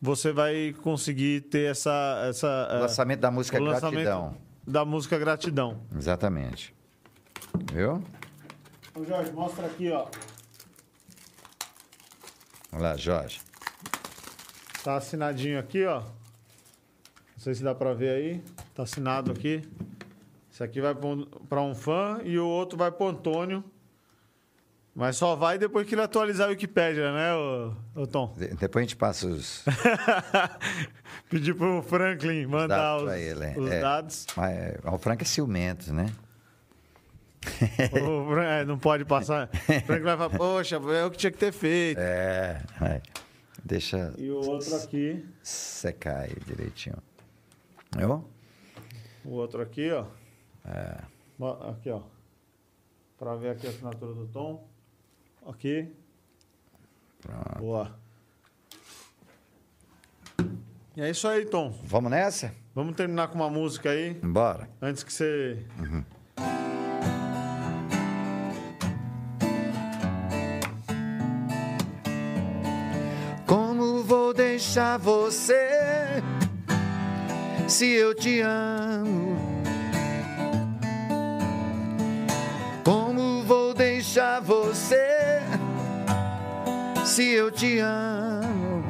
você 0.00 0.32
vai 0.32 0.74
conseguir 0.82 1.42
ter 1.42 1.70
essa. 1.70 2.24
essa 2.28 2.68
O 2.72 2.76
é, 2.76 2.80
lançamento 2.80 3.20
da 3.20 3.30
música 3.30 3.58
o 3.60 3.64
lançamento 3.64 4.02
Gratidão. 4.02 4.36
Da 4.66 4.84
música 4.84 5.18
Gratidão. 5.18 5.80
Exatamente. 5.96 6.74
Viu? 7.72 8.02
Ô 8.94 9.04
Jorge, 9.04 9.32
mostra 9.32 9.66
aqui, 9.66 9.90
ó. 9.90 10.06
Olha 12.72 12.82
lá, 12.82 12.96
Jorge. 12.96 13.40
Tá 14.82 14.96
assinadinho 14.96 15.58
aqui, 15.58 15.84
ó. 15.84 16.00
Não 16.00 16.08
sei 17.38 17.54
se 17.54 17.62
dá 17.62 17.74
pra 17.74 17.92
ver 17.94 18.10
aí. 18.10 18.42
Tá 18.74 18.82
assinado 18.84 19.32
aqui. 19.32 19.62
Esse 20.52 20.62
aqui 20.62 20.80
vai 20.80 20.94
pra 20.94 21.06
um- 21.08 21.24
pra 21.26 21.62
um 21.62 21.74
fã 21.74 22.20
e 22.24 22.38
o 22.38 22.46
outro 22.46 22.78
vai 22.78 22.90
pro 22.90 23.08
Antônio. 23.08 23.62
Mas 24.94 25.16
só 25.16 25.34
vai 25.34 25.58
depois 25.58 25.86
que 25.88 25.94
ele 25.96 26.02
atualizar 26.02 26.46
a 26.46 26.50
Wikipédia, 26.50 27.12
né, 27.12 27.34
ô, 27.34 27.72
ô 27.96 28.06
Tom? 28.06 28.32
De- 28.36 28.54
Depois 28.54 28.82
a 28.84 28.86
gente 28.86 28.96
passa 28.96 29.26
os 29.26 29.64
Pedir 31.28 31.54
pro 31.54 31.82
Franklin 31.82 32.46
mandar 32.46 32.76
dados 32.76 33.02
os, 33.02 33.08
pra 33.08 33.18
ele. 33.18 33.58
os 33.60 33.70
é. 33.72 33.80
dados. 33.80 34.26
Mas, 34.36 34.56
é, 34.56 34.80
o 34.84 34.98
Frank 34.98 35.22
é 35.22 35.24
ciumento, 35.26 35.92
né? 35.92 36.06
O 37.92 38.38
é, 38.38 38.64
não 38.64 38.78
pode 38.78 39.04
passar. 39.04 39.50
O 39.68 39.86
Franklin 39.86 40.04
vai 40.04 40.16
falar, 40.16 40.30
poxa, 40.30 40.76
é 40.76 41.04
o 41.04 41.10
que 41.10 41.18
tinha 41.18 41.32
que 41.32 41.38
ter 41.38 41.52
feito. 41.52 41.98
É. 41.98 42.62
é. 42.80 43.02
Deixa 43.64 44.12
E 44.16 44.30
o 44.30 44.36
outro 44.36 44.76
aqui, 44.76 45.24
secar 45.42 46.20
aí 46.20 46.36
direitinho. 46.46 46.96
Viu? 47.96 48.24
o 49.24 49.30
outro 49.30 49.60
aqui, 49.62 49.90
ó. 49.90 50.04
É. 50.66 50.98
Aqui, 51.70 51.90
ó. 51.90 52.00
Pra 53.18 53.34
ver 53.36 53.50
aqui 53.50 53.66
a 53.66 53.70
assinatura 53.70 54.12
do 54.14 54.26
Tom. 54.26 54.68
Aqui. 55.46 55.88
Pronto. 57.20 57.58
Boa. 57.58 57.98
E 60.96 61.00
é 61.02 61.10
isso 61.10 61.26
aí, 61.26 61.44
Tom. 61.44 61.70
Vamos 61.84 62.10
nessa? 62.10 62.54
Vamos 62.74 62.96
terminar 62.96 63.28
com 63.28 63.36
uma 63.36 63.50
música 63.50 63.90
aí, 63.90 64.14
Bora. 64.14 64.68
antes 64.80 65.02
que 65.02 65.12
você. 65.12 65.64
Como 73.46 74.02
vou 74.02 74.32
deixar 74.32 74.98
você 74.98 76.22
se 77.68 77.86
eu 77.86 78.14
te 78.14 78.40
amo? 78.40 79.23
Se 87.14 87.30
eu 87.30 87.48
te 87.48 87.78
amo? 87.78 88.82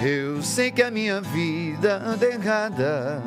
Eu 0.00 0.40
sei 0.40 0.70
que 0.70 0.80
a 0.80 0.88
minha 0.88 1.20
vida 1.20 1.96
anda 1.96 2.26
errada. 2.26 3.20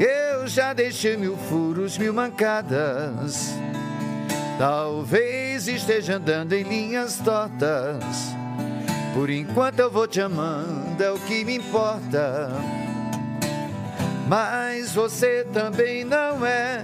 Eu 0.00 0.48
já 0.48 0.72
deixei 0.72 1.16
mil 1.16 1.36
furos, 1.36 1.96
mil 1.96 2.12
mancadas. 2.12 3.54
Talvez 4.58 5.68
esteja 5.68 6.16
andando 6.16 6.52
em 6.52 6.64
linhas 6.64 7.18
tortas. 7.18 8.34
Por 9.14 9.30
enquanto 9.30 9.78
eu 9.78 9.88
vou 9.88 10.08
te 10.08 10.20
amando, 10.20 11.00
é 11.00 11.12
o 11.12 11.18
que 11.20 11.44
me 11.44 11.58
importa. 11.58 12.50
Mas 14.26 14.92
você 14.92 15.46
também 15.52 16.02
não 16.02 16.44
é 16.44 16.82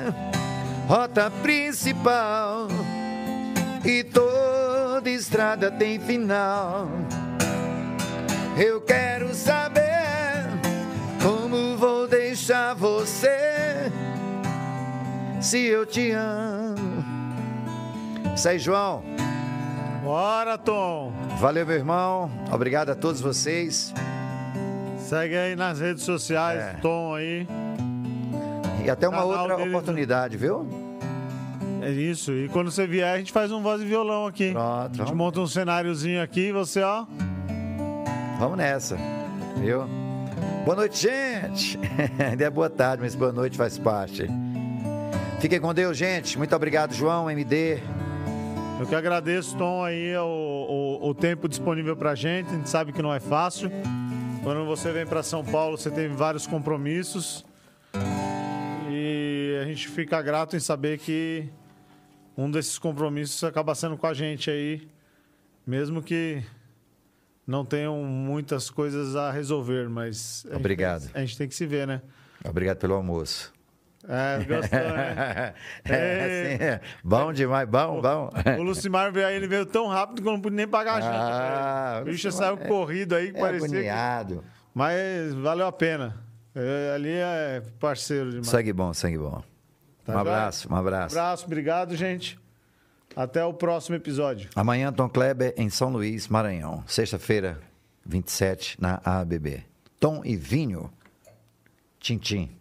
rota 0.86 1.32
principal. 1.42 2.68
E 3.86 4.02
toda 4.02 5.08
estrada 5.08 5.70
tem 5.70 6.00
final. 6.00 6.88
Eu 8.58 8.80
quero 8.80 9.32
saber 9.32 10.42
como 11.22 11.76
vou 11.76 12.08
deixar 12.08 12.74
você 12.74 13.92
se 15.40 15.66
eu 15.66 15.86
te 15.86 16.10
amo. 16.10 17.04
Aí, 18.44 18.58
João. 18.58 19.02
Bora, 20.02 20.58
Tom! 20.58 21.12
Valeu, 21.40 21.64
meu 21.64 21.76
irmão. 21.76 22.30
Obrigado 22.52 22.90
a 22.90 22.94
todos 22.94 23.20
vocês. 23.20 23.92
Segue 24.98 25.36
aí 25.36 25.54
nas 25.56 25.80
redes 25.80 26.02
sociais, 26.02 26.60
É. 26.60 26.72
Tom 26.80 27.14
aí. 27.14 27.46
E 28.84 28.90
até 28.90 29.08
uma 29.08 29.18
Canal 29.18 29.40
outra 29.50 29.62
oportunidade, 29.64 30.36
viu? 30.36 30.85
É 31.86 31.90
isso. 31.92 32.32
E 32.32 32.48
quando 32.48 32.68
você 32.68 32.84
vier, 32.84 33.14
a 33.14 33.16
gente 33.16 33.30
faz 33.30 33.52
um 33.52 33.62
voz 33.62 33.80
e 33.80 33.84
violão 33.84 34.26
aqui. 34.26 34.50
Pronto, 34.50 34.90
A 35.02 35.04
gente 35.04 35.14
monta 35.14 35.38
um 35.38 35.46
cenáriozinho 35.46 36.20
aqui 36.20 36.48
e 36.48 36.52
você, 36.52 36.82
ó. 36.82 37.06
Vamos 38.40 38.58
nessa, 38.58 38.98
viu? 39.56 39.86
Boa 40.64 40.74
noite, 40.74 41.00
gente. 41.00 41.78
Ainda 42.18 42.42
é 42.42 42.50
boa 42.50 42.68
tarde, 42.68 43.04
mas 43.04 43.14
boa 43.14 43.30
noite 43.30 43.56
faz 43.56 43.78
parte. 43.78 44.26
Fiquem 45.38 45.60
com 45.60 45.72
Deus, 45.72 45.96
gente. 45.96 46.36
Muito 46.36 46.56
obrigado, 46.56 46.92
João, 46.92 47.30
MD. 47.30 47.78
Eu 48.80 48.86
que 48.88 48.94
agradeço, 48.96 49.56
Tom, 49.56 49.84
aí 49.84 50.12
o, 50.16 50.98
o, 51.02 51.10
o 51.10 51.14
tempo 51.14 51.48
disponível 51.48 51.96
pra 51.96 52.16
gente. 52.16 52.48
A 52.48 52.54
gente 52.56 52.68
sabe 52.68 52.92
que 52.92 53.00
não 53.00 53.14
é 53.14 53.20
fácil. 53.20 53.70
Quando 54.42 54.66
você 54.66 54.90
vem 54.90 55.06
para 55.06 55.22
São 55.22 55.44
Paulo, 55.44 55.78
você 55.78 55.88
tem 55.88 56.08
vários 56.08 56.48
compromissos. 56.48 57.44
E 58.90 59.56
a 59.62 59.64
gente 59.66 59.86
fica 59.86 60.20
grato 60.20 60.56
em 60.56 60.60
saber 60.60 60.98
que 60.98 61.48
um 62.36 62.50
desses 62.50 62.78
compromissos 62.78 63.42
acaba 63.44 63.74
sendo 63.74 63.96
com 63.96 64.06
a 64.06 64.14
gente 64.14 64.50
aí, 64.50 64.88
mesmo 65.66 66.02
que 66.02 66.42
não 67.46 67.64
tenham 67.64 68.02
muitas 68.04 68.68
coisas 68.70 69.14
a 69.16 69.30
resolver, 69.30 69.88
mas 69.88 70.44
a 70.46 70.50
gente 70.50 70.58
Obrigado. 70.60 71.02
tem- 71.10 71.10
a 71.14 71.24
gente 71.24 71.38
tem 71.38 71.48
que 71.48 71.54
se 71.54 71.66
ver, 71.66 71.86
né? 71.86 72.02
Obrigado 72.44 72.78
pelo 72.78 72.94
almoço. 72.94 73.52
É, 74.08 74.38
gostou, 74.44 74.78
né? 74.78 75.54
É, 75.84 76.54
assim, 76.54 76.64
é. 76.64 76.80
Bom 77.02 77.32
demais, 77.32 77.68
bom, 77.68 78.00
bom. 78.00 78.30
O 78.58 78.62
Lucimar 78.62 79.10
veio 79.12 79.26
aí, 79.26 79.34
ele 79.34 79.48
veio 79.48 79.66
tão 79.66 79.88
rápido 79.88 80.22
que 80.22 80.28
eu 80.28 80.32
não 80.32 80.40
pude 80.40 80.54
nem 80.54 80.68
pagar 80.68 80.94
a 80.96 81.00
janta. 81.00 81.16
Ah, 81.16 81.98
o 82.02 82.04
bicho 82.04 82.28
Lucimar 82.28 82.56
saiu 82.56 82.68
corrido 82.68 83.16
aí, 83.16 83.32
que 83.32 83.38
É 83.38 83.40
parecia 83.40 83.68
que... 83.68 83.74
agoniado. 83.74 84.44
Mas 84.72 85.34
valeu 85.34 85.66
a 85.66 85.72
pena. 85.72 86.22
É, 86.54 86.92
ali 86.94 87.10
é 87.10 87.62
parceiro 87.80 88.30
demais. 88.30 88.46
Sangue 88.46 88.72
bom, 88.72 88.94
sangue 88.94 89.18
bom. 89.18 89.42
Tá 90.06 90.14
um 90.14 90.18
abraço, 90.18 90.72
um 90.72 90.76
abraço. 90.76 91.18
Abraço, 91.18 91.46
obrigado, 91.46 91.96
gente. 91.96 92.38
Até 93.14 93.44
o 93.44 93.52
próximo 93.52 93.96
episódio. 93.96 94.48
Amanhã, 94.54 94.92
Tom 94.92 95.08
Kleber 95.08 95.52
em 95.56 95.68
São 95.68 95.90
Luís, 95.90 96.28
Maranhão. 96.28 96.84
Sexta-feira, 96.86 97.60
27, 98.04 98.80
na 98.80 99.00
ABB. 99.04 99.64
Tom 99.98 100.22
e 100.24 100.36
Vinho. 100.36 100.92
Tintim. 101.98 102.55